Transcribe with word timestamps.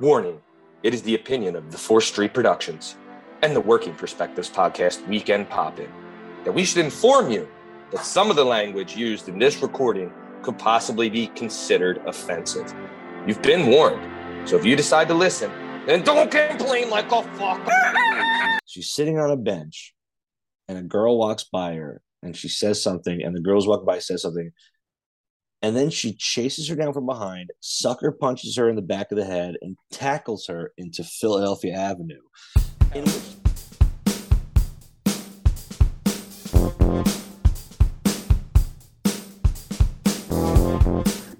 Warning 0.00 0.40
it 0.82 0.92
is 0.92 1.02
the 1.02 1.14
opinion 1.14 1.54
of 1.54 1.70
the 1.70 1.76
4th 1.76 2.02
Street 2.02 2.34
Productions 2.34 2.96
and 3.42 3.54
the 3.54 3.60
Working 3.60 3.94
Perspectives 3.94 4.50
Podcast 4.50 5.06
Weekend 5.06 5.48
Pop 5.48 5.78
In 5.78 5.88
that 6.42 6.50
we 6.50 6.64
should 6.64 6.84
inform 6.84 7.30
you 7.30 7.48
that 7.92 8.04
some 8.04 8.28
of 8.28 8.34
the 8.34 8.44
language 8.44 8.96
used 8.96 9.28
in 9.28 9.38
this 9.38 9.62
recording 9.62 10.12
could 10.42 10.58
possibly 10.58 11.08
be 11.08 11.28
considered 11.28 12.02
offensive. 12.06 12.74
You've 13.24 13.40
been 13.40 13.68
warned, 13.68 14.48
so 14.48 14.56
if 14.56 14.64
you 14.64 14.74
decide 14.74 15.06
to 15.08 15.14
listen, 15.14 15.52
then 15.86 16.02
don't 16.02 16.28
complain 16.28 16.90
like 16.90 17.12
a 17.12 17.22
fuck. 17.22 17.64
She's 18.66 18.92
sitting 18.92 19.20
on 19.20 19.30
a 19.30 19.36
bench 19.36 19.94
and 20.66 20.76
a 20.76 20.82
girl 20.82 21.16
walks 21.16 21.44
by 21.44 21.74
her 21.74 22.02
and 22.24 22.36
she 22.36 22.48
says 22.48 22.82
something, 22.82 23.22
and 23.22 23.36
the 23.36 23.40
girls 23.40 23.68
walk 23.68 23.84
by, 23.84 23.98
says 23.98 24.22
something, 24.22 24.50
and 25.64 25.74
then 25.74 25.88
she 25.88 26.12
chases 26.12 26.68
her 26.68 26.76
down 26.76 26.92
from 26.92 27.06
behind, 27.06 27.48
sucker 27.60 28.12
punches 28.12 28.54
her 28.58 28.68
in 28.68 28.76
the 28.76 28.82
back 28.82 29.10
of 29.10 29.16
the 29.16 29.24
head, 29.24 29.54
and 29.62 29.78
tackles 29.90 30.46
her 30.46 30.74
into 30.76 31.02
Philadelphia 31.02 31.74
Avenue. 31.74 32.20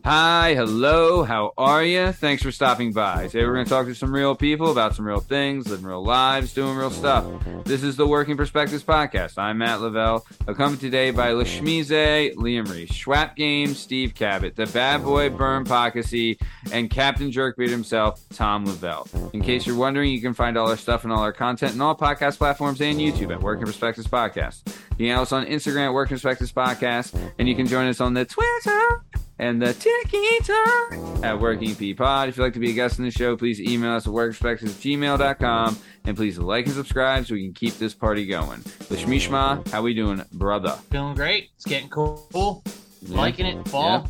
Hi, 0.04 0.52
hello, 0.54 1.22
how 1.22 1.54
are 1.56 1.82
you? 1.82 2.12
Thanks 2.12 2.42
for 2.42 2.52
stopping 2.52 2.92
by. 2.92 3.28
Today 3.28 3.46
we're 3.46 3.54
going 3.54 3.64
to 3.64 3.70
talk 3.70 3.86
to 3.86 3.94
some 3.94 4.14
real 4.14 4.34
people 4.34 4.70
about 4.70 4.94
some 4.94 5.06
real 5.06 5.20
things, 5.20 5.66
living 5.66 5.86
real 5.86 6.04
lives, 6.04 6.52
doing 6.52 6.76
real 6.76 6.90
stuff. 6.90 7.24
This 7.64 7.82
is 7.82 7.96
the 7.96 8.06
Working 8.06 8.36
Perspectives 8.36 8.84
Podcast. 8.84 9.38
I'm 9.38 9.56
Matt 9.56 9.80
Lavelle, 9.80 10.26
accompanied 10.46 10.82
today 10.82 11.10
by 11.10 11.30
Lashmize, 11.30 12.34
Liam 12.34 12.70
Reese, 12.70 12.90
Schwap 12.90 13.34
Game, 13.34 13.72
Steve 13.72 14.14
Cabot, 14.14 14.54
the 14.54 14.66
bad 14.66 15.02
boy 15.02 15.30
Berm 15.30 15.64
Pockasy, 15.64 16.38
and 16.70 16.90
Captain 16.90 17.30
Jerkbeard 17.30 17.70
himself, 17.70 18.20
Tom 18.28 18.66
Lavelle. 18.66 19.08
In 19.32 19.40
case 19.40 19.66
you're 19.66 19.74
wondering, 19.74 20.10
you 20.10 20.20
can 20.20 20.34
find 20.34 20.58
all 20.58 20.68
our 20.68 20.76
stuff 20.76 21.04
and 21.04 21.14
all 21.14 21.20
our 21.20 21.32
content 21.32 21.72
on 21.72 21.80
all 21.80 21.96
podcast 21.96 22.36
platforms 22.36 22.82
and 22.82 22.98
YouTube 22.98 23.32
at 23.32 23.40
Working 23.40 23.64
Perspectives 23.64 24.06
Podcast. 24.06 24.70
You 24.98 25.08
can 25.08 25.16
also 25.16 25.36
on 25.36 25.46
Instagram 25.46 25.86
at 25.86 25.94
Working 25.94 26.16
Perspectives 26.16 26.52
Podcast, 26.52 27.18
and 27.38 27.48
you 27.48 27.56
can 27.56 27.66
join 27.66 27.86
us 27.86 28.02
on 28.02 28.12
the 28.12 28.26
Twitter 28.26 29.02
and 29.44 29.60
the 29.60 29.74
TikTok 29.74 31.22
at 31.22 31.38
Working 31.38 31.74
P 31.74 31.92
Pod. 31.92 32.30
If 32.30 32.38
you'd 32.38 32.44
like 32.44 32.54
to 32.54 32.58
be 32.58 32.70
a 32.70 32.72
guest 32.72 32.98
on 32.98 33.04
the 33.04 33.10
show, 33.10 33.36
please 33.36 33.60
email 33.60 33.92
us 33.92 34.06
at 34.06 34.12
workperspectives@gmail.com 34.12 35.78
and 36.06 36.16
please 36.16 36.38
like 36.38 36.64
and 36.64 36.74
subscribe 36.74 37.26
so 37.26 37.34
we 37.34 37.44
can 37.44 37.52
keep 37.52 37.74
this 37.74 37.92
party 37.92 38.24
going. 38.24 38.60
Lishmishma, 38.88 39.68
how 39.68 39.82
we 39.82 39.92
doing, 39.92 40.24
brother? 40.32 40.78
Feeling 40.90 41.14
great. 41.14 41.50
It's 41.56 41.66
getting 41.66 41.90
cool. 41.90 42.62
Yeah. 43.02 43.16
Liking 43.16 43.44
it. 43.46 43.68
Fall. 43.68 44.08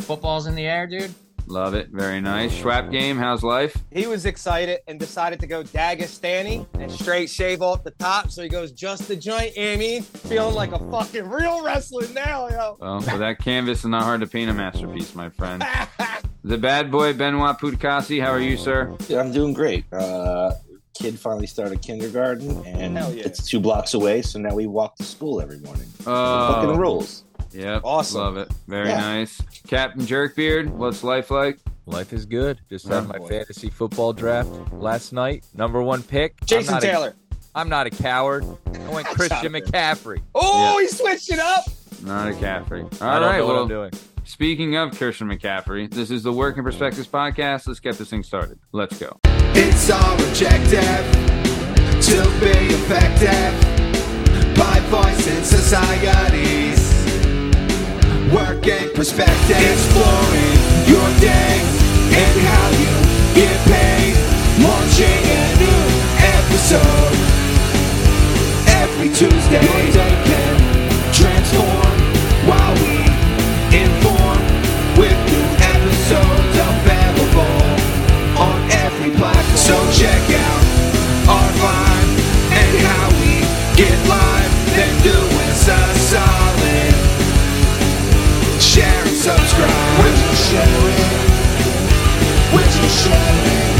Football's 0.00 0.46
in 0.46 0.54
the 0.54 0.64
air, 0.64 0.86
dude. 0.86 1.12
Love 1.48 1.74
it. 1.74 1.88
Very 1.90 2.20
nice. 2.20 2.52
Schwap 2.52 2.90
game, 2.90 3.16
how's 3.16 3.42
life? 3.42 3.76
He 3.90 4.06
was 4.06 4.26
excited 4.26 4.80
and 4.86 5.00
decided 5.00 5.40
to 5.40 5.46
go 5.46 5.62
Dagestani 5.62 6.66
and 6.74 6.92
straight 6.92 7.30
shave 7.30 7.62
off 7.62 7.84
the 7.84 7.90
top. 7.92 8.30
So 8.30 8.42
he 8.42 8.48
goes 8.48 8.70
just 8.72 9.08
the 9.08 9.16
joint, 9.16 9.56
you 9.56 9.64
know 9.64 9.72
I 9.72 9.76
mean? 9.76 10.02
Feeling 10.02 10.54
like 10.54 10.72
a 10.72 10.90
fucking 10.90 11.28
real 11.28 11.64
wrestler 11.64 12.06
now, 12.12 12.48
yo. 12.48 12.76
Well, 12.78 12.96
with 12.96 13.18
that 13.18 13.38
canvas 13.38 13.80
is 13.80 13.86
not 13.86 14.02
hard 14.02 14.20
to 14.20 14.26
paint 14.26 14.50
a 14.50 14.54
masterpiece, 14.54 15.14
my 15.14 15.30
friend. 15.30 15.64
The 16.44 16.56
bad 16.56 16.90
boy 16.90 17.12
Benoit 17.12 17.58
Putkasi, 17.58 18.22
how 18.22 18.30
are 18.30 18.40
you, 18.40 18.56
sir? 18.56 18.96
Yeah, 19.08 19.20
I'm 19.20 19.32
doing 19.32 19.52
great. 19.52 19.84
Uh, 19.92 20.52
kid 20.94 21.18
finally 21.18 21.46
started 21.46 21.82
kindergarten, 21.82 22.64
and 22.64 22.94
yeah. 22.94 23.08
it's 23.10 23.46
two 23.46 23.60
blocks 23.60 23.92
away. 23.94 24.22
So 24.22 24.38
now 24.38 24.54
we 24.54 24.66
walk 24.66 24.96
to 24.96 25.02
school 25.02 25.40
every 25.42 25.58
morning. 25.58 25.86
Oh, 26.06 26.52
Fucking 26.54 26.78
rules. 26.78 27.24
Yep. 27.52 27.82
Awesome. 27.84 28.20
Love 28.20 28.36
it. 28.36 28.48
Very 28.66 28.88
Yeah. 28.88 29.00
nice. 29.00 29.40
Captain 29.66 30.02
Jerkbeard, 30.02 30.68
what's 30.68 31.02
life 31.02 31.30
like? 31.30 31.58
Life 31.86 32.12
is 32.12 32.26
good. 32.26 32.58
Just 32.68 32.86
Oh, 32.90 32.94
had 32.96 33.08
my 33.08 33.18
boy. 33.18 33.28
fantasy 33.28 33.70
football 33.70 34.12
draft 34.12 34.50
last 34.72 35.12
night. 35.12 35.44
Number 35.54 35.82
one 35.82 36.02
pick. 36.02 36.34
I'm 36.42 36.46
Jason 36.46 36.80
Taylor. 36.80 37.14
I'm 37.54 37.68
not 37.70 37.86
a 37.86 37.90
coward. 37.90 38.44
I 38.74 38.88
went 38.92 39.06
Christian 39.16 39.52
McCaffrey. 39.52 40.20
Oh, 40.34 40.78
he 40.78 40.86
switched 40.88 41.30
it 41.32 41.38
up. 41.38 41.64
Not 42.04 42.28
a 42.28 42.34
Caffrey. 42.34 42.82
All 42.82 42.88
I 43.08 43.18
don't 43.18 43.28
right. 43.28 43.38
know 43.38 43.46
what 43.46 43.54
Well, 43.54 43.62
I'm 43.62 43.68
doing. 43.68 43.90
speaking 44.24 44.76
of 44.76 44.96
Christian 44.96 45.28
McCaffrey, 45.28 45.90
this 45.90 46.10
is 46.10 46.22
the 46.22 46.32
Working 46.32 46.62
Perspectives 46.62 47.08
podcast. 47.08 47.66
Let's 47.66 47.80
get 47.80 47.96
this 47.98 48.10
thing 48.10 48.22
started. 48.22 48.58
Let's 48.72 48.98
go. 48.98 49.18
It's 49.54 49.90
all 49.90 50.14
objective 50.28 50.80
to 52.02 52.22
be 52.38 52.74
effective 52.74 54.54
by 54.56 54.78
voicing 54.90 55.42
societies. 58.28 58.34
Working 58.34 58.94
perspective, 58.94 59.56
exploring 59.56 60.58
your 60.86 61.08
day 61.20 61.60
and 62.12 62.40
how 62.46 62.68
you 62.70 62.94
get 63.34 63.56
paid. 63.66 64.16
Launching 64.60 65.22
a 65.24 65.56
new 65.58 65.84
episode 66.18 67.14
every 68.82 69.08
Tuesday. 69.08 69.62
Your 69.62 69.92
day 69.92 70.14
can 70.24 70.56
transform 71.12 71.96
while 72.46 72.74
we 72.74 72.98
inform 73.76 74.38
with 74.98 75.16
new 75.30 75.46
episodes 75.62 76.56
available 76.58 77.60
on 78.38 78.70
every 78.72 79.10
platform. 79.16 79.56
So 79.56 79.76
check 79.92 80.30
out 80.30 80.67
just 92.82 93.04
sharing. 93.04 93.74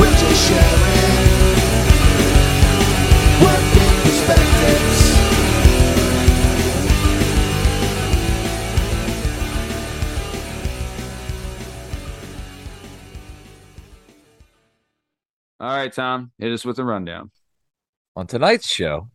We're 0.00 0.16
just 0.16 0.48
sharing. 0.48 1.14
Working 3.42 3.94
perspectives. 4.02 5.14
All 15.60 15.70
right, 15.70 15.92
Tom, 15.92 16.30
hit 16.38 16.52
us 16.52 16.64
with 16.64 16.78
a 16.78 16.84
rundown. 16.84 17.30
On 18.16 18.26
tonight's 18.26 18.68
show, 18.68 19.10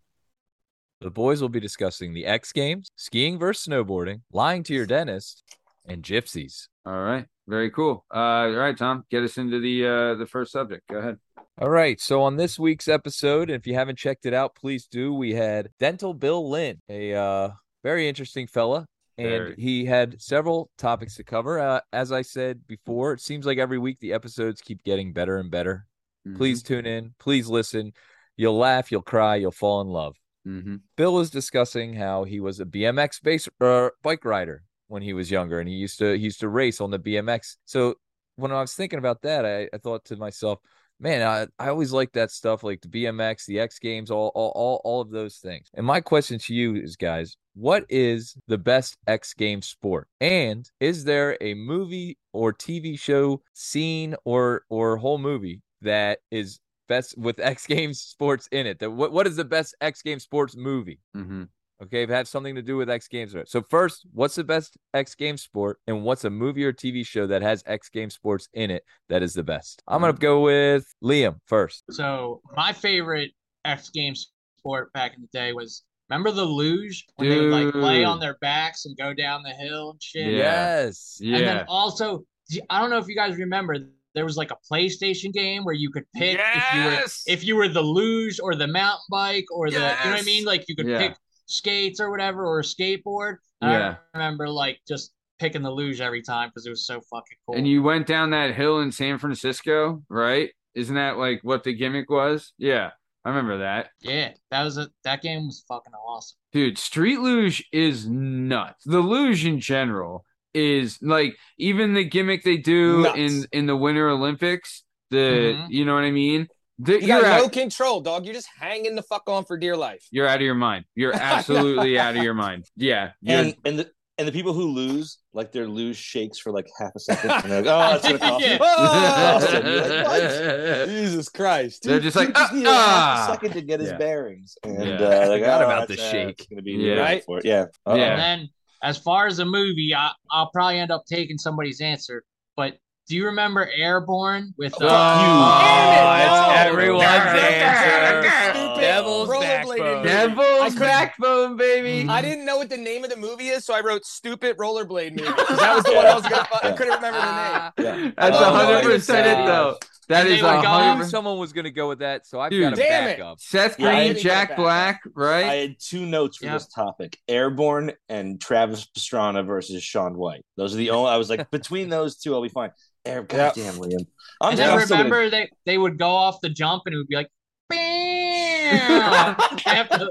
the 1.00 1.09
boys 1.09 1.41
will 1.41 1.50
be 1.50 1.59
discussing 1.59 2.14
the 2.14 2.26
X 2.26 2.52
Games, 2.52 2.90
skiing 2.96 3.40
versus 3.40 3.68
snowboarding, 3.68 4.22
lying 4.34 4.64
to 4.64 4.74
your 4.74 4.86
dentist, 4.86 5.44
and 5.86 6.03
gypsies. 6.03 6.68
All 6.86 7.00
right, 7.02 7.26
very 7.50 7.72
cool. 7.72 8.06
Uh, 8.14 8.18
all 8.18 8.52
right, 8.52 8.78
Tom, 8.78 9.04
get 9.10 9.24
us 9.24 9.38
into 9.38 9.60
the 9.60 9.86
uh, 9.86 10.16
the 10.16 10.28
first 10.28 10.52
subject. 10.52 10.88
Go 10.88 11.00
ahead. 11.00 11.18
All 11.60 11.70
right. 11.70 12.00
So 12.00 12.22
on 12.22 12.38
this 12.38 12.58
week's 12.58 12.88
episode, 12.88 13.50
if 13.50 13.68
you 13.68 13.74
haven't 13.74 13.98
checked 13.98 14.26
it 14.26 14.34
out, 14.34 14.56
please 14.56 14.88
do. 14.88 15.14
We 15.14 15.34
had 15.34 15.70
Dental 15.80 16.14
Bill 16.14 16.50
Lynn, 16.50 16.80
a 16.88 17.14
uh, 17.14 17.50
very 17.84 18.08
interesting 18.08 18.48
fella, 18.48 18.86
and 19.18 19.28
Very. 19.28 19.56
he 19.58 19.84
had 19.84 20.22
several 20.22 20.70
topics 20.78 21.16
to 21.16 21.24
cover. 21.24 21.59
Uh, 21.59 21.82
as 21.92 22.12
I 22.12 22.22
said 22.22 22.66
before, 22.68 23.14
it 23.14 23.20
seems 23.20 23.46
like 23.46 23.58
every 23.58 23.80
week 23.80 24.00
the 24.00 24.14
episodes 24.14 24.62
keep 24.62 24.84
getting 24.84 25.12
better 25.12 25.38
and 25.38 25.52
better. 25.52 25.88
Mm-hmm. 26.28 26.38
Please 26.38 26.64
tune 26.64 26.86
in. 26.86 27.16
Please 27.20 27.50
listen. 27.50 27.94
You'll 28.38 28.58
laugh. 28.58 28.92
You'll 28.92 29.02
cry. 29.02 29.36
You'll 29.38 29.52
fall 29.52 29.82
in 29.82 29.88
love. 29.88 30.16
Mm-hmm. 30.48 30.76
Bill 30.96 31.14
was 31.14 31.30
discussing 31.30 31.96
how 31.96 32.24
he 32.24 32.40
was 32.40 32.59
a 32.59 32.66
BMX 32.66 33.22
base 33.22 33.50
uh, 33.59 33.90
bike 34.04 34.24
rider 34.24 34.64
when 34.90 35.02
he 35.02 35.14
was 35.14 35.32
younger, 35.32 35.60
and 35.60 35.70
he 35.70 35.76
used 35.76 36.00
to 36.00 36.18
he 36.18 36.24
used 36.26 36.42
to 36.42 36.50
race 36.50 36.82
on 36.82 36.92
the 36.92 37.00
BMX. 37.00 37.56
So 37.66 37.96
when 38.36 38.52
I 38.52 38.60
was 38.60 38.74
thinking 38.74 39.00
about 39.00 39.22
that, 39.22 39.46
I, 39.46 39.70
I 39.74 39.78
thought 39.78 40.06
to 40.06 40.18
myself, 40.18 40.60
man, 41.00 41.26
I, 41.26 41.64
I 41.64 41.70
always 41.70 41.94
like 41.94 42.12
that 42.14 42.32
stuff, 42.32 42.64
like 42.64 42.82
the 42.82 42.88
BMX, 42.88 43.46
the 43.46 43.60
X 43.60 43.80
Games, 43.80 44.12
all, 44.12 44.32
all 44.36 44.52
all 44.56 44.82
all 44.84 45.02
of 45.02 45.12
those 45.12 45.38
things. 45.38 45.70
And 45.74 45.86
my 45.86 46.02
question 46.02 46.40
to 46.40 46.54
you 46.54 46.76
is, 46.76 46.96
guys, 46.96 47.38
what 47.54 47.86
is 47.90 48.36
the 48.48 48.58
best 48.58 48.98
X 49.08 49.34
Games 49.34 49.68
sport? 49.68 50.08
And 50.20 50.70
is 50.80 51.04
there 51.04 51.38
a 51.42 51.54
movie 51.54 52.18
or 52.34 52.52
TV 52.54 53.00
show, 53.00 53.42
scene, 53.54 54.16
or 54.26 54.64
or 54.70 54.97
whole 54.97 55.20
movie 55.20 55.62
that 55.82 56.20
is 56.32 56.59
best 56.88 57.18
with 57.18 57.40
X 57.40 57.68
Games 57.68 58.02
sports 58.02 58.47
in 58.52 58.66
it? 58.66 58.80
That 58.80 58.92
what 58.92 59.12
what 59.12 59.28
is 59.28 59.35
the 59.35 59.46
best 59.46 59.76
X 59.82 60.02
Games 60.02 60.24
sports 60.24 60.56
movie? 60.56 61.00
Mm-hmm. 61.16 61.44
Okay, 61.81 62.03
if 62.03 62.09
it 62.09 62.14
has 62.14 62.29
something 62.29 62.55
to 62.55 62.61
do 62.61 62.76
with 62.76 62.90
X 62.90 63.08
Games. 63.08 63.34
right? 63.34 63.47
So 63.47 63.61
first, 63.61 64.05
what's 64.14 64.35
the 64.35 64.43
best 64.43 64.78
X 64.93 65.16
Games 65.16 65.41
sport, 65.41 65.79
and 65.87 66.03
what's 66.03 66.26
a 66.26 66.29
movie 66.29 66.66
or 66.66 66.73
TV 66.73 67.05
show 67.05 67.26
that 67.28 67.41
has 67.41 67.64
X 67.66 67.90
Games 67.90 68.14
sports 68.14 68.49
in 68.53 68.70
it 68.70 68.84
that 69.08 69.23
is 69.23 69.34
the 69.34 69.43
best? 69.43 69.81
I'm 69.87 70.02
gonna 70.02 70.14
mm. 70.14 70.20
go 70.20 70.41
with 70.41 70.85
Liam 71.03 71.40
first. 71.46 71.84
So 71.91 72.41
my 72.55 72.73
favorite 72.73 73.31
X 73.64 73.90
Games 73.90 74.31
sport 74.58 74.91
back 74.93 75.16
in 75.16 75.22
the 75.22 75.29
day 75.31 75.53
was 75.53 75.84
remember 76.09 76.31
the 76.31 76.43
luge 76.43 77.05
when 77.16 77.29
they 77.29 77.40
would 77.40 77.52
like 77.52 77.76
lay 77.76 78.03
on 78.03 78.20
their 78.20 78.37
backs 78.41 78.85
and 78.85 78.97
go 78.97 79.14
down 79.14 79.43
the 79.43 79.52
hill 79.52 79.91
and 79.91 80.03
shit. 80.03 80.34
Yeah. 80.34 80.84
Yes. 80.84 81.20
And 81.22 81.34
then 81.35 81.58
Yeah. 81.58 81.66
also, 81.67 82.23
I 82.70 82.82
don't 82.82 82.90
know 82.90 82.97
if 82.97 83.08
you 83.08 83.16
guys 83.16 83.37
remember, 83.37 83.78
there 84.16 84.25
was 84.25 84.35
like 84.35 84.52
a 84.52 84.58
PlayStation 84.70 85.32
game 85.32 85.64
where 85.64 85.75
you 85.75 85.91
could 85.91 86.05
pick 86.16 86.40
if 86.40 86.73
you 86.73 86.84
were 86.84 87.03
if 87.28 87.43
you 87.43 87.55
were 87.55 87.67
the 87.70 87.82
luge 87.82 88.40
or 88.41 88.55
the 88.55 88.67
mountain 88.67 89.05
bike 89.09 89.46
or 89.52 89.70
the 89.70 89.75
you 89.75 89.79
know 89.79 89.87
what 89.87 90.20
I 90.20 90.23
mean. 90.23 90.46
Like 90.46 90.66
you 90.67 90.75
could 90.75 90.87
Yeah. 90.87 90.97
pick 90.97 91.17
skates 91.49 91.99
or 91.99 92.09
whatever 92.11 92.46
or 92.46 92.59
a 92.59 92.63
skateboard. 92.63 93.37
And 93.61 93.72
Yeah. 93.72 93.96
I 94.13 94.17
remember 94.17 94.47
like 94.49 94.79
just 94.87 95.11
picking 95.40 95.61
the 95.61 95.72
luge 95.72 95.99
every 96.01 96.22
time 96.22 96.49
because 96.49 96.66
it 96.66 96.69
was 96.69 96.85
so 96.85 97.01
fucking 97.01 97.37
cool. 97.46 97.55
And 97.55 97.67
you 97.67 97.81
went 97.84 98.07
down 98.07 98.29
that 98.31 98.53
hill 98.55 98.79
in 98.81 98.91
San 98.91 99.17
Francisco, 99.17 100.03
right? 100.09 100.51
Isn't 100.75 100.96
that 100.96 101.17
like 101.17 101.40
what 101.43 101.63
the 101.63 101.73
gimmick 101.73 102.09
was? 102.09 102.53
Yeah, 102.57 102.91
I 103.25 103.29
remember 103.29 103.57
that. 103.59 103.90
yeah, 104.01 104.31
that 104.51 104.63
was 104.63 104.78
a 104.78 104.90
that 105.03 105.22
game 105.22 105.47
was 105.47 105.63
fucking 105.67 105.93
awesome. 105.93 106.37
Dude, 106.53 106.78
street 106.78 107.19
luge 107.19 107.66
is 107.72 108.07
nuts. 108.07 108.84
The 108.85 108.99
luge 108.99 109.46
in 109.46 109.59
general 109.59 110.25
is 110.53 110.99
like 111.01 111.35
even 111.57 111.93
the 111.93 112.03
gimmick 112.03 112.43
they 112.43 112.57
do 112.57 113.03
Nuts. 113.03 113.17
in 113.17 113.46
in 113.51 113.66
the 113.66 113.75
Winter 113.75 114.09
Olympics. 114.09 114.84
The 115.11 115.55
Mhm. 115.57 115.67
you 115.69 115.85
know 115.85 115.96
what 115.96 116.03
I 116.03 116.11
mean? 116.11 116.47
The, 116.79 116.93
You 116.93 117.08
you're 117.08 117.22
got 117.22 117.26
out, 117.26 117.41
no 117.41 117.49
control, 117.49 118.02
dog. 118.02 118.26
You're 118.26 118.34
just 118.34 118.47
hanging 118.58 118.96
the 118.96 119.03
fuck 119.03 119.23
on 119.28 119.43
for 119.46 119.58
dear 119.58 119.76
life. 119.76 120.05
you're 120.11 120.28
out 120.28 120.37
of 120.37 120.41
your 120.43 120.55
mind. 120.55 120.85
You're 120.96 121.14
absolutely 121.16 121.99
out 121.99 122.16
of 122.16 122.23
your 122.23 122.34
mind. 122.34 122.66
Yeah, 122.78 123.11
And 123.28 123.55
and 123.66 123.79
the 123.79 123.91
and 124.17 124.28
the 124.28 124.31
people 124.34 124.52
who 124.52 124.66
lose, 124.72 125.17
like 125.34 125.52
their 125.53 125.66
lose 125.67 125.96
shakes 125.96 126.40
for 126.40 126.52
like 126.52 126.67
half 126.78 126.91
a 126.96 126.99
second, 126.99 127.31
and 127.31 127.52
they're 127.52 127.61
like, 127.61 127.73
"Oh, 127.73 127.96
it's 127.96 128.05
gonna 128.05 128.20
cost 128.20 128.43
Yeah. 128.46 128.58
Oh, 128.61 130.03
like, 130.08 130.90
Jesus 130.90 131.29
Christ. 131.29 131.84
They're 131.84 131.99
just 132.02 132.16
like, 132.17 132.34
just 132.34 132.52
"Ah, 132.52 132.55
needed 132.55 132.67
half 132.70 132.78
ah." 132.78 133.28
a 133.29 133.34
second 133.34 133.53
to 133.53 133.61
get 133.61 133.79
his 133.79 133.90
Yeah. 133.91 133.97
bearings, 133.97 134.58
and 134.64 134.73
Yeah. 134.84 134.96
uh, 134.96 135.28
like, 135.29 135.41
Forgot 135.41 135.61
oh, 135.61 135.66
about 135.66 135.87
that's, 135.87 136.02
the 136.02 136.08
uh, 136.08 136.11
shake. 136.11 136.40
it's 136.40 136.47
gonna 136.47 136.61
be 136.61 136.72
Yeah. 136.73 136.93
right 136.96 137.23
for 137.23 137.40
it. 137.40 137.46
Yeah, 137.46 137.64
Uh-oh. 137.85 137.96
Yeah. 137.96 138.11
And 138.11 138.20
then, 138.20 138.49
as 138.84 138.97
far 138.97 139.28
as 139.28 139.40
a 139.40 139.46
movie, 139.46 139.93
I, 139.96 140.11
I'll 140.32 140.49
probably 140.52 140.79
end 140.79 140.91
up 140.91 141.03
taking 141.09 141.37
somebody's 141.37 141.79
answer. 141.82 142.23
But 142.58 142.78
do 143.09 143.16
you 143.16 143.26
remember 143.26 143.67
Airborne 143.76 144.53
with? 144.58 144.73
Uh, 144.82 144.85
oh, 144.85 144.88
Damn 144.88 146.22
it, 146.22 146.23
it's 146.23 146.47
no. 146.47 146.72
everyone's 146.72 147.03
answer. 147.06 148.79
Devil's 148.79 149.29
backbone. 149.29 150.03
Devil's 150.06 150.76
backbone, 150.76 151.58
baby. 151.58 152.08
I 152.08 152.22
didn't 152.22 152.46
know 152.46 152.58
what 152.58 152.70
the 152.70 152.78
name 152.78 153.03
of 153.03 153.09
the 153.09 153.17
movie 153.17 153.50
is, 153.50 153.66
so 153.66 153.73
I 153.73 153.82
wrote 153.82 154.06
"Stupid 154.06 154.58
Rollerblade 154.58 155.17
Movie" 155.17 155.32
'cause 155.32 155.58
that 155.59 155.76
was 155.76 155.84
the 155.84 155.94
one 155.94 156.06
I 156.06 156.14
was 156.16 156.23
gonna. 156.23 156.47
I 156.64 156.72
couldn't 156.72 156.94
remember 156.96 157.20
the 157.20 157.84
name. 157.84 158.06
yeah. 158.06 158.11
That's 158.17 158.38
Oh, 158.40 158.44
a 158.53 158.58
hundred 158.58 158.84
percent 158.91 159.28
it 159.28 159.46
though. 159.46 159.78
That 160.08 160.26
And 160.26 160.34
is 160.35 160.41
a 160.41 160.46
would 160.46 160.64
go 160.64 160.67
I 160.70 160.88
hundred. 160.90 161.09
someone 161.09 161.38
was 161.38 161.53
going 161.53 161.66
to 161.66 161.72
go 161.72 161.88
with 161.88 162.00
that, 162.00 162.26
so 162.26 162.40
I've 162.40 162.50
Dude. 162.50 162.64
got 162.64 162.73
a 162.73 162.76
Damn 162.78 163.08
it. 163.09 163.17
backup. 163.20 163.40
Seth 163.40 163.78
Green, 163.78 164.17
Jack. 164.17 164.56
Black, 164.56 165.02
right? 165.14 165.46
I 165.46 165.53
had 165.56 165.76
two 165.79 166.03
notes 166.08 166.38
for 166.38 166.46
Yeah. 166.46 166.53
this 166.53 166.66
topic: 166.67 167.20
Airborne 167.28 167.91
and 168.08 168.41
Travis 168.41 168.88
Pastrana 168.88 169.46
versus 169.46 169.84
Shaun 169.84 170.17
White. 170.17 170.44
Those 170.58 170.73
are 170.73 170.78
the 170.78 170.90
only. 170.91 171.11
I 171.11 171.17
was 171.17 171.29
like, 171.29 171.52
between 171.52 171.90
those 171.90 172.17
two, 172.17 172.34
I'll 172.34 172.41
be 172.41 172.50
fine. 172.50 172.72
Air, 173.05 173.25
Yeah. 173.31 173.51
goddamn, 173.53 173.73
Liam. 173.75 174.05
I'm, 174.41 174.51
And 174.51 174.59
then 174.59 174.69
I'm 174.72 174.79
still 174.81 174.97
gonna- 174.97 175.09
remember 175.09 175.29
they 175.29 175.49
they 175.66 175.78
would 175.78 175.97
go 175.97 176.09
off 176.09 176.40
the 176.41 176.49
jump 176.49 176.84
and 176.85 176.93
it 176.96 176.97
would 176.97 177.07
be 177.07 177.16
like, 177.16 177.29
bam. 177.69 179.35
After- 179.66 180.09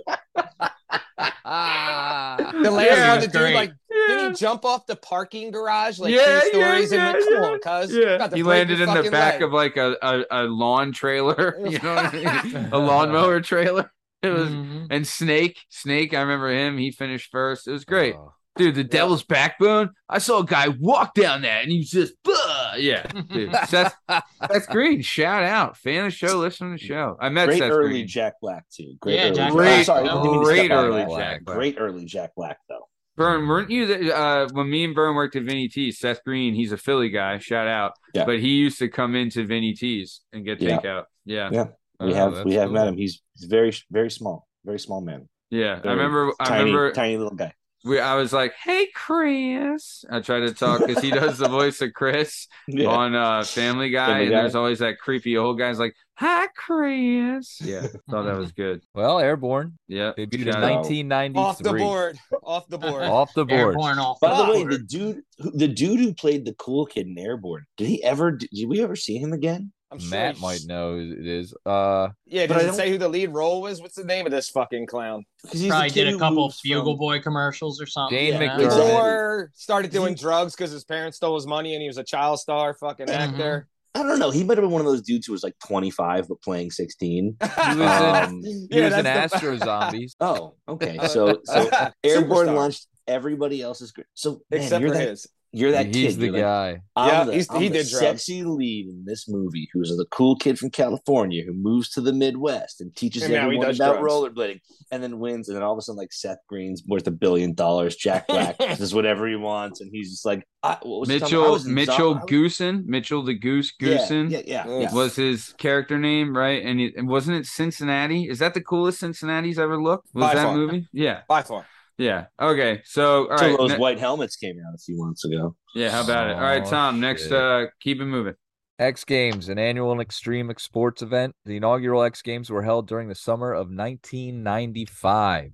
The 1.19 2.71
last 2.71 2.87
Yeah, 2.87 3.15
one, 3.15 3.19
it 3.23 3.33
the 3.33 3.39
was 3.41 3.47
dude 3.49 3.55
like 3.55 3.73
didn't 4.09 4.31
he 4.31 4.37
jump 4.39 4.65
off 4.65 4.87
the 4.87 4.97
parking 4.97 5.51
garage 5.51 5.99
like 5.99 6.13
Yeah, 6.15 6.41
two 6.41 6.49
stories 6.49 6.93
yeah, 6.93 7.09
and 7.11 7.19
like, 7.19 7.25
yeah, 7.29 7.37
come 7.37 7.43
yeah. 7.43 7.51
on, 7.51 7.83
cuz. 7.83 7.95
Yeah, 7.95 8.29
he 8.35 8.43
landed 8.43 8.81
in 8.81 8.89
the 8.93 9.11
back 9.11 9.35
leg. 9.35 9.43
of 9.43 9.53
like 9.53 9.77
a, 9.77 9.97
a, 10.03 10.25
a 10.31 10.43
lawn 10.45 10.93
trailer, 10.93 11.57
you 11.69 11.79
know 11.79 11.95
what 11.95 12.15
I 12.15 12.43
mean? 12.45 12.69
a 12.73 12.79
lawnmower 12.79 13.41
trailer. 13.41 13.91
It 14.21 14.31
was 14.31 14.49
Mhm. 14.51 14.89
and 14.91 15.07
Snake, 15.07 15.61
Snake, 15.69 16.13
I 16.13 16.21
remember 16.23 16.49
him. 16.51 16.77
He 16.77 16.91
finished 16.91 17.31
first. 17.31 17.69
It 17.69 17.71
was 17.71 17.85
great, 17.85 18.17
Oh. 18.17 18.33
Dude. 18.59 18.75
The 18.75 18.85
Devil's 18.85 19.23
Backbone. 19.25 19.91
I 20.09 20.19
saw 20.19 20.41
a 20.41 20.45
guy 20.45 20.69
walk 20.69 21.15
down 21.15 21.43
that, 21.43 21.63
and 21.63 21.73
he 21.73 21.79
was 21.79 21.91
just, 21.91 22.13
"Bah!" 22.25 22.75
yeah, 22.77 23.07
dude. 23.07 23.55
Seth, 23.69 23.95
Seth 24.09 24.69
Green, 24.69 25.01
shout 25.01 25.43
out, 25.45 25.77
fan 25.79 26.05
of 26.07 26.13
the 26.13 26.17
show, 26.17 26.39
listen 26.39 26.69
to 26.73 26.79
the 26.79 26.85
show. 26.87 27.17
I 27.21 27.29
met 27.31 27.47
great 27.47 27.59
Seth 27.61 27.71
early 27.71 27.89
Green. 27.91 28.07
Jack 28.09 28.35
Black 28.43 28.65
too. 28.71 28.95
Great 29.01 29.15
Yeah, 29.17 29.23
early. 29.29 29.35
Jack 29.37 29.53
Black. 29.53 29.79
I'm 29.79 29.85
sorry, 29.85 30.01
I 30.09 30.13
didn't 30.13 30.23
mean 30.25 30.33
to 30.41 30.45
Great 30.45 30.71
early 30.71 31.01
that. 31.05 31.09
Jack 31.19 31.45
Black. 31.45 31.57
Great 31.57 31.77
early 31.79 32.05
Jack 32.05 32.31
Black 32.37 32.59
though. 32.69 32.89
Burn, 33.17 33.49
weren't 33.49 33.69
you 33.71 33.87
the, 33.87 34.17
uh, 34.17 34.49
when 34.53 34.71
me 34.71 34.85
and 34.85 34.95
Burn 34.95 35.17
worked 35.17 35.35
at 35.35 35.43
Vinny 35.43 35.67
T's? 35.69 35.99
Seth 35.99 36.23
Green, 36.25 36.55
he's 36.55 36.71
a 36.71 36.77
Philly 36.77 37.09
guy. 37.09 37.39
Shout 37.39 37.67
out, 37.67 37.95
Yeah. 38.15 38.25
but 38.25 38.39
he 38.39 38.51
used 38.51 38.79
to 38.79 38.89
come 38.89 39.17
into 39.17 39.45
Vinny 39.45 39.73
T's 39.73 40.21
and 40.33 40.45
get 40.45 40.61
Yeah. 40.61 40.79
takeout. 40.79 41.05
Yeah, 41.25 41.51
Yeah. 41.53 41.65
We 42.01 42.13
Oh, 42.13 42.15
have 42.15 42.45
we 42.45 42.55
have 42.55 42.67
cool. 42.67 42.75
met 42.75 42.87
him. 42.87 42.97
He's 42.97 43.21
he's 43.35 43.49
very 43.49 43.73
very 43.91 44.11
small, 44.11 44.47
very 44.65 44.79
small 44.79 45.01
man. 45.01 45.29
yeah. 45.51 45.79
I 45.79 45.81
Very 45.81 45.97
remember. 45.97 46.33
I 46.39 46.59
remember. 46.61 46.93
tiny 46.93 47.17
little 47.17 47.35
guy. 47.35 47.53
We, 47.89 47.99
I 48.01 48.15
was 48.15 48.33
like, 48.33 48.55
"Hey, 48.63 48.89
Chris." 48.95 50.05
I 50.11 50.21
try 50.21 50.41
to 50.41 50.53
talk 50.55 50.87
because 50.87 51.03
he 51.03 51.11
does 51.11 51.39
the 51.39 51.49
voice 51.61 51.81
of 51.81 51.93
Chris 51.95 52.47
Yeah. 52.69 52.89
on 52.89 53.15
uh, 53.15 53.43
Family 53.45 53.91
Guy, 53.91 54.07
Family 54.07 54.23
and 54.25 54.33
Guy. 54.33 54.41
there's 54.43 54.55
always 54.55 54.79
that 54.81 54.99
creepy 54.99 55.37
old 55.37 55.59
guy's 55.59 55.79
like, 55.79 55.95
"Hi, 56.17 56.47
Chris." 56.57 57.61
Yeah, 57.61 57.87
thought 58.11 58.25
that 58.25 58.37
was 58.37 58.53
good. 58.53 58.83
Well, 58.95 59.19
Airborne 59.19 59.79
Yeah, 59.89 60.13
debuted 60.17 60.35
in 60.35 60.53
shout 60.53 60.63
out. 60.65 60.75
1993. 60.85 61.43
off 61.43 61.59
the 61.59 61.73
board. 61.73 62.19
Off 62.43 62.69
the 62.69 62.79
board. 62.79 63.03
Off 63.19 63.35
the 63.35 63.45
board. 63.45 63.61
Airborne 63.61 63.99
off 63.99 64.21
By 64.21 64.37
the 64.37 64.45
the 64.47 64.53
way, 64.53 64.65
the 64.65 64.79
dude, 64.79 65.23
the 65.39 65.69
dude 65.69 66.01
who 66.01 66.15
played 66.15 66.45
the 66.45 66.55
cool 66.55 66.87
kid 66.87 67.07
in 67.07 67.19
Airborne, 67.19 67.65
did 67.77 67.87
he 67.89 68.03
ever? 68.05 68.33
Did 68.33 68.69
we 68.69 68.83
ever 68.83 68.97
see 68.97 69.19
him 69.19 69.33
again? 69.33 69.73
I'm 69.91 69.99
sure 69.99 70.11
Matt 70.11 70.39
might 70.39 70.61
know 70.67 70.97
who 70.99 71.13
it 71.19 71.27
is. 71.27 71.55
Uh, 71.65 72.09
Yeah, 72.27 72.47
But 72.47 72.55
does 72.55 72.57
I 72.57 72.65
it 72.65 72.67
don't- 72.67 72.77
say 72.77 72.91
who 72.91 72.99
the 72.99 73.09
lead 73.09 73.31
role 73.31 73.63
was? 73.63 73.81
What's 73.81 73.95
the 73.95 74.05
name 74.05 74.27
of 74.27 74.33
this 74.33 74.51
fucking 74.51 74.87
clown? 74.87 75.25
Because 75.43 75.61
he's 75.61 75.71
Probably 75.71 75.89
did 75.91 76.09
a 76.15 76.19
couple 76.19 76.43
moves 76.45 76.61
Bugle 76.63 76.93
from- 76.95 76.99
Boy 76.99 77.21
commercials 77.21 77.81
or 77.81 77.87
something. 77.87 78.17
Shane 78.19 78.35
yeah. 78.41 78.57
McDermott. 78.59 78.95
Or 78.95 79.51
started 79.55 79.91
doing 79.91 80.15
drugs 80.15 80.55
because 80.55 80.71
his 80.73 80.85
parents 80.85 81.17
stole 81.17 81.35
his 81.37 81.47
money 81.47 81.75
and 81.75 81.81
he 81.83 81.89
was 81.89 81.97
a 81.99 82.05
child 82.05 82.39
star 82.41 82.75
fucking 82.75 83.07
Mhm. 83.07 83.15
actor. 83.15 83.69
I 83.95 84.03
don't 84.03 84.19
know. 84.19 84.31
He 84.31 84.45
might 84.45 84.59
have 84.59 84.63
been 84.63 84.71
one 84.71 84.83
of 84.83 84.87
those 84.87 85.01
dudes 85.03 85.27
who 85.27 85.33
was 85.33 85.43
like 85.43 85.55
25 85.67 86.29
but 86.29 86.43
playing 86.43 86.71
16. 86.71 87.37
he 87.43 87.49
was 87.49 87.77
in, 87.77 87.83
Um, 87.83 88.43
he 88.45 88.67
Yeah, 88.71 88.85
was 88.85 88.95
in 88.99 89.05
that's 89.05 89.33
the- 89.33 89.37
Astro 89.37 89.57
Zombies. 89.65 90.15
oh, 90.21 90.55
okay. 90.69 90.99
So 91.09 91.41
so 91.45 91.71
Airborne 92.05 92.55
launched 92.55 92.87
everybody 93.07 93.63
else's. 93.63 93.91
gr- 93.93 94.03
So 94.15 94.43
man, 94.51 94.61
Except 94.63 94.83
you're 94.83 94.91
for 94.91 94.99
that 94.99 95.09
his. 95.09 95.27
You're 95.53 95.73
that 95.73 95.87
He's 95.87 96.13
kid. 96.17 96.21
the 96.21 96.25
You're 96.27 96.33
like, 96.35 96.43
guy. 96.43 96.81
I'm 96.97 97.09
Yeah, 97.09 97.25
the, 97.25 97.33
he's- 97.33 97.47
I'm 97.51 97.61
he 97.63 97.69
the 97.69 97.79
did 97.79 97.89
drugs. 97.89 97.99
sexy 98.01 98.45
lead 98.45 98.89
in 98.89 99.05
this 99.07 99.29
movie 99.29 99.69
who's 99.73 99.89
the 99.89 100.05
cool 100.11 100.37
kid 100.37 100.59
from 100.59 100.71
California 100.71 101.43
who 101.47 101.53
moves 101.55 101.89
to 101.91 102.01
the 102.03 102.13
Midwest 102.13 102.81
and 102.83 102.95
teaches 102.95 103.23
And 103.23 103.33
now 103.33 103.41
he 103.41 103.45
everyone 103.57 103.67
does 103.69 103.81
about 103.81 104.01
drugs. 104.01 104.13
rollerblading 104.13 104.61
and 104.93 105.03
then 105.03 105.19
wins. 105.19 105.49
And 105.49 105.57
then 105.57 105.63
all 105.63 105.73
of 105.73 105.79
a 105.79 105.83
sudden, 105.83 105.97
like 105.99 106.13
Seth 106.13 106.39
Green's 106.49 106.83
worth 106.87 107.07
a 107.07 107.11
billion 107.11 107.55
dollars. 107.55 107.97
Jack 107.97 108.27
Black 108.29 108.59
does 108.79 108.95
whatever 108.95 109.27
he 109.27 109.37
wants. 109.37 109.81
And 109.81 109.91
he's 109.93 110.11
just 110.11 110.27
like, 110.27 110.47
I, 110.63 110.77
what 110.83 111.01
was 111.01 111.09
he? 111.09 111.17
I 111.17 111.19
Mitchell 111.21 111.51
was 111.53 111.65
Mitchell 111.67 112.15
Zom- 112.19 112.27
Goosen, 112.27 112.85
Mitchell 112.87 113.23
the 113.23 113.35
Goose 113.35 113.73
Yeah, 113.81 113.97
Goosen. 113.97 114.31
Yeah, 114.31 114.41
yeah, 114.47 114.67
Yeah. 114.69 114.79
yeah. 114.81 114.93
was 114.93 115.17
his 115.17 115.55
character 115.57 115.99
name, 115.99 116.37
right? 116.37 116.63
And, 116.65 116.81
it, 116.81 116.95
and 116.97 117.09
wasn't 117.09 117.39
it 117.39 117.47
Cincinnati? 117.47 118.29
Is 118.29 118.41
that 118.41 118.55
the 118.55 118.61
coolest 118.61 119.01
Cincinnati's 119.01 119.59
ever 119.59 119.81
looked? 119.81 120.09
Was 120.15 120.27
By 120.27 120.35
that 120.35 120.45
far. 120.45 120.55
movie? 120.57 120.89
Yeah, 120.93 121.21
By 121.29 121.43
far. 121.43 121.65
Yeah. 121.99 122.27
Okay, 122.41 122.81
so 122.85 123.29
all 123.31 123.37
Till 123.39 123.49
right, 123.51 123.59
those 123.59 123.71
ne- 123.73 123.79
white 123.79 123.99
helmets 123.99 124.37
came 124.37 124.57
out 124.67 124.75
a 124.75 124.79
few 124.79 124.97
months 124.99 125.25
ago. 125.25 125.55
yeah. 125.75 125.91
How 125.91 126.03
about 126.03 126.31
it? 126.31 126.35
All 126.37 126.41
right, 126.43 126.65
Tom. 126.65 127.01
Next, 127.01 127.25
shit. 127.25 127.33
uh, 127.33 127.67
keep 127.81 128.01
it 128.01 128.07
moving. 128.07 128.35
X 128.79 129.05
Games, 129.05 129.49
an 129.49 129.59
annual 129.59 129.91
and 129.91 130.01
extreme 130.01 130.53
sports 130.57 131.03
event. 131.03 131.35
The 131.45 131.57
inaugural 131.57 132.03
X 132.05 132.23
Games 132.23 132.49
were 132.49 132.63
held 132.63 132.87
during 132.87 133.09
the 133.09 133.15
summer 133.17 133.53
of 133.53 133.69
1995. 133.71 135.51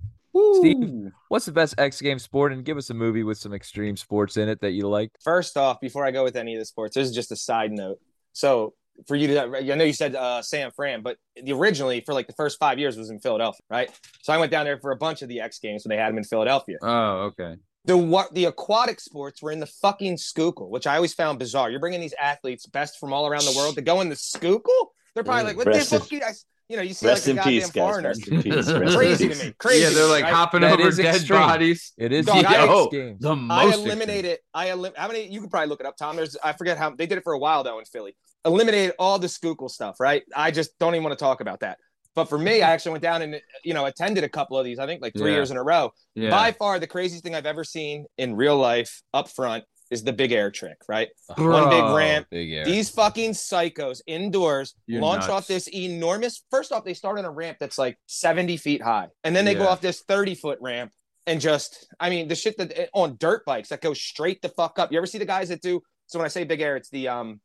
Steve, 0.57 1.11
what's 1.29 1.45
the 1.45 1.51
best 1.51 1.75
X 1.77 2.01
Games 2.01 2.23
sport? 2.23 2.51
And 2.53 2.63
give 2.65 2.77
us 2.77 2.89
a 2.89 2.93
movie 2.93 3.23
with 3.23 3.37
some 3.37 3.53
extreme 3.53 3.95
sports 3.97 4.37
in 4.37 4.49
it 4.49 4.59
that 4.61 4.71
you 4.71 4.87
liked. 4.87 5.17
First 5.23 5.57
off, 5.57 5.79
before 5.79 6.05
I 6.05 6.11
go 6.11 6.23
with 6.23 6.35
any 6.35 6.53
of 6.55 6.59
the 6.59 6.65
sports, 6.65 6.95
this 6.95 7.07
is 7.07 7.15
just 7.15 7.31
a 7.31 7.35
side 7.35 7.71
note. 7.71 7.99
So 8.33 8.73
for 9.07 9.15
you 9.15 9.27
to, 9.27 9.41
I 9.57 9.61
know 9.75 9.83
you 9.83 9.93
said 9.93 10.15
uh, 10.15 10.41
San 10.41 10.71
Fran, 10.71 11.01
but 11.01 11.17
the 11.41 11.51
originally 11.53 12.01
for 12.01 12.13
like 12.13 12.27
the 12.27 12.33
first 12.33 12.57
five 12.59 12.79
years 12.79 12.97
was 12.97 13.09
in 13.09 13.19
Philadelphia, 13.19 13.61
right? 13.69 13.89
So 14.21 14.31
I 14.33 14.37
went 14.37 14.51
down 14.51 14.65
there 14.65 14.79
for 14.79 14.91
a 14.91 14.95
bunch 14.97 15.21
of 15.21 15.29
the 15.29 15.41
X 15.41 15.59
Games 15.59 15.83
when 15.85 15.89
they 15.95 16.01
had 16.01 16.09
them 16.09 16.17
in 16.17 16.23
Philadelphia. 16.23 16.77
Oh, 16.81 17.31
okay. 17.37 17.55
The 17.85 17.95
what 17.97 18.33
the 18.33 18.45
aquatic 18.45 18.99
sports 18.99 19.41
were 19.41 19.51
in 19.51 19.59
the 19.59 19.67
fucking 19.67 20.17
Schuylkill, 20.17 20.69
which 20.69 20.87
I 20.87 20.95
always 20.95 21.13
found 21.13 21.37
bizarre. 21.39 21.69
You're 21.69 21.79
bringing 21.79 22.01
these 22.01 22.15
athletes 22.19 22.65
best 22.65 22.97
from 22.99 23.13
all 23.13 23.27
around 23.27 23.45
the 23.45 23.53
world 23.55 23.75
to 23.75 23.81
go 23.81 24.01
in 24.01 24.09
the 24.09 24.15
Schuylkill. 24.15 24.91
They're 25.13 25.23
probably 25.23 25.43
like, 25.43 25.57
what 25.57 25.71
the 25.71 25.79
fuck 25.81 26.11
you 26.11 26.19
guys? 26.19 26.45
You 26.67 26.77
know, 26.77 26.81
you 26.81 26.95
see 26.95 27.05
Rest 27.05 27.27
like 27.27 27.27
a 27.27 27.29
in 27.29 27.35
goddamn 27.37 27.51
peace, 27.53 27.65
guys. 27.71 27.73
foreigner. 27.83 28.07
Rest 28.09 28.27
in 28.27 28.41
peace. 28.41 28.71
Rest 28.71 28.95
Crazy 28.97 29.29
to 29.29 29.35
me. 29.45 29.53
Crazy. 29.59 29.83
yeah, 29.83 29.89
they're 29.91 30.07
like 30.09 30.23
right? 30.23 30.33
hopping 30.33 30.61
That 30.61 30.79
over 30.79 30.89
dead 30.89 31.13
extreme. 31.17 31.39
bodies. 31.41 31.93
It 31.95 32.11
is 32.11 32.25
Dog, 32.25 32.41
the 32.41 32.49
I- 32.49 32.53
X 32.53 32.65
oh, 32.67 32.89
Games. 32.89 33.19
the 33.19 33.31
I 33.33 33.35
most 33.35 33.75
eliminated. 33.85 34.39
I 34.51 34.71
elim- 34.71 34.93
How 34.97 35.07
many? 35.07 35.27
You 35.31 35.41
could 35.41 35.51
probably 35.51 35.67
look 35.69 35.79
it 35.79 35.85
up, 35.85 35.95
Tom. 35.95 36.15
There's. 36.15 36.35
I 36.43 36.53
forget 36.53 36.79
how 36.79 36.89
they 36.89 37.05
did 37.05 37.19
it 37.19 37.23
for 37.23 37.33
a 37.33 37.37
while 37.37 37.63
though 37.63 37.77
in 37.77 37.85
Philly. 37.85 38.15
Eliminated 38.45 38.93
all 38.99 39.17
the 39.19 39.27
Schuylkill 39.27 39.69
stuff. 39.69 39.99
Right. 39.99 40.23
I 40.35 40.51
just 40.51 40.77
don't 40.79 40.93
even 40.95 41.03
want 41.03 41.17
to 41.17 41.23
talk 41.23 41.41
about 41.41 41.61
that. 41.61 41.77
But 42.13 42.29
for 42.29 42.37
me, 42.37 42.61
I 42.61 42.71
actually 42.71 42.91
went 42.93 43.03
down 43.03 43.21
and 43.23 43.41
you 43.63 43.73
know 43.73 43.85
attended 43.85 44.23
a 44.23 44.29
couple 44.29 44.57
of 44.57 44.63
these. 44.65 44.79
I 44.79 44.85
think 44.85 45.01
like 45.01 45.13
three 45.17 45.31
Yeah. 45.31 45.37
years 45.37 45.51
in 45.51 45.57
a 45.57 45.63
row. 45.63 45.91
Yeah. 46.15 46.29
By 46.29 46.51
far, 46.53 46.79
the 46.79 46.87
craziest 46.87 47.23
thing 47.23 47.35
I've 47.35 47.45
ever 47.45 47.63
seen 47.63 48.05
in 48.17 48.35
real 48.35 48.57
life 48.57 49.01
up 49.13 49.27
front 49.29 49.65
is 49.91 50.03
the 50.03 50.13
big 50.13 50.31
air 50.31 50.49
trick. 50.49 50.77
Right. 50.87 51.09
One 51.37 51.69
big 51.69 51.83
ramp. 51.95 52.27
Big. 52.31 52.65
These 52.65 52.89
fucking 52.89 53.31
psychos 53.31 54.01
indoors 54.07 54.73
You're 54.87 55.01
launch 55.01 55.21
nuts. 55.21 55.29
off 55.31 55.47
this 55.47 55.67
enormous. 55.67 56.43
First 56.49 56.71
off, 56.71 56.85
they 56.85 56.93
start 56.93 57.19
on 57.19 57.25
a 57.25 57.29
ramp 57.31 57.57
that's 57.59 57.77
like 57.77 57.97
70 58.07 58.57
feet 58.57 58.81
high, 58.81 59.09
and 59.23 59.35
then 59.35 59.45
they 59.45 59.53
go 59.53 59.67
off 59.67 59.81
this 59.81 60.01
30 60.07 60.35
foot 60.35 60.57
ramp 60.61 60.91
and 61.27 61.41
just, 61.41 61.85
I 61.99 62.09
mean, 62.09 62.27
the 62.27 62.35
shit 62.35 62.57
that 62.57 62.71
eh, 62.79 62.85
on 62.93 63.17
dirt 63.19 63.43
bikes 63.45 63.69
that 63.69 63.81
go 63.81 63.93
straight 63.93 64.41
the 64.41 64.49
fuck 64.49 64.79
up. 64.79 64.91
You 64.91 64.97
ever 64.99 65.07
see 65.07 65.17
the 65.17 65.25
guys 65.25 65.49
that 65.49 65.61
do? 65.61 65.81
So 66.07 66.17
when 66.19 66.25
I 66.25 66.29
say 66.29 66.43
big 66.45 66.61
air, 66.61 66.77
it's 66.77 66.89
the 66.89 67.07
um, 67.07 67.41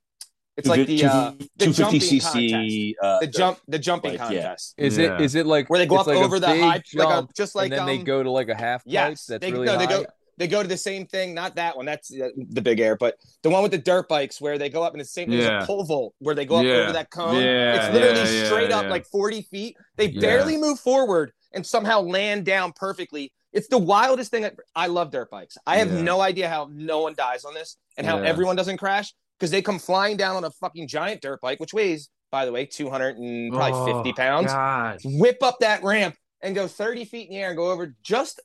it's 0.61 0.69
like 0.69 0.87
the 0.87 1.05
uh, 1.05 1.33
the 1.57 1.67
jumping 1.73 2.01
250cc. 2.01 2.95
Uh, 3.03 3.19
the 3.21 3.27
jump 3.27 3.59
the 3.69 3.79
jumping 3.79 4.13
like, 4.13 4.31
yeah. 4.31 4.43
contest 4.43 4.75
Is 4.79 4.97
Yeah. 4.97 5.15
it 5.17 5.21
is 5.21 5.35
it 5.35 5.47
like 5.47 5.69
where 5.69 5.79
they 5.79 5.87
go 5.87 5.97
up 5.97 6.07
like 6.07 6.17
over 6.17 6.39
the 6.39 6.49
high, 6.49 6.83
jump, 6.85 7.09
like 7.11 7.25
a, 7.25 7.29
just 7.37 7.55
like 7.55 7.71
and 7.71 7.81
then 7.81 7.87
they 7.87 7.99
um, 7.99 8.05
go 8.05 8.23
to 8.23 8.31
like 8.31 8.49
a 8.49 8.55
half 8.55 8.85
pipe 8.85 8.93
yes, 8.93 9.27
that's 9.27 9.41
they 9.41 9.53
really 9.53 9.67
no, 9.67 9.77
they 9.77 9.87
go 9.87 10.05
they 10.41 10.49
go 10.49 10.63
to 10.63 10.69
the 10.69 10.77
same 10.77 11.05
thing. 11.05 11.35
Not 11.35 11.57
that 11.57 11.77
one. 11.77 11.85
That's 11.85 12.11
uh, 12.11 12.31
the 12.37 12.63
big 12.63 12.81
air, 12.81 12.97
but 12.97 13.17
the 13.43 13.51
one 13.51 13.63
with 13.63 13.73
the 13.73 13.79
dirt 13.79 14.09
bikes 14.09 14.41
where 14.41 14.57
they 14.57 14.71
go 14.71 14.83
up 14.83 14.95
in 14.95 14.99
the 14.99 15.05
same. 15.05 15.29
There's 15.29 15.45
a 15.45 15.67
pole 15.67 15.85
vault 15.85 16.15
where 16.19 16.35
they 16.35 16.47
go 16.47 16.57
up 16.57 16.65
Yeah. 16.65 16.77
over 16.77 16.93
that 16.95 17.11
cone. 17.11 17.35
Yeah, 17.37 17.75
it's 17.75 17.95
literally 17.95 18.21
yeah, 18.21 18.41
yeah, 18.41 18.47
straight 18.47 18.73
up 18.73 18.85
yeah. 18.85 18.91
like 18.91 19.05
40 19.05 19.43
feet. 19.43 19.77
They 19.99 20.07
Yeah. 20.07 20.21
barely 20.23 20.57
move 20.57 20.81
forward 20.81 21.33
and 21.53 21.65
somehow 21.67 22.01
land 22.01 22.47
down 22.47 22.73
perfectly. 22.73 23.35
It's 23.53 23.69
the 23.69 23.77
wildest 23.77 24.31
thing. 24.31 24.49
I 24.75 24.87
love 24.87 25.11
dirt 25.11 25.31
bikes. 25.31 25.59
I 25.67 25.77
have 25.77 25.93
Yeah. 25.93 26.01
no 26.01 26.23
idea 26.23 26.49
how 26.49 26.71
no 26.73 27.01
one 27.01 27.15
dies 27.15 27.45
on 27.45 27.53
this 27.53 27.77
and 27.99 28.07
how 28.07 28.19
Yeah. 28.21 28.29
everyone 28.29 28.57
doesn't 28.57 28.79
crash 28.79 29.13
because 29.41 29.51
they 29.51 29.63
come 29.63 29.79
flying 29.79 30.19
down 30.19 30.37
on 30.37 30.45
a 30.45 30.51
fucking 30.51 30.87
giant 30.87 31.23
dirt 31.23 31.41
bike, 31.41 31.59
which 31.59 31.73
weighs, 31.73 32.11
by 32.31 32.45
the 32.45 32.53
way, 32.53 32.67
200 32.67 33.17
and 33.17 33.51
probably 33.53 33.91
50 33.95 34.13
pounds 34.13 34.53
Oh, 34.53 34.55
God. 34.55 34.99
whip 35.05 35.39
up 35.43 35.57
that 35.61 35.83
ramp 35.83 36.15
and 36.43 36.55
go 36.55 36.69
30 36.69 37.07
feet 37.07 37.29
in 37.31 37.35
the 37.35 37.41
air 37.41 37.49
and 37.49 37.57
go 37.57 37.71
over 37.71 37.95
just 38.03 38.39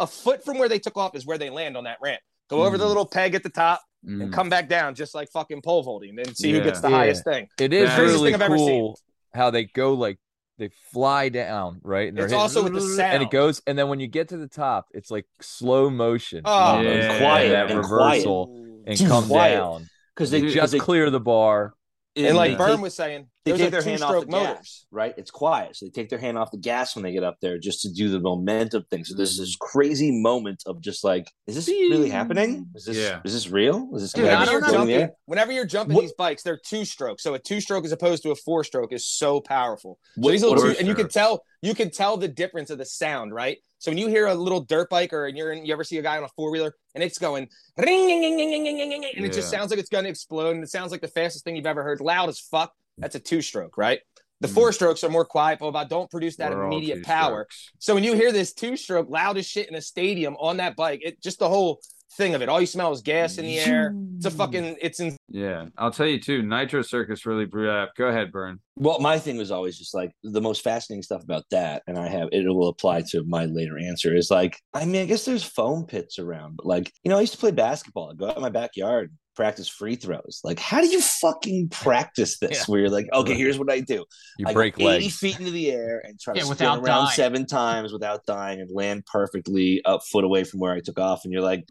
a 0.00 0.06
foot 0.08 0.44
from 0.44 0.58
where 0.58 0.68
they 0.68 0.80
took 0.80 0.96
off 0.96 1.14
is 1.14 1.24
where 1.24 1.38
they 1.38 1.50
land 1.50 1.76
on 1.76 1.84
that 1.84 1.98
ramp. 2.02 2.20
Go 2.48 2.64
over 2.64 2.76
the 2.76 2.84
Mm. 2.84 2.88
little 2.88 3.06
peg 3.06 3.36
at 3.36 3.44
the 3.44 3.48
top 3.48 3.80
and 4.04 4.22
Mm. 4.22 4.32
come 4.32 4.48
back 4.48 4.68
down 4.68 4.96
just 4.96 5.14
like 5.14 5.30
fucking 5.30 5.62
pole 5.62 5.84
vaulting 5.84 6.18
and 6.18 6.36
see 6.36 6.50
Yeah. 6.50 6.58
who 6.58 6.64
gets 6.64 6.80
the 6.80 6.88
Yeah. 6.90 6.96
highest 6.96 7.22
thing. 7.24 7.46
It 7.60 7.72
is 7.72 7.88
Craziest 7.90 8.12
really 8.14 8.32
thing 8.32 8.34
I've 8.34 8.42
ever 8.42 8.58
seen. 8.58 8.68
cool 8.80 8.98
how 9.32 9.50
they 9.50 9.64
go 9.66 9.94
like 9.94 10.18
they 10.58 10.70
fly 10.92 11.28
down, 11.30 11.80
right? 11.82 12.08
And 12.08 12.18
It's 12.18 12.24
hitting- 12.32 12.38
also 12.38 12.62
with 12.64 12.74
the 12.74 13.02
and 13.04 13.22
it 13.22 13.30
goes, 13.30 13.62
and 13.66 13.78
then 13.78 13.88
when 13.88 13.98
you 14.00 14.06
get 14.08 14.28
to 14.28 14.36
the 14.36 14.48
top, 14.48 14.88
it's 14.92 15.10
like 15.10 15.24
slow 15.40 15.88
motion. 15.88 16.42
Oh, 16.44 16.50
almost, 16.52 16.86
Yeah. 16.86 17.12
and 17.12 17.18
quiet 17.22 17.48
that 17.50 17.70
and 17.70 17.78
reversal 17.78 18.82
and 18.86 18.98
come 18.98 19.26
quiet. 19.28 19.56
down. 19.56 19.88
Because 20.20 20.30
they 20.30 20.42
Just 20.42 20.72
they, 20.72 20.78
clear 20.78 21.08
the 21.10 21.18
bar. 21.20 21.72
And 22.16 22.36
like 22.36 22.58
they 22.58 22.64
Berm 22.64 22.72
take- 22.74 22.80
was 22.82 22.94
saying, 22.94 23.28
they 23.44 23.56
take 23.56 23.70
their 23.70 23.82
hand 23.82 24.02
off 24.02 24.24
the 24.24 24.30
motors. 24.30 24.56
gas, 24.56 24.86
right? 24.90 25.14
It's 25.16 25.30
quiet, 25.30 25.76
so 25.76 25.86
they 25.86 25.90
take 25.90 26.10
their 26.10 26.18
hand 26.18 26.36
off 26.36 26.50
the 26.50 26.58
gas 26.58 26.94
when 26.96 27.04
they 27.04 27.12
get 27.12 27.22
up 27.22 27.36
there, 27.40 27.56
just 27.56 27.82
to 27.82 27.88
do 27.92 28.08
the 28.10 28.18
momentum 28.18 28.84
thing. 28.90 29.04
So 29.04 29.14
there's 29.16 29.38
this 29.38 29.56
crazy 29.56 30.10
moment 30.20 30.62
of 30.66 30.80
just 30.82 31.04
like, 31.04 31.30
is 31.46 31.54
this 31.54 31.68
really 31.68 32.10
happening? 32.10 32.66
Is 32.74 32.84
this 32.84 32.96
Yeah. 32.96 33.20
is 33.24 33.32
this 33.32 33.48
real? 33.48 33.88
Is 33.94 34.02
this 34.02 34.12
Dude, 34.12 34.24
gonna 34.26 34.40
whenever, 34.40 34.50
be 34.50 34.52
you're 34.52 34.60
going 34.60 34.86
the 34.88 34.92
jumping, 34.98 35.16
whenever 35.26 35.52
you're 35.52 35.64
jumping 35.66 35.94
What- 35.94 36.00
these 36.02 36.12
bikes, 36.14 36.42
they're 36.42 36.60
two 36.62 36.84
stroke. 36.84 37.20
So 37.20 37.32
a 37.34 37.38
two 37.38 37.60
stroke 37.60 37.84
as 37.84 37.92
opposed 37.92 38.24
to 38.24 38.32
a 38.32 38.36
four 38.36 38.64
stroke 38.64 38.92
is 38.92 39.06
so 39.06 39.40
powerful. 39.40 39.98
So 40.16 40.20
What- 40.22 40.32
these 40.32 40.42
little 40.42 40.58
two, 40.58 40.76
and 40.78 40.88
you 40.88 40.94
can 40.96 41.08
tell 41.08 41.44
you 41.62 41.74
can 41.74 41.90
tell 41.90 42.16
the 42.16 42.28
difference 42.28 42.70
of 42.70 42.78
the 42.78 42.86
sound, 42.86 43.32
right? 43.32 43.58
So 43.80 43.90
when 43.90 43.96
you 43.96 44.08
hear 44.08 44.26
a 44.26 44.34
little 44.34 44.60
dirt 44.60 44.90
bike 44.90 45.14
or 45.14 45.26
you're 45.26 45.54
you 45.54 45.72
ever 45.72 45.84
see 45.84 45.96
a 45.96 46.02
guy 46.02 46.18
on 46.18 46.22
a 46.22 46.28
four 46.28 46.50
wheeler 46.50 46.74
and 46.94 47.02
it's 47.02 47.18
going 47.18 47.48
ring, 47.78 48.06
ring, 48.06 48.20
ring, 48.20 48.36
ring, 48.36 48.50
ring, 48.50 48.78
ring, 48.78 48.90
ring, 48.90 49.12
and 49.16 49.24
it 49.24 49.32
just 49.32 49.50
sounds 49.50 49.70
like 49.70 49.80
it's 49.80 49.88
going 49.88 50.04
to 50.04 50.10
explode 50.10 50.54
and 50.54 50.62
it 50.62 50.68
sounds 50.68 50.92
like 50.92 51.00
the 51.00 51.08
fastest 51.08 51.44
thing 51.44 51.56
you've 51.56 51.66
ever 51.66 51.82
heard, 51.82 52.02
loud 52.02 52.28
as 52.28 52.38
fuck. 52.38 52.74
That's 52.98 53.14
a 53.14 53.18
two 53.18 53.40
stroke, 53.40 53.78
right? 53.78 54.00
The 54.42 54.48
four 54.48 54.72
strokes 54.72 55.02
are 55.02 55.08
more 55.08 55.24
quiet, 55.24 55.60
but 55.60 55.66
about 55.66 55.88
don't 55.88 56.10
produce 56.10 56.36
that 56.36 56.54
We're 56.54 56.66
immediate 56.66 57.04
power. 57.04 57.46
So 57.78 57.94
when 57.94 58.04
you 58.04 58.14
hear 58.14 58.32
this 58.32 58.52
two 58.52 58.76
stroke 58.76 59.08
loud 59.08 59.38
as 59.38 59.46
shit 59.46 59.68
in 59.68 59.74
a 59.74 59.82
stadium 59.82 60.36
on 60.36 60.58
that 60.58 60.76
bike, 60.76 61.00
it 61.02 61.22
just 61.22 61.38
the 61.38 61.48
whole 61.48 61.80
thing 62.12 62.34
of 62.34 62.42
it. 62.42 62.48
All 62.48 62.60
you 62.60 62.66
smell 62.66 62.92
is 62.92 63.02
gas 63.02 63.38
in 63.38 63.44
the 63.44 63.58
air. 63.58 63.94
It's 64.16 64.26
a 64.26 64.30
mm. 64.30 64.36
fucking 64.36 64.76
it's 64.80 65.00
in 65.00 65.16
Yeah, 65.28 65.66
I'll 65.78 65.90
tell 65.90 66.06
you 66.06 66.20
too. 66.20 66.42
Nitro 66.42 66.82
Circus 66.82 67.26
really 67.26 67.46
blew 67.46 67.66
that 67.66 67.76
up. 67.76 67.94
Go 67.96 68.06
ahead, 68.06 68.32
Burn. 68.32 68.60
Well, 68.76 68.98
my 69.00 69.18
thing 69.18 69.36
was 69.36 69.50
always 69.50 69.78
just 69.78 69.94
like 69.94 70.12
the 70.22 70.40
most 70.40 70.62
fascinating 70.62 71.02
stuff 71.02 71.22
about 71.22 71.44
that, 71.50 71.82
and 71.86 71.98
I 71.98 72.08
have 72.08 72.28
it 72.32 72.46
will 72.46 72.68
apply 72.68 73.02
to 73.10 73.24
my 73.24 73.44
later 73.46 73.78
answer 73.78 74.14
is 74.14 74.30
like, 74.30 74.56
I 74.74 74.84
mean, 74.84 75.02
I 75.02 75.06
guess 75.06 75.24
there's 75.24 75.44
foam 75.44 75.84
pits 75.84 76.18
around, 76.18 76.56
but 76.56 76.66
like, 76.66 76.92
you 77.04 77.10
know, 77.10 77.18
I 77.18 77.20
used 77.20 77.32
to 77.32 77.38
play 77.38 77.50
basketball. 77.50 78.10
I'd 78.10 78.18
go 78.18 78.28
out 78.28 78.36
in 78.36 78.42
my 78.42 78.50
backyard, 78.50 79.12
practice 79.40 79.68
free 79.68 79.96
throws. 79.96 80.40
Like, 80.44 80.58
how 80.58 80.80
do 80.80 80.86
you 80.88 81.00
fucking 81.00 81.70
practice 81.70 82.38
this? 82.38 82.58
Yeah. 82.58 82.64
Where 82.66 82.80
you're 82.80 82.90
like, 82.90 83.08
okay, 83.12 83.34
here's 83.34 83.58
what 83.58 83.70
I 83.72 83.80
do. 83.80 84.04
You 84.38 84.46
I 84.48 84.52
break 84.52 84.76
go 84.76 84.88
80 84.90 85.04
legs. 85.04 85.16
feet 85.16 85.38
into 85.38 85.50
the 85.50 85.70
air 85.70 86.02
and 86.04 86.20
try 86.20 86.34
Yeah, 86.34 86.40
to 86.40 86.46
spin 86.46 86.50
without 86.50 86.78
around 86.80 87.04
dying. 87.06 87.16
seven 87.16 87.46
times 87.46 87.92
without 87.92 88.26
dying 88.26 88.60
and 88.60 88.70
land 88.70 89.06
perfectly 89.06 89.80
up 89.84 90.02
foot 90.10 90.24
away 90.24 90.44
from 90.44 90.60
where 90.60 90.72
I 90.74 90.80
took 90.80 90.98
off. 90.98 91.20
And 91.24 91.32
you're 91.32 91.42
like, 91.42 91.64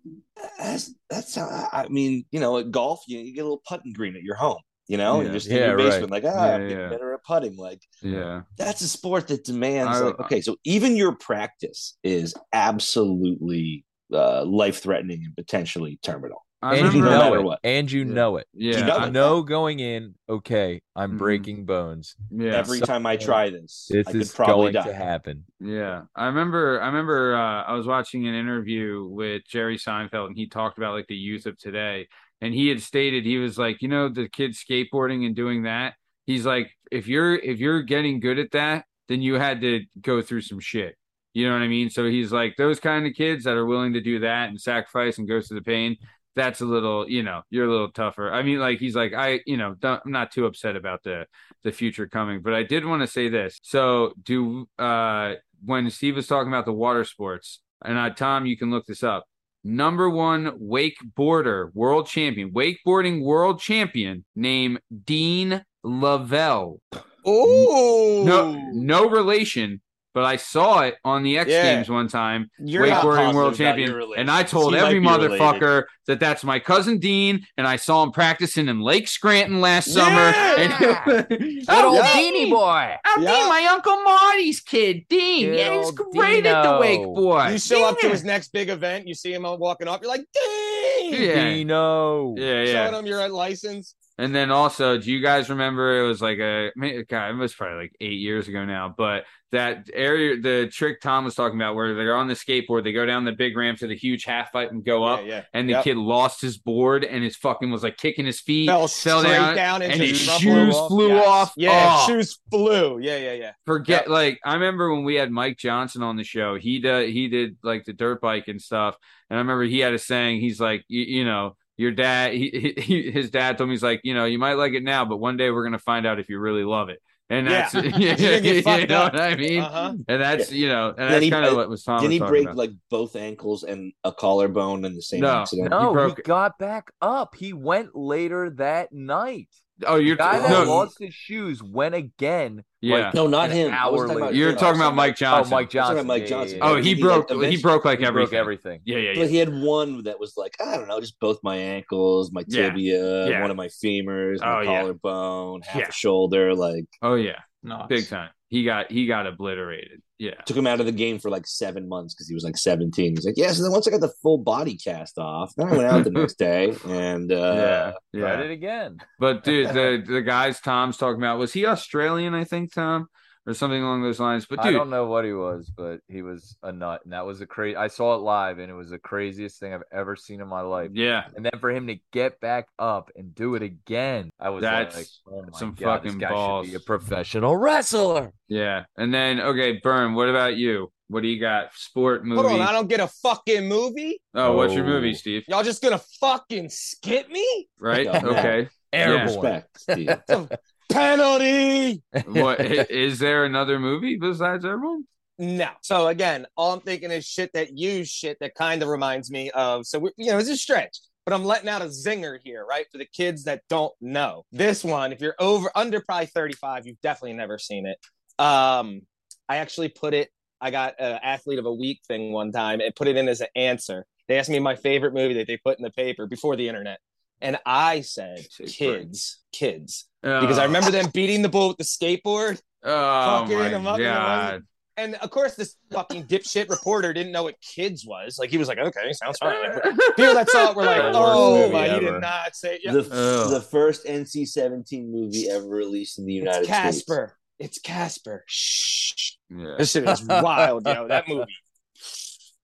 that's 0.58 0.94
that's 1.10 1.36
how, 1.36 1.70
I 1.72 1.88
mean, 1.90 2.26
you 2.32 2.40
know, 2.40 2.58
at 2.58 2.72
golf, 2.72 3.02
you, 3.08 3.20
you 3.20 3.34
get 3.36 3.42
a 3.42 3.44
little 3.44 3.62
putting 3.68 3.94
green 3.94 4.16
at 4.16 4.24
your 4.24 4.36
home. 4.36 4.60
You 4.88 4.98
know, 4.98 5.20
Yeah. 5.20 5.26
and 5.26 5.34
just 5.34 5.48
in 5.48 5.56
Yeah, 5.58 5.68
your 5.68 5.78
right. 5.78 5.90
basement, 5.92 6.12
like, 6.12 6.24
ah, 6.26 6.28
Yeah, 6.48 6.56
I'm 6.56 6.62
getting 6.64 6.78
yeah. 6.80 6.90
better 6.90 7.14
at 7.14 7.24
putting. 7.24 7.56
Like, 7.58 7.82
Yeah, 8.02 8.42
that's 8.58 8.82
a 8.82 8.88
sport 8.88 9.28
that 9.28 9.44
demands 9.46 9.98
I- 9.98 10.06
like 10.06 10.20
okay 10.22 10.42
so 10.42 10.56
even 10.64 10.96
your 10.96 11.12
practice 11.16 11.96
is 12.04 12.34
absolutely 12.54 13.86
uh, 14.12 14.44
life-threatening 14.46 15.22
and 15.26 15.36
potentially 15.36 16.00
terminal 16.02 16.44
I 16.62 16.76
and 16.76 16.94
you 16.94 17.02
know 17.02 17.34
it. 17.36 17.44
what. 17.44 17.60
And 17.64 17.90
you 17.92 18.04
Yeah. 18.04 18.14
know 18.14 18.38
it. 18.38 18.48
Yeah, 18.54 18.80
You 18.80 18.86
know 18.86 18.98
I 18.98 19.10
know 19.10 19.42
going 19.44 19.80
in, 19.80 20.16
okay, 20.28 20.82
I'm 20.96 21.14
Mhm. 21.14 21.18
breaking 21.18 21.66
bones. 21.66 22.16
yeah. 22.32 22.56
every 22.58 22.80
So- 22.80 22.86
time 22.86 23.06
i 23.06 23.16
try 23.30 23.50
this 23.50 23.88
This 23.90 24.08
i 24.08 24.12
could 24.12 24.22
is 24.22 24.34
probably 24.34 24.74
going 24.74 24.86
die 24.86 24.88
to 24.88 24.94
happen. 24.94 25.46
Yeah, 25.62 26.04
I 26.16 26.26
remember. 26.28 26.82
I 26.82 26.88
remember. 26.88 27.36
Uh, 27.36 27.64
I 27.64 27.74
was 27.74 27.88
watching 27.88 28.28
an 28.28 28.36
interview 28.36 29.06
with 29.06 29.44
Jerry 29.48 29.78
Seinfeld, 29.78 30.28
and 30.28 30.36
he 30.38 30.48
talked 30.48 30.78
about 30.78 30.94
like 30.96 31.08
the 31.08 31.16
youth 31.16 31.46
of 31.46 31.58
today. 31.58 32.08
And 32.42 32.54
he 32.54 32.70
had 32.70 32.82
stated 32.82 33.26
he 33.26 33.38
was 33.38 33.58
like, 33.58 33.82
you 33.82 33.88
know, 33.90 34.08
the 34.10 34.30
kids 34.30 34.64
skateboarding 34.64 35.26
and 35.26 35.36
doing 35.36 35.64
that. 35.64 35.96
He's 36.26 36.46
like, 36.46 36.72
if 36.92 37.08
you're 37.08 37.36
if 37.36 37.60
you're 37.60 37.82
getting 37.82 38.20
good 38.20 38.40
at 38.40 38.52
that, 38.52 38.86
then 39.10 39.22
you 39.22 39.34
had 39.36 39.62
to 39.62 39.82
go 40.02 40.22
through 40.22 40.42
some 40.42 40.60
shit. 40.60 40.96
You 41.34 41.48
know 41.48 41.54
what 41.54 41.62
I 41.62 41.68
mean? 41.68 41.90
So 41.90 42.06
he's 42.10 42.32
like, 42.32 42.56
those 42.58 42.80
kind 42.80 43.06
of 43.06 43.14
kids 43.14 43.44
that 43.46 43.56
are 43.56 43.66
willing 43.66 43.94
to 43.94 44.02
do 44.02 44.20
that 44.20 44.50
and 44.50 44.60
sacrifice 44.60 45.18
and 45.20 45.28
go 45.28 45.42
through 45.42 45.60
the 45.60 45.64
pain. 45.64 45.98
That's 46.40 46.62
a 46.62 46.66
little, 46.66 47.10
you 47.10 47.22
know, 47.22 47.42
you're 47.50 47.68
a 47.68 47.70
little 47.70 47.92
tougher. 47.92 48.32
I 48.32 48.44
mean, 48.44 48.60
like 48.60 48.80
he's 48.80 48.96
like, 48.96 49.14
I, 49.14 49.42
you 49.46 49.58
know, 49.58 49.76
don't, 49.78 50.02
I'm 50.06 50.12
not 50.14 50.32
too 50.32 50.46
upset 50.46 50.78
about 50.78 51.04
the 51.04 51.26
the 51.66 51.74
future 51.74 52.08
coming, 52.08 52.42
but 52.42 52.54
I 52.54 52.64
did 52.64 52.86
want 52.86 53.02
to 53.02 53.08
say 53.08 53.28
this. 53.28 53.60
So, 53.62 54.14
do 54.24 54.70
uh 54.78 55.34
when 55.66 55.90
Steve 55.90 56.16
was 56.16 56.28
talking 56.28 56.48
about 56.48 56.64
the 56.64 56.72
water 56.72 57.04
sports, 57.04 57.60
and 57.84 57.98
uh, 57.98 58.12
Tom, 58.12 58.46
you 58.46 58.58
can 58.58 58.72
look 58.72 58.86
this 58.86 59.04
up. 59.04 59.26
Number 59.66 60.10
one 60.10 60.58
wakeboarder 60.58 61.72
world 61.74 62.08
champion, 62.08 62.52
wakeboarding 62.52 63.22
world 63.22 63.60
champion, 63.60 64.24
named 64.34 64.80
Dean 65.04 65.66
Lavelle. 65.84 66.80
Oh 67.26 68.24
No, 68.26 68.54
no 68.72 69.10
relation, 69.10 69.82
but 70.14 70.24
I 70.24 70.36
saw 70.38 70.82
it 70.82 70.96
on 71.06 71.24
the 71.24 71.38
X 71.38 71.50
Yeah. 71.50 71.76
Games 71.76 71.90
one 71.90 72.08
time. 72.08 72.50
You're 72.60 72.88
not 72.88 73.04
wakeboarding 73.04 73.34
world 73.34 73.52
positive 73.52 73.68
about 73.68 73.80
your 73.80 73.90
champion, 74.00 74.20
and 74.20 74.32
I 74.32 74.44
told 74.44 74.74
He 74.74 74.80
every 74.80 75.00
be 75.00 75.06
related. 75.08 75.40
motherfucker 75.40 75.84
that 76.08 76.20
that's 76.20 76.44
my 76.44 76.60
cousin 76.60 76.98
Dean, 76.98 77.46
and 77.58 77.68
I 77.68 77.76
saw 77.76 78.04
him 78.04 78.12
practicing 78.12 78.68
in 78.68 78.80
Lake 78.82 79.08
Scranton 79.08 79.62
last 79.62 79.92
summer. 79.94 80.16
Yeah. 80.16 80.46
And 80.60 80.74
Good 80.80 81.66
Oh, 81.70 81.88
old 81.88 81.96
yeah. 82.04 82.08
Deanie 82.14 82.50
boy. 82.50 82.96
Oh, 83.06 83.22
Yeah. 83.22 83.32
Dean, 83.32 83.48
my 83.50 83.68
uncle 83.72 84.02
Marty's 84.04 84.60
kid, 84.62 85.06
Dean. 85.10 85.48
Good 85.48 85.58
yeah, 85.60 85.78
he's 85.78 85.86
old 85.86 85.96
great 85.96 86.46
at 86.46 86.64
the 86.64 86.70
Dino. 86.70 86.80
wake 86.82 87.04
boy. 87.04 87.48
You 87.50 87.60
show 87.60 87.86
up 87.86 88.00
to 88.00 88.10
his 88.10 88.24
next 88.24 88.52
big 88.52 88.70
event, 88.70 89.08
you 89.08 89.14
see 89.14 89.34
him 89.34 89.44
walking 89.44 89.88
off, 89.88 90.02
you're 90.02 90.10
like, 90.12 90.26
dang! 90.34 91.14
Yeah. 91.14 91.50
Dino. 91.50 92.36
Yeah, 92.38 92.66
Showing 92.66 92.94
yeah. 92.94 93.00
him 93.00 93.06
your 93.06 93.28
license. 93.30 93.96
And 94.20 94.36
then 94.36 94.52
also, 94.52 94.98
do 94.98 95.10
you 95.12 95.22
guys 95.22 95.50
remember 95.50 96.04
it 96.04 96.08
was 96.08 96.22
like 96.22 96.40
a 96.40 96.72
God, 97.08 97.30
it 97.30 97.36
was 97.38 97.54
probably 97.54 97.84
like 97.84 97.96
eight 98.02 98.20
years 98.20 98.50
ago 98.50 98.66
now, 98.66 98.94
but 98.96 99.24
that 99.52 99.90
area, 99.94 100.40
the 100.40 100.68
trick 100.72 101.00
Tom 101.02 101.24
was 101.26 101.34
talking 101.36 101.58
about, 101.58 101.74
where 101.74 101.96
they're 101.96 102.16
on 102.16 102.28
the 102.28 102.34
skateboard, 102.36 102.84
they 102.84 102.92
go 102.92 103.06
down 103.06 103.24
the 103.24 103.32
big 103.32 103.56
ramp 103.58 103.80
to 103.80 103.88
the 103.88 103.96
huge 103.96 104.26
half 104.26 104.52
pipe 104.52 104.72
and 104.72 104.84
go 104.84 105.04
up, 105.06 105.22
Yeah, 105.22 105.28
yeah. 105.28 105.44
and 105.54 105.68
the 105.70 105.74
Yep. 105.74 105.84
kid 105.86 105.98
lost 105.98 106.42
his 106.42 106.58
board 106.58 107.04
and 107.06 107.24
his 107.24 107.36
fucking 107.38 107.72
was 107.72 107.82
like 107.82 107.96
kicking 107.98 108.26
his 108.26 108.42
feet, 108.42 108.68
fell 108.68 108.88
straight 108.90 109.24
down, 109.56 109.82
and 109.82 109.94
into 109.94 110.06
his 110.06 110.20
shoes 110.20 110.46
rubble. 110.76 110.88
flew 110.90 111.08
Yes. 111.08 111.28
off. 111.28 111.54
Yeah, 111.56 111.98
Oh. 112.02 112.08
shoes 112.08 112.40
flew. 112.52 113.00
Yeah, 113.00 113.18
yeah, 113.18 113.34
yeah. 113.34 113.52
forget 113.66 114.02
Yep. 114.02 114.10
like 114.10 114.40
I 114.46 114.54
remember 114.56 114.94
when 114.94 115.06
we 115.06 115.16
had 115.16 115.32
Mike 115.32 115.58
Johnson 115.58 116.04
on 116.04 116.18
the 116.18 116.24
show. 116.26 116.56
He 116.56 116.80
did 116.80 117.10
he 117.10 117.30
did 117.30 117.56
like 117.64 117.86
the 117.86 117.94
dirt 117.94 118.20
bike 118.22 118.50
and 118.50 118.62
stuff. 118.62 118.98
And 119.30 119.38
I 119.38 119.42
remember 119.42 119.64
he 119.64 119.80
had 119.80 119.94
a 119.94 120.00
saying. 120.00 120.42
He's 120.42 120.60
like, 120.60 120.84
you, 120.88 121.02
you 121.20 121.26
know, 121.26 121.56
your 121.80 121.92
dad. 121.92 122.34
He, 122.34 122.74
he 122.78 123.10
his 123.10 123.32
dad 123.32 123.58
told 123.58 123.70
me 123.70 123.74
he's 123.74 123.82
like, 123.84 124.02
you 124.04 124.14
know, 124.14 124.26
you 124.26 124.38
might 124.38 124.56
like 124.56 124.74
it 124.74 124.84
now, 124.84 125.06
but 125.06 125.18
one 125.18 125.38
day 125.38 125.50
we're 125.50 125.64
gonna 125.64 125.80
find 125.80 126.06
out 126.06 126.20
if 126.20 126.28
you 126.30 126.38
really 126.40 126.64
love 126.64 126.90
it. 126.90 127.02
And 127.32 127.48
that's 127.48 127.74
You're 127.74 127.84
you 127.84 128.88
know 128.88 129.04
up. 129.04 129.14
what 129.14 129.22
I 129.22 129.36
mean. 129.36 129.62
Uh-huh. 129.62 129.94
And 130.08 130.22
that's 130.22 130.52
you 130.52 130.68
know, 130.68 130.90
and 130.90 130.98
Then 130.98 131.22
that's 131.22 131.30
kind 131.30 131.46
of 131.46 131.56
what 131.56 131.70
was 131.70 131.84
Tom 131.84 132.02
did 132.02 132.12
he 132.12 132.20
break 132.20 132.44
about. 132.44 132.58
like 132.58 132.72
both 132.90 133.16
ankles 133.16 133.64
and 133.64 133.94
a 134.04 134.12
collarbone 134.12 134.84
in 134.84 134.96
the 134.96 135.02
same 135.02 135.22
No. 135.22 135.30
accident 135.42 135.70
No, 135.70 135.90
he, 135.90 135.94
broke- 135.94 136.24
got 136.24 136.58
back 136.60 136.92
up. 137.02 137.36
He 137.36 137.54
went 137.54 137.96
later 137.96 138.50
that 138.58 138.92
night. 138.92 139.48
Oh, 139.86 139.96
you're 139.96 140.16
guy 140.16 140.40
that 140.40 140.50
no, 140.50 140.64
lost 140.64 140.98
his 141.00 141.14
shoes 141.14 141.62
went 141.64 141.96
again. 141.96 142.64
yeah. 142.82 142.98
like, 143.06 143.14
no 143.14 143.28
not 143.28 143.52
him 143.52 143.72
I 143.74 143.78
hour 143.78 143.92
wasn't 143.92 144.10
talking 144.12 144.26
later. 144.26 144.36
you're 144.38 144.50
him. 144.52 144.58
I 144.58 144.60
talking 144.60 144.82
about 144.82 144.92
oh, 144.94 144.96
Mike 144.96 145.16
Johnson. 145.16 145.54
Oh, 145.54 145.58
Johnson. 145.58 145.58
Mike 145.58 145.70
Johnson. 145.70 146.08
Mike 146.08 146.26
Johnson. 146.28 146.58
yeah, 146.60 146.66
yeah. 146.66 146.72
Oh, 146.72 146.76
he 146.82 146.94
he, 146.96 147.02
broke. 147.02 147.30
like, 147.32 147.50
he 147.52 147.58
broke 147.58 147.86
like 147.86 148.00
He 148.00 148.06
broke 148.06 148.34
everything. 148.34 148.40
everything. 148.40 148.82
Yeah, 148.86 148.98
yeah, 148.98 149.12
yeah. 149.12 149.22
But 149.22 149.30
he 149.30 149.38
had 149.38 149.54
one 149.62 150.04
that 150.04 150.20
was 150.20 150.34
like 150.38 150.56
I 150.66 150.76
don't 150.78 150.88
know, 150.88 151.00
just 151.00 151.20
both 151.20 151.40
my 151.44 151.56
ankles, 151.58 152.32
my 152.32 152.44
tibia, 152.44 153.28
Yeah. 153.30 153.42
one 153.42 153.52
of 153.52 153.58
my 153.58 153.68
femurs, 153.68 154.40
my 154.42 154.58
Oh, 154.58 154.60
yeah. 154.62 154.80
collarbone, 154.82 155.62
half 155.62 155.82
Yeah. 155.82 155.88
a 155.90 155.92
shoulder. 155.92 156.56
Like 156.56 156.86
Oh 157.02 157.16
yeah, 157.16 157.40
No, 157.64 157.86
big 157.90 158.08
time. 158.08 158.30
He 158.50 158.64
got 158.64 158.92
he 158.92 159.06
got 159.06 159.28
obliterated. 159.28 160.02
Yeah. 160.18 160.34
took 160.46 160.58
him 160.58 160.68
out 160.68 160.82
of 160.82 160.86
the 160.86 160.92
game 160.92 161.18
for 161.18 161.30
like 161.30 161.48
seven 161.48 161.88
months 161.88 162.14
because 162.14 162.28
he 162.28 162.34
was 162.34 162.44
like 162.44 162.58
seventeen. 162.58 163.16
He's 163.16 163.26
like, 163.26 163.38
yeah. 163.38 163.52
So 163.52 163.64
then 163.64 163.72
once 163.72 163.88
I 163.88 163.92
got 163.92 164.02
the 164.02 164.12
full 164.22 164.40
body 164.40 164.76
cast 164.76 165.18
off, 165.18 165.54
then 165.56 165.68
I 165.70 165.72
went 165.72 165.86
out 165.86 166.04
the 166.04 166.10
next 166.10 166.38
day 166.38 166.76
and 166.86 167.32
uh, 167.32 167.94
yeah. 168.14 168.20
Tried 168.20 168.40
it 168.42 168.52
again. 168.52 168.98
But 169.20 169.44
dude, 169.44 169.70
the 169.74 170.04
the 170.06 170.22
guys 170.22 170.60
Tom's 170.60 170.98
talking 170.98 171.22
about 171.22 171.40
was 171.40 171.54
he 171.54 171.66
Australian? 171.66 172.34
I 172.34 172.44
think 172.44 172.74
Tom, 172.74 173.08
or 173.50 173.54
something 173.56 173.82
along 173.82 174.04
those 174.04 174.20
lines. 174.20 174.46
But 174.46 174.60
I 174.60 174.72
don't 174.72 174.90
know 174.90 175.08
what 175.08 175.26
he 175.26 175.34
was, 175.34 175.70
but 175.76 176.02
he 176.08 176.22
was 176.22 176.56
a 176.64 176.72
nut, 176.72 177.02
and 177.04 177.14
that 177.14 177.26
was 177.26 177.42
a 177.42 177.46
crazy. 177.46 177.76
I 177.76 177.88
saw 177.88 178.14
it 178.16 178.20
live, 178.20 178.60
and 178.60 178.70
it 178.70 178.76
was 178.76 178.92
the 178.92 179.00
craziest 179.00 179.60
thing 179.60 179.74
I've 179.74 179.84
ever 179.92 180.16
seen 180.16 180.40
in 180.40 180.48
my 180.48 180.62
life. 180.62 180.92
yeah, 180.94 181.24
And 181.36 181.44
then 181.44 181.60
for 181.60 181.72
him 181.72 181.88
to 181.88 181.98
get 182.14 182.40
back 182.40 182.68
up 182.78 183.10
and 183.16 183.34
do 183.34 183.56
it 183.56 183.64
again, 183.64 184.30
I 184.40 184.50
was 184.52 184.62
That's 184.62 184.96
like, 184.96 185.08
"Oh 185.28 185.42
my 185.52 185.58
some 185.58 185.74
God, 185.74 186.04
this 186.04 186.12
fucking 186.14 186.20
guy 186.20 186.28
should 186.28 186.34
balls. 186.34 186.68
be 186.68 186.76
a 186.76 186.80
professional 186.80 187.58
wrestler." 187.58 188.32
yeah. 188.48 188.86
And 188.98 189.14
then 189.14 189.40
okay, 189.42 189.80
Burn. 189.84 190.14
What 190.14 190.30
about 190.30 190.56
you? 190.56 190.92
What 191.08 191.24
do 191.24 191.28
you 191.28 191.40
got? 191.40 191.74
Sport 191.74 192.24
movie. 192.24 192.42
Hold 192.48 192.62
on, 192.62 192.68
I 192.68 192.72
don't 192.72 192.88
get 192.88 193.00
a 193.00 193.08
fucking 193.08 193.68
movie. 193.68 194.22
oh, 194.36 194.56
what's 194.56 194.76
your 194.76 194.86
Oh. 194.86 194.90
movie, 194.90 195.16
Steve? 195.16 195.44
Y'all 195.48 195.64
just 195.64 195.82
gonna 195.82 195.98
fucking 196.20 196.70
skip 196.70 197.30
me? 197.32 197.68
Right? 197.80 198.06
Okay. 198.08 198.70
Airborne. 198.94 199.26
Respect, 199.26 199.80
Steve. 199.80 200.10
Penalty. 200.90 202.02
what 202.26 202.60
is 202.92 203.20
there 203.20 203.46
another 203.46 203.80
movie 203.80 204.18
besides 204.18 204.66
Airborne? 204.66 205.06
No. 205.38 205.70
So 205.82 206.08
again, 206.08 206.46
all 206.58 206.74
I'm 206.74 206.82
thinking 206.82 207.12
is 207.12 207.26
shit 207.26 207.52
that 207.54 207.78
you 207.78 208.04
shit 208.04 208.38
that 208.42 208.56
kind 208.56 208.84
of 208.84 208.90
reminds 208.90 209.32
me 209.32 209.50
of. 209.52 209.86
So 209.86 210.00
we, 210.00 210.12
you 210.18 210.32
know, 210.32 210.38
it's 210.38 210.50
a 210.50 210.58
stretch, 210.58 210.98
but 211.26 211.34
I'm 211.34 211.46
letting 211.46 211.70
out 211.70 211.82
a 211.82 211.86
zinger 211.86 212.38
here, 212.44 212.66
right? 212.66 212.86
For 212.92 212.98
the 212.98 213.06
kids 213.06 213.46
that 213.46 213.62
don't 213.70 213.94
know 214.02 214.44
this 214.52 214.84
one, 214.84 215.14
if 215.14 215.22
you're 215.22 215.36
over 215.40 215.72
under 215.76 216.02
probably 216.02 216.26
35, 216.26 216.88
you've 216.88 217.00
definitely 217.02 217.38
never 217.38 217.58
seen 217.58 217.86
it. 217.86 217.98
Um, 218.44 219.04
I 219.48 219.58
actually 219.58 219.90
put 219.90 220.14
it. 220.14 220.30
I 220.60 220.72
got 220.72 220.96
an 221.00 221.20
athlete 221.24 221.60
of 221.60 221.66
a 221.66 221.74
week 221.74 222.02
thing 222.06 222.34
one 222.34 222.52
time 222.52 222.82
and 222.82 222.94
put 222.94 223.08
it 223.08 223.16
in 223.16 223.30
as 223.30 223.40
an 223.40 223.48
answer. 223.56 224.06
They 224.28 224.38
asked 224.38 224.50
me 224.50 224.60
my 224.60 224.76
favorite 224.76 225.14
movie 225.14 225.36
that 225.36 225.48
they 225.48 225.56
put 225.56 225.78
in 225.78 225.84
the 225.84 225.90
paper 225.90 226.28
before 226.28 226.58
the 226.58 226.68
internet, 226.68 227.00
and 227.40 227.58
I 227.66 228.02
said 228.02 228.46
kids, 228.68 229.40
kids, 229.54 230.09
because 230.22 230.58
I 230.58 230.66
remember 230.66 230.92
them 230.92 231.10
beating 231.14 231.42
the 231.42 231.50
bull 231.50 231.70
with 231.70 231.78
the 231.78 231.84
skateboard. 231.84 232.62
Oh 232.84 233.42
fucking 233.42 233.58
my 233.58 233.70
him 233.70 233.88
up 233.88 233.98
god. 234.00 234.64
And 234.98 235.16
of 235.16 235.30
course, 235.30 235.56
this 235.56 235.78
fucking 235.92 236.26
dipshit 236.26 236.70
reporter 236.70 237.14
didn't 237.14 237.32
know 237.32 237.44
what 237.44 237.56
kids 237.62 238.06
was. 238.06 238.38
Like 238.38 238.50
he 238.50 238.58
was 238.58 238.68
like, 238.68 238.80
"Okay, 238.80 239.14
sounds 239.14 239.38
fine." 239.38 239.72
People 240.18 240.34
that 240.34 240.50
saw 240.50 240.72
it 240.72 240.76
were 240.76 240.84
like, 240.84 241.02
The 241.02 241.12
"Oh 241.14 241.62
movie 241.62 241.74
my, 241.74 241.88
he 241.88 242.00
did 242.02 242.20
not 242.20 242.54
say." 242.54 242.80
Yeah. 242.84 242.92
The, 242.92 243.00
Ugh. 243.10 243.50
the 243.50 243.62
first 243.62 244.06
NC-17 244.06 245.10
movie 245.10 245.50
ever 245.50 245.66
released 245.66 246.20
in 246.20 246.26
the 246.26 246.34
United 246.34 246.60
It's 246.60 246.68
States. 246.68 246.84
Casper. 246.98 247.38
It's 247.60 247.80
Casper. 247.80 248.44
Shh. 248.48 249.32
Yeah. 249.50 249.76
This 249.78 249.92
shit 249.92 250.08
is 250.08 250.22
wild, 250.24 250.86
yo. 250.86 251.08
That 251.08 251.28
movie. 251.30 251.46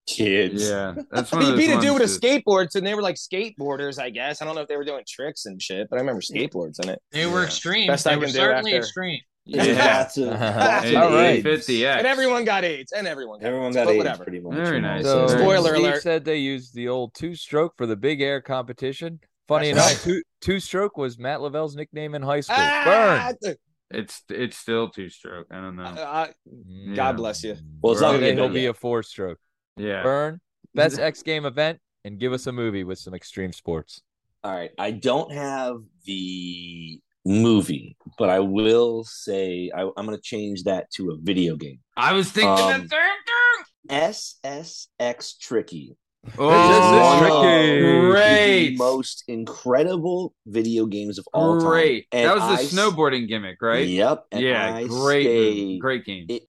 Kids. 0.07 0.69
Yeah. 0.69 0.93
That's 1.11 1.31
one 1.31 1.41
of 1.41 1.47
He 1.49 1.55
beat 1.55 1.73
a 1.73 1.79
dude 1.81 1.93
with 1.99 2.03
a 2.03 2.05
skateboard, 2.19 2.73
and 2.75 2.85
they 2.85 2.93
were 2.93 3.01
like 3.01 3.15
skateboarders, 3.15 3.99
I 3.99 4.09
guess. 4.11 4.41
I 4.41 4.45
don't 4.45 4.55
know 4.55 4.61
if 4.61 4.67
they 4.67 4.77
were 4.77 4.85
doing 4.85 5.03
tricks 5.07 5.45
and 5.45 5.61
shit, 5.61 5.89
but 5.89 5.97
I 5.97 5.99
remember 5.99 6.21
skateboards 6.21 6.79
in 6.83 6.89
it. 6.89 7.01
They 7.11 7.25
were 7.25 7.39
Yeah. 7.41 7.45
extreme. 7.47 7.87
Best 7.87 8.03
they 8.05 8.11
I 8.11 8.15
were 8.17 8.27
certainly 8.27 8.73
after- 8.73 8.77
extreme. 8.83 9.19
Yeah. 9.47 9.63
Yeah. 9.63 9.97
Lots 9.97 10.17
of, 10.17 10.27
lots 10.27 10.85
It, 10.85 10.95
of 10.95 11.03
All 11.03 11.09
right. 11.11 11.35
it 11.39 11.43
fit 11.43 11.65
the 11.65 11.85
X. 11.85 11.97
And 11.99 12.07
everyone 12.07 12.45
got 12.45 12.63
AIDS, 12.63 12.91
and 12.91 13.07
everyone 13.07 13.39
got 13.39 13.47
Everyone 13.47 13.67
AIDS, 13.67 13.75
got 13.75 13.85
but 13.85 13.91
AIDS 13.91 13.97
whatever. 13.99 14.23
pretty 14.23 14.39
much. 14.39 14.53
Very 14.55 14.81
nice. 14.81 15.03
So 15.03 15.27
Spoiler 15.27 15.75
Steve 15.75 15.85
alert. 15.85 16.01
said 16.03 16.25
they 16.25 16.37
used 16.37 16.73
the 16.73 16.87
old 16.87 17.13
two-stroke 17.13 17.73
for 17.77 17.85
the 17.85 17.95
big 17.95 18.21
air 18.21 18.41
competition. 18.41 19.19
Funny 19.47 19.71
That's 19.71 19.91
enough, 19.91 20.03
two 20.03 20.23
two-stroke 20.41 20.97
was 20.97 21.19
Matt 21.19 21.41
Lavelle's 21.41 21.75
nickname 21.75 22.15
in 22.15 22.23
high 22.23 22.39
school. 22.39 22.55
Ah, 22.57 23.33
Burn. 23.41 23.55
It's 23.91 24.23
it's 24.29 24.57
still 24.57 24.89
two 24.89 25.09
stroke. 25.09 25.45
I 25.51 25.57
don't 25.61 25.75
know. 25.75 25.83
uh, 25.83 26.27
Yeah. 26.67 26.95
God 26.95 27.17
bless 27.17 27.43
you. 27.43 27.55
Well, 27.83 27.93
it's 27.93 28.01
not 28.01 28.07
Bro, 28.13 28.17
gonna 28.17 28.17
Someday 28.17 28.29
get 28.31 28.35
he'll 28.37 28.45
done 28.45 28.53
be 28.53 28.65
a 28.65 28.73
four-stroke. 28.73 29.37
Yeah. 29.77 30.03
Burn 30.03 30.39
best 30.73 30.99
X 31.11 31.21
game 31.23 31.45
event 31.45 31.79
and 32.03 32.19
give 32.19 32.33
us 32.33 32.47
a 32.47 32.51
movie 32.51 32.83
with 32.83 32.99
some 32.99 33.13
extreme 33.13 33.51
sports. 33.53 34.01
All 34.43 34.53
right. 34.53 34.71
I 34.77 34.91
don't 34.91 35.31
have 35.31 35.77
the 36.05 36.99
movie, 37.25 37.97
but 38.19 38.29
I 38.29 38.39
will 38.39 39.03
say 39.03 39.71
I, 39.75 39.81
I'm 39.97 40.05
going 40.05 40.15
to 40.17 40.21
change 40.21 40.63
that 40.65 40.91
to 40.91 41.11
a 41.11 41.15
video 41.17 41.55
game. 41.55 41.79
I 41.97 42.13
was 42.13 42.31
thinking 42.31 42.51
Um, 42.65 42.87
the 42.87 42.95
same 43.89 44.09
SSX 44.49 45.37
Tricky. 45.39 45.87
thing. 45.87 45.95
One 46.37 46.53
Oh, 46.55 47.13
of 47.13 47.19
tricky. 47.19 47.81
the 47.81 47.99
Great. 48.11 48.77
most 48.77 49.23
incredible 49.27 50.33
video 50.47 50.85
games 50.87 51.19
of 51.19 51.27
all 51.33 51.59
time. 51.59 51.67
Great. 51.69 52.07
That 52.11 52.35
was 52.35 52.43
the 52.59 52.63
s- 52.65 52.73
snowboarding 52.73 53.27
gimmick, 53.27 53.61
right? 53.61 53.87
Yep. 53.87 54.25
And 54.31 54.41
yeah. 54.41 54.75
I 54.75 54.87
Great. 54.87 55.23
stay- 55.23 55.49
movie. 55.49 55.79
Great 55.79 56.05
game. 56.05 56.25
it, 56.29 56.43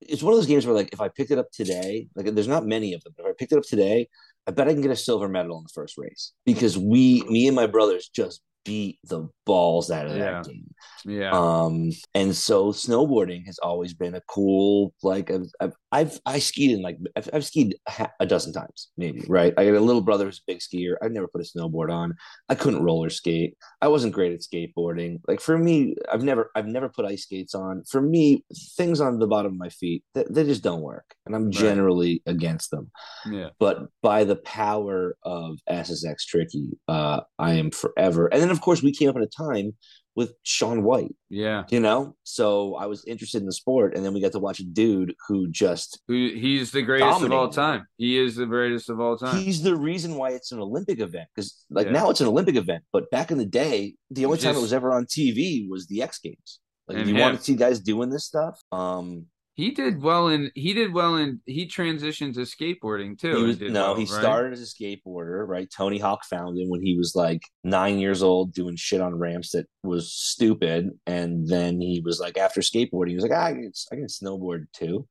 it's 0.00 0.22
one 0.22 0.32
of 0.32 0.38
those 0.38 0.46
games 0.46 0.66
where 0.66 0.74
like 0.74 0.90
if 0.92 1.00
I 1.00 1.08
picked 1.08 1.30
it 1.30 1.38
up 1.38 1.50
today, 1.52 2.08
like 2.14 2.26
there's 2.34 2.48
not 2.48 2.66
many 2.66 2.94
of 2.94 3.02
them, 3.04 3.14
but 3.16 3.24
if 3.26 3.30
I 3.30 3.32
picked 3.38 3.52
it 3.52 3.58
up 3.58 3.64
today, 3.64 4.08
I 4.46 4.50
bet 4.50 4.68
I 4.68 4.72
can 4.72 4.82
get 4.82 4.90
a 4.90 4.96
silver 4.96 5.28
medal 5.28 5.58
in 5.58 5.64
the 5.64 5.72
first 5.74 5.98
race 5.98 6.32
because 6.46 6.78
we, 6.78 7.22
me 7.28 7.46
and 7.46 7.56
my 7.56 7.66
brothers, 7.66 8.08
just 8.14 8.40
beat 8.64 8.98
the 9.04 9.28
balls 9.44 9.90
out 9.90 10.06
of 10.06 10.16
Yeah. 10.16 10.42
that 10.42 10.44
game. 10.44 10.68
Yeah. 11.04 11.30
Um, 11.32 11.90
and 12.14 12.34
so 12.34 12.72
snowboarding 12.72 13.46
has 13.46 13.58
always 13.58 13.94
been 13.94 14.14
a 14.14 14.20
cool, 14.28 14.94
like 15.02 15.30
I've, 15.30 15.50
I've, 15.60 15.76
I've 15.90 16.20
I 16.26 16.38
skied 16.38 16.72
in 16.72 16.82
like 16.82 16.98
I've, 17.16 17.28
I've 17.32 17.44
skied 17.44 17.76
a 18.20 18.26
dozen 18.26 18.52
times, 18.52 18.88
maybe. 18.96 19.24
Right. 19.28 19.54
I 19.56 19.64
got 19.64 19.74
a 19.74 19.80
little 19.80 20.02
brother 20.02 20.24
who's 20.24 20.38
a 20.38 20.52
big 20.52 20.58
skier. 20.58 20.96
I've 21.02 21.12
never 21.12 21.28
put 21.28 21.40
a 21.40 21.44
snowboard 21.44 21.92
on. 21.92 22.14
I 22.48 22.54
couldn't 22.54 22.82
roller 22.82 23.10
skate. 23.10 23.56
I 23.80 23.88
wasn't 23.88 24.14
great 24.14 24.32
at 24.32 24.40
skateboarding. 24.40 25.20
Like 25.26 25.40
for 25.40 25.56
me, 25.56 25.96
I've 26.12 26.22
never, 26.22 26.50
I've 26.54 26.66
never 26.66 26.88
put 26.88 27.04
ice 27.04 27.22
skates 27.22 27.54
on. 27.54 27.84
For 27.88 28.00
me, 28.00 28.44
things 28.76 29.00
on 29.00 29.18
the 29.18 29.26
bottom 29.26 29.52
of 29.52 29.58
my 29.58 29.70
feet, 29.70 30.04
they, 30.14 30.24
they 30.28 30.44
just 30.44 30.62
don't 30.62 30.82
work, 30.82 31.04
and 31.26 31.34
I'm 31.34 31.50
generally 31.50 32.22
against 32.26 32.70
them 32.70 32.90
yeah. 33.26 33.48
but 33.58 33.88
by 34.02 34.24
the 34.24 34.36
power 34.36 35.16
of 35.22 35.58
SSX 35.70 36.24
Tricky, 36.26 36.78
uh, 36.88 37.20
I 37.38 37.54
am 37.54 37.70
forever. 37.70 38.26
And 38.26 38.42
then, 38.42 38.50
of 38.50 38.60
course, 38.60 38.82
we 38.82 38.92
came 38.92 39.08
up 39.08 39.16
at 39.16 39.22
a 39.22 39.26
time 39.26 39.74
with 40.18 40.32
Shaun 40.42 40.82
White, 40.82 41.14
Yeah. 41.30 41.62
you 41.70 41.78
know? 41.78 42.16
So 42.24 42.74
I 42.74 42.86
was 42.86 43.04
interested 43.06 43.38
in 43.40 43.46
the 43.46 43.52
sport. 43.52 43.94
And 43.94 44.04
then 44.04 44.12
we 44.12 44.20
got 44.20 44.32
to 44.32 44.40
watch 44.40 44.58
a 44.58 44.64
dude 44.64 45.14
who 45.28 45.46
just, 45.48 46.00
Who 46.08 46.14
he's 46.34 46.72
the 46.72 46.82
greatest 46.82 47.22
of 47.22 47.30
all 47.32 47.48
time. 47.48 47.86
He 47.98 48.18
is 48.18 48.34
the 48.34 48.44
greatest 48.46 48.90
of 48.90 48.98
all 49.00 49.16
time. 49.16 49.36
he's 49.40 49.62
the 49.62 49.76
reason 49.76 50.16
why 50.16 50.30
it's 50.30 50.50
an 50.50 50.58
Olympic 50.58 50.98
event. 50.98 51.28
Because, 51.34 51.64
like, 51.70 51.86
Yeah. 51.86 51.92
now 51.92 52.10
it's 52.10 52.20
an 52.20 52.26
Olympic 52.26 52.56
event. 52.56 52.82
But 52.92 53.08
back 53.12 53.30
in 53.30 53.38
the 53.38 53.46
day, 53.46 53.94
the 54.10 54.24
only 54.26 54.38
time 54.38 54.56
it 54.56 54.60
was 54.60 54.72
ever 54.72 54.92
on 54.92 55.06
TV 55.06 55.68
was 55.70 55.86
the 55.86 56.02
X 56.02 56.18
Games. 56.18 56.58
Like, 56.88 56.98
if 56.98 57.06
you 57.06 57.14
him. 57.14 57.20
want 57.20 57.38
to 57.38 57.44
see 57.44 57.54
guys 57.54 57.78
doing 57.78 58.10
this 58.10 58.24
stuff, 58.24 58.60
um, 58.72 59.26
He 59.58 59.72
did 59.72 60.00
well 60.00 60.28
in 60.28 60.52
he 60.54 60.72
did 60.72 60.94
well 60.94 61.16
in 61.16 61.40
he 61.44 61.66
transitioned 61.66 62.34
to 62.34 62.42
skateboarding 62.42 63.18
too. 63.18 63.38
He 63.38 63.42
was, 63.42 63.58
did 63.58 63.72
no, 63.72 63.86
well, 63.86 63.94
he 63.96 64.02
right? 64.02 64.08
started 64.08 64.52
as 64.52 64.62
a 64.62 64.66
skateboarder, 64.66 65.44
right? 65.48 65.68
Tony 65.76 65.98
Hawk 65.98 66.24
found 66.24 66.56
him 66.56 66.68
when 66.68 66.80
he 66.80 66.96
was 66.96 67.16
like 67.16 67.40
nine 67.64 67.98
years 67.98 68.22
old, 68.22 68.52
doing 68.52 68.76
shit 68.76 69.00
on 69.00 69.18
ramps 69.18 69.50
that 69.50 69.66
was 69.82 70.12
stupid. 70.14 70.90
And 71.08 71.48
then 71.48 71.80
he 71.80 72.00
was 72.04 72.20
like, 72.20 72.38
after 72.38 72.60
skateboarding, 72.60 73.08
he 73.08 73.14
was 73.16 73.24
like, 73.24 73.32
ah, 73.34 73.46
I 73.46 73.52
can, 73.54 73.72
I 73.90 73.96
can 73.96 74.06
snowboard 74.06 74.66
too. 74.72 75.08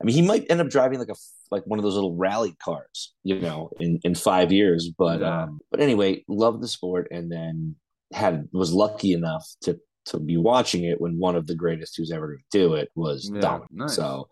I 0.00 0.04
mean, 0.04 0.16
he 0.16 0.22
might 0.22 0.46
end 0.50 0.62
up 0.62 0.70
driving 0.70 0.98
like 0.98 1.10
a 1.10 1.14
like 1.50 1.64
one 1.66 1.78
of 1.78 1.82
those 1.82 1.94
little 1.94 2.16
rally 2.16 2.56
cars, 2.64 3.12
you 3.24 3.40
know, 3.40 3.68
in 3.78 4.00
in 4.04 4.14
five 4.14 4.52
years. 4.52 4.88
But 4.96 5.20
Yeah. 5.20 5.42
um, 5.42 5.60
but 5.70 5.80
anyway, 5.80 6.24
loved 6.28 6.62
the 6.62 6.68
sport, 6.68 7.08
and 7.10 7.30
then 7.30 7.76
had 8.10 8.48
was 8.54 8.72
lucky 8.72 9.12
enough 9.12 9.46
to 9.64 9.78
to 10.06 10.18
be 10.18 10.36
watching 10.36 10.84
it 10.84 11.00
when 11.00 11.18
one 11.18 11.36
of 11.36 11.46
the 11.46 11.54
greatest 11.54 11.96
who's 11.96 12.10
ever 12.10 12.36
to 12.36 12.42
do 12.50 12.74
it 12.74 12.90
was 12.94 13.30
Yeah, 13.32 13.40
dominant. 13.40 13.70
nice. 13.72 13.94
So 13.96 14.28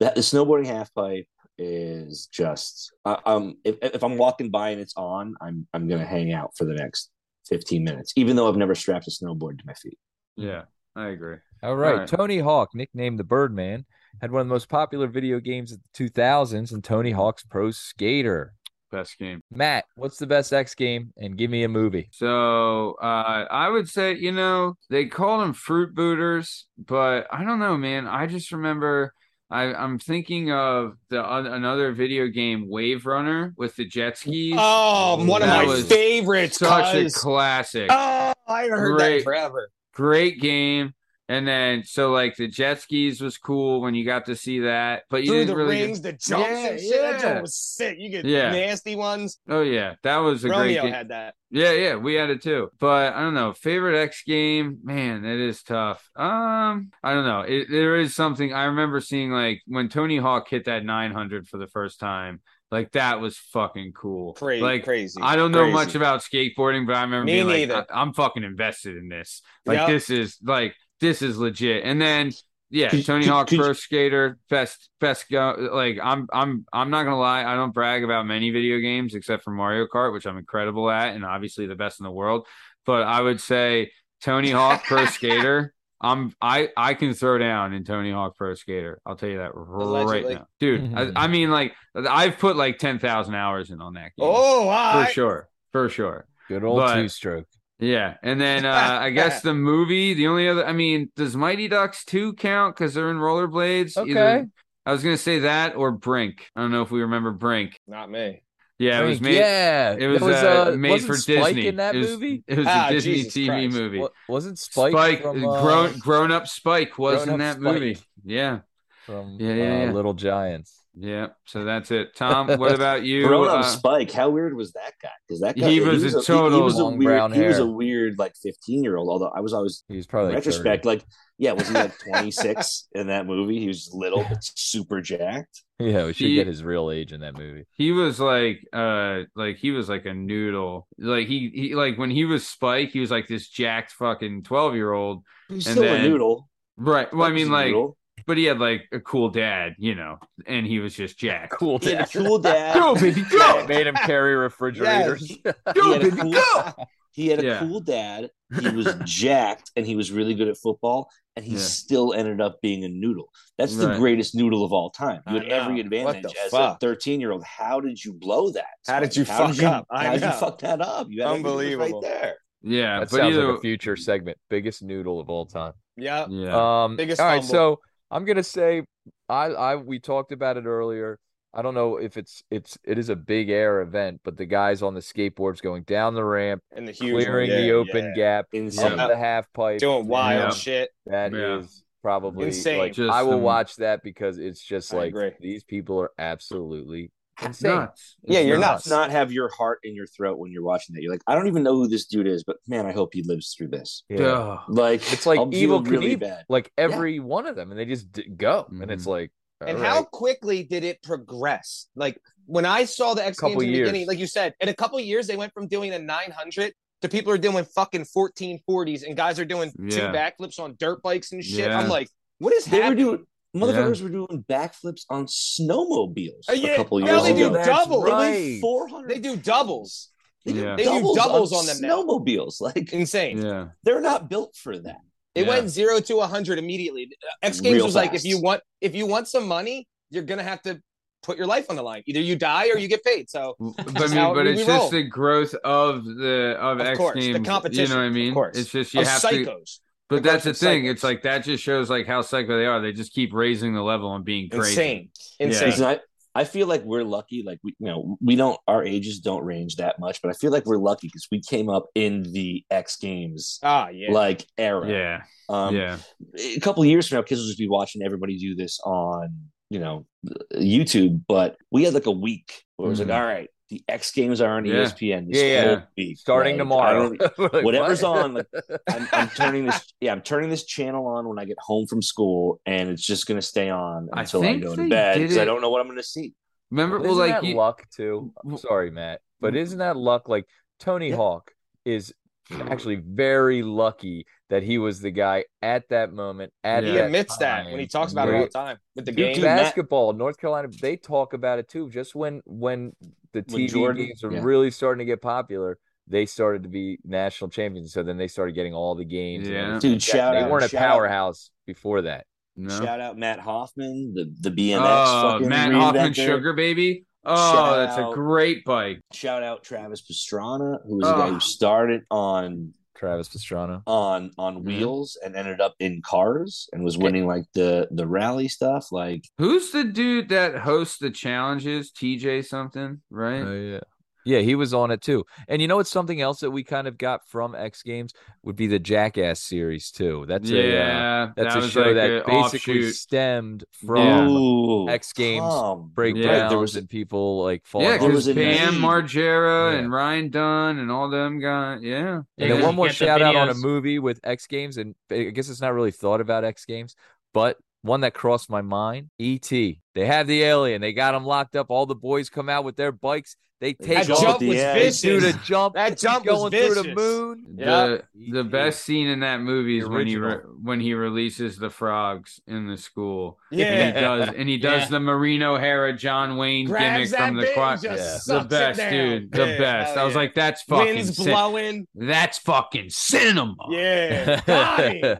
that 0.00 0.14
the 0.14 0.20
snowboarding 0.20 0.66
half 0.66 0.92
pipe 0.94 1.26
is 1.58 2.26
just 2.32 2.90
uh, 3.04 3.16
um 3.26 3.56
if, 3.64 3.76
if 3.82 4.02
I'm 4.02 4.16
walking 4.16 4.50
by 4.50 4.70
and 4.70 4.80
it's 4.80 4.96
on, 4.96 5.34
I'm 5.40 5.66
I'm 5.74 5.88
gonna 5.88 6.06
hang 6.06 6.32
out 6.32 6.52
for 6.56 6.64
the 6.64 6.74
next 6.74 7.10
15 7.48 7.84
minutes, 7.84 8.12
even 8.16 8.36
though 8.36 8.48
I've 8.48 8.56
never 8.56 8.74
strapped 8.74 9.08
a 9.08 9.10
snowboard 9.10 9.58
to 9.58 9.66
my 9.66 9.74
feet. 9.74 9.98
Yeah, 10.36 10.62
I 10.96 11.08
agree. 11.08 11.36
All 11.62 11.76
right. 11.76 11.98
right. 11.98 12.08
Tony 12.08 12.38
Hawk, 12.38 12.70
nicknamed 12.74 13.18
the 13.18 13.24
Birdman, 13.24 13.84
had 14.22 14.30
one 14.30 14.40
of 14.40 14.46
the 14.46 14.54
most 14.54 14.68
popular 14.68 15.06
video 15.08 15.40
games 15.40 15.72
of 15.72 15.80
the 15.82 16.04
2000s 16.04 16.72
and 16.72 16.82
Tony 16.82 17.10
Hawk's 17.10 17.44
Pro 17.44 17.70
Skater. 17.70 18.54
Best 18.90 19.18
game. 19.18 19.40
Matt, 19.52 19.84
what's 19.94 20.18
the 20.18 20.26
best 20.26 20.52
X 20.52 20.74
game? 20.74 21.12
And 21.16 21.36
give 21.36 21.50
me 21.50 21.62
a 21.62 21.68
movie. 21.68 22.08
So 22.12 22.96
uh, 23.00 23.46
I 23.50 23.68
would 23.68 23.88
say, 23.88 24.16
you 24.16 24.32
know, 24.32 24.74
they 24.88 25.06
call 25.06 25.40
them 25.40 25.52
fruit 25.52 25.94
booters, 25.94 26.66
but 26.76 27.26
I 27.30 27.44
don't 27.44 27.60
know, 27.60 27.76
man. 27.76 28.08
I 28.08 28.26
just 28.26 28.50
remember 28.50 29.12
I, 29.50 29.74
I'm 29.74 29.98
thinking 29.98 30.52
of 30.52 30.94
the 31.08 31.24
uh, 31.24 31.42
another 31.42 31.92
video 31.92 32.28
game, 32.28 32.68
Wave 32.68 33.04
Runner, 33.04 33.52
with 33.56 33.74
the 33.74 33.84
jet 33.84 34.16
skis. 34.16 34.54
Oh, 34.56 35.24
one 35.24 35.42
of 35.42 35.48
my 35.48 35.64
was 35.64 35.86
favorites. 35.88 36.58
Such 36.58 36.94
a 36.94 37.10
classic. 37.10 37.88
Oh, 37.90 38.32
I 38.46 38.62
haven't 38.62 38.78
heard 38.78 38.96
Great. 38.98 39.18
that 39.18 39.24
forever. 39.24 39.70
Great 39.92 40.40
game. 40.40 40.94
And 41.30 41.46
then 41.46 41.84
so 41.84 42.10
like 42.10 42.34
the 42.34 42.48
jet 42.48 42.80
skis 42.80 43.20
was 43.20 43.38
cool 43.38 43.80
when 43.82 43.94
you 43.94 44.04
got 44.04 44.26
to 44.26 44.34
see 44.34 44.58
that, 44.60 45.04
but 45.10 45.22
you 45.22 45.28
Through 45.28 45.38
didn't 45.38 45.48
the 45.48 45.56
really. 45.56 45.82
rings, 45.82 46.00
the 46.00 46.12
jumps 46.14 46.48
Yeah, 46.50 46.66
and 46.70 46.80
shit. 46.80 46.90
That 46.90 47.12
yeah. 47.12 47.34
joke 47.34 47.42
was 47.42 47.54
sick. 47.56 47.96
You 48.00 48.08
get 48.10 48.24
Yeah. 48.24 48.50
nasty 48.50 48.96
ones. 48.96 49.38
Oh 49.48 49.62
yeah, 49.62 49.94
that 50.02 50.16
was 50.16 50.42
a 50.44 50.48
great 50.48 50.76
Romeo 50.76 50.88
had 50.90 51.08
that. 51.10 51.34
Yeah, 51.52 51.70
yeah, 51.72 51.94
we 51.96 52.14
had 52.14 52.30
it 52.30 52.42
too. 52.42 52.70
But 52.80 53.14
I 53.14 53.20
don't 53.20 53.34
know, 53.34 53.52
favorite 53.52 53.96
X 53.96 54.24
game, 54.26 54.78
man, 54.82 55.24
it 55.24 55.38
is 55.40 55.62
tough. 55.62 56.10
Um, 56.16 56.90
I 57.02 57.14
don't 57.14 57.24
know. 57.26 57.42
It, 57.42 57.68
there 57.70 57.96
is 57.96 58.14
something 58.14 58.52
I 58.52 58.64
remember 58.64 59.00
seeing 59.00 59.30
like 59.30 59.62
when 59.66 59.88
Tony 59.88 60.18
Hawk 60.18 60.48
hit 60.48 60.64
that 60.64 60.84
900 60.84 61.46
for 61.46 61.58
the 61.58 61.68
first 61.68 62.00
time. 62.00 62.40
Like 62.72 62.92
that 62.92 63.20
was 63.20 63.36
fucking 63.36 63.92
cool. 63.92 64.34
Crazy, 64.34 64.62
Like 64.62 64.84
crazy. 64.84 65.20
I 65.22 65.34
don't 65.36 65.50
know 65.52 65.62
crazy. 65.62 65.74
much 65.74 65.94
about 65.96 66.22
skateboarding, 66.22 66.86
but 66.86 66.94
I 66.96 67.02
remember 67.02 67.24
Me 67.26 67.32
being 67.34 67.46
neither. 67.48 67.74
like, 67.74 67.92
I, 67.92 68.00
am 68.02 68.14
fucking 68.14 68.44
invested 68.44 68.96
in 68.96 69.08
this. 69.08 69.42
Like 69.66 69.78
Yep. 69.78 69.88
this 69.88 70.10
is 70.10 70.38
like 70.42 70.74
this 71.00 71.22
is 71.22 71.38
legit. 71.38 71.84
And 71.84 72.00
then 72.00 72.32
yeah, 72.70 72.88
Could- 72.88 73.04
Tony 73.04 73.26
Hawk 73.26 73.48
could 73.48 73.58
you- 73.58 73.64
Pro 73.64 73.72
Skater, 73.72 74.38
best 74.48 74.90
best 75.00 75.28
go. 75.30 75.70
Like 75.72 75.98
I'm 76.02 76.28
I'm 76.32 76.64
I'm 76.72 76.90
not 76.90 77.02
gonna 77.04 77.18
lie, 77.18 77.44
I 77.44 77.56
don't 77.56 77.74
brag 77.74 78.04
about 78.04 78.26
many 78.26 78.50
video 78.50 78.78
games 78.78 79.14
except 79.14 79.42
for 79.42 79.50
Mario 79.50 79.86
Kart, 79.86 80.12
which 80.12 80.26
I'm 80.26 80.38
incredible 80.38 80.90
at, 80.90 81.14
and 81.14 81.24
obviously 81.24 81.66
the 81.66 81.74
best 81.74 82.00
in 82.00 82.04
the 82.04 82.12
world. 82.12 82.46
But 82.86 83.02
I 83.02 83.20
would 83.20 83.40
say 83.40 83.90
Tony 84.22 84.50
Hawk 84.50 84.84
Pro 84.84 85.06
Skater. 85.06 85.74
I'm 86.02 86.32
I 86.40 86.70
I 86.76 86.94
can 86.94 87.12
throw 87.12 87.36
down 87.36 87.74
in 87.74 87.84
Tony 87.84 88.10
Hawk 88.10 88.38
Pro 88.38 88.54
Skater. 88.54 89.02
I'll 89.04 89.16
tell 89.16 89.28
you 89.28 89.38
that 89.38 89.50
right 89.54 90.24
now, 90.26 90.46
dude. 90.58 90.94
I, 90.94 91.06
mm-hmm. 91.06 91.18
I 91.18 91.26
mean, 91.28 91.50
like 91.50 91.74
I've 91.94 92.38
put 92.38 92.56
like 92.56 92.78
ten 92.78 92.98
thousand 92.98 93.34
hours 93.34 93.70
in 93.70 93.82
on 93.82 93.94
that 93.94 94.12
game 94.16 94.26
Oh, 94.26 94.68
all 94.68 94.92
for 94.92 94.98
right. 95.00 95.12
sure, 95.12 95.48
for 95.72 95.90
sure. 95.90 96.26
Good 96.48 96.64
old 96.64 96.90
two 96.94 97.08
stroke. 97.08 97.46
Yeah, 97.80 98.16
and 98.22 98.40
then 98.40 98.64
uh, 98.64 98.98
I 99.00 99.10
guess 99.20 99.40
the 99.42 99.54
movie, 99.54 100.14
the 100.14 100.26
only 100.28 100.48
other, 100.48 100.66
I 100.66 100.72
mean, 100.72 101.10
does 101.16 101.34
Mighty 101.36 101.66
Ducks 101.68 102.04
two 102.04 102.34
count 102.34 102.76
because 102.76 102.94
they're 102.94 103.10
in 103.10 103.16
rollerblades? 103.16 103.96
Okay. 103.96 104.44
I 104.86 104.92
was 104.92 105.02
gonna 105.02 105.16
say 105.18 105.40
that 105.40 105.76
or 105.76 105.90
Brink. 105.92 106.50
I 106.56 106.60
don't 106.62 106.70
know 106.72 106.82
if 106.82 106.90
we 106.90 107.00
remember 107.02 107.30
Brink. 107.32 107.78
Not 107.86 108.10
me. 108.10 108.42
Yeah, 108.78 109.02
it 109.02 109.04
was 109.06 109.18
Frank, 109.18 109.22
made. 109.34 109.38
yeah, 109.38 109.94
It 109.98 110.06
was, 110.06 110.20
That 110.22 110.68
uh, 110.68 110.76
made 110.76 110.90
wasn't 110.92 111.06
for 111.12 111.16
Spike 111.18 111.44
Disney. 111.54 111.66
in 111.66 111.76
that 111.76 111.94
it 111.94 111.98
was, 111.98 112.08
movie. 112.12 112.42
It 112.46 112.58
was 112.58 112.66
Ah, 112.66 112.88
a 112.88 112.92
Disney 112.92 113.12
Jesus 113.16 113.34
TV 113.34 113.46
Christ. 113.46 113.76
movie. 113.76 113.98
Wa- 113.98 114.08
wasn't 114.26 114.58
Spike, 114.58 114.92
Spike, 114.92 115.22
from 115.22 115.44
uh, 115.46 115.60
grown 115.62 115.98
grown 115.98 116.32
up 116.32 116.48
Spike 116.48 116.98
was 116.98 117.22
in 117.22 117.28
Grown-Up 117.36 117.56
that 117.56 117.60
movie. 117.60 117.98
Yeah, 118.24 118.60
from 119.04 119.36
Yeah, 119.38 119.52
yeah, 119.54 119.62
uh, 119.82 119.84
yeah. 119.86 119.92
Little 119.92 120.14
Giants? 120.14 120.79
Yeah. 120.96 121.28
So 121.46 121.64
that's 121.64 121.90
it. 121.90 122.14
Tom, 122.16 122.46
what 122.58 122.74
about 122.74 123.04
you? 123.04 123.26
Grown 123.26 123.46
up 123.48 123.60
Uh, 123.60 123.62
Spike. 123.62 124.10
How 124.12 124.30
weird 124.30 124.54
was 124.54 124.72
that 124.72 124.94
guy? 125.02 125.08
Because 125.26 125.40
that 125.40 125.56
guy 125.58 125.70
He 125.70 125.80
was 125.80 126.02
a 126.04 126.10
total 126.22 126.22
he 126.22 126.26
total 126.26 126.62
was 126.62 126.78
a 126.78 126.84
weird, 126.86 127.00
brown 127.02 127.32
He 127.32 127.42
was 127.42 127.58
a 127.58 127.66
weird 127.66 128.18
like 128.18 128.34
fifteen 128.42 128.82
year 128.82 128.96
old. 128.96 129.08
Although 129.08 129.32
I 129.34 129.40
was 129.40 129.52
always 129.52 129.84
He 129.88 129.96
was 129.96 130.06
in 130.06 130.10
probably 130.10 130.28
like 130.30 130.36
retrospect 130.36 130.84
30. 130.84 130.96
like 130.96 131.06
yeah, 131.38 131.52
was 131.52 131.68
he 131.68 131.74
like 131.74 131.98
twenty 132.06 132.30
six 132.30 132.88
in 132.92 133.06
that 133.06 133.26
movie? 133.26 133.58
He 133.60 133.68
was 133.68 133.90
little 133.94 134.24
but 134.28 134.38
super 134.42 135.00
jacked. 135.00 135.62
Yeah, 135.78 136.04
we 136.04 136.12
should 136.12 136.26
He- 136.26 136.34
get 136.34 136.46
his 136.46 136.62
real 136.62 136.90
age 136.90 137.12
in 137.14 137.20
that 137.20 137.34
movie. 137.38 137.64
He 137.72 137.92
was 137.92 138.20
like, 138.20 138.60
uh, 138.74 139.20
like 139.34 139.56
he 139.56 139.70
was 139.70 139.88
like 139.88 140.04
a 140.04 140.12
noodle. 140.12 140.86
Like 140.98 141.26
he, 141.26 141.50
he, 141.54 141.74
like 141.74 141.96
when 141.96 142.10
he 142.10 142.26
was 142.26 142.46
Spike, 142.46 142.90
he 142.90 143.00
was 143.00 143.10
like 143.10 143.28
this 143.28 143.48
jacked 143.48 143.92
fucking 143.92 144.42
twelve 144.42 144.74
year 144.74 144.92
old. 144.92 145.22
He's 145.48 145.66
And 145.66 145.76
still 145.76 145.84
then- 145.84 146.04
a 146.04 146.08
noodle. 146.08 146.48
Right. 146.76 147.12
Well, 147.14 147.26
I 147.26 147.32
mean, 147.32 147.50
like, 147.50 147.66
noodle. 147.68 147.96
But 148.26 148.36
he 148.36 148.44
had 148.44 148.58
like 148.58 148.86
a 148.92 149.00
cool 149.00 149.28
dad, 149.30 149.74
you 149.78 149.94
know, 149.94 150.18
and 150.46 150.66
he 150.66 150.78
was 150.78 150.94
just 150.94 151.18
jacked. 151.18 151.52
Cool 151.52 151.78
he 151.78 151.90
had 151.90 151.94
a 151.94 151.98
dad. 152.02 152.12
cool 152.12 152.38
dad. 152.50 152.74
Go, 152.74 152.94
baby, 152.94 153.22
go! 153.30 153.66
Made 153.66 153.86
him 153.86 153.94
carry 153.94 154.34
refrigerators. 154.36 155.26
He 155.28 155.42
Go, 155.74 155.92
had 155.92 156.02
a 156.02 156.04
baby, 156.10 156.16
cool- 156.16 156.32
go! 156.32 156.72
He 157.12 157.26
had 157.26 157.40
a 157.40 157.44
Yeah. 157.44 157.58
cool 157.58 157.80
dad. 157.80 158.30
He 158.60 158.68
was 158.68 158.94
jacked 159.04 159.72
and 159.74 159.84
he 159.84 159.96
was 159.96 160.12
really 160.12 160.32
good 160.34 160.46
at 160.46 160.56
football. 160.56 161.10
And 161.34 161.44
he 161.44 161.54
Yeah. 161.54 161.58
still 161.58 162.14
ended 162.14 162.40
up 162.40 162.60
being 162.62 162.84
a 162.84 162.88
noodle. 162.88 163.30
That's 163.58 163.74
the 163.76 163.96
greatest 163.96 164.36
noodle 164.36 164.64
of 164.64 164.72
all 164.72 164.90
time. 164.90 165.20
You 165.28 165.38
I 165.38 165.42
had 165.42 165.48
every 165.48 165.80
advantage 165.80 166.24
as 166.44 166.50
fuck? 166.52 166.76
a 166.76 166.78
13 166.78 167.20
year 167.20 167.32
old. 167.32 167.42
How 167.42 167.80
did 167.80 168.02
you 168.02 168.12
blow 168.12 168.50
that? 168.52 168.64
How 168.86 169.00
did 169.00 169.16
you 169.16 169.24
How 169.24 169.38
fuck 169.38 169.48
did 169.54 169.62
you, 169.62 169.68
up? 169.68 169.86
I 169.90 170.04
How 170.06 170.12
did 170.12 170.20
you 170.22 170.26
know. 170.28 170.32
fuck 170.34 170.58
that 170.60 170.80
up? 170.80 171.08
You 171.10 171.22
had 171.22 171.32
Unbelievable. 171.32 172.00
right 172.00 172.10
there. 172.10 172.36
Yeah, 172.62 173.00
That 173.00 173.10
but 173.10 173.16
sounds 173.16 173.34
either, 173.36 173.48
like 173.48 173.58
a 173.58 173.60
future 173.60 173.96
segment. 173.96 174.38
Biggest 174.48 174.80
noodle 174.82 175.18
of 175.18 175.28
all 175.28 175.46
time. 175.46 175.72
Yeah. 175.96 176.26
yeah, 176.30 176.84
Um, 176.84 176.94
Biggest 176.96 177.20
all 177.20 177.26
right, 177.26 177.40
fumble. 177.42 177.48
so 177.52 177.80
I'm 178.10 178.24
gonna 178.24 178.42
say 178.42 178.82
I 179.28 179.44
I 179.46 179.76
we 179.76 179.98
talked 179.98 180.32
about 180.32 180.56
it 180.56 180.64
earlier. 180.66 181.18
I 181.52 181.62
don't 181.62 181.74
know 181.74 181.96
if 181.96 182.16
it's 182.16 182.42
it's 182.50 182.78
it 182.84 182.96
is 182.98 183.08
a 183.08 183.16
big 183.16 183.50
air 183.50 183.80
event, 183.80 184.20
but 184.24 184.36
the 184.36 184.46
guys 184.46 184.82
on 184.82 184.94
the 184.94 185.00
skateboards 185.00 185.60
going 185.60 185.82
down 185.82 186.14
the 186.14 186.24
ramp, 186.24 186.62
And 186.72 186.86
the 186.86 186.92
huge 186.92 187.24
clearing 187.24 187.50
one. 187.50 187.60
the 187.60 187.72
open 187.72 188.04
yeah. 188.04 188.14
gap, 188.14 188.46
Insane. 188.52 188.98
up 188.98 189.08
the 189.08 189.16
half 189.16 189.52
pipe, 189.52 189.78
Doing 189.80 190.06
wild 190.06 190.52
Yeah. 190.52 190.58
shit. 190.58 190.90
That 191.06 191.34
is 191.34 191.38
Yeah. 191.76 191.82
probably 192.02 192.46
Insane. 192.46 192.78
like 192.78 192.92
Just 192.92 193.12
I 193.12 193.22
will 193.24 193.32
some- 193.32 193.42
watch 193.42 193.76
that 193.76 194.02
because 194.04 194.38
it's 194.38 194.62
just 194.62 194.94
I 194.94 194.98
like 194.98 195.08
agree. 195.08 195.32
these 195.40 195.64
people 195.64 196.00
are 196.00 196.12
absolutely 196.18 197.10
insane. 197.42 197.70
nuts. 197.74 198.16
Yeah, 198.22 198.40
you're 198.40 198.58
nuts. 198.58 198.86
Let's 198.86 198.88
not 198.90 199.10
have 199.10 199.32
your 199.32 199.48
heart 199.50 199.80
in 199.84 199.94
your 199.94 200.06
throat 200.06 200.38
when 200.38 200.50
you're 200.52 200.62
watching 200.62 200.94
that. 200.94 201.02
You're 201.02 201.12
like, 201.12 201.22
I 201.26 201.34
don't 201.34 201.46
even 201.46 201.62
know 201.62 201.74
who 201.74 201.88
this 201.88 202.06
dude 202.06 202.26
is, 202.26 202.44
but 202.44 202.56
man, 202.68 202.86
I 202.86 202.92
hope 202.92 203.10
he 203.14 203.22
lives 203.22 203.54
through 203.56 203.68
this. 203.68 204.04
Yeah. 204.08 204.18
Ugh. 204.26 204.60
Like 204.68 205.12
It's 205.12 205.26
like 205.26 205.38
I'll 205.38 205.46
Evel 205.50 205.86
really 205.88 206.16
Knievel. 206.16 206.20
bad. 206.20 206.44
Like 206.48 206.72
every 206.78 207.18
one 207.20 207.46
of 207.46 207.56
them, 207.56 207.70
and 207.70 207.78
they 207.78 207.84
just 207.86 208.10
d- 208.12 208.28
go, 208.36 208.66
and 208.70 208.90
it's 208.90 209.04
Mhm. 209.04 209.08
like, 209.10 209.32
And 209.66 209.76
all 209.78 209.84
how 209.84 210.02
quickly 210.04 210.62
did 210.62 210.84
it 210.84 211.02
progress? 211.02 211.88
Like 211.94 212.18
when 212.46 212.64
I 212.64 212.84
saw 212.84 213.14
the 213.14 213.24
X 213.24 213.38
Couple 213.38 213.56
Games 213.60 213.64
in 213.64 213.70
the 213.70 213.76
years. 213.76 213.88
beginning, 213.90 214.06
like 214.08 214.18
you 214.18 214.26
said, 214.26 214.54
in 214.60 214.68
a 214.68 214.74
couple 214.74 214.98
of 214.98 215.04
years 215.04 215.26
they 215.26 215.36
went 215.36 215.52
from 215.52 215.66
doing 215.68 215.92
a 215.92 215.98
900 215.98 216.72
to 217.02 217.08
people 217.08 217.32
are 217.32 217.38
doing 217.38 217.64
fucking 217.64 218.04
1440s, 218.04 219.04
and 219.04 219.16
guys 219.16 219.38
are 219.38 219.44
doing 219.44 219.72
two 219.72 219.96
Yeah. 219.96 220.12
backflips 220.12 220.58
on 220.58 220.76
dirt 220.78 221.02
bikes 221.02 221.32
and 221.32 221.44
shit. 221.44 221.66
Yeah. 221.68 221.78
I'm 221.78 221.88
like, 221.88 222.08
what 222.38 222.52
is 222.54 222.64
They 222.66 222.78
were 222.78 222.82
happening? 222.84 223.04
doing 223.04 223.26
motherfuckers 223.54 224.02
were 224.02 224.08
doing 224.08 224.44
backflips 224.48 225.02
on 225.10 225.26
snowmobiles 225.26 226.48
Uh, 226.48 226.52
yeah, 226.52 226.70
a 226.72 226.76
couple 226.76 227.00
yeah, 227.00 227.06
years 227.12 227.22
they 227.24 227.34
do 227.34 227.48
ago. 227.48 227.64
double. 227.64 228.02
They 228.02 228.10
right. 228.10 228.30
weighed 228.32 228.60
400. 228.60 229.10
They 229.10 229.18
do 229.18 229.36
doubles. 229.36 230.08
They 230.44 230.52
do 230.52 230.60
Yeah. 230.60 230.76
They 230.76 230.84
do 230.84 230.90
doubles, 230.90 231.16
doubles 231.16 231.52
on, 231.52 231.58
on 231.60 231.66
them 231.66 231.80
now. 231.80 232.02
snowmobiles. 232.02 232.60
Like 232.60 232.92
Insane. 232.92 233.42
Yeah, 233.42 233.68
they're 233.82 234.00
not 234.00 234.28
built 234.30 234.54
for 234.56 234.78
that. 234.78 234.98
It 235.34 235.42
Yeah. 235.46 235.48
went 235.48 235.68
zero 235.68 236.00
to 236.00 236.16
100 236.16 236.58
immediately. 236.58 237.10
X 237.42 237.60
Games 237.60 237.74
Real 237.76 237.84
was 237.86 237.94
like, 237.94 238.14
if 238.14 238.24
you 238.24 238.40
want, 238.40 238.62
if 238.80 238.94
you 238.94 239.06
want 239.06 239.28
some 239.28 239.46
money, 239.46 239.86
you're 240.10 240.24
gonna 240.24 240.42
have 240.42 240.62
to 240.62 240.80
put 241.22 241.36
your 241.36 241.46
life 241.46 241.66
on 241.70 241.76
the 241.76 241.82
line. 241.82 242.02
Either 242.06 242.20
you 242.20 242.34
die 242.34 242.68
or 242.70 242.78
you 242.78 242.88
get 242.88 243.04
paid. 243.04 243.28
So 243.28 243.54
but 243.58 243.76
I 243.78 244.08
mean, 244.08 244.34
but 244.34 244.46
it's 244.46 244.66
roll. 244.66 244.78
just 244.78 244.90
the 244.92 245.02
growth 245.04 245.54
of 245.62 246.04
the 246.04 246.56
of, 246.58 246.80
Of 246.80 246.86
X 246.86 246.98
course, 246.98 247.14
the 247.14 247.20
Games. 247.32 247.76
You 247.76 247.88
know 247.88 247.96
what 247.96 248.02
I 248.02 248.06
of 248.06 248.12
mean? 248.12 248.32
course. 248.34 248.56
It's 248.56 248.70
just 248.70 248.94
you 248.94 249.02
of 249.02 249.06
have 249.06 249.20
to. 249.22 249.64
Psychos. 250.10 250.16
But 250.16 250.22
that's 250.22 250.44
the 250.44 250.54
thing. 250.54 250.84
psychos. 250.84 250.90
It's 250.90 251.04
like 251.04 251.22
that 251.22 251.44
just 251.44 251.62
shows 251.62 251.88
like 251.90 252.06
how 252.06 252.22
psycho 252.22 252.58
they 252.58 252.66
are. 252.66 252.80
They 252.80 252.92
just 252.92 253.12
keep 253.12 253.32
raising 253.32 253.74
the 253.74 253.82
level 253.82 254.14
and 254.14 254.24
being 254.24 254.48
crazy. 254.50 254.70
Insane. 254.70 255.10
Yeah. 255.38 255.46
Insane. 255.46 255.68
Listen, 255.70 255.84
I, 255.86 256.00
I 256.32 256.44
feel 256.44 256.68
like 256.68 256.84
we're 256.84 257.02
lucky. 257.02 257.42
Like 257.44 257.58
we, 257.64 257.74
you 257.80 257.86
know, 257.86 258.16
we 258.20 258.36
don't. 258.36 258.58
Our 258.68 258.84
ages 258.84 259.18
don't 259.20 259.44
range 259.44 259.76
that 259.76 259.98
much, 259.98 260.22
but 260.22 260.28
I 260.28 260.32
feel 260.34 260.52
like 260.52 260.64
we're 260.64 260.78
lucky 260.78 261.08
because 261.08 261.26
we 261.32 261.40
came 261.40 261.68
up 261.68 261.86
in 261.94 262.22
the 262.32 262.64
X 262.70 262.96
Games 262.98 263.58
Ah, 263.64 263.88
yeah. 263.88 264.12
like 264.12 264.46
era. 264.56 264.88
Yeah, 264.88 265.22
Um, 265.48 265.74
yeah, 265.74 265.96
a 266.38 266.60
couple 266.60 266.82
of 266.84 266.88
years 266.88 267.08
from 267.08 267.16
now, 267.16 267.22
kids 267.22 267.40
will 267.40 267.48
just 267.48 267.58
be 267.58 267.68
watching 267.68 268.02
everybody 268.04 268.38
do 268.38 268.54
this 268.54 268.78
on, 268.84 269.36
you 269.70 269.80
know, 269.80 270.06
YouTube. 270.54 271.20
But 271.26 271.56
we 271.70 271.84
had 271.84 271.94
like 271.94 272.06
a 272.06 272.10
week 272.12 272.62
where 272.76 272.86
it 272.86 272.90
was 272.90 273.00
Mhm. 273.00 273.08
like, 273.08 273.14
all 273.20 273.26
right, 273.26 273.50
the 273.70 273.82
X 273.88 274.10
Games 274.10 274.40
are 274.40 274.56
on 274.56 274.64
Yeah. 274.64 274.74
ESPN. 274.84 275.28
This 275.30 275.40
Yeah, 275.40 275.44
yeah. 275.44 275.82
whole 276.06 276.14
starting 276.16 276.54
like, 276.54 276.60
tomorrow. 276.60 277.12
Like, 277.38 277.64
whatever's 277.64 278.02
what? 278.02 278.18
on, 278.24 278.34
like, 278.34 278.46
I'm, 278.90 279.08
I'm 279.12 279.28
turning 279.30 279.66
this. 279.66 279.92
Yeah, 280.00 280.12
I'm 280.12 280.22
turning 280.22 280.50
this 280.50 280.64
channel 280.64 281.06
on 281.06 281.28
when 281.28 281.38
I 281.38 281.44
get 281.44 281.56
home 281.58 281.86
from 281.86 282.02
school, 282.02 282.60
and 282.66 282.90
it's 282.90 283.06
just 283.06 283.26
gonna 283.26 283.40
stay 283.42 283.70
on 283.70 284.08
until 284.12 284.42
I, 284.42 284.46
think 284.46 284.62
go 284.64 284.76
to 284.76 284.88
bed 284.88 285.18
because 285.18 285.38
I 285.38 285.44
don't 285.44 285.60
know 285.60 285.70
what 285.70 285.80
I'm 285.80 285.88
gonna 285.88 286.02
see. 286.02 286.34
Remember, 286.70 286.98
But 286.98 287.02
well, 287.08 287.12
isn't 287.20 287.28
like 287.34 287.42
that 287.42 287.48
you, 287.48 287.56
luck 287.56 287.86
too? 287.94 288.32
I'm 288.44 288.58
sorry, 288.58 288.90
Matt, 288.90 289.20
but 289.40 289.56
isn't 289.56 289.78
that 289.78 289.96
luck? 289.96 290.28
Like 290.28 290.46
Tony 290.80 291.10
Yeah. 291.10 291.16
Hawk 291.16 291.52
is 291.84 292.12
Mm-hmm. 292.50 292.72
actually 292.72 292.96
very 292.96 293.62
lucky 293.62 294.26
that 294.48 294.62
he 294.62 294.78
was 294.78 295.00
the 295.00 295.10
guy 295.12 295.44
at 295.62 295.88
that 295.90 296.12
moment. 296.12 296.52
At 296.64 296.82
Yeah. 296.84 296.90
he 296.90 296.96
that 296.96 297.04
admits 297.06 297.36
that 297.38 297.66
when 297.66 297.78
he 297.78 297.86
talks 297.86 298.12
about 298.12 298.28
it 298.28 298.34
all 298.34 298.40
the 298.42 298.48
time 298.48 298.78
with 298.96 299.04
the 299.04 299.12
Dude, 299.12 299.16
game. 299.16 299.34
dude, 299.36 299.44
Matt- 299.44 299.58
basketball, 299.58 300.12
North 300.12 300.36
Carolina, 300.38 300.68
they 300.80 300.96
talk 300.96 301.32
about 301.32 301.58
it 301.60 301.68
too. 301.68 301.88
Just 301.90 302.14
when 302.14 302.42
when 302.46 302.92
the 303.32 303.44
When 303.48 303.62
TV 303.62 303.68
Jordan- 303.70 304.06
games 304.06 304.24
are 304.24 304.32
yeah. 304.32 304.40
really 304.42 304.70
starting 304.72 304.98
to 304.98 305.04
get 305.04 305.22
popular, 305.22 305.78
they 306.08 306.26
started 306.26 306.64
to 306.64 306.68
be 306.68 306.98
national 307.04 307.50
champions. 307.50 307.92
So 307.92 308.02
then 308.02 308.16
they 308.16 308.26
started 308.26 308.56
getting 308.56 308.74
all 308.74 308.96
the 308.96 309.04
games. 309.04 309.48
Yeah. 309.48 309.68
everything. 309.68 309.92
Dude, 309.92 310.02
shout 310.02 310.34
they 310.34 310.40
out, 310.40 310.50
weren't 310.50 310.64
a 310.64 310.68
shout 310.68 310.82
out- 310.82 310.88
powerhouse 310.94 311.50
before 311.66 312.02
that. 312.02 312.26
no. 312.56 312.76
Shout 312.80 313.00
out 313.00 313.16
Mat 313.16 313.38
Hoffman, 313.38 314.12
the 314.14 314.34
the 314.40 314.50
BMX. 314.50 314.80
Oh, 314.82 315.32
fucking 315.34 315.48
Mat 315.48 315.72
Hoffman. 315.72 316.12
Sugar 316.14 316.52
Baby. 316.52 317.04
Oh, 317.24 317.52
Shout 317.52 317.76
that's 317.76 317.98
a 317.98 318.10
great 318.14 318.64
bike. 318.64 319.00
Shout 319.12 319.42
out 319.42 319.62
Travis 319.62 320.00
Pastrana, 320.02 320.78
who 320.86 320.96
was 320.96 321.06
the 321.06 321.12
guy 321.14 321.28
Oh. 321.28 321.32
who 321.34 321.40
started 321.40 322.02
on 322.10 322.72
Travis 322.96 323.28
Pastrana. 323.28 323.82
on 323.86 324.30
on 324.38 324.58
Mhm. 324.62 324.64
wheels 324.66 325.18
and 325.24 325.34
ended 325.36 325.60
up 325.60 325.74
in 325.80 326.02
cars 326.02 326.68
and 326.72 326.82
was 326.84 326.96
winning 326.98 327.26
like 327.26 327.44
the 327.54 327.88
the 327.90 328.06
rally 328.06 328.48
stuff. 328.48 328.90
Like 328.92 329.24
Who's 329.38 329.70
the 329.70 329.84
dude 329.84 330.28
that 330.30 330.58
hosts 330.60 330.98
the 330.98 331.10
challenges? 331.10 331.90
TJ 331.92 332.42
something, 332.42 333.00
right? 333.10 333.42
Oh 333.42 333.52
yeah. 333.54 333.80
Yeah, 334.24 334.40
he 334.40 334.54
was 334.54 334.74
on 334.74 334.90
it 334.90 335.00
too. 335.00 335.24
And 335.48 335.62
you 335.62 335.68
know 335.68 335.76
what's 335.76 335.90
something 335.90 336.20
else 336.20 336.40
that 336.40 336.50
we 336.50 336.62
kind 336.62 336.86
of 336.86 336.98
got 336.98 337.26
from 337.28 337.54
X 337.54 337.82
Games 337.82 338.12
would 338.42 338.56
be 338.56 338.66
the 338.66 338.78
Jackass 338.78 339.40
series 339.40 339.90
too. 339.90 340.24
That's 340.28 340.50
a 340.50 340.58
uh, 340.60 340.62
yeah, 340.62 341.30
that's 341.36 341.54
that 341.54 341.64
a 341.64 341.68
show 341.68 341.80
like 341.82 341.94
that 341.94 342.10
a 342.10 342.24
basically 342.26 342.80
offshoot. 342.80 342.94
stemmed 342.94 343.64
from 343.86 344.28
Ooh, 344.28 344.88
X 344.88 345.12
Games 345.12 345.44
Tom. 345.48 345.90
breakdowns 345.94 346.26
Right, 346.26 346.48
there 346.48 346.58
was 346.58 346.76
and 346.76 346.88
people 346.88 347.42
like 347.44 347.64
falling 347.64 347.86
Yeah, 347.86 347.98
there 347.98 348.08
because 348.08 348.26
was 348.26 348.28
a 348.28 348.34
Bam. 348.34 348.74
Margera 348.74 349.72
Yeah. 349.72 349.78
and 349.78 349.92
Ryan 349.92 350.30
Dunn 350.30 350.78
and 350.78 350.90
all 350.90 351.08
them 351.08 351.40
guys. 351.40 351.80
Yeah, 351.82 352.22
And 352.38 352.50
then 352.50 352.62
one 352.62 352.74
more 352.74 352.90
shout 352.90 353.22
out 353.22 353.36
on 353.36 353.48
a 353.48 353.54
movie 353.54 353.98
with 353.98 354.20
X 354.24 354.46
Games, 354.46 354.76
and 354.76 354.94
I 355.10 355.24
guess 355.24 355.48
it's 355.48 355.60
not 355.60 355.72
really 355.74 355.92
thought 355.92 356.20
about 356.20 356.44
X 356.44 356.64
Games, 356.64 356.94
but 357.32 357.56
one 357.82 358.02
that 358.02 358.12
crossed 358.14 358.50
my 358.50 358.60
mind, 358.60 359.10
E.T. 359.18 359.80
They 359.94 360.00
They 360.02 360.06
have 360.06 360.26
the 360.26 360.42
alien. 360.42 360.80
They 360.82 360.92
got 360.92 361.14
him 361.14 361.24
locked 361.24 361.56
up. 361.56 361.70
All 361.70 361.86
the 361.86 361.94
boys 361.94 362.28
come 362.28 362.48
out 362.48 362.64
with 362.64 362.76
their 362.76 362.92
bikes. 362.92 363.36
They 363.60 363.74
take 363.74 363.98
That 363.98 364.06
jump 364.06 364.18
off. 364.20 364.22
jump 364.24 364.34
at 364.36 364.40
the 364.40 364.48
was 364.48 364.56
end. 364.58 364.78
vicious. 364.78 365.00
Do 365.02 365.20
the 365.20 365.32
jump. 365.44 365.74
That 365.74 365.90
He's 365.92 366.00
jump 366.00 366.24
was 366.24 366.34
going 366.38 366.50
through 366.50 366.74
the 366.76 366.82
vicious. 366.82 366.96
moon. 366.96 367.44
The 367.56 368.02
the 368.14 368.42
he- 368.42 368.48
best 368.48 368.82
scene 368.86 369.06
in 369.06 369.20
that 369.20 369.40
movie 369.42 369.78
is 369.78 369.86
when 369.86 370.06
he 370.06 370.16
re- 370.16 370.38
when 370.62 370.80
he 370.80 370.94
releases 370.94 371.58
the 371.58 371.68
frogs 371.68 372.40
in 372.46 372.68
the 372.68 372.78
school. 372.78 373.38
And 373.50 373.60
Yeah. 373.60 373.86
he 373.86 373.92
does 374.00 374.34
and 374.34 374.48
he 374.48 374.56
does 374.56 374.82
Yeah. 374.84 374.88
the 374.88 375.00
Maureen 375.00 375.42
O'Hara 375.42 375.92
John 375.92 376.38
Wayne 376.38 376.66
gimmick 376.68 376.78
Grabs 376.80 377.10
that 377.10 377.26
from 377.26 377.36
the 377.36 377.42
bit 377.42 377.54
quad. 377.54 377.82
Yeah. 377.84 378.18
The 378.26 378.46
best, 378.48 378.80
dude. 378.90 379.30
The 379.32 379.46
Yeah, 379.46 379.58
best. 379.58 379.94
hell 379.94 380.02
I 380.02 380.06
was 380.06 380.14
like, 380.16 380.34
that's 380.34 380.62
fucking 380.62 380.94
Winds 380.94 381.16
cin- 381.18 381.26
blowing. 381.26 381.86
That's 381.94 382.38
fucking 382.38 382.88
cinema. 382.88 383.56
Yeah. 383.68 384.40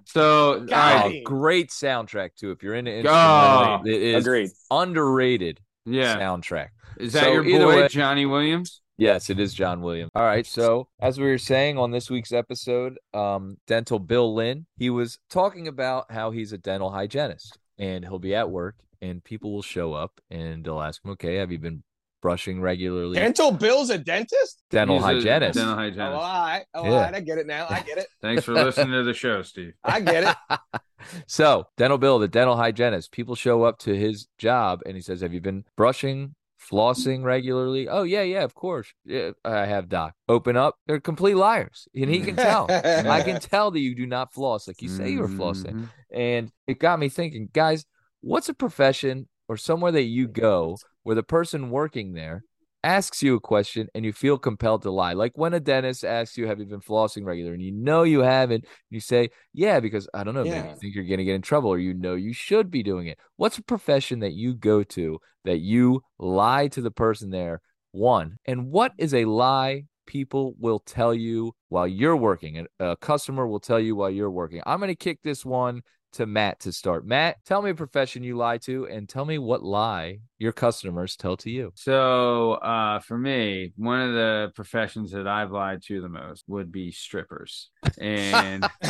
So 0.07 0.55
all 0.55 0.61
Got 0.61 1.05
right, 1.05 1.12
him. 1.16 1.22
Oh, 1.26 1.29
great 1.29 1.68
soundtrack 1.68 2.37
too. 2.37 2.53
If 2.53 2.62
you're 2.62 2.74
into 2.74 2.90
Oh. 2.92 3.81
instrumental, 3.81 3.87
it 3.87 4.03
is 4.03 4.26
Agreed. 4.26 4.50
underrated 4.70 5.61
yeah. 5.90 6.16
soundtrack. 6.18 6.68
Is 6.98 7.12
that 7.14 7.24
So 7.24 7.33
your 7.33 7.44
boy 7.44 7.66
way- 7.83 7.88
Johnny 7.88 8.26
Williams? 8.26 8.83
Yes, 8.98 9.31
it 9.31 9.40
is 9.40 9.55
John 9.55 9.81
Williams. 9.81 10.11
All 10.14 10.22
right. 10.24 10.46
So, 10.46 10.88
as 11.00 11.18
we 11.18 11.24
were 11.24 11.38
saying 11.38 11.79
on 11.79 11.90
this 11.90 12.11
week's 12.11 12.33
episode, 12.33 12.98
um, 13.14 13.57
Dental 13.66 13.98
Bill 13.98 14.35
Lynn, 14.35 14.66
he 14.76 14.90
was 14.90 15.18
talking 15.31 15.66
about 15.68 16.12
how 16.12 16.31
he's 16.33 16.53
a 16.53 16.59
dental 16.59 16.90
hygienist 16.90 17.57
and 17.79 18.05
he'll 18.05 18.18
be 18.18 18.35
at 18.35 18.50
work 18.50 18.76
and 19.00 19.24
people 19.24 19.53
will 19.55 19.62
show 19.62 19.94
up 19.94 20.20
and 20.31 20.62
they'll 20.62 20.83
ask 20.83 21.03
him, 21.03 21.12
okay, 21.12 21.37
have 21.37 21.50
you 21.50 21.59
been 21.59 21.83
brushing 22.20 22.61
regularly? 22.61 23.16
Dental 23.16 23.50
Bill's 23.52 23.90
a 23.90 23.98
dentist? 23.98 24.62
dental 24.70 24.96
He's 24.96 25.04
hygienist. 25.04 25.54
Dental 25.59 25.72
Oh, 25.74 25.76
all 25.76 25.76
hygienist. 25.78 26.12
right. 26.12 26.64
Oh, 26.74 26.85
Yeah. 26.85 26.90
all 26.90 26.96
right. 27.00 27.14
I 27.14 27.20
get 27.20 27.38
it 27.38 27.46
now. 27.46 27.66
I 27.70 27.80
get 27.80 27.98
it. 27.98 28.06
Thanks 28.22 28.44
for 28.44 28.52
listening 28.52 28.92
to 28.92 29.02
the 29.02 29.14
show, 29.14 29.42
Steve. 29.42 29.72
I 29.85 30.00
get 30.00 30.37
it. 30.50 30.59
so, 31.26 31.66
Dental 31.76 31.98
Bill, 31.98 32.18
the 32.18 32.28
dental 32.28 32.56
hygienist, 32.56 33.12
people 33.12 33.35
show 33.35 33.62
up 33.62 33.78
to 33.80 33.96
his 33.96 34.26
job 34.38 34.80
and 34.87 34.96
he 34.96 35.02
says, 35.02 35.20
Have 35.20 35.33
you 35.33 35.40
been 35.40 35.64
brushing, 35.76 36.35
flossing 36.70 37.24
regularly? 37.24 37.88
Oh, 37.88 38.02
yeah, 38.02 38.22
yeah, 38.22 38.42
of 38.44 38.54
course. 38.54 38.92
Yeah, 39.04 39.30
I 39.44 39.66
have, 39.66 39.88
Doc. 39.88 40.14
Open 40.28 40.56
up. 40.56 40.76
They're 40.87 41.00
complete 41.00 41.35
liars. 41.37 41.88
And 41.94 42.11
he 42.11 42.20
can 42.20 42.37
tell. 42.37 42.66
I 42.70 43.22
can 43.22 43.40
tell 43.40 43.70
that 43.70 43.80
you 43.80 43.94
do 43.94 44.06
not 44.06 44.33
floss 44.33 44.68
like 44.68 44.83
you 44.83 44.88
say 44.88 45.11
you're 45.11 45.28
flossing. 45.28 45.72
Mhm. 45.72 45.88
And 46.12 46.52
it 46.66 46.78
got 46.78 46.98
me 46.98 47.09
thinking, 47.09 47.48
guys, 47.52 47.85
what's 48.20 48.48
a 48.48 48.54
profession 48.54 49.28
or 49.48 49.56
somewhere 49.56 49.92
that 49.92 50.02
you 50.02 50.28
go 50.28 50.76
where 51.03 51.17
the 51.17 51.23
person 51.23 51.71
working 51.71 52.13
there 52.13 52.45
asks 52.83 53.23
you 53.23 53.35
a 53.35 53.41
question 53.41 53.89
and 53.95 54.05
you 54.05 54.13
feel 54.13 54.39
compelled 54.39 54.83
to 54.83 54.91
lie? 54.91 55.13
Like 55.13 55.33
when 55.37 55.55
a 55.55 55.61
dentist 55.61 56.05
asks 56.05 56.37
you, 56.37 56.47
Have 56.47 56.59
you 56.59 56.67
been 56.67 56.81
flossing 56.81 57.25
regular? 57.25 57.53
And 57.53 57.63
you 57.63 57.73
know 57.73 58.03
you 58.03 58.21
haven't. 58.21 58.65
You 58.89 59.01
say, 59.01 59.31
Yeah, 59.53 59.81
because 59.81 60.09
I 60.15 60.25
don't 60.25 60.35
know, 60.35 60.45
maybe 60.45 60.69
you 60.69 60.77
think 60.77 60.95
you're 60.95 61.05
going 61.05 61.19
to 61.19 61.25
get 61.25 61.35
in 61.35 61.43
trouble 61.43 61.71
or 61.71 61.79
you 61.79 61.95
know 61.95 62.15
you 62.15 62.33
should 62.33 62.71
be 62.71 62.83
doing 62.83 63.07
it. 63.07 63.19
What's 63.37 63.59
a 63.59 63.63
profession 63.63 64.21
that 64.21 64.33
you 64.33 64.55
go 64.55 64.83
to 64.85 65.21
that 65.45 65.59
you 65.59 66.03
lie 66.19 66.69
to 66.69 66.81
the 66.81 66.91
person 66.91 67.31
there? 67.31 67.61
One. 67.93 68.37
And 68.45 68.71
what 68.71 68.93
is 68.99 69.15
a 69.15 69.25
lie 69.25 69.85
people 70.07 70.55
will 70.59 70.81
tell 70.81 71.15
you 71.15 71.53
while 71.69 71.89
you're 71.89 72.17
working? 72.17 72.59
And 72.59 72.69
a 72.79 72.97
customer 72.97 73.47
will 73.47 73.61
tell 73.61 73.81
you 73.81 73.97
while 73.97 74.11
you're 74.11 74.31
working. 74.31 74.63
I'm 74.65 74.79
going 74.79 74.89
to 74.89 74.97
kick 74.97 75.21
this 75.23 75.45
one 75.45 75.83
to 76.12 76.27
Matt 76.27 76.61
to 76.61 76.73
start. 76.73 77.07
Matt, 77.07 77.37
tell 77.44 77.62
me 77.62 77.70
a 77.70 77.75
profession 77.75 78.23
you 78.23 78.37
lie 78.37 78.59
to 78.59 78.87
and 78.87 79.09
tell 79.09 79.25
me 79.25 79.38
what 79.38 79.62
lie 79.62 80.18
your 80.38 80.53
customers 80.53 81.16
tell 81.16 81.37
to 81.38 81.51
you. 81.51 81.73
So, 81.77 82.53
uh, 82.55 82.99
for 83.01 83.16
me, 83.18 83.73
one 83.77 84.01
of 84.01 84.14
the 84.14 84.53
professions 84.55 85.12
that 85.12 85.27
I've 85.29 85.51
lied 85.53 85.83
to 85.85 86.01
the 86.01 86.09
most 86.09 86.44
would 86.49 86.73
be 86.73 86.90
strippers, 86.92 87.70
and 87.99 88.66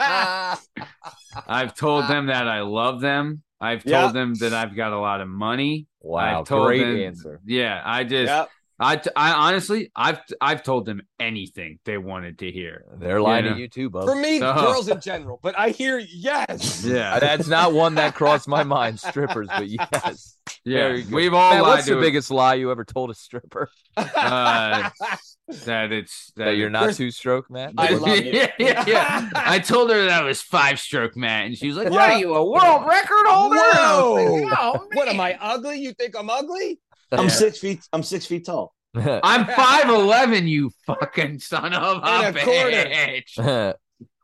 I've 0.00 1.74
told 1.74 2.08
them 2.08 2.26
that 2.26 2.48
I 2.48 2.60
love 2.62 3.00
them. 3.00 3.42
I've 3.60 3.82
told 3.84 3.90
Yeah. 3.92 4.12
them 4.12 4.34
that 4.40 4.52
I've 4.52 4.74
got 4.76 4.92
a 4.92 4.98
lot 4.98 5.20
of 5.20 5.28
money. 5.28 5.86
Wow, 6.00 6.40
I've 6.40 6.46
told 6.46 6.66
great 6.66 6.80
them- 6.84 6.96
answer. 7.00 7.40
Yeah, 7.44 7.80
I 7.84 8.04
just, 8.04 8.28
Yep. 8.28 8.48
I, 8.82 9.00
I 9.16 9.32
honestly, 9.48 9.90
I've, 9.94 10.18
I've 10.40 10.62
told 10.62 10.86
them 10.86 11.02
anything 11.20 11.78
they 11.84 11.98
wanted 11.98 12.38
to 12.40 12.50
hear. 12.50 12.84
They're 12.98 13.20
lying 13.20 13.44
Yeah. 13.46 13.54
to 13.54 13.60
you 13.60 13.68
too, 13.68 13.90
bub. 13.90 14.04
For 14.04 14.14
me, 14.16 14.38
So- 14.40 14.54
girls 14.54 14.88
in 14.88 15.00
general. 15.00 15.38
But 15.42 15.58
I 15.58 15.70
hear 15.70 15.98
yes. 15.98 16.84
Yeah, 16.92 17.18
That's 17.20 17.46
not 17.48 17.72
one 17.72 17.94
that 17.94 18.14
crossed 18.14 18.48
my 18.48 18.64
mind, 18.64 18.98
strippers, 19.00 19.48
but 19.48 19.68
yes. 19.68 20.36
yeah. 20.64 21.00
We've 21.10 21.32
all 21.32 21.52
Matt, 21.52 21.62
lied 21.62 21.70
what's 21.76 21.86
to 21.86 21.94
the 21.94 22.00
biggest 22.00 22.30
lie 22.30 22.54
you 22.54 22.70
ever 22.70 22.84
told 22.84 23.10
a 23.10 23.14
stripper? 23.14 23.68
Uh, 23.96 24.88
that 25.66 25.92
it's 25.92 26.32
that, 26.36 26.44
That 26.46 26.56
you're 26.56 26.70
not 26.70 26.94
two 26.94 27.10
stroke, 27.10 27.50
Matt? 27.50 27.74
I 27.76 27.92
love 27.94 28.08
it. 28.16 28.32
yeah, 28.34 28.50
yeah, 28.58 28.84
yeah. 28.86 29.30
I 29.34 29.58
told 29.58 29.90
her 29.90 30.06
that 30.06 30.22
I 30.22 30.24
was 30.24 30.40
five 30.40 30.80
stroke 30.80 31.14
Matt, 31.16 31.46
and 31.46 31.56
she 31.58 31.66
was 31.68 31.76
like, 31.76 31.90
"What 31.90 32.08
Yeah. 32.08 32.14
are 32.16 32.18
you, 32.18 32.34
a 32.34 32.44
world 32.50 32.86
record 32.86 33.26
holder?" 33.26 33.56
And 33.56 33.78
I 33.78 34.02
was 34.02 34.42
like, 34.42 34.58
Whoa. 34.58 34.72
"Oh, 34.80 34.88
What 34.94 35.08
am. 35.08 35.20
I 35.20 35.36
ugly? 35.40 35.78
You 35.80 35.92
think 35.92 36.14
I'm 36.18 36.30
ugly? 36.30 36.78
I'm 37.12 37.24
Yeah. 37.24 37.28
six 37.28 37.58
feet. 37.58 37.80
I'm 37.92 38.02
six 38.02 38.26
feet 38.26 38.46
tall. 38.46 38.74
I'm 38.94 39.46
five 39.46 39.88
eleven. 39.88 40.46
You 40.46 40.70
fucking 40.86 41.38
son 41.38 41.72
of 41.72 41.98
a 42.02 42.28
a 42.28 42.32
bitch. 42.32 43.38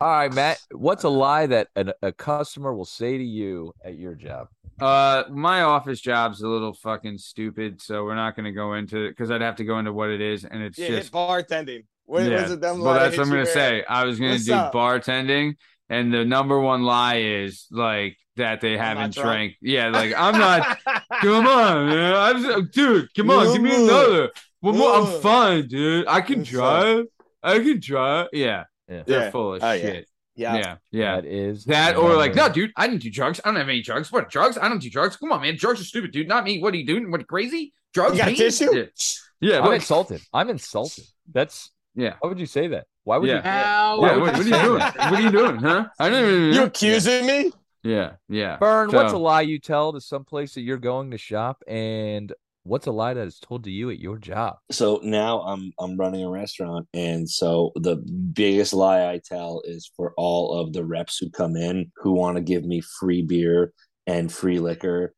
All 0.01 0.09
right, 0.09 0.33
Matt. 0.33 0.59
What's 0.73 1.05
a 1.05 1.09
lie 1.09 1.47
that 1.47 1.69
an, 1.77 1.93
a 2.03 2.13
customer 2.13 2.75
will 2.75 2.85
say 2.85 3.17
to 3.19 3.25
you 3.25 3.73
at 3.85 3.97
your 3.97 4.15
job? 4.15 4.49
Uh, 4.81 5.25
my 5.31 5.63
office 5.63 6.01
job's 6.01 6.41
a 6.43 6.49
little 6.49 6.73
fucking 6.73 7.19
stupid, 7.19 7.81
so 7.83 8.05
we're 8.05 8.15
not 8.15 8.37
going 8.37 8.45
to 8.45 8.53
go 8.53 8.75
into 8.75 9.05
it 9.07 9.11
because 9.11 9.31
I'd 9.31 9.41
have 9.41 9.57
to 9.57 9.65
go 9.65 9.79
into 9.79 9.93
what 9.93 10.11
it 10.11 10.21
is, 10.21 10.45
and 10.45 10.63
it's 10.63 10.79
Yeah, 10.79 10.89
just 10.89 11.13
bartending. 11.13 11.85
What 12.05 12.25
yeah. 12.25 12.43
was 12.43 12.53
it? 12.53 12.61
Them 12.61 12.81
well, 12.81 12.95
that's 12.95 13.17
what 13.17 13.25
I'm 13.25 13.29
gonna 13.31 13.41
with? 13.43 13.51
say. 13.51 13.85
I 13.89 14.05
was 14.05 14.19
gonna 14.19 14.33
What's 14.33 14.45
do 14.47 14.55
up? 14.55 14.73
bartending, 14.73 15.57
and 15.89 16.13
the 16.13 16.25
number 16.25 16.59
one 16.61 16.83
lie 16.83 17.17
is 17.19 17.67
like 17.71 18.17
that 18.37 18.61
they 18.61 18.77
haven't 18.77 19.15
drank. 19.15 19.55
Yeah, 19.61 19.89
like 19.89 20.15
I'm 20.17 20.39
not. 20.39 20.79
come 21.21 21.47
on, 21.47 21.87
man. 21.89 22.15
I'm 22.15 22.43
so- 22.43 22.63
dude. 22.63 23.15
Come 23.15 23.31
on, 23.31 23.53
give 23.53 23.63
me 23.63 23.85
another. 23.85 24.31
One 24.61 24.77
more. 24.79 24.95
I'm 24.95 25.21
fine, 25.21 25.69
dude. 25.69 26.07
I 26.09 26.21
can 26.21 26.43
drive. 26.43 27.07
I 27.43 27.59
can 27.61 27.81
drive. 27.81 28.29
Yeah, 28.33 28.65
Yeah. 28.89 29.03
they're 29.07 29.21
Yeah. 29.25 29.31
full 29.31 29.55
of 29.55 29.63
Oh, 29.63 29.77
shit. 29.77 30.09
Yeah. 30.35 30.55
Yeah, 30.57 30.77
yeah. 30.93 31.17
That 31.17 31.25
is 31.25 31.65
That 31.65 31.97
or 31.97 32.15
like, 32.15 32.37
no, 32.37 32.49
dude, 32.49 32.71
I 32.77 32.87
didn't 32.87 33.03
do 33.03 33.11
drugs. 33.11 33.41
I 33.45 33.49
don't 33.49 33.57
have 33.57 33.69
any 33.69 33.83
drugs. 33.83 34.13
What 34.13 34.31
drugs? 34.31 34.57
I 34.57 34.69
don't 34.69 34.79
do 34.81 34.89
drugs. 34.89 35.17
Come 35.17 35.33
on, 35.33 35.43
man. 35.43 35.57
Drugs 35.57 35.81
are 35.81 35.85
stupid, 35.85 36.13
dude. 36.13 36.29
Not 36.29 36.45
me. 36.45 36.61
What 36.61 36.75
are 36.75 36.77
you 36.77 36.87
doing? 36.87 37.11
What 37.11 37.27
crazy? 37.27 37.73
Drugs? 37.93 38.17
You 38.17 38.25
got 38.25 38.37
tissue? 38.37 38.73
Yeah, 38.73 38.85
yeah. 39.41 39.59
I'm 39.59 39.65
but- 39.65 39.75
insulted. 39.75 40.21
I'm 40.33 40.49
insulted. 40.49 41.05
That's 41.33 41.73
yeah. 41.97 42.15
why 42.21 42.29
would 42.29 42.39
you 42.39 42.47
say 42.47 42.69
that? 42.69 42.87
Why 43.09 43.17
would 43.17 43.31
Yeah. 43.31 43.37
you? 43.37 43.41
How? 43.43 44.05
Yeah, 44.05 44.17
what, 44.19 44.21
what 44.21 44.35
are 44.35 44.43
you 44.43 44.51
doing? 44.51 44.81
What 44.81 45.13
are 45.15 45.21
you 45.23 45.31
doing, 45.31 45.57
huh? 45.57 45.87
I 45.99 46.11
don't 46.11 46.23
even. 46.23 46.53
You 46.53 46.63
accusing 46.65 47.25
me? 47.25 47.53
Yeah, 47.83 48.17
yeah. 48.29 48.59
Burn, 48.59 48.91
what's 48.93 49.15
a 49.15 49.17
lie 49.17 49.41
you 49.41 49.59
tell 49.59 49.95
to 49.95 50.01
some 50.03 50.27
place 50.27 50.53
that 50.55 50.61
you're 50.61 50.77
going 50.77 51.13
to 51.13 51.17
shop, 51.17 51.63
and 51.67 52.31
what's 52.65 52.87
a 52.87 52.91
lie 52.91 53.15
that 53.15 53.27
is 53.27 53.41
told 53.41 53.65
to 53.65 53.71
you 53.71 53.89
at 53.89 53.99
your 53.99 54.19
job? 54.19 54.57
So 54.71 55.01
now 55.03 55.41
I'm 55.41 55.73
I'm 55.81 55.97
running 55.97 56.23
a 56.23 56.29
restaurant, 56.29 56.87
and 56.93 57.27
so 57.27 57.73
the 57.77 57.97
biggest 57.97 58.75
lie 58.75 59.09
I 59.11 59.23
tell 59.25 59.63
is 59.65 59.91
for 59.97 60.13
all 60.19 60.61
of 60.61 60.75
the 60.75 60.85
reps 60.85 61.17
who 61.17 61.31
come 61.31 61.57
in 61.57 61.91
who 61.97 62.13
want 62.13 62.37
to 62.37 62.43
give 62.43 62.67
me 62.67 62.83
free 63.01 63.23
beer 63.23 63.73
and 64.07 64.31
free 64.31 64.59
liquor 64.59 65.15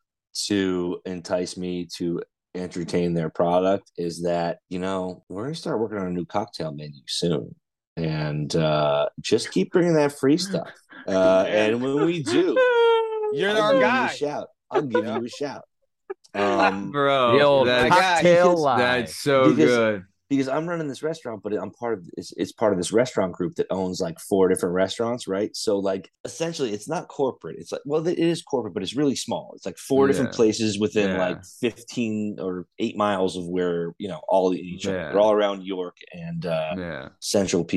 to 0.46 1.00
entice 1.06 1.56
me 1.56 1.88
to 1.96 2.22
entertain 2.54 3.14
their 3.14 3.30
product 3.30 3.90
is 3.96 4.22
that 4.22 4.58
you 4.68 4.78
know 4.78 5.22
we're 5.28 5.44
gonna 5.44 5.54
start 5.54 5.80
working 5.80 5.98
on 5.98 6.06
a 6.06 6.10
new 6.10 6.26
cocktail 6.26 6.72
menu 6.72 7.00
soon, 7.08 7.54
and 7.96 8.54
uh, 8.56 9.08
just 9.20 9.50
keep 9.50 9.72
bringing 9.72 9.94
that 9.94 10.18
free 10.18 10.36
stuff. 10.38 10.70
Uh, 11.06 11.44
and 11.48 11.80
when 11.82 12.04
we 12.04 12.22
do, 12.22 12.54
You're 13.32 13.50
I'll 13.50 13.62
our 13.62 13.72
give 13.72 13.80
you 13.80 13.86
guy. 13.86 14.06
a 14.12 14.16
shout. 14.16 14.48
I'll 14.70 14.82
give 14.82 15.04
you 15.04 15.24
a 15.24 15.28
shout. 15.28 15.62
Um, 16.34 16.92
bro. 16.92 17.36
the 17.38 17.42
old 17.42 17.66
that's, 17.68 17.88
cocktail 17.88 18.50
because- 18.50 18.60
lie. 18.60 18.78
that's 18.78 19.16
so 19.16 19.48
Because- 19.50 19.56
good. 19.76 20.04
Because 20.30 20.48
I'm 20.48 20.66
running 20.66 20.88
this 20.88 21.02
restaurant, 21.02 21.42
but 21.42 21.52
I'm 21.52 21.72
part 21.72 21.98
of 21.98 22.08
it's, 22.16 22.32
it's 22.38 22.52
part 22.52 22.72
of 22.72 22.78
this 22.78 22.92
restaurant 22.92 23.32
group 23.34 23.56
that 23.56 23.66
owns 23.70 24.00
like 24.00 24.18
four 24.18 24.48
different 24.48 24.74
restaurants, 24.74 25.28
right? 25.28 25.54
So 25.54 25.78
like 25.78 26.10
essentially, 26.24 26.72
it's 26.72 26.88
not 26.88 27.08
corporate. 27.08 27.56
It's 27.58 27.72
like 27.72 27.82
well, 27.84 28.06
it 28.06 28.18
is 28.18 28.40
corporate, 28.40 28.72
but 28.72 28.82
it's 28.82 28.96
really 28.96 29.16
small. 29.16 29.52
It's 29.56 29.66
like 29.66 29.76
four 29.76 30.06
different 30.06 30.32
places 30.32 30.78
within 30.78 31.10
Yeah. 31.10 31.18
like 31.28 31.44
15 31.60 32.36
or 32.40 32.66
eight 32.78 32.96
miles 32.96 33.36
of 33.36 33.46
where 33.46 33.92
you 33.98 34.08
know 34.08 34.20
all 34.28 34.50
the 34.50 34.58
each 34.58 34.86
other. 34.86 34.96
Yeah. 34.96 35.08
They're 35.10 35.18
all 35.20 35.32
around 35.32 35.64
York 35.64 35.96
and 36.12 36.46
uh, 36.46 36.74
Yeah, 36.78 37.08
Central 37.20 37.64
PA. 37.64 37.76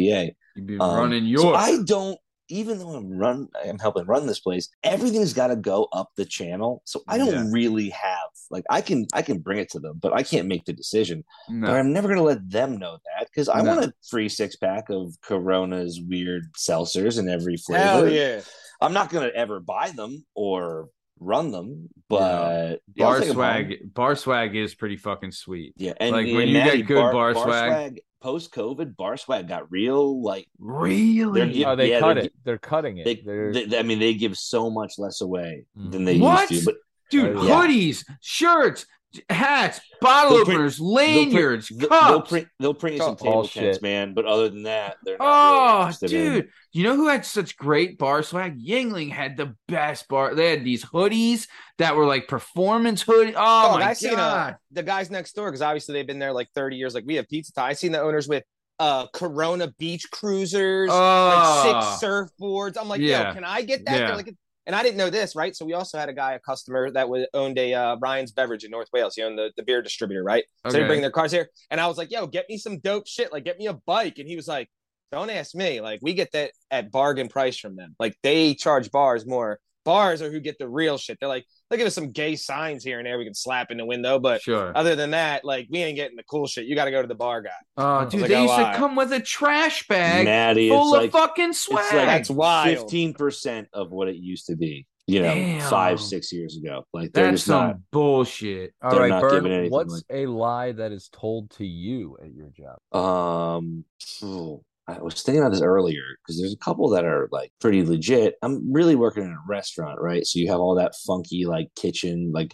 you've 0.55 0.67
been 0.67 0.79
Um, 0.81 0.95
running 0.95 1.35
So. 1.37 1.55
I 1.55 1.79
don't, 1.83 2.17
even 2.49 2.79
though 2.79 2.91
I'm 2.91 3.09
run, 3.17 3.47
I'm 3.65 3.79
helping 3.79 4.05
run 4.05 4.27
this 4.27 4.39
place. 4.39 4.69
Everything's 4.83 5.33
got 5.33 5.47
to 5.47 5.55
go 5.55 5.87
up 5.93 6.11
the 6.15 6.25
channel. 6.25 6.81
So 6.85 7.01
I 7.07 7.17
don't 7.17 7.29
Yeah. 7.29 7.45
really 7.49 7.89
have 7.89 8.29
like 8.51 8.65
I 8.69 8.81
can 8.81 9.07
I 9.13 9.21
can 9.21 9.39
bring 9.39 9.59
it 9.59 9.69
to 9.71 9.79
them, 9.79 9.99
but 10.01 10.13
I 10.13 10.23
can't 10.23 10.47
make 10.47 10.65
the 10.65 10.73
decision. 10.73 11.23
But. 11.49 11.71
I'm 11.71 11.93
never 11.93 12.07
gonna 12.07 12.21
let 12.23 12.49
them 12.49 12.77
know 12.77 12.97
that 13.17 13.27
because 13.27 13.49
I 13.49 13.61
No. 13.61 13.69
want 13.75 13.85
a 13.85 13.93
free 14.09 14.29
six 14.29 14.55
pack 14.55 14.89
of 14.89 15.15
Corona's 15.21 16.01
weird 16.01 16.53
seltzers 16.53 17.17
in 17.19 17.29
every 17.29 17.57
flavor. 17.57 17.83
Hell 17.83 18.09
yeah. 18.09 18.41
I'm 18.81 18.93
not 18.93 19.09
gonna 19.09 19.31
ever 19.33 19.59
buy 19.59 19.91
them 19.91 20.25
or 20.35 20.89
run 21.23 21.51
them, 21.51 21.89
but 22.09 22.81
yeah, 22.95 23.05
Bar 23.05 23.19
take 23.19 23.29
'em 23.29 23.35
home. 23.35 23.35
swag, 23.35 23.93
bar 23.93 24.15
swag 24.15 24.55
is 24.55 24.75
pretty 24.75 24.97
fucking 24.97 25.31
sweet. 25.31 25.73
Yeah, 25.77 25.93
and 25.99 26.11
Like, 26.15 26.25
when 26.27 26.41
and 26.41 26.49
you 26.51 26.63
get 26.63 26.85
good 26.87 27.11
bar 27.11 27.33
swag- 27.33 28.01
post 28.21 28.53
COVID, 28.53 28.95
bar 28.95 29.17
swag 29.17 29.47
got 29.47 29.69
real. 29.71 30.21
Like 30.21 30.47
Really? 30.59 31.41
They're 31.41 31.49
gi- 31.53 31.65
oh, 31.65 31.75
they 31.75 31.89
yeah, 31.91 31.99
cut 31.99 32.13
they're- 32.15 32.23
it. 32.25 32.33
They're 32.43 32.57
cutting 32.57 32.97
it. 32.97 33.05
they, 33.05 33.15
They're- 33.15 33.51
they, 33.53 33.77
I 33.79 33.83
mean, 33.83 33.99
they 33.99 34.13
give 34.13 34.37
so 34.37 34.69
much 34.69 34.93
less 34.97 35.21
away 35.21 35.65
Mm. 35.77 35.91
than 35.91 36.05
they 36.05 36.19
What? 36.19 36.49
used 36.49 36.63
to. 36.65 36.71
But 36.71 36.75
dude, 37.11 37.35
Oh, 37.37 37.45
yeah. 37.45 37.67
hoodies, 37.67 38.05
shirts, 38.21 38.85
hats, 39.29 39.79
bottle 40.01 40.35
They'll 40.37 40.45
print- 40.45 40.57
openers, 40.57 40.77
They'll 40.77 40.95
print- 40.95 41.17
lanyards, 41.33 41.67
they'll- 41.69 41.87
cups. 41.89 42.07
They'll 42.07 42.21
print, 42.21 42.47
they'll 42.59 42.73
print 42.73 42.95
you 42.95 43.01
some 43.01 43.09
All 43.09 43.15
table 43.15 43.47
shit. 43.47 43.63
tents, 43.63 43.81
man. 43.81 44.13
But 44.13 44.25
other 44.25 44.49
than 44.49 44.63
that, 44.63 44.97
they're 45.03 45.17
not 45.17 45.91
really 46.01 46.15
Oh, 46.15 46.17
in- 46.17 46.33
dude. 46.33 46.49
You 46.71 46.83
know 46.83 46.95
who 46.95 47.07
had 47.07 47.25
such 47.25 47.55
great 47.57 47.97
bar 47.97 48.23
swag? 48.23 48.59
Yuengling 48.59 49.11
had 49.11 49.37
the 49.37 49.55
best 49.67 50.07
bar. 50.07 50.33
They 50.33 50.49
had 50.49 50.63
these 50.63 50.83
hoodies 50.83 51.47
that 51.77 51.95
were 51.95 52.05
like 52.05 52.27
performance 52.27 53.01
hoodie. 53.03 53.33
Oh, 53.35 53.39
Dog, 53.69 53.79
my 53.79 53.89
I 53.89 53.93
seen 53.93 54.15
god. 54.15 54.53
uh, 54.53 54.57
the 54.71 54.83
guys 54.83 55.11
next 55.11 55.33
door 55.33 55.49
because 55.49 55.61
obviously 55.61 55.93
they've 55.93 56.07
been 56.07 56.19
there 56.19 56.33
like 56.33 56.49
30 56.55 56.77
years. 56.77 56.95
Like 56.95 57.05
we 57.05 57.15
have 57.15 57.27
pizza 57.29 57.53
time. 57.53 57.65
I 57.65 57.73
seen 57.73 57.91
the 57.91 58.01
owners 58.01 58.27
with 58.27 58.43
uh 58.79 59.05
Corona 59.13 59.71
beach 59.77 60.09
cruisers, 60.11 60.89
like 60.89 60.97
Oh. 60.99 61.63
six 61.99 62.03
surfboards. 62.03 62.75
I'm 62.75 62.89
like, 62.89 63.01
Yeah. 63.01 63.27
yo, 63.27 63.33
can 63.35 63.43
I 63.43 63.61
get 63.61 63.85
that? 63.85 63.91
They're 63.97 64.07
Yeah. 64.09 64.15
Like, 64.15 64.33
and 64.65 64.75
I 64.75 64.83
didn't 64.83 64.97
know 64.97 65.09
this, 65.09 65.35
right? 65.35 65.55
So 65.55 65.65
we 65.65 65.73
also 65.73 65.97
had 65.97 66.09
a 66.09 66.13
guy, 66.13 66.33
a 66.33 66.39
customer 66.39 66.91
that 66.91 67.09
was 67.09 67.27
owned 67.33 67.57
a 67.57 67.73
uh, 67.73 67.97
Ryan's 67.97 68.31
Beverage 68.31 68.63
in 68.63 68.71
North 68.71 68.87
Wales. 68.93 69.15
He 69.15 69.21
owned 69.21 69.37
the, 69.37 69.51
the 69.57 69.63
beer 69.63 69.81
distributor, 69.81 70.23
right? 70.23 70.45
So 70.67 70.71
they 70.71 70.87
bring 70.87 71.01
their 71.01 71.11
cars 71.11 71.31
here, 71.31 71.49
and 71.69 71.81
I 71.81 71.87
was 71.87 71.97
like, 71.97 72.11
yo, 72.11 72.27
get 72.27 72.45
me 72.49 72.57
some 72.57 72.79
dope 72.79 73.07
shit. 73.07 73.31
Like, 73.31 73.43
get 73.43 73.57
me 73.57 73.67
a 73.67 73.73
bike. 73.73 74.19
And 74.19 74.27
he 74.27 74.35
was 74.35 74.47
like, 74.47 74.69
don't 75.11 75.29
ask 75.29 75.53
me. 75.53 75.81
Like, 75.81 75.99
we 76.01 76.13
get 76.13 76.31
that 76.31 76.51
at 76.71 76.91
bargain 76.91 77.27
price 77.27 77.57
from 77.57 77.75
them. 77.75 77.95
Like, 77.99 78.15
they 78.23 78.55
charge 78.55 78.89
bars 78.91 79.25
more. 79.25 79.59
Bars 79.85 80.21
are 80.21 80.31
who 80.31 80.39
get 80.39 80.57
the 80.59 80.69
real 80.69 80.97
shit. 80.97 81.17
They're 81.19 81.29
like, 81.29 81.45
they'll 81.73 81.77
give 81.79 81.87
us 81.87 81.95
some 81.95 82.11
gay 82.11 82.35
signs 82.35 82.83
here 82.83 82.99
and 82.99 83.05
there 83.07 83.17
we 83.17 83.25
can 83.25 83.33
slap 83.33 83.71
in 83.71 83.77
the 83.77 83.85
window, 83.85 84.19
but 84.19 84.41
Sure. 84.41 84.71
other 84.77 84.95
than 84.95 85.11
that, 85.11 85.43
like 85.43 85.67
we 85.71 85.79
ain't 85.79 85.95
getting 85.95 86.15
the 86.15 86.23
cool 86.23 86.45
shit. 86.47 86.65
You 86.65 86.75
got 86.75 86.85
to 86.85 86.91
go 86.91 87.01
to 87.01 87.07
the 87.07 87.15
bar 87.15 87.41
guy. 87.41 87.49
Oh, 87.77 88.05
dude, 88.05 88.21
like, 88.21 88.29
they 88.29 88.35
oh, 88.35 88.43
used 88.43 88.55
to 88.55 88.73
come 88.75 88.95
with 88.95 89.11
a 89.11 89.19
trash 89.19 89.87
bag 89.87 90.25
Natty, 90.25 90.69
full 90.69 90.93
it's 90.93 90.97
of 90.97 91.01
like 91.03 91.11
fucking 91.11 91.53
swag. 91.53 91.83
it's 91.85 91.93
like 91.93 92.05
That's 92.05 92.29
wild. 92.29 92.77
fifteen 92.77 93.13
percent 93.13 93.67
of 93.73 93.91
what 93.91 94.07
it 94.07 94.15
used 94.17 94.45
to 94.47 94.55
be. 94.55 94.85
You 95.05 95.21
know, 95.21 95.33
Damn. 95.33 95.69
five 95.69 95.99
six 95.99 96.31
years 96.31 96.55
ago. 96.55 96.85
Like 96.93 97.11
they're 97.11 97.25
That's 97.25 97.37
just 97.41 97.47
some 97.47 97.67
not. 97.67 97.77
bullshit. 97.91 98.73
All 98.81 98.91
They're 98.91 99.01
right, 99.01 99.09
not 99.09 99.21
Berg, 99.21 99.31
giving 99.33 99.51
anything 99.51 99.71
what's 99.71 99.91
like- 99.93 100.03
a 100.09 100.25
lie 100.27 100.71
that 100.71 100.93
is 100.93 101.09
told 101.11 101.49
to 101.57 101.65
you 101.65 102.17
at 102.23 102.33
your 102.33 102.49
job? 102.51 102.77
Um, 102.97 103.83
phew, 103.99 104.63
I 104.87 104.99
was 105.01 105.21
thinking 105.21 105.41
about 105.41 105.53
this 105.53 105.61
earlier 105.61 106.03
because 106.21 106.39
there's 106.39 106.53
a 106.53 106.57
couple 106.57 106.89
that 106.89 107.05
are 107.05 107.29
like 107.31 107.51
pretty 107.61 107.85
legit. 107.85 108.35
I'm 108.41 108.71
really 108.73 108.95
working 108.95 109.23
in 109.23 109.29
a 109.31 109.37
restaurant, 109.47 110.01
right? 110.01 110.25
So 110.25 110.39
you 110.39 110.49
have 110.51 110.59
all 110.59 110.75
that 110.75 110.93
funky 111.07 111.45
like 111.45 111.69
kitchen, 111.75 112.31
like 112.33 112.53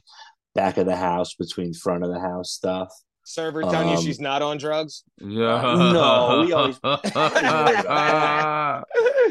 back 0.53 0.77
of 0.77 0.85
the 0.85 0.95
house 0.95 1.33
between 1.35 1.73
front 1.73 2.03
of 2.03 2.11
the 2.13 2.19
house 2.19 2.51
stuff. 2.51 2.89
Server 3.25 3.61
telling 3.61 3.89
you 3.89 3.95
Um, 3.97 4.03
she's 4.03 4.19
not 4.19 4.41
on 4.41 4.57
drugs. 4.57 5.03
Yeah. 5.19 5.61
no, 5.93 6.43
we 6.45 6.53
always- 6.53 6.79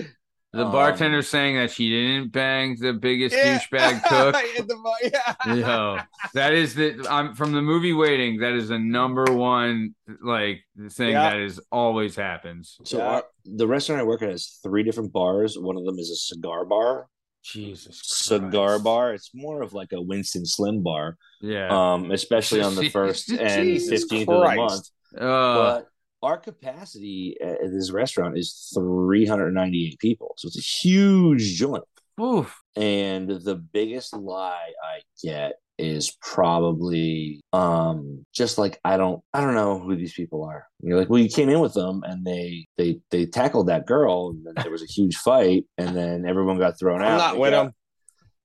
the 0.52 0.64
Um, 0.64 0.72
bartender 0.72 1.20
saying 1.22 1.56
that 1.56 1.70
she 1.70 1.90
didn't 1.90 2.32
bang 2.32 2.76
the 2.80 2.92
biggest 2.94 3.36
Yeah. 3.36 3.58
douchebag 3.58 4.02
cook. 4.04 4.34
The 4.66 5.12
yeah. 5.46 5.54
Yo, 5.54 5.98
that 6.34 6.54
is 6.54 6.74
the 6.74 7.06
I'm 7.10 7.34
from 7.34 7.52
the 7.52 7.60
movie 7.62 7.92
Waiting. 7.92 8.38
That 8.40 8.52
is 8.54 8.68
the 8.68 8.78
number 8.78 9.24
one 9.26 9.94
like 10.22 10.62
thing 10.90 11.10
Yeah. 11.10 11.30
that 11.30 11.40
is 11.40 11.60
always 11.70 12.16
happens. 12.16 12.78
So 12.84 12.98
Yeah. 12.98 13.04
our, 13.08 13.24
the 13.44 13.66
restaurant 13.66 14.00
I 14.00 14.04
work 14.04 14.22
at 14.22 14.30
has 14.30 14.58
three 14.62 14.82
different 14.82 15.12
bars. 15.12 15.58
One 15.58 15.76
of 15.76 15.84
them 15.84 15.98
is 15.98 16.10
a 16.10 16.16
cigar 16.16 16.64
bar. 16.64 17.08
Jesus, 17.44 18.00
Cigar 18.02 18.68
Christ. 18.70 18.84
bar. 18.84 19.14
It's 19.14 19.30
more 19.34 19.62
of 19.62 19.72
like 19.72 19.92
a 19.92 20.00
Winston 20.02 20.44
Slim 20.44 20.82
bar. 20.82 21.16
Yeah. 21.40 21.68
Um, 21.70 22.10
especially 22.10 22.60
on 22.62 22.74
the 22.74 22.88
first 22.90 23.30
and 23.30 23.80
fifteenth 23.80 24.28
of 24.28 24.40
the 24.50 24.54
month. 24.56 24.88
Uh, 25.16 25.20
but 25.20 25.88
our 26.22 26.36
capacity 26.38 27.36
at 27.40 27.58
this 27.72 27.90
restaurant 27.92 28.36
is 28.36 28.70
398 28.74 29.98
people 29.98 30.34
so 30.36 30.46
it's 30.48 30.58
a 30.58 30.60
huge 30.60 31.56
joint 31.56 31.84
oof. 32.20 32.60
and 32.76 33.28
the 33.28 33.54
biggest 33.54 34.14
lie 34.16 34.72
i 34.84 35.00
get 35.22 35.54
is 35.78 36.16
probably 36.20 37.40
um 37.52 38.24
just 38.34 38.58
like 38.58 38.80
i 38.84 38.96
don't 38.96 39.22
i 39.32 39.40
don't 39.40 39.54
know 39.54 39.78
who 39.78 39.94
these 39.94 40.12
people 40.12 40.42
are 40.42 40.66
you're 40.82 40.98
like 40.98 41.08
well 41.08 41.20
you 41.20 41.28
came 41.28 41.48
in 41.48 41.60
with 41.60 41.72
them 41.74 42.02
and 42.04 42.26
they 42.26 42.66
they 42.76 42.98
they 43.12 43.24
tackled 43.24 43.68
that 43.68 43.86
girl 43.86 44.30
and 44.30 44.44
then 44.44 44.54
there 44.62 44.72
was 44.72 44.82
a 44.82 44.86
huge 44.86 45.16
fight 45.16 45.64
and 45.78 45.96
then 45.96 46.26
everyone 46.26 46.58
got 46.58 46.76
thrown 46.78 47.00
out 47.00 47.12
I'm 47.12 47.18
not 47.18 47.38
with 47.38 47.52
got- 47.52 47.66
him. 47.66 47.72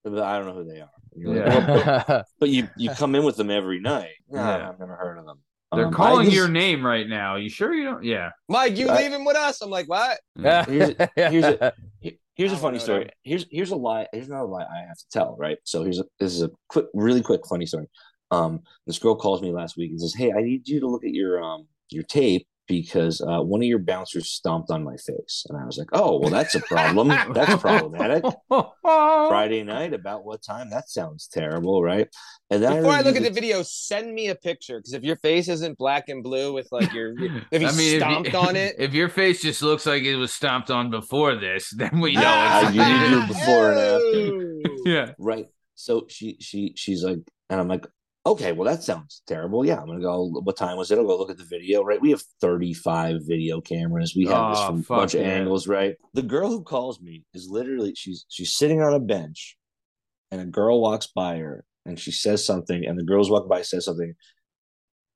but 0.03 0.19
i 0.19 0.37
don't 0.37 0.45
know 0.47 0.53
who 0.53 0.71
they 0.71 0.79
are 0.81 0.89
You're 1.15 1.35
like, 1.35 1.67
Yeah. 1.67 2.03
"Well, 2.07 2.23
but 2.39 2.49
you 2.49 2.69
you 2.77 2.89
come 2.97 3.15
in 3.15 3.23
with 3.23 3.37
them 3.37 3.49
every 3.49 3.79
night 3.79 4.13
nah, 4.29 4.57
Yeah. 4.57 4.69
i've 4.69 4.79
never 4.79 4.95
heard 4.95 5.17
of 5.17 5.25
them 5.25 5.39
They're 5.75 5.87
Um, 5.87 5.93
calling 5.93 6.25
just- 6.25 6.35
your 6.35 6.47
name 6.47 6.85
right 6.85 7.07
now. 7.07 7.35
You 7.35 7.49
sure 7.49 7.73
you 7.73 7.83
don't? 7.85 8.03
Yeah. 8.03 8.31
Mike, 8.49 8.77
you 8.77 8.89
I- 8.89 9.01
leaving 9.01 9.25
with 9.25 9.35
us? 9.37 9.61
I'm 9.61 9.69
like, 9.69 9.87
what? 9.87 10.19
Here's- 10.37 10.93
here's 11.15 11.43
a- 11.43 11.73
Here's 12.35 12.51
a 12.51 12.53
I 12.53 12.55
don't 12.55 12.61
funny 12.63 12.79
story. 12.79 13.03
them. 13.03 13.13
Here's 13.23 13.45
here's 13.51 13.69
a 13.69 13.75
lie. 13.75 14.07
Here's 14.11 14.27
another 14.27 14.47
lie 14.47 14.63
I 14.63 14.87
have 14.87 14.97
to 14.97 15.05
tell. 15.11 15.35
Right. 15.37 15.59
So 15.65 15.83
here's 15.83 15.99
a, 15.99 16.05
this 16.19 16.33
is 16.33 16.41
a 16.41 16.49
quick, 16.67 16.87
really 16.95 17.21
quick, 17.21 17.41
funny 17.47 17.67
story. 17.67 17.85
Um, 18.31 18.61
this 18.87 18.97
girl 18.97 19.13
calls 19.15 19.39
me 19.43 19.51
last 19.51 19.77
week 19.77 19.91
and 19.91 20.01
says, 20.01 20.15
"Hey, 20.15 20.31
I 20.31 20.41
need 20.41 20.67
you 20.67 20.79
to 20.79 20.87
look 20.87 21.05
at 21.05 21.13
your 21.13 21.43
um 21.43 21.67
your 21.91 22.01
tape 22.01 22.47
because 22.67 23.21
uh, 23.21 23.41
one 23.41 23.61
of 23.61 23.65
your 23.67 23.79
bouncers 23.79 24.29
stomped 24.29 24.71
on 24.71 24.83
my 24.83 24.95
face." 24.97 25.45
And 25.49 25.57
I 25.61 25.65
was 25.65 25.77
like, 25.77 25.89
"Oh, 25.93 26.19
well, 26.19 26.29
that's 26.29 26.55
a 26.55 26.59
problem. 26.61 27.09
that's 27.33 27.61
problematic." 27.61 28.23
Friday 28.81 29.63
night, 29.63 29.93
about 29.93 30.25
what 30.25 30.41
time? 30.43 30.69
That 30.69 30.89
sounds 30.89 31.27
terrible, 31.27 31.81
right? 31.83 32.07
And 32.49 32.61
then 32.61 32.77
Before 32.77 32.91
I 32.91 33.01
look 33.01 33.15
at 33.15 33.23
the 33.23 33.29
video, 33.31 33.63
send 33.63 34.13
me 34.13 34.27
a 34.29 34.35
picture 34.35 34.77
because 34.79 34.93
if 34.93 35.03
your 35.03 35.15
face 35.17 35.47
isn't 35.47 35.77
black 35.77 36.09
and 36.09 36.21
blue 36.23 36.53
with 36.53 36.67
like 36.71 36.93
your 36.93 37.13
if 37.51 37.61
you 37.61 37.67
I 37.67 37.71
mean, 37.71 37.99
stomped 37.99 38.27
if 38.27 38.33
you- 38.33 38.39
on 38.39 38.55
it, 38.55 38.75
If 38.79 38.93
your 38.93 39.09
face 39.09 39.41
just 39.41 39.61
looks 39.61 39.85
like 39.85 40.03
it 40.03 40.15
was 40.15 40.31
stomped 40.33 40.69
on 40.69 40.89
before 40.91 41.35
this, 41.35 41.69
then 41.71 41.99
we 41.99 42.13
know 42.13 42.21
Ah, 42.25 42.67
it's 42.67 42.75
you 42.75 42.83
need 42.83 42.99
to 42.99 43.21
do 43.21 43.27
before 43.27 43.71
and 43.71 43.79
after. 43.79 44.61
after. 44.65 44.89
yeah. 44.89 45.11
right 45.17 45.47
so 45.75 46.05
she 46.07 46.37
she 46.39 46.71
she's 46.75 47.03
like 47.03 47.17
and 47.49 47.59
i'm 47.59 47.67
like 47.67 47.85
okay 48.25 48.51
well 48.51 48.69
that 48.69 48.83
sounds 48.83 49.21
terrible. 49.27 49.65
Yeah 49.65 49.79
i'm 49.79 49.87
gonna 49.87 49.99
go 49.99 50.25
what 50.43 50.57
time 50.57 50.77
was 50.77 50.91
it? 50.91 50.97
I'll 50.97 51.05
go 51.05 51.17
look 51.17 51.29
at 51.29 51.37
the 51.37 51.43
video 51.43 51.83
right? 51.83 52.01
We 52.01 52.11
have 52.11 52.23
35 52.41 53.21
video 53.23 53.61
cameras. 53.61 54.15
We 54.15 54.25
have 54.27 54.51
this 54.51 54.59
Oh, 54.61 54.67
from 54.67 54.79
a 54.79 54.83
bunch 54.83 55.13
of 55.15 55.21
angles 55.21 55.67
right? 55.67 55.95
The 56.13 56.21
girl 56.21 56.49
who 56.49 56.63
calls 56.63 57.01
me 57.01 57.23
is 57.33 57.49
literally 57.49 57.93
she's 57.95 58.25
she's 58.29 58.55
sitting 58.55 58.81
on 58.81 58.93
a 58.93 58.99
bench 58.99 59.57
and 60.31 60.41
a 60.41 60.45
girl 60.45 60.81
walks 60.81 61.07
by 61.07 61.37
her 61.37 61.65
and 61.85 61.99
she 61.99 62.11
says 62.11 62.45
something 62.45 62.85
and 62.85 62.97
the 62.97 63.03
girls 63.03 63.29
walk 63.29 63.47
by 63.49 63.61
says 63.61 63.85
something. 63.85 64.13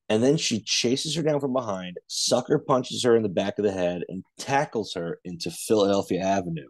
And 0.09 0.23
then 0.23 0.37
she 0.37 0.61
chases 0.61 1.15
her 1.15 1.21
down 1.21 1.41
from 1.41 1.51
behind 1.51 1.97
sucker 2.07 2.59
punches 2.59 3.03
her 3.03 3.15
in 3.17 3.23
the 3.23 3.29
back 3.29 3.59
of 3.59 3.65
the 3.65 3.71
head 3.73 4.03
and 4.07 4.23
tackles 4.37 4.93
her 4.93 5.19
into 5.25 5.51
philadelphia 5.51 6.21
avenue. 6.21 6.69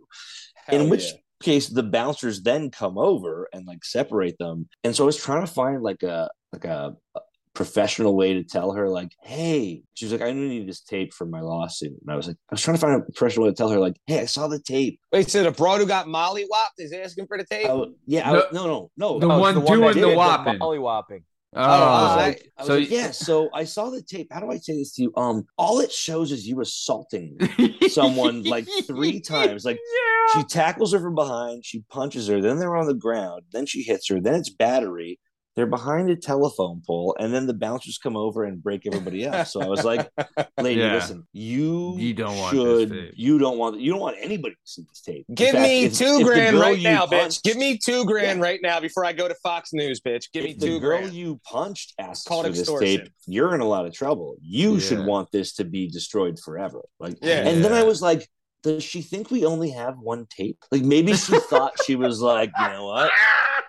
In 0.72 0.82
Hell 0.82 0.90
which 0.90 1.06
yeah. 1.06 1.18
Case 1.42 1.68
the 1.68 1.84
bouncers 1.84 2.42
then 2.42 2.70
come 2.72 2.98
over 2.98 3.48
and 3.54 3.66
like 3.68 3.84
separate 3.86 4.38
them 4.40 4.68
and 4.84 4.96
so 4.96 5.04
i 5.04 5.06
was 5.06 5.18
trying 5.18 5.46
to 5.46 5.52
find 5.52 5.82
like 5.84 6.02
a 6.04 6.30
like 6.52 6.66
a, 6.66 6.96
a 7.16 7.20
professional 7.54 8.16
way 8.16 8.34
to 8.34 8.44
tell 8.44 8.72
her 8.72 8.88
like 8.88 9.12
hey 9.24 9.82
she 9.96 10.06
was 10.06 10.12
like 10.12 10.22
i 10.22 10.32
need 10.32 10.68
this 10.68 10.82
tape 10.82 11.12
for 11.14 11.26
my 11.26 11.42
lawsuit 11.42 11.92
and 12.02 12.12
i 12.12 12.16
was 12.16 12.28
like 12.28 12.36
i 12.52 12.54
was 12.54 12.62
trying 12.62 12.76
to 12.78 12.82
find 12.82 12.96
a 13.02 13.04
professional 13.04 13.46
way 13.46 13.52
to 13.52 13.56
tell 13.56 13.70
her 13.70 13.80
like 13.80 13.96
hey 14.08 14.20
i 14.20 14.26
saw 14.26 14.48
the 14.48 14.60
tape 14.60 15.00
Wait, 15.12 15.28
so 15.30 15.42
the 15.44 15.52
broad 15.52 15.80
who 15.80 15.86
got 15.88 16.08
molly 16.08 16.46
whopped 16.50 16.80
is 16.80 16.94
asking 16.94 17.26
for 17.28 17.38
the 17.38 17.46
tape? 17.46 17.66
Oh, 17.68 17.74
I 17.74 17.78
w- 17.80 17.96
yeah 18.06 18.28
No. 18.32 18.34
was- 18.36 18.46
no 18.54 18.66
no 18.68 18.92
no 18.98 19.20
The 19.20 19.28
no, 19.28 19.40
one 19.40 19.56
that 19.56 19.66
doing 19.94 19.94
the 20.02 20.10
it. 20.12 20.16
whopping. 20.18 20.58
Molly 20.60 20.80
whopping. 20.80 21.24
Oh, 21.56 21.62
I 21.62 22.14
Uh, 22.14 22.16
like, 22.18 22.52
I 22.58 22.66
so 22.66 22.76
like, 22.78 22.90
yeah. 22.90 23.12
So 23.12 23.50
I 23.54 23.64
saw 23.64 23.90
the 23.90 24.02
tape. 24.02 24.28
How 24.32 24.40
do 24.42 24.52
I 24.52 24.58
say 24.58 24.78
this 24.78 24.94
to 24.96 25.04
you? 25.04 25.14
Um, 25.16 25.46
all 25.58 25.80
it 25.80 25.92
shows 25.92 26.32
is 26.32 26.48
you 26.48 26.60
assaulting 26.62 27.38
someone 27.90 28.44
like 28.44 28.68
three 28.86 29.20
times. 29.22 29.64
Like 29.66 29.78
Yeah. 29.78 30.42
she 30.42 30.48
tackles 30.48 30.92
her 30.94 31.00
from 31.00 31.16
behind, 31.16 31.66
she 31.66 31.84
punches 31.90 32.28
her, 32.28 32.42
then 32.42 32.60
they're 32.60 32.76
on 32.76 32.88
the 32.88 32.94
ground, 32.94 33.44
then 33.54 33.66
she 33.66 33.82
hits 33.82 34.10
her, 34.10 34.20
then 34.20 34.36
it's 34.36 34.50
battery. 34.50 35.20
They're 35.58 35.66
behind 35.66 36.10
a 36.12 36.16
telephone 36.16 36.84
pole, 36.86 37.16
and 37.20 37.34
then 37.34 37.48
the 37.48 37.54
bouncers 37.56 37.98
come 37.98 38.16
over 38.16 38.44
and 38.44 38.62
break 38.62 38.86
everybody 38.86 39.26
up. 39.28 39.48
So 39.48 39.60
I 39.60 39.66
was 39.66 39.84
like, 39.84 40.08
"Lady, 40.62 40.82
Yeah. 40.82 40.94
listen, 40.94 41.28
you 41.34 41.96
You 41.98 42.14
don't 42.14 42.38
want 42.38 42.56
this 42.56 42.64
should, 42.64 42.92
tape. 42.92 43.14
you 43.16 43.40
don't 43.40 43.58
want 43.58 43.80
you 43.80 43.92
don't 43.92 44.00
want 44.00 44.18
anybody 44.22 44.54
to 44.54 44.62
see 44.64 44.84
this 44.88 45.02
tape. 45.02 45.26
Give 45.34 45.54
fact, 45.54 45.64
me 45.68 45.86
if- 45.86 45.98
two 45.98 46.20
if 46.22 46.28
grand 46.28 46.60
right 46.60 46.80
now, 46.80 47.08
punched- 47.08 47.40
bitch. 47.40 47.44
Give 47.44 47.58
me 47.58 47.76
two 47.84 48.06
grand 48.06 48.38
Yeah. 48.40 48.44
right 48.46 48.60
now 48.62 48.80
before 48.80 49.04
I 49.04 49.14
go 49.14 49.28
to 49.28 49.34
Fox 49.42 49.74
News, 49.74 50.00
bitch. 50.00 50.32
Give 50.32 50.44
me 50.44 50.52
if 50.52 50.60
the 50.60 50.68
two 50.68 50.80
girl 50.80 51.00
grand. 51.00 51.14
you 51.14 51.42
punched 51.44 51.96
asks 51.98 52.24
called 52.28 52.46
for 52.46 52.52
this 52.52 52.72
tape, 52.80 53.10
you're 53.26 53.56
in 53.56 53.62
a 53.62 53.68
lot 53.68 53.88
of 53.88 53.94
trouble. 53.94 54.38
You 54.42 54.76
Yeah. 54.76 54.80
should 54.80 55.06
want 55.08 55.32
this 55.32 55.54
to 55.56 55.64
be 55.66 55.88
destroyed 55.88 56.38
forever. 56.40 56.82
Like, 57.00 57.18
Yeah. 57.24 57.48
and 57.48 57.66
then 57.66 57.74
I 57.74 57.82
was 57.84 58.00
like, 58.00 58.30
does 58.64 58.84
she 58.84 59.02
think 59.02 59.32
we 59.32 59.46
only 59.46 59.70
have 59.72 59.98
one 59.98 60.28
tape? 60.30 60.58
Like, 60.72 60.84
maybe 60.84 61.14
she 61.16 61.40
thought 61.40 61.74
she 61.86 61.96
was 61.96 62.22
like, 62.22 62.52
you 62.60 62.68
know 62.68 62.86
what? 62.86 63.12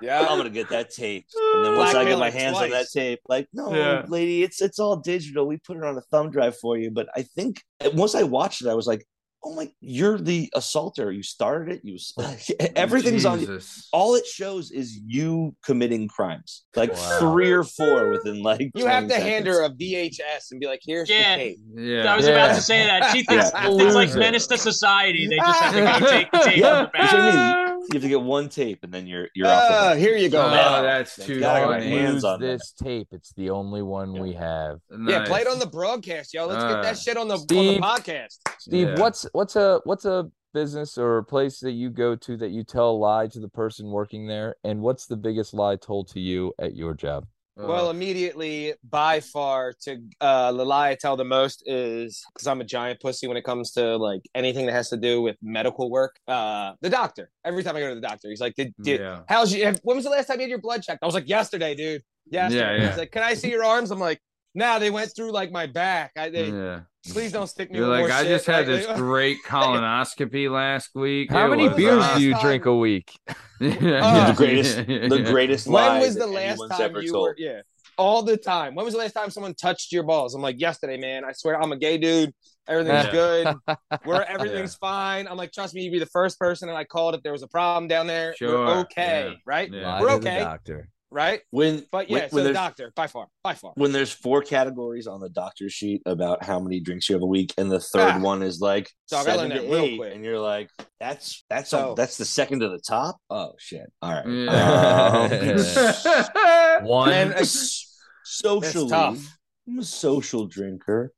I'm 0.02 0.38
gonna 0.38 0.50
get 0.50 0.68
that 0.70 0.90
tape, 0.90 1.26
and 1.54 1.64
then 1.64 1.76
once 1.76 1.94
I 1.94 2.04
get 2.04 2.18
my 2.18 2.30
Blackmailing 2.30 2.32
hands 2.32 2.56
on 2.58 2.70
that 2.70 2.86
tape, 2.92 3.20
like, 3.28 3.48
no, 3.52 3.74
Yeah. 3.74 4.04
lady, 4.08 4.42
it's 4.42 4.60
it's 4.62 4.78
all 4.78 4.96
digital. 4.96 5.46
We 5.46 5.56
put 5.58 5.76
it 5.76 5.84
on 5.84 5.96
a 5.96 6.02
thumb 6.02 6.30
drive 6.30 6.56
for 6.58 6.76
you. 6.76 6.90
But 6.90 7.08
I 7.16 7.22
think 7.22 7.62
once 7.94 8.14
I 8.14 8.22
watched 8.22 8.62
it, 8.62 8.68
I 8.68 8.74
was 8.74 8.86
like, 8.86 9.04
oh 9.44 9.54
my, 9.54 9.70
you're 9.80 10.18
the 10.18 10.50
assaulter. 10.54 11.12
You 11.12 11.22
started 11.22 11.76
it. 11.76 11.80
You 11.84 11.96
oh, 12.18 12.36
everything's 12.76 13.24
on. 13.24 13.38
Jesus. 13.38 13.88
All 13.92 14.16
it 14.16 14.26
shows 14.26 14.72
is 14.72 14.98
you 15.06 15.54
committing 15.64 16.08
crimes, 16.08 16.64
like 16.74 16.92
Wow. 16.92 17.18
three 17.20 17.52
or 17.52 17.62
four 17.62 18.08
within 18.10 18.42
like. 18.42 18.70
You 18.74 18.86
have 18.86 19.04
20 19.06 19.08
to 19.14 19.20
hand 19.20 19.46
her 19.46 19.62
a 19.64 19.70
VHS 19.70 20.50
and 20.50 20.58
be 20.60 20.66
like, 20.66 20.80
"Here's 20.84 21.08
Yeah. 21.08 21.36
the 21.36 21.42
tape." 21.42 21.58
Yeah. 21.76 22.12
I 22.12 22.16
was 22.16 22.26
about 22.26 22.56
to 22.56 22.60
say 22.60 22.84
that. 22.84 23.12
She 23.12 23.22
thinks 23.22 23.50
Yeah. 23.54 23.68
it's 23.70 23.94
like 23.94 24.12
menace 24.16 24.46
to 24.48 24.58
society. 24.58 25.26
They 25.28 25.36
just 25.36 25.60
have 25.60 25.72
to 26.00 26.00
go 26.04 26.10
take 26.10 26.30
the 26.32 26.38
tape 26.38 26.56
Yeah. 26.58 26.86
from 26.86 26.90
the 26.92 26.98
That's 26.98 27.12
what 27.12 27.22
I 27.22 27.30
back. 27.32 27.77
Mean. 27.78 27.88
You 27.92 27.94
have 27.94 28.02
to 28.02 28.08
get 28.08 28.20
one 28.22 28.48
tape, 28.48 28.84
and 28.84 28.92
then 28.92 29.06
you're 29.06 29.28
you're 29.34 29.48
off. 29.48 29.68
the 29.68 29.74
Uh, 29.76 29.94
here 29.96 30.16
you 30.16 30.28
go. 30.28 30.42
Oh, 30.44 30.82
that's 30.82 31.14
Thank 31.16 31.26
too 31.26 31.40
God 31.40 31.60
got 31.60 31.70
my 31.70 31.78
funny. 31.80 31.90
hands 31.90 32.14
Use 32.14 32.24
on 32.24 32.40
that. 32.40 32.46
this 32.46 32.72
tape. 32.72 33.08
It's 33.12 33.32
the 33.34 33.50
only 33.50 33.82
one 33.82 34.12
we 34.18 34.32
have. 34.34 34.78
Yeah, 35.06 35.24
play 35.24 35.40
it 35.42 35.46
on 35.48 35.58
the 35.58 35.66
broadcast, 35.66 36.34
yo. 36.34 36.46
Let's 36.46 36.62
Uh, 36.64 36.74
get 36.74 36.82
that 36.82 36.98
shit 36.98 37.16
on 37.16 37.28
the, 37.28 37.34
on 37.36 37.46
the 37.46 37.78
podcast. 37.80 38.38
Steve, 38.58 38.88
Yeah. 38.88 39.00
what's 39.00 39.26
what's 39.32 39.56
a 39.56 39.80
what's 39.84 40.04
a 40.04 40.30
business 40.54 40.96
or 40.98 41.18
a 41.18 41.24
place 41.24 41.60
that 41.60 41.72
you 41.72 41.90
go 41.90 42.16
to 42.16 42.36
that 42.38 42.48
you 42.50 42.64
tell 42.64 42.90
a 42.90 42.96
lie 42.96 43.26
to 43.28 43.38
the 43.40 43.48
person 43.48 43.90
working 43.90 44.26
there? 44.26 44.56
And 44.64 44.80
what's 44.80 45.06
the 45.06 45.16
biggest 45.16 45.52
lie 45.54 45.76
told 45.76 46.08
to 46.08 46.20
you 46.20 46.52
at 46.58 46.74
your 46.76 46.94
job? 46.94 47.26
Well, 47.66 47.90
immediately, 47.90 48.74
by 48.88 49.20
far, 49.20 49.74
to 49.82 49.98
uh, 50.20 50.52
the 50.52 50.64
lie 50.64 50.90
I 50.90 50.94
tell 50.94 51.16
the 51.16 51.24
most 51.24 51.62
is 51.66 52.24
because 52.32 52.46
I'm 52.46 52.60
a 52.60 52.64
giant 52.64 53.00
pussy 53.00 53.26
when 53.26 53.36
it 53.36 53.42
comes 53.42 53.72
to 53.72 53.96
like 53.96 54.22
anything 54.34 54.66
that 54.66 54.72
has 54.72 54.90
to 54.90 54.96
do 54.96 55.20
with 55.22 55.36
medical 55.42 55.90
work. 55.90 56.16
Uh, 56.28 56.74
the 56.80 56.90
doctor. 56.90 57.30
Every 57.44 57.64
time 57.64 57.76
I 57.76 57.80
go 57.80 57.88
to 57.88 57.94
the 57.94 58.00
doctor, 58.00 58.28
he's 58.28 58.40
like, 58.40 58.54
"Did, 58.54 58.74
did 58.80 59.00
yeah. 59.00 59.22
how's 59.28 59.52
you? 59.52 59.74
When 59.82 59.96
was 59.96 60.04
the 60.04 60.10
last 60.10 60.26
time 60.26 60.36
you 60.36 60.42
had 60.42 60.50
your 60.50 60.60
blood 60.60 60.82
checked?" 60.82 61.02
I 61.02 61.06
was 61.06 61.14
like, 61.14 61.28
"Yesterday, 61.28 61.74
dude. 61.74 62.02
Yesterday." 62.30 62.76
Yeah, 62.76 62.82
yeah. 62.82 62.88
He's 62.88 62.98
like, 62.98 63.10
"Can 63.10 63.22
I 63.22 63.34
see 63.34 63.50
your 63.50 63.64
arms?" 63.64 63.90
I'm 63.90 63.98
like, 63.98 64.20
"Nah, 64.54 64.78
they 64.78 64.90
went 64.90 65.12
through 65.14 65.32
like 65.32 65.50
my 65.52 65.66
back. 65.66 66.12
I 66.16 66.30
they, 66.30 66.48
yeah. 66.50 66.80
please 67.12 67.32
don't 67.32 67.46
stick 67.46 67.70
me." 67.70 67.78
You're 67.78 67.88
with 67.88 67.98
like, 68.00 68.08
more 68.08 68.16
I 68.16 68.22
shit, 68.22 68.28
just 68.28 68.46
had 68.46 68.56
right?" 68.56 68.66
this 68.66 68.86
Like, 68.86 68.96
great 68.96 69.38
colonoscopy 69.46 70.50
last 70.50 70.90
week. 70.94 71.30
How 71.30 71.46
It 71.46 71.56
many 71.56 71.68
beers 71.68 72.04
do 72.16 72.22
you 72.22 72.32
time- 72.32 72.42
drink 72.42 72.66
a 72.66 72.74
week? 72.76 73.12
Yeah. 73.26 73.34
the 73.70 73.98
uh, 73.98 74.34
greatest, 74.34 74.76
the 74.76 75.24
greatest 75.30 75.66
When 75.66 76.00
was 76.00 76.14
the 76.14 76.26
last 76.26 76.60
time 76.70 76.94
you 76.96 77.12
told. 77.12 77.22
were? 77.28 77.34
Yeah, 77.38 77.60
all 77.96 78.22
the 78.22 78.36
time. 78.36 78.74
When 78.74 78.84
was 78.84 78.94
the 78.94 79.00
last 79.00 79.12
time 79.12 79.30
someone 79.30 79.54
touched 79.54 79.92
your 79.92 80.02
balls? 80.04 80.34
I'm 80.34 80.42
like, 80.42 80.60
yesterday, 80.60 80.96
man. 80.96 81.24
I 81.24 81.32
swear, 81.32 81.60
I'm 81.60 81.72
a 81.72 81.76
gay 81.76 81.98
dude. 81.98 82.32
Everything's 82.68 83.06
Yeah. 83.06 83.54
good. 83.66 83.78
We're 84.04 84.22
everything's 84.22 84.74
fine. 84.74 85.26
I'm 85.26 85.38
like, 85.38 85.52
trust 85.52 85.74
me, 85.74 85.82
you'd 85.82 85.90
be 85.92 85.98
the 85.98 86.04
first 86.06 86.38
person 86.38 86.68
that 86.68 86.76
I 86.76 86.84
called 86.84 87.14
if 87.14 87.22
there 87.22 87.32
was 87.32 87.42
a 87.42 87.48
problem 87.48 87.88
down 87.88 88.06
there. 88.06 88.34
Sure, 88.36 88.66
We're 88.66 88.78
okay, 88.80 89.30
yeah. 89.30 89.36
right? 89.46 89.72
Yeah. 89.72 90.00
We're 90.00 90.10
okay. 90.12 90.38
doctor. 90.40 90.88
Right? 91.10 91.40
When 91.50 91.86
But 91.90 92.10
when- 92.10 92.20
yeah, 92.22 92.28
so 92.28 92.36
when 92.36 92.44
the 92.44 92.52
doctor, 92.52 92.92
by 92.94 93.06
far, 93.06 93.28
by 93.42 93.54
far. 93.54 93.72
when 93.76 93.92
there's 93.92 94.12
four 94.12 94.42
categories 94.42 95.06
on 95.06 95.20
the 95.20 95.30
doctor 95.30 95.70
sheet 95.70 96.02
about 96.04 96.44
how 96.44 96.60
many 96.60 96.80
drinks 96.80 97.08
you 97.08 97.14
have 97.14 97.22
a 97.22 97.26
week, 97.26 97.54
and 97.56 97.72
the 97.72 97.80
third 97.80 98.16
Ah. 98.16 98.20
one 98.20 98.42
is 98.42 98.60
like 98.60 98.90
Dog, 99.10 99.24
seven 99.24 99.48
to 99.50 99.56
that 99.56 99.62
real 99.70 99.84
eight, 99.84 99.96
quick. 99.98 100.14
and 100.14 100.22
you're 100.24 100.38
like, 100.38 100.68
that's 101.00 101.44
that's 101.48 101.70
So- 101.70 101.92
a, 101.92 101.94
that's 101.94 102.18
the 102.18 102.26
second 102.26 102.60
to 102.60 102.68
the 102.68 102.80
top. 102.86 103.16
Oh 103.30 103.52
shit! 103.58 103.90
All 104.02 104.12
right, 104.12 104.26
Yeah. 104.26 106.78
Um, 106.82 106.82
One. 106.86 107.12
And 107.12 107.32
uh, 107.34 107.44
socially, 108.24 108.90
tough. 108.90 109.38
I'm 109.66 109.78
a 109.78 109.84
social 109.84 110.46
drinker. 110.46 111.12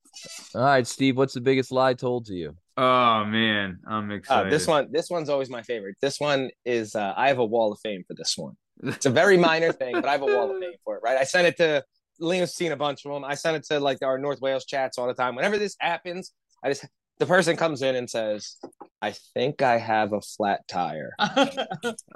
All 0.54 0.62
right, 0.62 0.86
Steve. 0.86 1.16
What's 1.16 1.34
the 1.34 1.40
biggest 1.40 1.72
lie 1.72 1.94
told 1.94 2.26
to 2.26 2.34
you? 2.34 2.56
oh 2.76 3.24
man, 3.26 3.78
I'm 3.86 4.10
uh, 4.10 4.14
excited. 4.14 4.50
this 4.52 4.66
one, 4.66 4.88
this 4.90 5.10
one's 5.10 5.28
always 5.28 5.50
my 5.50 5.62
favorite. 5.62 5.96
This 6.00 6.18
one 6.18 6.48
is, 6.64 6.94
uh, 6.94 7.12
I 7.16 7.28
have 7.28 7.38
a 7.38 7.44
wall 7.44 7.72
of 7.72 7.78
fame 7.82 8.04
for 8.06 8.14
this 8.14 8.34
one. 8.38 8.54
It's 8.82 9.06
a 9.06 9.10
very 9.10 9.36
minor 9.36 9.72
thing, 9.72 9.94
but 9.94 10.06
I 10.06 10.12
have 10.12 10.22
a 10.22 10.26
wall 10.26 10.50
of 10.50 10.60
fame 10.60 10.72
for 10.84 10.96
it, 10.96 11.02
right? 11.04 11.16
I 11.16 11.24
sent 11.24 11.46
it 11.46 11.56
to 11.58 11.84
Liam's 12.20 12.54
seen 12.54 12.72
a 12.72 12.76
bunch 12.76 13.04
of 13.04 13.12
them. 13.12 13.24
I 13.24 13.34
send 13.34 13.56
it 13.56 13.64
to 13.66 13.80
like 13.80 13.98
our 14.02 14.18
North 14.18 14.40
Wales 14.40 14.64
chats 14.64 14.98
all 14.98 15.06
the 15.06 15.14
time. 15.14 15.34
Whenever 15.34 15.58
this 15.58 15.76
happens, 15.80 16.32
I 16.62 16.70
just 16.70 16.86
the 17.18 17.26
person 17.26 17.56
comes 17.56 17.82
in 17.82 17.94
and 17.94 18.08
says, 18.08 18.56
"I 19.00 19.12
think 19.34 19.62
I 19.62 19.78
have 19.78 20.12
a 20.12 20.20
flat 20.20 20.66
tire." 20.68 21.12
Oh, 21.18 21.26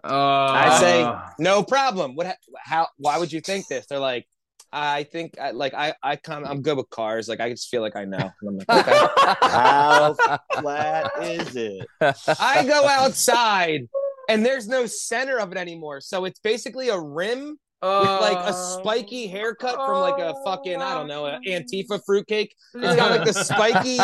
I 0.05 0.79
say, 0.81 1.03
uh. 1.03 1.21
"No 1.39 1.62
problem." 1.62 2.15
What? 2.15 2.37
How? 2.59 2.89
Why 2.97 3.19
would 3.19 3.33
you 3.33 3.41
think 3.41 3.69
this? 3.69 3.87
They're 3.87 3.99
like, 3.99 4.27
"I 4.73 5.05
think, 5.05 5.39
I, 5.39 5.51
like, 5.53 5.75
I, 5.75 5.95
I 6.03 6.17
kind, 6.17 6.47
I'm 6.47 6.62
good 6.62 6.77
with 6.79 6.89
cars. 6.91 7.29
Like, 7.29 7.41
I 7.41 7.51
just 7.51 7.69
feel 7.69 7.83
like 7.83 7.97
I 7.97 8.05
know." 8.07 8.31
And 8.41 8.49
I'm 8.49 8.57
like, 8.57 8.89
"Okay." 8.89 9.07
How 9.43 10.17
flat 10.59 11.11
is 11.23 11.55
it? 11.55 11.87
I 12.01 12.65
go 12.67 12.87
outside, 12.89 13.87
and 14.29 14.45
there's 14.45 14.68
no 14.68 14.87
center 14.87 15.39
of 15.39 15.53
it 15.53 15.59
anymore. 15.59 16.01
So 16.01 16.25
it's 16.25 16.41
basically 16.41 16.89
a 16.89 16.99
rim 16.99 17.59
with 17.83 18.20
like 18.20 18.39
a 18.49 18.53
spiky 18.55 19.27
oh, 19.27 19.31
haircut 19.31 19.75
from 19.75 20.01
like 20.01 20.18
a 20.18 20.35
fucking 20.45 20.81
I 20.81 20.95
don't 20.95 21.07
know 21.07 21.27
an 21.27 21.43
oh, 21.47 21.51
Antifa 21.51 22.01
fruitcake. 22.07 22.55
It's 22.75 22.97
got 22.97 23.11
like 23.11 23.25
the 23.25 23.33
spiky 23.45 23.99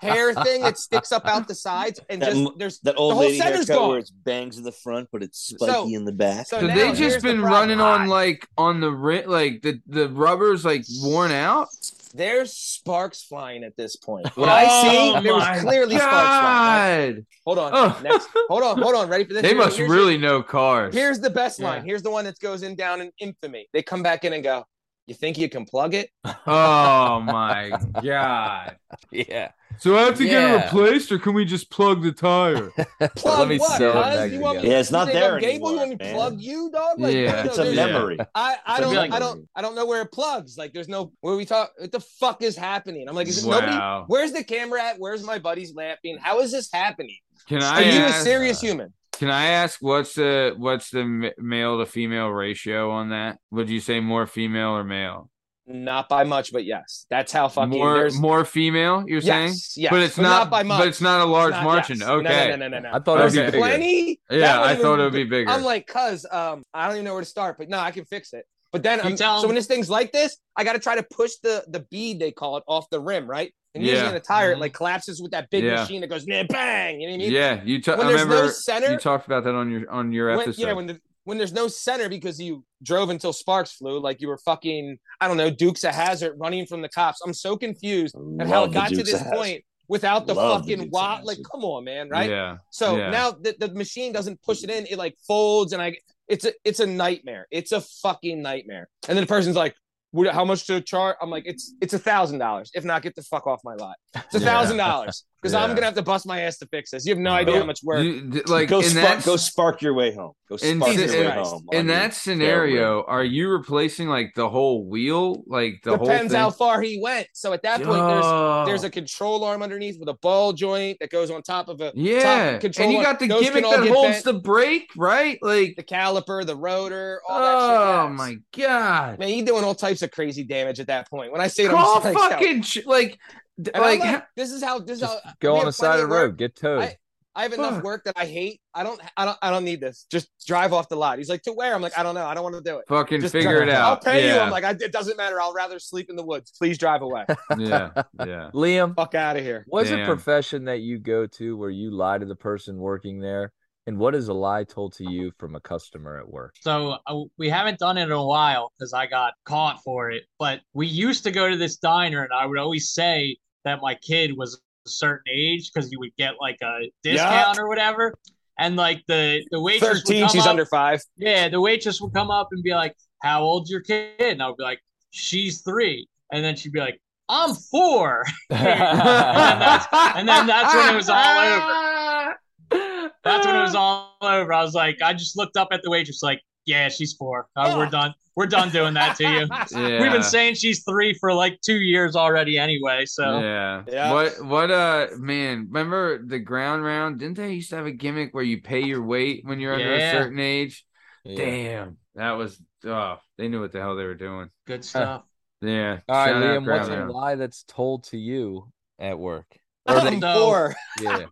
hair 0.00 0.32
thing 0.32 0.62
that 0.62 0.78
sticks 0.78 1.12
up 1.12 1.26
out 1.26 1.46
the 1.46 1.54
sides, 1.54 2.00
and 2.08 2.22
That 2.22 2.32
just 2.32 2.58
there's 2.58 2.78
That 2.80 2.96
old 2.96 3.10
The 3.10 3.14
whole 3.16 3.24
lady 3.24 3.38
center's 3.38 3.68
haircut 3.68 3.76
gone. 3.76 3.88
where 3.90 3.98
it's 3.98 4.10
bangs 4.10 4.56
in 4.56 4.64
the 4.64 4.72
front, 4.72 5.08
but 5.12 5.22
it's 5.22 5.38
spiky 5.38 5.70
So- 5.72 5.88
in 5.94 6.04
the 6.06 6.12
back. 6.12 6.46
so 6.46 6.60
So 6.60 6.66
they 6.66 6.92
just 6.92 7.22
been 7.22 7.40
problem. 7.40 7.52
running 7.78 7.80
on 7.80 8.08
like 8.08 8.46
on 8.56 8.80
the 8.80 8.90
ri- 8.90 9.26
like 9.26 9.60
the 9.62 9.80
the 9.86 10.08
rubber's 10.08 10.64
like 10.64 10.84
worn 11.02 11.30
out. 11.30 11.68
There's 12.14 12.52
sparks 12.52 13.22
flying 13.22 13.64
at 13.64 13.76
this 13.76 13.96
point. 13.96 14.26
What 14.36 14.48
I 14.48 14.64
oh 14.68 15.16
see, 15.16 15.22
there 15.22 15.34
was 15.34 15.60
clearly 15.60 15.96
sparks 15.96 16.10
flying. 16.12 17.14
right? 17.14 17.14
God, 17.16 17.26
Hold 17.44 17.58
on, 17.58 17.70
Oh. 17.74 18.00
next. 18.02 18.28
Hold 18.48 18.62
on, 18.62 18.78
hold 18.80 18.94
on. 18.94 19.08
Ready 19.08 19.24
for 19.24 19.34
this? 19.34 19.42
they 19.42 19.48
Here- 19.48 19.56
must 19.56 19.78
really 19.78 20.16
know 20.18 20.42
cars. 20.42 20.94
Here's 20.94 21.20
the 21.20 21.30
best 21.30 21.60
line. 21.60 21.78
Yeah. 21.82 21.86
Here's 21.90 22.02
the 22.02 22.10
one 22.10 22.24
that 22.24 22.38
goes 22.40 22.62
in 22.62 22.74
down 22.74 23.00
in 23.00 23.10
infamy. 23.18 23.68
They 23.72 23.82
come 23.82 24.02
back 24.02 24.24
in 24.24 24.32
and 24.32 24.42
go, 24.42 24.64
"You 25.06 25.14
think 25.14 25.38
you 25.38 25.48
can 25.48 25.64
plug 25.64 25.94
it?" 25.94 26.10
oh 26.46 27.20
my 27.20 27.72
god! 28.02 28.76
yeah. 29.10 29.52
So 29.78 29.94
I 29.96 30.02
have 30.04 30.16
to 30.16 30.24
get 30.24 30.42
it 30.42 30.64
replaced, 30.64 31.12
or 31.12 31.18
can 31.18 31.34
we 31.34 31.44
just 31.44 31.70
plug 31.70 32.02
the 32.02 32.10
tire? 32.10 32.70
Plug 33.16 33.50
Let 33.50 33.60
what? 33.60 33.76
sew 33.76 33.90
it 33.90 33.92
cuz? 33.92 34.14
back 34.14 34.32
You 34.32 34.40
want 34.40 34.62
me- 34.62 34.70
Yeah, 34.70 34.78
it's 34.78 34.90
not 34.90 35.08
there 35.08 35.34
I'm 35.34 35.40
Gable? 35.40 35.72
You 35.72 35.76
want 35.76 35.90
me 35.90 35.96
to 35.96 36.12
plug 36.14 36.40
you, 36.40 36.70
dog? 36.72 36.98
Like, 36.98 37.14
Yeah. 37.14 37.42
no, 37.42 37.50
it's 37.50 37.58
a 37.58 37.74
memory. 37.74 38.18
I, 38.34 38.56
I 38.64 38.80
don't 38.80 38.96
I 39.12 39.18
don't 39.18 39.46
I 39.54 39.60
don't 39.60 39.74
know 39.74 39.84
where 39.84 40.00
it 40.00 40.12
plugs. 40.12 40.56
Like 40.56 40.72
there's 40.72 40.88
no 40.88 41.12
where 41.20 41.36
we 41.36 41.44
talk 41.44 41.72
what 41.76 41.92
the 41.92 42.00
fuck 42.00 42.42
is 42.42 42.56
happening? 42.56 43.06
I'm 43.06 43.14
like, 43.14 43.28
is 43.28 43.44
it 43.44 43.46
Wow. 43.46 43.60
nobody 43.60 44.04
where's 44.06 44.32
the 44.32 44.44
camera 44.44 44.82
at? 44.82 44.98
Where's 44.98 45.22
my 45.22 45.38
buddies 45.38 45.74
laughing? 45.74 46.16
How 46.18 46.40
is 46.40 46.52
this 46.52 46.70
happening? 46.72 47.18
Can 47.46 47.62
I? 47.62 47.66
Are 47.68 47.74
I 47.76 47.80
you 47.82 48.00
a 48.00 48.06
ask? 48.06 48.24
serious 48.24 48.62
uh, 48.62 48.66
human? 48.66 48.94
Can 49.18 49.30
I 49.30 49.46
ask 49.46 49.78
what's 49.80 50.14
the 50.14 50.54
what's 50.56 50.90
the 50.90 51.32
male 51.38 51.78
to 51.78 51.86
female 51.86 52.28
ratio 52.28 52.90
on 52.90 53.10
that? 53.10 53.38
Would 53.50 53.70
you 53.70 53.80
say 53.80 54.00
more 54.00 54.26
female 54.26 54.70
or 54.70 54.84
male? 54.84 55.30
Not 55.68 56.08
by 56.08 56.22
much, 56.22 56.52
but 56.52 56.64
yes. 56.64 57.06
That's 57.10 57.32
how 57.32 57.48
fucking 57.48 57.70
more 57.70 57.94
there's 57.94 58.16
more 58.16 58.44
female. 58.44 59.04
You're 59.08 59.20
saying, 59.20 59.48
yes, 59.48 59.76
yes, 59.76 59.90
but 59.90 60.00
it's 60.00 60.16
not, 60.16 60.48
by 60.48 60.62
much. 60.62 60.78
But 60.78 60.88
it's 60.88 61.00
not 61.00 61.22
a 61.22 61.24
large 61.24 61.52
not- 61.52 61.64
margin. 61.64 61.98
yes. 61.98 62.08
Okay. 62.08 62.50
No, 62.50 62.56
no, 62.56 62.68
no, 62.68 62.68
no, 62.68 62.78
no. 62.78 62.90
I 62.92 63.00
thought 63.00 63.20
it 63.20 63.24
was 63.24 63.36
Okay. 63.36 63.46
bigger. 63.46 63.58
Plenty. 63.58 64.20
Yeah, 64.30 64.60
I 64.60 64.72
even 64.72 64.82
thought 64.82 65.00
it 65.00 65.04
would 65.04 65.12
be 65.12 65.24
bigger. 65.24 65.50
I'm 65.50 65.64
like, 65.64 65.86
cuz 65.88 66.24
um, 66.30 66.62
I 66.72 66.86
don't 66.86 66.96
even 66.96 67.04
know 67.06 67.14
where 67.14 67.22
to 67.22 67.28
start, 67.28 67.58
but 67.58 67.68
no, 67.68 67.78
I 67.80 67.90
can 67.90 68.04
fix 68.04 68.32
it. 68.32 68.44
But 68.70 68.84
then 68.84 69.00
I'm, 69.00 69.16
tell 69.16 69.40
so 69.40 69.48
when 69.48 69.56
this 69.56 69.66
thing's 69.66 69.90
like 69.90 70.12
this, 70.12 70.36
I 70.54 70.62
got 70.62 70.74
to 70.74 70.78
try 70.78 70.94
to 70.96 71.02
push 71.02 71.32
the 71.42 71.64
the 71.66 71.80
bead 71.90 72.20
they 72.20 72.30
call 72.30 72.58
it 72.58 72.64
off 72.68 72.88
the 72.90 73.00
rim, 73.00 73.28
right? 73.28 73.52
And 73.76 73.84
usually 73.84 74.02
Yeah. 74.02 74.10
in 74.10 74.16
a 74.16 74.20
tire, 74.20 74.52
it 74.52 74.58
like 74.58 74.72
mm-hmm. 74.72 74.76
collapses 74.78 75.22
with 75.22 75.30
that 75.32 75.48
big 75.50 75.64
Yeah. 75.64 75.80
machine 75.82 76.00
that 76.00 76.08
goes 76.08 76.26
"Nah, 76.26 76.42
bang. 76.48 77.00
You 77.00 77.06
know 77.08 77.12
what 77.12 77.22
I 77.22 77.24
mean? 77.24 77.32
yeah, 77.32 77.62
you. 77.64 77.80
T- 77.80 77.92
I 77.92 77.96
When 77.96 78.06
there's 78.08 78.20
no 78.20 78.28
remember 78.34 78.52
center- 78.52 78.90
you 78.92 78.98
talked 78.98 79.26
about 79.26 79.44
that 79.44 79.54
on 79.54 79.70
your 79.70 79.90
on 79.90 80.12
your 80.12 80.28
When, 80.36 80.40
episode. 80.48 80.62
yeah, 80.62 80.72
when 80.72 80.86
the, 80.86 81.00
when 81.24 81.38
there's 81.38 81.52
no 81.52 81.68
center 81.68 82.08
because 82.08 82.40
you 82.40 82.64
drove 82.82 83.10
until 83.10 83.32
sparks 83.32 83.72
flew, 83.72 84.00
like 84.00 84.20
you 84.20 84.28
were 84.28 84.38
fucking 84.38 84.98
I 85.20 85.28
don't 85.28 85.36
know 85.36 85.50
Dukes 85.50 85.84
of 85.84 85.94
Hazzard 85.94 86.34
running 86.38 86.66
from 86.66 86.82
the 86.82 86.88
cops. 86.88 87.20
I'm 87.24 87.34
so 87.34 87.56
confused 87.56 88.14
at 88.40 88.46
how 88.48 88.60
Love 88.60 88.68
it 88.70 88.72
the 88.72 88.74
got 88.74 88.88
to 88.88 88.94
Dukes 88.96 89.10
this 89.12 89.20
of 89.20 89.26
Hazzard. 89.26 89.36
point 89.38 89.64
without 89.88 90.26
the 90.26 90.34
Love 90.34 90.62
the 90.66 90.72
fucking 90.74 90.78
Dukes 90.78 90.88
of 90.88 90.92
watt. 90.92 91.24
Like, 91.24 91.36
Hazzard. 91.38 91.50
come 91.52 91.64
on, 91.64 91.84
man, 91.84 92.08
right? 92.08 92.30
Yeah. 92.30 92.56
So 92.70 92.96
Yeah. 92.96 93.10
now 93.10 93.30
the, 93.32 93.54
the 93.58 93.68
machine 93.74 94.12
doesn't 94.12 94.40
push 94.42 94.62
it 94.64 94.70
in; 94.70 94.86
it 94.86 94.96
like 94.98 95.16
folds, 95.26 95.72
and 95.72 95.82
I 95.82 95.96
it's 96.28 96.44
a 96.44 96.52
it's 96.64 96.80
a 96.80 96.86
nightmare. 96.86 97.46
It's 97.50 97.72
a 97.72 97.80
fucking 97.80 98.40
nightmare. 98.42 98.88
And 99.08 99.16
then 99.16 99.22
the 99.24 99.28
person's 99.28 99.54
like, 99.56 99.74
"Would 100.12 100.28
how 100.28 100.44
much 100.44 100.66
to 100.66 100.80
charge?" 100.80 101.16
I'm 101.20 101.30
like, 101.30 101.44
"It's 101.46 101.74
it's 101.80 101.94
a 101.94 101.98
thousand 101.98 102.38
dollars. 102.38 102.70
If 102.74 102.84
not, 102.84 103.02
get 103.02 103.14
the 103.14 103.22
fuck 103.22 103.46
off 103.46 103.60
my 103.64 103.74
lot. 103.74 103.96
It's 104.14 104.34
a 104.34 104.40
thousand 104.40 104.76
dollars 104.78 105.24
because 105.52 105.54
I'm 105.54 105.74
gonna 105.74 105.86
have 105.86 105.94
to 105.94 106.02
bust 106.02 106.26
my 106.26 106.40
ass 106.42 106.58
to 106.58 106.66
fix 106.66 106.90
this. 106.90 107.06
You 107.06 107.10
have 107.14 107.18
no 107.18 107.30
idea 107.32 107.58
how 107.58 107.64
much 107.64 107.80
work." 107.82 108.04
You- 108.04 108.42
like 108.46 108.68
go 108.68 108.80
in 108.80 108.84
spark, 108.90 109.24
go 109.24 109.36
spark 109.36 109.82
your 109.82 109.94
way 109.94 110.14
home. 110.14 110.32
Go 110.48 110.56
in, 110.56 110.76
spark 110.78 110.92
Jesus 110.92 111.12
your 111.14 111.24
way 111.24 111.30
home. 111.30 111.66
in 111.72 111.86
that 111.88 112.14
scenario, 112.14 112.96
rim. 112.98 113.04
are 113.08 113.24
you 113.24 113.48
replacing 113.50 114.08
like 114.08 114.32
the 114.36 114.48
whole 114.48 114.84
wheel, 114.84 115.42
like 115.46 115.80
the 115.84 115.96
whole 115.96 116.06
Depends 116.06 116.32
thing? 116.32 116.40
how 116.40 116.50
far 116.50 116.80
he 116.82 117.00
went. 117.02 117.26
So 117.32 117.52
at 117.52 117.62
that 117.62 117.82
point, 117.82 118.06
there's 118.06 118.24
Oh. 118.24 118.62
there's 118.66 118.84
a 118.84 118.90
control 118.90 119.42
arm 119.44 119.62
underneath 119.62 119.98
with 119.98 120.08
a 120.08 120.14
ball 120.14 120.52
joint 120.52 120.98
that 121.00 121.10
goes 121.10 121.30
on 121.30 121.42
top 121.42 121.68
of 121.68 121.80
a 121.80 121.92
yeah, 121.94 122.52
top 122.52 122.60
control 122.60 122.88
and 122.88 122.96
you 122.96 123.02
got 123.02 123.18
the 123.18 123.26
Those 123.26 123.44
can 123.44 123.54
gimmick 123.54 123.70
that 123.70 123.88
holds 123.88 124.08
bent. 124.08 124.24
the 124.24 124.34
brake, 124.34 124.90
right? 124.96 125.38
Like, 125.42 125.74
the 125.76 125.82
caliper, 125.82 126.44
the 126.46 126.56
rotor, 126.56 127.20
all 127.28 127.40
that 127.40 127.56
oh 127.56 128.08
yes. 128.08 128.18
my 128.18 128.36
god, 128.56 129.18
Man, 129.18 129.28
you 129.30 129.44
doing 129.44 129.64
all 129.64 129.74
types 129.74 130.02
of 130.02 130.10
crazy 130.10 130.44
damage 130.44 130.80
at 130.80 130.86
that 130.88 131.08
point. 131.10 131.32
When 131.32 131.40
I 131.40 131.48
say 131.48 131.64
it, 131.64 131.70
I'm 131.70 131.76
call 131.76 131.94
just 132.00 132.04
like, 132.04 132.14
yo. 132.14 132.28
fucking 132.28 132.64
like, 132.86 133.18
d- 133.60 133.70
And 133.74 133.82
I'm 133.84 133.98
like, 133.98 134.00
like, 134.00 134.24
this 134.36 134.52
is 134.52 134.62
how 134.62 134.78
this 134.78 134.98
is 135.00 135.04
how 135.04 135.18
go 135.40 135.56
on 135.56 135.66
the 135.66 135.72
side 135.72 136.00
of 136.00 136.08
the 136.08 136.14
road. 136.14 136.36
Get 136.36 136.56
towed. 136.56 136.82
I- 136.82 136.96
I 137.38 137.42
have 137.42 137.52
enough 137.52 137.74
Fuck. 137.74 137.84
work 137.84 138.04
that 138.04 138.14
I 138.16 138.24
hate. 138.24 138.62
I 138.72 138.82
don't. 138.82 138.98
I 139.14 139.26
don't. 139.26 139.36
I 139.42 139.50
don't 139.50 139.64
need 139.64 139.78
this. 139.78 140.06
Just 140.10 140.30
drive 140.46 140.72
off 140.72 140.88
the 140.88 140.96
lot. 140.96 141.18
He's 141.18 141.28
like, 141.28 141.42
to 141.42 141.52
where? 141.52 141.74
I'm 141.74 141.82
like, 141.82 141.92
I 141.98 142.02
don't 142.02 142.14
know. 142.14 142.24
I 142.24 142.32
don't 142.32 142.42
want 142.42 142.54
to 142.54 142.62
do 142.62 142.78
it. 142.78 142.86
fucking 142.88 143.20
Just 143.20 143.32
figure 143.32 143.56
drive. 143.58 143.68
it 143.68 143.74
out. 143.74 143.84
I'll 143.90 143.98
pay 143.98 144.26
you. 144.34 144.40
I'm 144.40 144.50
like, 144.50 144.64
I, 144.64 144.70
it 144.70 144.90
doesn't 144.90 145.18
matter. 145.18 145.38
I'll 145.38 145.52
rather 145.52 145.78
sleep 145.78 146.08
in 146.08 146.16
the 146.16 146.24
woods. 146.24 146.54
Please 146.58 146.78
drive 146.78 147.02
away. 147.02 147.26
yeah, 147.58 147.90
yeah. 148.24 148.48
Liam, 148.54 148.96
Fuck 148.96 149.14
out 149.14 149.36
of 149.36 149.42
here. 149.42 149.66
what's 149.68 149.90
a 149.90 150.02
profession 150.06 150.64
that 150.64 150.80
you 150.80 150.98
go 150.98 151.26
to 151.26 151.58
where 151.58 151.68
you 151.68 151.90
lie 151.90 152.16
to 152.16 152.24
the 152.24 152.34
person 152.36 152.78
working 152.78 153.20
there? 153.20 153.52
And 153.86 153.98
what 153.98 154.14
is 154.14 154.28
a 154.28 154.32
lie 154.32 154.64
told 154.64 154.94
to 154.94 155.04
you 155.04 155.30
from 155.38 155.56
a 155.56 155.60
customer 155.60 156.18
at 156.18 156.26
work? 156.26 156.54
So 156.62 156.96
uh, 157.06 157.20
we 157.36 157.50
haven't 157.50 157.78
done 157.78 157.98
it 157.98 158.04
in 158.04 158.12
a 158.12 158.24
while 158.24 158.72
because 158.78 158.94
I 158.94 159.04
got 159.08 159.34
caught 159.44 159.82
for 159.84 160.10
it. 160.10 160.22
But 160.38 160.60
we 160.72 160.86
used 160.86 161.22
to 161.24 161.30
go 161.30 161.50
to 161.50 161.56
this 161.58 161.76
diner, 161.76 162.22
and 162.24 162.32
I 162.32 162.46
would 162.46 162.58
always 162.58 162.94
say 162.94 163.36
that 163.66 163.80
my 163.82 163.94
kid 163.96 164.34
was 164.36 164.54
a 164.86 164.88
certain 164.88 165.24
age 165.30 165.70
because 165.72 165.92
you 165.92 165.98
would 165.98 166.16
get 166.16 166.34
like 166.40 166.56
a 166.62 166.90
discount 167.02 167.58
or 167.58 167.68
whatever. 167.68 168.14
and 168.58 168.76
like 168.76 169.02
the 169.06 169.44
the 169.50 169.60
waitress 169.60 169.90
would 169.90 170.06
Thirteen. 170.06 170.22
come 170.22 170.30
She's 170.30 170.44
up, 170.44 170.50
under 170.50 170.64
five. 170.64 171.02
Yeah, 171.16 171.48
the 171.50 171.60
waitress 171.60 172.00
would 172.00 172.14
come 172.14 172.30
up 172.30 172.48
and 172.52 172.62
be 172.62 172.72
like, 172.72 172.96
"How 173.22 173.42
old's 173.42 173.70
your 173.70 173.80
kid?" 173.82 174.14
And 174.18 174.42
I 174.42 174.48
would 174.48 174.56
be 174.56 174.62
like, 174.64 174.80
"She's 175.10 175.60
three. 175.60 176.08
and 176.32 176.42
then 176.44 176.56
she'd 176.56 176.72
be 176.72 176.80
like, 176.80 176.98
"I'm 177.28 177.54
four. 177.54 178.24
and, 178.50 178.58
then 178.66 179.58
that's, 179.58 179.86
and 179.92 180.28
then 180.28 180.46
that's 180.46 180.74
when 180.74 180.94
it 180.94 180.96
was 180.96 181.08
all 181.08 181.38
over. 181.38 182.36
That's 183.22 183.46
when 183.46 183.54
it 183.56 183.60
was 183.62 183.74
all 183.76 184.16
over. 184.22 184.52
I 184.52 184.62
was 184.62 184.74
like, 184.74 185.00
I 185.02 185.12
just 185.12 185.36
looked 185.36 185.56
up 185.56 185.68
at 185.72 185.82
the 185.82 185.90
waitress, 185.90 186.20
like, 186.22 186.40
yeah, 186.66 186.88
she's 186.88 187.14
four. 187.14 187.48
Uh, 187.56 187.74
we're 187.76 187.88
done. 187.88 188.14
We're 188.34 188.46
done 188.46 188.68
doing 188.70 188.92
that 188.94 189.16
to 189.16 189.24
you. 189.24 189.46
Yeah. 189.72 190.02
We've 190.02 190.12
been 190.12 190.22
saying 190.22 190.54
she's 190.56 190.84
three 190.84 191.14
for 191.14 191.32
like 191.32 191.58
two 191.62 191.78
years 191.80 192.14
already, 192.14 192.58
anyway. 192.58 193.06
So 193.06 193.40
Yeah. 193.40 193.82
Yeah. 193.88 194.12
What 194.12 194.44
what 194.44 194.70
uh 194.70 195.06
man, 195.16 195.68
remember 195.70 196.22
the 196.22 196.38
ground 196.38 196.84
round? 196.84 197.18
Didn't 197.20 197.36
they 197.38 197.54
used 197.54 197.70
to 197.70 197.76
have 197.76 197.86
a 197.86 197.92
gimmick 197.92 198.34
where 198.34 198.44
you 198.44 198.60
pay 198.60 198.80
your 198.82 199.02
weight 199.02 199.42
when 199.44 199.58
you're 199.58 199.72
under 199.72 199.94
a 199.94 200.10
certain 200.10 200.38
age? 200.38 200.84
Yeah. 201.24 201.36
Damn. 201.36 201.96
That 202.14 202.32
was 202.32 202.60
oh, 202.84 203.16
they 203.38 203.48
knew 203.48 203.60
what 203.62 203.72
the 203.72 203.80
hell 203.80 203.96
they 203.96 204.04
were 204.04 204.14
doing. 204.14 204.50
good 204.66 204.84
stuff. 204.84 205.22
Yeah. 205.62 206.00
All 206.08 206.16
right, 206.16 206.28
Shout 206.28 206.42
out 206.42 206.62
Liam, 206.62 206.66
what's 206.70 206.88
ground 206.88 207.10
a 207.10 207.12
lie 207.12 207.34
that's 207.36 207.62
told 207.64 208.04
to 208.04 208.18
you 208.18 208.70
at 208.98 209.18
work? 209.18 209.46
Or 209.88 209.94
I'm 209.98 210.04
they, 210.14 210.20
So- 210.20 210.40
four. 210.40 210.74
yeah. 211.00 211.26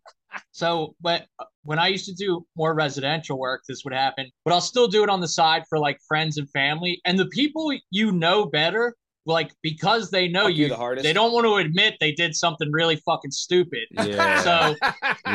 So, 0.52 0.94
but 1.00 1.26
uh, 1.38 1.44
when 1.62 1.78
I 1.78 1.88
used 1.88 2.06
to 2.06 2.14
do 2.14 2.46
more 2.56 2.74
residential 2.74 3.38
work, 3.38 3.62
this 3.68 3.82
would 3.84 3.94
happen. 3.94 4.30
But 4.44 4.54
I'll 4.54 4.60
still 4.60 4.88
do 4.88 5.02
it 5.02 5.10
on 5.10 5.20
the 5.20 5.28
side 5.28 5.64
for 5.68 5.78
like 5.78 5.98
friends 6.06 6.38
and 6.38 6.48
family. 6.50 7.00
And 7.04 7.18
the 7.18 7.26
people 7.26 7.72
you 7.90 8.12
know 8.12 8.46
better, 8.46 8.94
like 9.26 9.52
because 9.62 10.10
they 10.10 10.28
know 10.28 10.44
Fuck 10.44 10.54
you 10.56 10.62
you, 10.64 10.68
the 10.68 10.76
hardest. 10.76 11.02
they 11.04 11.12
don't 11.14 11.32
want 11.32 11.46
to 11.46 11.56
admit 11.56 11.94
they 11.98 12.12
did 12.12 12.34
something 12.34 12.70
really 12.70 12.96
fucking 12.96 13.30
stupid. 13.30 13.86
Yeah. 13.92 14.40
So 14.42 14.76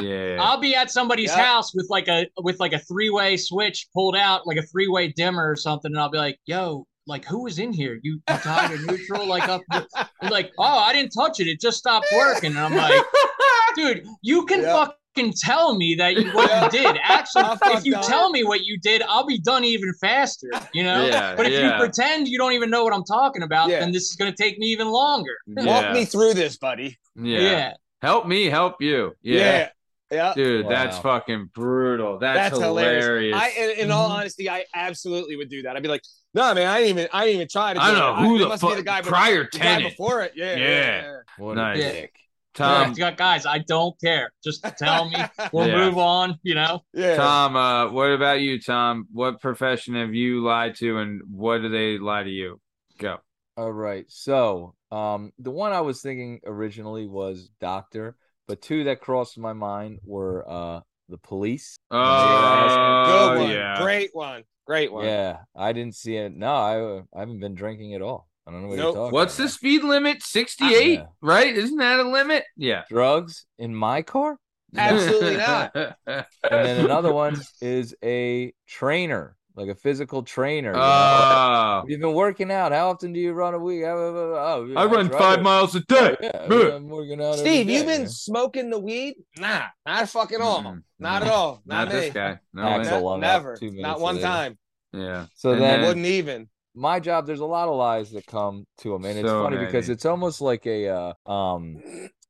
yeah. 0.02 0.38
I'll 0.40 0.60
be 0.60 0.76
at 0.76 0.92
somebody's 0.92 1.32
Yeah. 1.32 1.44
house 1.46 1.74
with 1.74 1.88
like 1.90 2.08
a 2.08 2.28
with 2.42 2.60
like 2.60 2.74
a 2.74 2.80
three 2.80 3.10
way 3.10 3.36
switch 3.38 3.88
pulled 3.94 4.16
out, 4.16 4.46
like 4.46 4.58
a 4.58 4.64
three 4.64 4.88
way 4.88 5.08
dimmer 5.10 5.50
or 5.50 5.56
something, 5.56 5.92
and 5.92 6.00
I'll 6.00 6.12
be 6.12 6.18
like, 6.20 6.38
"Yo, 6.46 6.86
like 7.08 7.26
who 7.26 7.44
was 7.44 7.58
in 7.58 7.74
here? 7.74 8.00
You, 8.04 8.22
you 8.30 8.38
tied 8.38 8.72
or 8.72 8.78
neutral? 8.86 9.26
Like 9.28 9.50
up?" 9.50 9.62
They're 9.72 10.30
like, 10.30 10.52
"Oh, 10.60 10.64
I 10.64 10.94
didn't 10.94 11.12
touch 11.12 11.40
it. 11.40 11.48
It 11.48 11.60
just 11.60 11.78
stopped 11.80 12.06
working." 12.16 12.52
And 12.52 12.60
I'm 12.60 12.76
like, 12.76 13.04
"Dude, 13.76 14.06
you 14.22 14.46
can 14.46 14.62
Yeah. 14.62 14.74
fucking 15.16 15.34
tell 15.42 15.76
me 15.76 15.96
that 15.96 16.16
you, 16.16 16.30
what 16.32 16.50
Yeah. 16.50 16.66
you 16.66 16.70
did. 16.72 16.98
Actually, 17.04 17.58
if 17.78 17.86
you 17.86 17.96
up. 17.96 18.06
tell 18.06 18.30
me 18.30 18.44
what 18.44 18.64
you 18.66 18.78
did, 18.80 19.02
I'll 19.04 19.26
be 19.26 19.40
done 19.40 19.64
even 19.64 19.94
faster. 20.00 20.50
You 20.74 20.84
know. 20.84 21.06
Yeah, 21.06 21.36
but 21.36 21.46
if 21.46 21.54
yeah. 21.54 21.74
you 21.74 21.80
pretend 21.80 22.28
you 22.28 22.38
don't 22.38 22.54
even 22.54 22.70
know 22.70 22.84
what 22.84 22.94
I'm 22.94 23.04
talking 23.04 23.44
about, 23.44 23.70
Yeah. 23.70 23.80
then 23.82 23.92
this 23.92 24.10
is 24.10 24.16
gonna 24.16 24.32
take 24.36 24.58
me 24.60 24.68
even 24.68 24.88
longer. 24.88 25.36
yeah. 25.48 25.64
Walk 25.66 25.92
me 25.94 26.06
through 26.06 26.34
this, 26.36 26.58
buddy. 26.58 26.98
yeah. 27.16 27.40
yeah. 27.40 27.74
Help 28.02 28.28
me 28.28 28.46
help 28.46 28.82
you. 28.82 29.14
Yeah. 29.22 29.40
Yeah. 29.40 29.70
Yeah. 30.12 30.34
Dude, 30.36 30.66
Wow. 30.66 30.72
that's 30.72 30.98
fucking 31.00 31.50
brutal. 31.54 32.18
That's, 32.18 32.50
That's 32.50 32.60
hilarious. 32.64 33.36
I, 33.36 33.50
in, 33.50 33.70
in 33.86 33.92
all 33.92 34.10
mm-hmm. 34.10 34.20
honesty, 34.22 34.50
I 34.50 34.66
absolutely 34.74 35.36
would 35.36 35.50
do 35.50 35.62
that. 35.64 35.76
I'd 35.76 35.84
be 35.84 35.90
like, 35.90 36.02
"No, 36.34 36.52
man, 36.56 36.66
I 36.66 36.80
didn't 36.82 36.98
even, 36.98 37.10
I 37.14 37.26
didn't 37.26 37.36
even 37.36 37.48
try 37.48 37.74
to." 37.76 37.80
I 37.80 37.92
do 37.92 37.98
don't 38.00 38.18
it. 38.18 38.22
know 38.24 38.28
who 38.30 38.36
it 38.38 38.40
the 38.40 38.48
must 38.48 38.62
be 38.64 38.68
fuck 38.70 38.78
the 38.78 38.84
guy, 38.84 39.02
be- 39.02 39.08
prior 39.08 39.44
the 39.52 39.60
guy 39.60 39.64
tenant. 39.66 39.90
before 39.92 40.24
it. 40.24 40.34
Yeah, 40.36 40.56
Yeah. 40.56 40.58
yeah. 40.64 41.02
yeah. 41.02 41.18
What 41.38 41.58
Nice. 41.58 41.78
a 41.78 41.82
dick. 41.92 42.14
Tom, 42.60 42.94
Yeah, 42.98 43.12
guys, 43.12 43.46
I 43.46 43.60
don't 43.60 44.00
care. 44.02 44.32
Just 44.44 44.64
tell 44.78 45.10
me. 45.10 45.18
We'll 45.54 45.68
Yeah. 45.68 45.86
move 45.86 45.98
on. 45.98 46.38
You 46.44 46.56
know. 46.56 46.82
yeah. 46.94 47.16
Tom, 47.16 47.56
uh, 47.56 47.92
what 47.92 48.12
about 48.12 48.42
you, 48.42 48.60
Tom? 48.62 49.08
What 49.12 49.42
profession 49.42 49.96
have 49.96 50.14
you 50.14 50.44
lied 50.44 50.76
to 50.76 50.98
and 51.00 51.22
what 51.32 51.62
do 51.62 51.70
they 51.70 51.98
lie 51.98 52.24
to 52.24 52.30
you? 52.30 52.60
Go. 52.98 53.18
All 53.58 53.72
right. 53.72 54.06
So, 54.10 54.76
um, 54.92 55.32
the 55.40 55.52
one 55.52 55.72
I 55.74 55.82
was 55.82 56.02
thinking 56.02 56.40
originally 56.46 57.08
was 57.08 57.50
doctor, 57.60 58.16
but 58.48 58.62
two 58.62 58.84
that 58.86 59.02
crossed 59.02 59.38
my 59.38 59.54
mind 59.54 60.00
were 60.04 60.46
uh 60.50 60.80
the 61.10 61.18
police. 61.18 61.76
Oh, 61.92 63.06
Good 63.36 63.42
one. 63.44 63.52
yeah. 63.52 63.82
Great 63.82 64.10
one. 64.14 64.44
Great 64.68 64.92
one. 64.94 65.06
Yeah, 65.06 65.40
I 65.56 65.74
didn't 65.74 65.96
see 65.96 66.16
it. 66.16 66.36
No, 66.36 66.54
I 66.54 67.00
I 67.18 67.20
haven't 67.22 67.40
been 67.40 67.56
drinking 67.56 67.96
at 67.96 68.02
all. 68.04 68.29
I 68.50 68.52
don't 68.52 68.64
know 68.64 68.68
what 68.70 68.78
Nope. 68.78 68.86
you're 68.86 69.04
talking 69.04 69.14
What's 69.14 69.38
the 69.38 69.48
speed 69.48 69.84
limit? 69.84 70.24
68, 70.24 71.00
ah, 71.00 71.02
Yeah. 71.04 71.06
right? 71.22 71.56
Isn't 71.56 71.78
that 71.78 72.00
a 72.00 72.10
limit? 72.10 72.46
Yeah. 72.58 72.82
drugs 72.90 73.46
in 73.60 73.76
my 73.76 74.02
car? 74.02 74.38
Absolutely 74.76 75.38
not. 75.38 75.76
And 75.76 76.26
then 76.50 76.84
another 76.86 77.14
one 77.14 77.40
is 77.62 77.96
a 78.04 78.52
trainer, 78.68 79.36
like 79.56 79.70
a 79.70 79.76
physical 79.76 80.24
trainer. 80.24 80.72
you 80.72 80.78
know? 80.78 80.82
Oh, 80.84 81.84
You've 81.88 82.02
been 82.02 82.14
working 82.16 82.52
out. 82.52 82.72
How 82.72 82.90
often 82.90 83.14
do 83.14 83.20
you 83.20 83.34
run 83.34 83.54
a 83.54 83.60
week? 83.60 83.84
Oh, 83.84 83.88
oh, 83.88 84.34
oh, 84.34 84.74
oh 84.76 84.82
I 84.82 84.86
run 84.86 85.10
five 85.12 85.38
to- 85.38 85.44
miles 85.44 85.76
a 85.76 85.82
day. 85.82 86.18
Yeah, 86.20 86.76
I'm 86.76 86.88
working 86.88 87.22
out. 87.22 87.36
Steve, 87.36 87.68
day, 87.68 87.74
you've 87.74 87.86
been 87.86 88.02
yeah. 88.02 88.08
smoking 88.10 88.72
the 88.72 88.80
weed? 88.80 89.14
Nah, 89.38 89.66
not 89.86 90.10
fucking 90.10 90.42
all. 90.42 90.64
Mm-mm. 90.64 90.82
Not 90.98 91.22
at 91.22 91.28
mm-hmm. 91.28 91.38
all. 91.38 91.62
Not, 91.68 91.86
Not, 91.86 91.94
me. 91.94 92.00
this 92.02 92.14
guy. 92.16 92.40
No 92.54 92.64
Axel. 92.64 92.94
way. 92.96 93.00
Ne- 93.00 93.06
Lung 93.06 93.24
out 93.24 93.44
never. 93.44 93.58
Not 93.62 94.00
one 94.00 94.16
later. 94.16 94.28
time. 94.28 94.58
Yeah. 94.92 95.26
So 95.36 95.52
And 95.52 95.62
then- 95.62 95.82
Wouldn't 95.86 96.06
even. 96.08 96.50
My 96.76 97.00
job 97.00 97.26
there's 97.26 97.40
a 97.40 97.46
lot 97.46 97.68
of 97.68 97.76
lies 97.76 98.12
that 98.12 98.26
come 98.28 98.66
to 98.78 98.92
them 98.92 99.06
and 99.06 99.18
it's 99.20 99.30
So 99.30 99.44
funny 99.44 99.58
because 99.58 99.90
it's 99.90 100.06
almost 100.06 100.42
like 100.42 100.66
a 100.68 100.88
uh, 100.88 101.14
um 101.30 101.82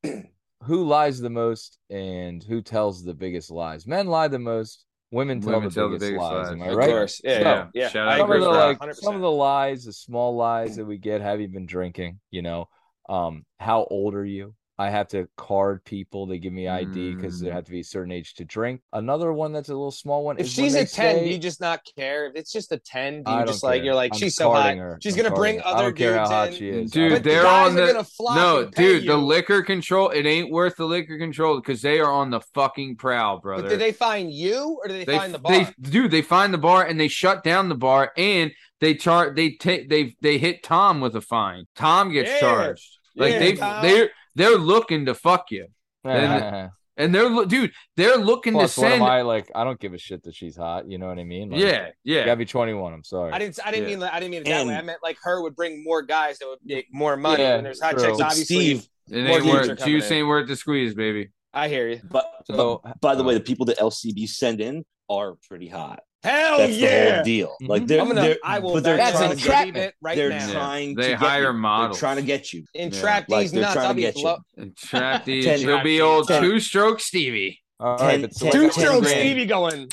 who 0.64 0.86
lies 0.86 1.20
the 1.20 1.30
most 1.30 1.78
and 1.90 2.44
who 2.44 2.62
tells 2.62 3.04
the 3.04 3.14
biggest 3.14 3.52
lies 3.52 3.86
men 3.88 4.08
lie 4.08 4.28
the 4.28 4.40
most 4.40 4.86
women 5.12 5.40
tell, 5.42 5.54
Women 5.54 5.70
the, 5.70 5.76
tell 5.76 5.90
the 5.90 5.96
biggest 5.98 6.12
biggest 6.12 6.32
lies, 6.32 6.50
lies. 6.50 6.52
am 6.52 6.62
i 6.62 6.68
Of 6.68 6.76
right 6.78 6.90
course. 6.90 7.22
Yeah, 7.24 7.34
So, 7.34 7.42
yeah, 7.42 7.68
yeah. 7.74 7.90
Shout 7.90 8.08
I 8.08 8.12
out 8.20 8.20
some 8.20 8.32
of 8.32 8.42
the 8.42 8.50
like 8.50 8.80
100%. 8.80 8.96
some 8.96 9.16
of 9.16 9.22
the 9.22 9.32
lies 9.32 9.86
the 9.86 9.94
small 9.94 10.36
lies 10.36 10.76
that 10.76 10.86
we 10.86 10.98
get 10.98 11.22
have 11.22 11.42
you 11.42 11.48
been 11.48 11.66
drinking 11.66 12.20
you 12.32 12.42
know 12.42 12.68
um 13.08 13.46
how 13.60 13.86
old 13.90 14.14
are 14.16 14.26
you 14.26 14.54
I 14.80 14.90
have 14.90 15.10
to 15.10 15.28
card 15.36 15.84
people. 15.84 16.26
They 16.26 16.38
give 16.40 16.54
me 16.54 16.70
ID 16.70 17.14
because 17.14 17.42
they 17.42 17.50
Mm. 17.50 17.54
have 17.54 17.66
to 17.66 17.72
be 17.72 17.82
a 17.82 17.84
certain 17.84 18.14
age 18.14 18.34
to 18.36 18.46
drink. 18.46 18.80
Another 18.94 19.34
one 19.34 19.52
that's 19.52 19.68
a 19.68 19.74
little 19.74 19.92
small 19.92 20.24
one 20.24 20.38
If 20.40 20.46
is 20.46 20.54
she's 20.54 20.74
a 20.74 20.86
10, 20.86 20.88
say- 21.18 21.24
do 21.26 21.30
you 21.32 21.38
just 21.38 21.60
not 21.60 21.82
care? 21.98 22.28
If 22.28 22.36
it's 22.38 22.50
just 22.54 22.72
a 22.72 22.78
10, 22.78 23.24
do 23.24 23.32
you 23.32 23.38
don't 23.40 23.48
just 23.48 23.62
like, 23.62 23.84
you're 23.84 23.94
like, 23.94 24.14
I'm 24.14 24.20
she's 24.20 24.36
so 24.36 24.52
hot. 24.54 24.78
her. 24.78 24.98
She's 25.04 25.16
I'm 25.16 25.22
going 25.24 25.32
to 25.32 25.36
bring 25.36 25.60
carding 25.60 25.64
her. 25.64 25.68
I 25.68 25.72
other 25.80 25.84
don't 25.90 25.98
care 25.98 26.14
how 26.14 26.20
dudes 26.20 26.32
hot 26.32 26.48
in. 26.48 26.54
she 26.56 26.70
is. 26.70 26.92
Dude, 26.92 27.12
But 27.12 27.24
they're 27.24 27.44
guys 27.44 27.72
on 27.72 27.78
are 27.78 27.86
the 27.88 27.92
gonna 27.94 28.04
flock 28.06 28.36
no, 28.38 28.60
and 28.62 28.72
pay 28.72 29.00
dude. 29.00 29.10
The 29.10 29.18
liquor 29.18 29.62
control, 29.64 30.10
it 30.12 30.26
ain't 30.26 30.50
worth 30.50 30.78
the 30.78 30.86
liquor 30.86 31.18
control 31.18 31.58
because 31.60 31.82
they 31.82 32.00
are 32.00 32.10
on 32.12 32.30
the 32.30 32.40
fucking 32.54 32.96
prowl, 32.96 33.40
brother. 33.40 33.64
But 33.64 33.70
did 33.72 33.80
they 33.82 33.92
find 33.92 34.32
you 34.32 34.80
or 34.82 34.88
did 34.88 35.06
they, 35.06 35.18
find 35.18 35.34
the 35.34 35.40
bar? 35.40 35.52
They, 35.52 35.68
dude, 35.82 36.12
they 36.12 36.22
find 36.22 36.54
the 36.54 36.58
bar 36.58 36.86
and 36.86 36.98
they 36.98 37.10
shut 37.10 37.44
down 37.44 37.68
the 37.68 37.76
bar 37.76 38.14
and 38.16 38.52
they 38.80 38.96
chart. 38.96 39.36
They 39.36 39.52
take. 39.52 39.90
They 39.90 40.16
they 40.22 40.38
hit 40.38 40.64
Tom 40.64 41.02
with 41.02 41.18
a 41.18 41.22
fine. 41.22 41.66
Tom 41.76 42.14
gets 42.14 42.30
Yeah. 42.30 42.40
charged. 42.40 42.98
Like 43.18 43.34
Yeah, 43.34 43.40
they 43.40 43.52
they're 43.82 44.10
they're 44.40 44.58
looking 44.58 45.06
to 45.06 45.14
fuck 45.14 45.52
you, 45.52 45.68
And- 46.04 46.72
and 46.98 47.14
they're 47.16 47.30
lo- 47.30 47.46
dude. 47.46 47.72
They're 47.96 48.18
looking 48.18 48.54
Plus, 48.54 48.76
to 48.76 48.82
what 48.82 48.90
send. 48.90 49.02
am 49.04 49.08
I 49.10 49.22
like? 49.22 49.50
I 49.56 49.64
don't 49.64 49.80
give 49.80 49.94
a 49.94 49.98
shit 49.98 50.24
that 50.24 50.36
she's 50.36 50.56
hot. 50.58 50.90
You 50.90 50.98
know 50.98 51.08
what 51.08 51.18
I 51.20 51.24
mean? 51.24 51.50
Like, 51.50 51.62
yeah, 51.62 51.88
You 52.04 52.16
yeah. 52.16 52.26
gotta 52.26 52.38
be 52.38 52.46
21. 52.46 52.94
I'm 52.94 53.04
sorry. 53.04 53.32
I 53.32 53.40
didn't. 53.40 53.60
I 53.66 53.72
didn't 53.72 53.90
Yeah. 53.90 53.96
mean. 53.98 54.04
I 54.04 54.20
didn't 54.20 54.32
mean 54.32 54.42
it 54.42 54.46
that 54.46 54.66
way. 54.68 54.76
I 54.76 54.82
meant 54.82 55.00
like 55.04 55.18
her 55.24 55.42
would 55.44 55.56
bring 55.56 55.84
more 55.84 56.02
guys 56.02 56.40
that 56.40 56.48
would 56.48 56.60
make 56.66 56.88
more 56.92 57.16
money. 57.16 57.44
Yeah, 57.44 57.56
and 57.56 57.66
there's 57.66 57.82
hot 57.82 57.92
true. 57.94 58.06
chicks, 58.06 58.18
But 58.18 58.26
obviously. 58.28 58.46
Steve, 58.80 58.88
It 59.12 59.24
more 59.28 59.36
ain't 59.38 59.44
dudes 59.44 59.68
are 59.68 59.72
worth. 59.76 59.86
Juice 59.86 60.12
ain't 60.12 60.28
worth 60.28 60.48
the 60.48 60.56
squeeze, 60.56 60.94
baby. 60.94 61.30
I 61.54 61.68
hear 61.68 61.88
you. 61.90 62.00
but, 62.04 62.26
So, 62.46 62.82
but 62.84 63.00
by 63.02 63.16
the 63.16 63.24
uh, 63.24 63.28
way, 63.28 63.34
the 63.34 63.40
people 63.40 63.66
that 63.68 63.78
LCB 63.80 64.28
send 64.28 64.60
in 64.62 64.86
are 65.10 65.36
pretty 65.48 65.68
hot. 65.68 66.02
Hell 66.24 66.58
That's 66.58 66.78
the 66.78 67.12
whole 67.16 67.24
deal. 67.24 67.56
Mhm. 67.62 67.68
Like 67.70 67.88
they're, 67.88 68.02
I'm 68.02 68.08
gonna. 68.10 68.22
they're 68.22 68.38
I 68.44 68.60
will. 68.60 68.74
but 68.74 68.84
they're 68.84 68.98
that's 68.98 69.18
trying 69.18 69.32
a 69.32 69.36
to 69.36 69.42
get, 69.48 69.78
it 69.78 69.94
right 70.02 70.16
they're 70.18 70.30
now. 70.30 70.52
trying 70.52 70.96
They 70.96 71.10
to 71.12 71.16
hire 71.18 71.44
get 71.44 71.48
you. 71.48 71.54
models. 71.60 71.98
They're 71.98 72.08
trying 72.08 72.16
to 72.18 72.24
get 72.24 72.52
you. 72.54 72.64
Entrap 72.74 73.30
Like, 73.30 73.44
these 73.44 73.52
they're 73.54 73.62
nuts. 73.62 73.74
trying 73.74 73.86
I'll 73.88 73.92
to 73.94 73.96
be 73.96 74.02
get 74.02 74.16
you. 74.18 74.22
blow- 74.24 74.38
And 74.58 74.76
trap 74.76 75.26
these. 75.26 75.46
Ten- 75.46 75.60
He'll 75.60 75.82
be 75.84 76.02
old 76.02 76.28
two-stroke 76.28 77.00
Stevie. 77.00 77.62
all 77.80 77.96
right, 77.98 78.12
ten- 78.12 78.22
but 78.24 78.34
so 78.34 78.46
ten- 78.46 78.50
I 78.50 78.52
Two 78.52 78.62
got- 78.68 78.74
ten 78.74 78.84
strokes, 78.84 79.08
grand. 79.08 79.20
Stevie 79.22 79.46
going. 79.46 79.90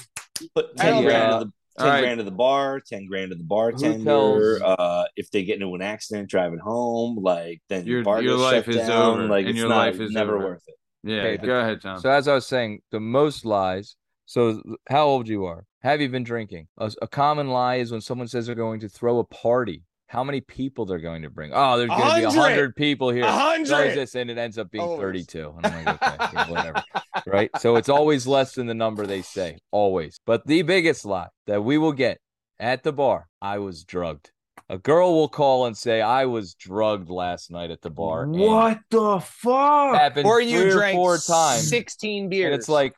Put 0.54 0.76
ten 0.76 1.02
grand 1.04 1.04
yeah. 1.04 1.38
to 1.38 1.44
the 1.44 1.52
All 1.78 1.84
ten 1.84 1.86
right. 1.86 2.00
grand 2.00 2.18
to 2.18 2.24
the 2.24 2.30
bar, 2.32 2.80
ten 2.80 3.06
grand 3.06 3.30
to 3.30 3.36
the 3.36 3.44
bartender. 3.44 4.58
Uh, 4.64 5.04
if 5.14 5.30
they 5.30 5.44
get 5.44 5.54
into 5.60 5.74
an 5.76 5.82
accident 5.82 6.28
driving 6.28 6.58
home, 6.58 7.18
like 7.22 7.62
then 7.68 7.86
Your- 7.86 7.98
your 7.98 8.04
bar 8.04 8.20
your 8.20 8.36
life 8.36 8.68
is 8.68 8.76
down. 8.78 9.20
over, 9.20 9.28
Like 9.28 9.46
and 9.46 9.56
your 9.56 9.68
not, 9.68 9.76
life 9.76 10.00
is 10.00 10.10
never 10.10 10.36
over. 10.36 10.44
worth 10.44 10.62
it. 10.66 10.74
Yeah, 11.04 11.18
Okay, 11.20 11.36
but- 11.36 11.46
go 11.46 11.60
ahead, 11.60 11.80
Tom. 11.82 12.00
So 12.00 12.10
as 12.10 12.26
I 12.26 12.34
was 12.34 12.46
saying, 12.48 12.80
the 12.90 12.98
most 13.00 13.44
lies. 13.44 13.94
So 14.28 14.60
how 14.88 15.06
old 15.06 15.28
you 15.28 15.44
are? 15.44 15.64
Have 15.86 16.00
you 16.00 16.08
been 16.08 16.24
drinking? 16.24 16.66
A, 16.78 16.90
a 17.00 17.06
common 17.06 17.46
lie 17.46 17.76
is 17.76 17.92
when 17.92 18.00
someone 18.00 18.26
says 18.26 18.46
they're 18.46 18.56
going 18.56 18.80
to 18.80 18.88
throw 18.88 19.20
a 19.20 19.24
party. 19.24 19.84
How 20.08 20.24
many 20.24 20.40
people 20.40 20.84
they're 20.84 20.98
going 20.98 21.22
to 21.22 21.30
bring? 21.30 21.52
Oh, 21.54 21.78
there's 21.78 21.88
going 21.88 22.00
to 22.00 22.16
be 22.16 22.22
a 22.24 22.28
hundred! 22.28 22.40
hundred 22.40 22.74
people 22.74 23.10
here. 23.10 23.22
A 23.22 23.30
hundred. 23.30 23.94
this, 23.94 24.16
and 24.16 24.28
it 24.28 24.36
ends 24.36 24.58
up 24.58 24.68
being 24.72 24.82
Always. 24.82 25.00
32. 25.00 25.54
And 25.56 25.66
I'm 25.66 25.84
like, 25.84 26.02
okay, 26.02 26.28
yeah, 26.32 26.50
whatever. 26.50 26.82
Right. 27.24 27.50
So 27.60 27.76
it's 27.76 27.88
always 27.88 28.26
less 28.26 28.54
than 28.54 28.66
the 28.66 28.74
number 28.74 29.06
they 29.06 29.22
say, 29.22 29.58
always. 29.70 30.18
But 30.26 30.44
the 30.44 30.62
biggest 30.62 31.04
lie 31.04 31.28
that 31.46 31.62
we 31.62 31.78
will 31.78 31.92
get 31.92 32.18
at 32.58 32.82
the 32.82 32.92
bar, 32.92 33.28
I 33.40 33.58
was 33.58 33.84
drugged. 33.84 34.32
A 34.68 34.78
girl 34.78 35.14
will 35.14 35.28
call 35.28 35.66
and 35.66 35.76
say, 35.76 36.02
I 36.02 36.24
was 36.24 36.54
drugged 36.54 37.10
last 37.10 37.52
night 37.52 37.70
at 37.70 37.80
the 37.80 37.90
bar. 37.90 38.26
What 38.26 38.80
the 38.90 39.20
fuck? 39.20 39.94
it 39.94 39.98
Happened 39.98 40.26
Or 40.26 40.40
you 40.40 40.62
three 40.62 40.70
or 40.70 40.72
drank 40.72 40.96
four 40.96 41.18
times. 41.18 41.68
16 41.68 42.28
beers. 42.28 42.46
And 42.46 42.54
it's 42.56 42.68
like, 42.68 42.94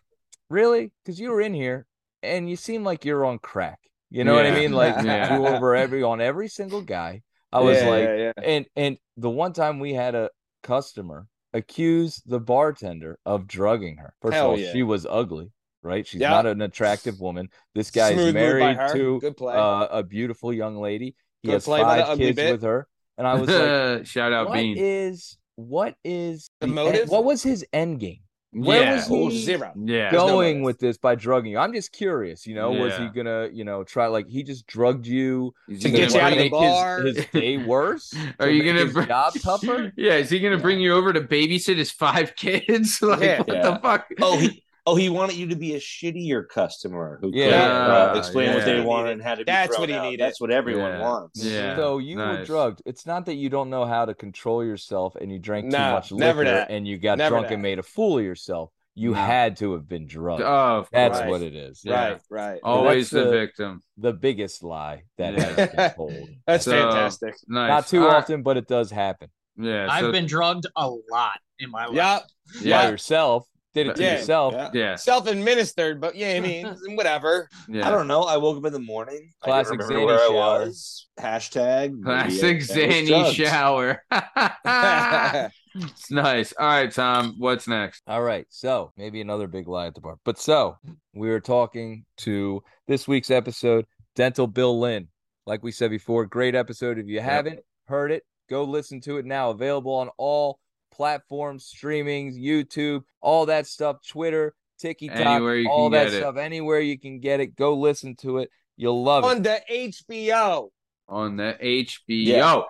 really? 0.49 0.91
Because 1.05 1.21
you 1.21 1.29
were 1.31 1.43
in 1.43 1.53
here 1.53 1.87
and 2.23 2.49
you 2.49 2.57
seem 2.57 2.85
like 2.85 3.05
you're 3.05 3.25
on 3.25 3.39
crack. 3.39 3.79
You 4.11 4.25
know 4.25 4.35
what 4.35 4.47
I 4.47 4.53
mean? 4.53 4.73
Like 4.73 4.95
Yeah. 5.05 5.37
you 5.37 5.47
over 5.47 5.77
every 5.77 6.03
on 6.03 6.21
every 6.21 6.49
single 6.49 6.81
guy. 6.83 7.23
I 7.53 7.61
was 7.61 7.79
Yeah, 7.79 7.89
like, 7.89 8.03
yeah, 8.05 8.17
yeah. 8.17 8.33
and 8.43 8.67
and 8.77 8.99
the 9.17 9.31
one 9.31 9.53
time 9.53 9.79
we 9.81 9.93
had 9.95 10.15
a 10.15 10.31
customer 10.63 11.27
accuse 11.55 12.21
the 12.27 12.41
bartender 12.41 13.19
of 13.25 13.47
drugging 13.47 13.97
her. 13.97 14.13
First 14.23 14.35
Hell 14.35 14.47
of 14.47 14.51
all, 14.53 14.59
yeah. 14.59 14.73
she 14.73 14.83
was 14.83 15.07
ugly. 15.09 15.51
right? 15.83 16.07
She's 16.07 16.21
Yeah. 16.21 16.31
not 16.31 16.47
an 16.47 16.61
attractive 16.61 17.21
woman. 17.21 17.49
This 17.75 17.91
guy 17.91 18.13
Smooth 18.13 18.29
is 18.29 18.35
married 18.35 18.79
to 18.93 19.21
uh, 19.47 19.89
a 19.91 20.03
beautiful 20.03 20.53
young 20.53 20.77
lady. 20.77 21.15
He 21.43 21.49
Good 21.49 21.55
has 21.55 21.65
play 21.65 21.81
five 21.83 22.19
kids 22.19 22.37
bit. 22.37 22.53
with 22.53 22.63
her, 22.63 22.87
and 23.17 23.27
I 23.27 23.35
was 23.35 23.49
like, 23.49 24.07
Shout 24.15 24.33
out 24.33 24.49
"What 24.49 24.55
Bean. 24.57 24.77
is 24.77 25.39
what 25.55 25.95
is 26.05 26.51
The 26.61 26.67
end- 26.67 26.75
motive? 26.75 27.09
what 27.09 27.25
was 27.25 27.43
his 27.43 27.65
end 27.73 28.01
game? 28.01 28.21
Where 28.53 28.81
yeah. 28.83 28.95
was 28.95 29.11
oh, 29.11 29.29
he 29.29 29.43
zero. 29.45 29.73
yeah. 29.77 30.11
going 30.11 30.61
motive. 30.61 30.65
with 30.65 30.79
this 30.79 30.97
by 30.97 31.15
drugging 31.15 31.53
you? 31.53 31.59
I'm 31.59 31.73
just 31.73 31.93
curious. 31.93 32.47
You 32.47 32.55
know, 32.55 32.71
was 32.71 32.97
he 32.97 33.09
gonna 33.09 33.49
you 33.53 33.63
know 33.65 33.85
try 33.85 34.07
like 34.07 34.27
he 34.29 34.43
just 34.43 34.67
drugged 34.67 35.07
you 35.07 35.55
Is 35.69 35.83
To 35.83 35.91
get 35.91 36.15
you 36.15 36.21
out 36.21 36.33
of 36.33 36.39
the 36.39 36.45
make 36.45 36.53
bar. 36.53 37.03
his, 37.03 37.17
his 37.19 37.27
day 37.27 37.57
worse? 37.65 38.15
Are 38.41 38.49
you 38.49 38.65
gonna 38.65 38.91
bring 38.91 39.07
job 39.09 39.35
tougher? 39.43 39.93
Yeah, 39.97 40.15
is 40.15 40.31
he 40.31 40.41
gonna 40.41 40.59
bring 40.59 40.81
you 40.81 40.95
over 40.95 41.13
to 41.13 41.21
babysit 41.21 41.77
his 41.77 41.91
five 41.91 42.35
kids? 42.37 43.03
like 43.03 43.21
Yeah. 43.21 43.39
what 43.41 43.49
Yeah. 43.49 43.71
the 43.71 43.79
fuck? 43.83 44.07
Oh, 44.21 44.39
he 44.39 44.63
oh 44.89 44.95
he 44.95 45.09
wanted 45.09 45.37
you 45.37 45.47
to 45.49 45.57
be 45.57 45.75
a 45.75 45.79
shittier 45.81 46.49
customer 46.49 47.19
who 47.21 47.31
could 47.31 47.39
Yeah. 47.39 48.13
uh, 48.13 48.15
explain 48.17 48.55
what 48.55 48.65
they 48.65 48.79
Yeah. 48.79 48.85
wanted 48.85 49.13
and 49.13 49.23
how 49.23 49.33
to 49.35 49.39
be 49.39 49.45
That's 49.45 49.79
what 49.79 49.89
he 49.89 49.95
out. 49.95 50.05
needed. 50.05 50.21
That's 50.21 50.41
what 50.41 50.51
everyone 50.51 50.93
Yeah. 50.93 51.01
wants. 51.03 51.45
Yeah. 51.45 51.77
So 51.77 51.99
you 51.99 52.17
were 52.19 52.45
drugged. 52.45 52.83
It's 52.87 53.05
not 53.07 53.27
that 53.27 53.35
you 53.35 53.49
don't 53.51 53.71
know 53.71 53.85
how 53.85 54.05
to 54.07 54.15
control 54.15 54.65
yourself 54.65 55.15
and 55.17 55.31
you 55.33 55.39
drank 55.39 55.71
too 55.71 55.77
much 55.79 56.11
never 56.13 56.41
liquor 56.45 56.51
that. 56.57 56.71
and 56.71 56.87
you 56.89 56.99
got 56.99 57.19
Never 57.19 57.35
drunk 57.35 57.49
that. 57.49 57.55
and 57.55 57.63
made 57.63 57.79
a 57.79 57.83
fool 57.83 58.19
of 58.19 58.25
yourself. 58.25 58.71
You 58.95 59.13
had 59.15 59.57
to 59.59 59.75
have 59.75 59.87
been 59.89 60.07
drugged. 60.09 60.43
Oh, 60.43 60.87
That's 60.91 61.21
Right. 61.21 61.29
what 61.31 61.43
it 61.43 61.55
is. 61.55 61.83
Yeah. 61.85 61.95
Right, 62.09 62.21
right. 62.31 62.61
always 62.65 63.11
the 63.11 63.25
the- 63.25 63.31
victim. 63.31 63.83
The 63.97 64.13
biggest 64.13 64.65
lie 64.65 65.03
that 65.19 65.35
has 65.39 65.69
been 65.71 65.91
told. 65.95 66.29
That's 66.47 66.65
So- 66.65 66.73
fantastic. 66.73 67.35
Nice. 67.47 67.69
Not 67.69 67.87
too 67.87 68.03
All 68.03 68.09
right. 68.09 68.17
often, 68.17 68.43
but 68.43 68.57
it 68.57 68.67
does 68.67 68.91
happen. 68.91 69.29
Yeah. 69.57 69.87
I've 69.91 70.01
so- 70.07 70.13
been 70.13 70.27
drugged 70.27 70.67
a 70.77 70.89
lot 70.89 71.39
in 71.61 71.71
my 71.71 71.87
life. 71.87 71.95
Yeah, 71.95 72.19
By 72.61 72.61
Yeah. 72.63 72.91
yourself. 72.91 73.47
Did 73.75 73.89
it 73.89 73.97
to 73.97 74.03
Yeah. 74.03 74.17
yourself. 74.19 74.55
Yeah. 74.55 74.71
Yeah. 74.73 74.95
self-administered, 74.97 76.01
but 76.01 76.17
yeah, 76.17 76.31
I 76.33 76.41
mean, 76.41 76.67
whatever. 76.97 77.49
Yeah. 77.69 77.87
I 77.87 77.91
don't 77.91 78.09
know. 78.09 78.23
I 78.23 78.37
woke 78.39 78.57
up 78.59 78.65
in 78.65 78.73
the 78.73 78.79
morning. 78.79 79.31
Classic 79.41 79.75
I 79.75 79.77
don't 79.77 79.91
Zanny 79.91 80.07
where 80.07 80.19
shower. 80.19 80.37
I 80.37 80.59
was. 80.65 81.07
Hashtag 81.21 82.03
Classic 82.03 82.59
Zanny 82.59 83.33
shower. 83.35 84.03
it's 85.75 86.11
nice. 86.11 86.53
All 86.59 86.67
right, 86.67 86.91
Tom. 86.91 87.35
What's 87.39 87.69
next? 87.69 88.03
All 88.07 88.23
right. 88.23 88.47
So 88.49 88.93
maybe 88.97 89.21
another 89.21 89.47
big 89.47 89.69
lie 89.69 89.87
at 89.87 89.95
the 89.95 90.01
bar. 90.01 90.17
But 90.25 90.39
so 90.39 90.77
we 91.15 91.29
were 91.29 91.41
talking 91.41 92.05
to 92.19 92.63
this 92.87 93.07
week's 93.07 93.31
episode, 93.31 93.87
Dental 94.17 94.47
Bill 94.47 94.79
Lynn. 94.81 95.09
Like 95.47 95.63
we 95.63 95.73
said 95.73 95.91
before, 95.91 96.27
great 96.27 96.55
episode. 96.55 96.99
If 96.99 97.07
you 97.07 97.21
haven't 97.21 97.61
heard 97.87 98.11
it, 98.13 98.23
go 98.51 98.65
listen 98.65 99.01
to 99.03 99.19
it 99.19 99.25
now. 99.27 99.51
Available 99.51 99.93
on 99.95 100.09
all 100.19 100.59
platforms, 100.99 101.73
streamings, 101.75 102.37
YouTube, 102.37 103.03
all 103.23 103.47
that 103.47 103.67
stuff, 103.67 104.07
Twitter, 104.07 104.55
TikTok, 104.79 105.41
all 105.71 105.91
that 105.91 106.07
get 106.07 106.15
it. 106.15 106.17
stuff. 106.19 106.37
Anywhere 106.37 106.81
you 106.81 106.99
can 106.99 107.21
get 107.21 107.41
it, 107.41 107.57
go 107.57 107.75
listen 107.75 108.17
to 108.17 108.39
it. 108.39 108.51
You'll 108.77 109.03
love 109.03 109.25
it. 109.25 109.29
On 109.29 109.43
the 109.43 109.61
HBO. 109.71 110.69
On 111.09 111.37
the 111.37 111.57
HBO. 111.63 111.99
Yeah. 112.09 112.63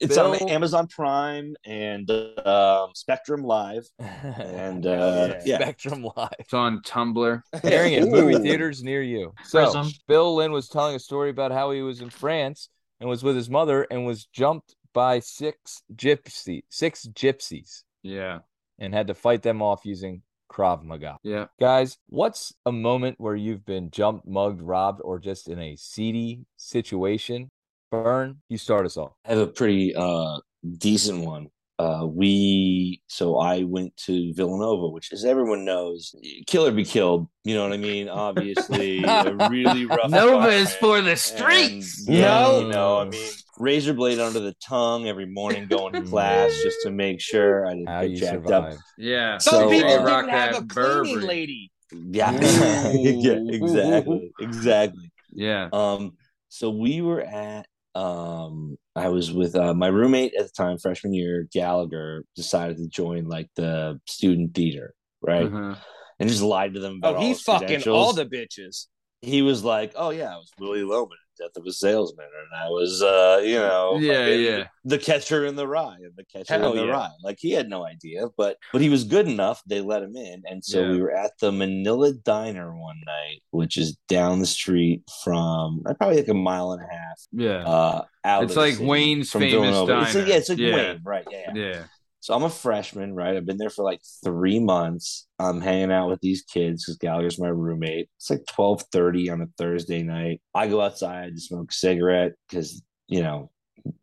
It's 0.00 0.18
on 0.18 0.48
Amazon 0.48 0.88
Prime 0.88 1.54
and 1.64 2.10
um, 2.10 2.90
Spectrum 2.94 3.44
Live. 3.44 3.86
And 4.00 4.86
uh, 4.86 5.34
yeah. 5.44 5.56
Spectrum 5.58 6.06
Live. 6.16 6.32
It's 6.38 6.54
on 6.54 6.80
Tumblr. 6.82 7.42
airing 7.64 7.92
in 7.92 8.10
movie 8.10 8.38
theaters 8.38 8.82
near 8.82 9.02
you. 9.02 9.32
So 9.44 9.62
Prism. 9.62 9.92
Bill 10.08 10.34
Lynn 10.34 10.52
was 10.52 10.68
telling 10.68 10.96
a 10.96 10.98
story 10.98 11.30
about 11.30 11.52
how 11.52 11.70
he 11.70 11.82
was 11.82 12.00
in 12.00 12.10
France 12.10 12.68
and 12.98 13.08
was 13.08 13.22
with 13.22 13.36
his 13.36 13.48
mother 13.48 13.86
and 13.90 14.06
was 14.06 14.24
jumped 14.26 14.74
by 14.94 15.18
six 15.18 15.82
gypsy 15.94 16.62
six 16.70 17.06
gypsies 17.08 17.82
Yeah. 18.02 18.38
and 18.78 18.94
had 18.94 19.08
to 19.08 19.14
fight 19.14 19.42
them 19.42 19.60
off 19.60 19.84
using 19.84 20.22
Krav 20.50 20.82
Maga. 20.84 21.18
Yeah. 21.22 21.46
Guys, 21.60 21.98
what's 22.08 22.54
a 22.64 22.72
moment 22.72 23.16
where 23.18 23.34
you've 23.36 23.66
been 23.66 23.90
jumped, 23.90 24.26
mugged, 24.26 24.62
robbed, 24.62 25.00
or 25.04 25.18
just 25.18 25.48
in 25.48 25.58
a 25.58 25.76
seedy 25.76 26.46
situation? 26.56 27.50
Burn, 27.90 28.36
you 28.48 28.56
start 28.58 28.86
us 28.86 28.96
off. 28.96 29.12
I 29.26 29.30
have 29.30 29.38
a 29.38 29.46
pretty 29.46 29.94
uh, 29.94 30.38
decent 30.78 31.24
one. 31.24 31.48
Uh, 31.84 32.06
we 32.06 33.02
so 33.08 33.38
I 33.38 33.64
went 33.64 33.94
to 34.06 34.32
Villanova, 34.34 34.88
which, 34.88 35.12
as 35.12 35.24
everyone 35.24 35.64
knows, 35.64 36.14
kill 36.46 36.66
or 36.66 36.72
be 36.72 36.84
killed. 36.84 37.28
You 37.44 37.54
know 37.56 37.62
what 37.64 37.72
I 37.72 37.76
mean? 37.76 38.08
Obviously, 38.08 39.02
a 39.04 39.34
really 39.50 39.84
rough. 39.96 40.10
Nova 40.10 40.48
is 40.48 40.74
for 40.76 41.00
the 41.02 41.10
And, 41.10 41.18
streets. 41.18 42.06
yeah, 42.08 42.20
No. 42.40 42.60
you 42.60 42.68
know, 42.68 42.98
I 43.00 43.04
mean, 43.04 43.30
razor 43.58 43.92
blade 43.92 44.18
under 44.18 44.40
the 44.40 44.54
tongue 44.66 45.08
every 45.08 45.26
morning 45.26 45.66
going 45.68 45.92
to 45.92 46.02
class 46.12 46.50
just 46.62 46.78
to 46.84 46.90
make 46.90 47.20
sure 47.20 47.66
I 47.66 47.74
didn't 47.74 47.88
How 47.88 48.00
get 48.02 48.10
you 48.10 48.16
jacked 48.16 48.32
survived. 48.46 48.78
Yeah. 48.96 49.38
Some 49.38 49.52
So, 49.64 49.70
people 49.70 49.88
uh, 49.88 49.92
didn't 49.92 50.06
rock 50.06 50.28
have 50.28 50.52
that 50.54 50.62
a 50.62 50.66
cleaning 50.66 51.20
lady. 51.26 51.70
Yeah, 51.92 52.32
yeah, 52.94 53.38
exactly, 53.58 54.32
exactly. 54.40 55.12
Yeah. 55.32 55.68
Um, 55.72 56.16
so 56.48 56.70
we 56.70 57.02
were 57.02 57.20
at 57.20 57.66
um 57.94 58.76
I 58.96 59.08
was 59.08 59.32
with 59.32 59.56
uh, 59.56 59.74
my 59.74 59.88
roommate 59.88 60.34
at 60.34 60.46
the 60.46 60.52
time, 60.56 60.78
freshman 60.78 61.14
year, 61.14 61.48
Gallagher, 61.52 62.24
decided 62.36 62.76
to 62.78 62.86
join 62.86 63.24
like 63.24 63.48
the 63.56 63.98
student 64.06 64.54
theater, 64.54 64.94
right? 65.20 65.46
Uh-huh. 65.46 65.74
And 66.20 66.28
just 66.28 66.42
lied 66.42 66.74
to 66.74 66.80
them 66.80 66.98
about 66.98 67.14
Oh, 67.14 67.18
all 67.18 67.22
he 67.24 67.34
fucking 67.34 67.88
all 67.88 68.12
the 68.12 68.24
bitches. 68.24 68.86
he 69.20 69.42
was 69.42 69.64
like, 69.64 69.94
"Oh 69.96 70.10
yeah, 70.10 70.32
I 70.32 70.36
was 70.36 70.50
Willy 70.60 70.84
Loman, 70.84 71.18
Death 71.38 71.56
of 71.56 71.66
a 71.66 71.72
Salesman, 71.72 72.26
and 72.26 72.62
I 72.62 72.68
was, 72.68 73.02
uh, 73.02 73.40
you 73.44 73.54
know, 73.56 73.98
Yeah, 74.00 74.26
yeah. 74.28 74.64
the 74.84 74.98
catcher 74.98 75.46
in 75.46 75.56
the 75.56 75.66
rye, 75.66 75.96
and 75.96 76.12
the 76.16 76.24
catcher 76.24 76.54
Hell 76.58 76.72
in 76.72 76.78
the 76.78 76.84
yeah. 76.86 76.92
rye." 76.92 77.10
Like 77.22 77.38
he 77.40 77.50
had 77.52 77.68
no 77.68 77.84
idea, 77.86 78.26
but 78.36 78.56
but 78.72 78.80
he 78.80 78.88
was 78.88 79.04
good 79.04 79.26
enough. 79.28 79.62
They 79.66 79.80
let 79.80 80.02
him 80.02 80.16
in, 80.16 80.42
and 80.48 80.64
so 80.64 80.80
Yeah. 80.82 80.90
we 80.90 81.00
were 81.00 81.10
at 81.12 81.32
the 81.40 81.50
Minella 81.50 82.22
Diner 82.22 82.74
one 82.76 83.00
night, 83.06 83.42
which 83.50 83.76
is 83.76 83.96
down 84.08 84.38
the 84.40 84.46
street 84.46 85.02
from 85.24 85.82
probably 85.98 86.16
like 86.18 86.28
a 86.28 86.34
mile 86.34 86.72
and 86.72 86.82
a 86.82 86.86
half. 86.92 87.20
Yeah. 87.32 87.64
Uh, 87.68 88.04
out 88.24 88.44
It's 88.44 88.56
like 88.56 88.78
Wayne's 88.80 89.30
famous 89.30 89.52
Villanova. 89.52 89.92
It's 90.02 90.14
like, 90.14 90.24
diner. 90.24 90.26
yeah, 90.26 90.34
it's 90.36 90.48
like 90.48 90.58
Yeah. 90.58 90.74
Wayne, 90.76 91.00
right? 91.04 91.26
Yeah, 91.30 91.52
yeah. 91.54 91.84
So 92.24 92.32
I'm 92.32 92.42
a 92.42 92.48
freshman, 92.48 93.14
right? 93.14 93.36
I've 93.36 93.44
been 93.44 93.58
there 93.58 93.68
for 93.68 93.84
like 93.84 94.00
three 94.24 94.58
months. 94.58 95.26
I'm 95.38 95.60
hanging 95.60 95.92
out 95.92 96.08
with 96.08 96.22
these 96.22 96.40
kids 96.40 96.82
because 96.82 96.96
Gallagher's 96.96 97.38
my 97.38 97.48
roommate. 97.48 98.08
It's 98.16 98.30
like 98.30 98.46
12:30 98.46 99.30
on 99.30 99.42
a 99.42 99.46
Thursday 99.58 100.02
night. 100.02 100.40
I 100.54 100.68
go 100.68 100.80
outside 100.80 101.34
to 101.34 101.40
smoke 101.42 101.70
a 101.70 101.74
cigarette 101.74 102.32
because 102.48 102.82
you 103.08 103.20
know 103.20 103.50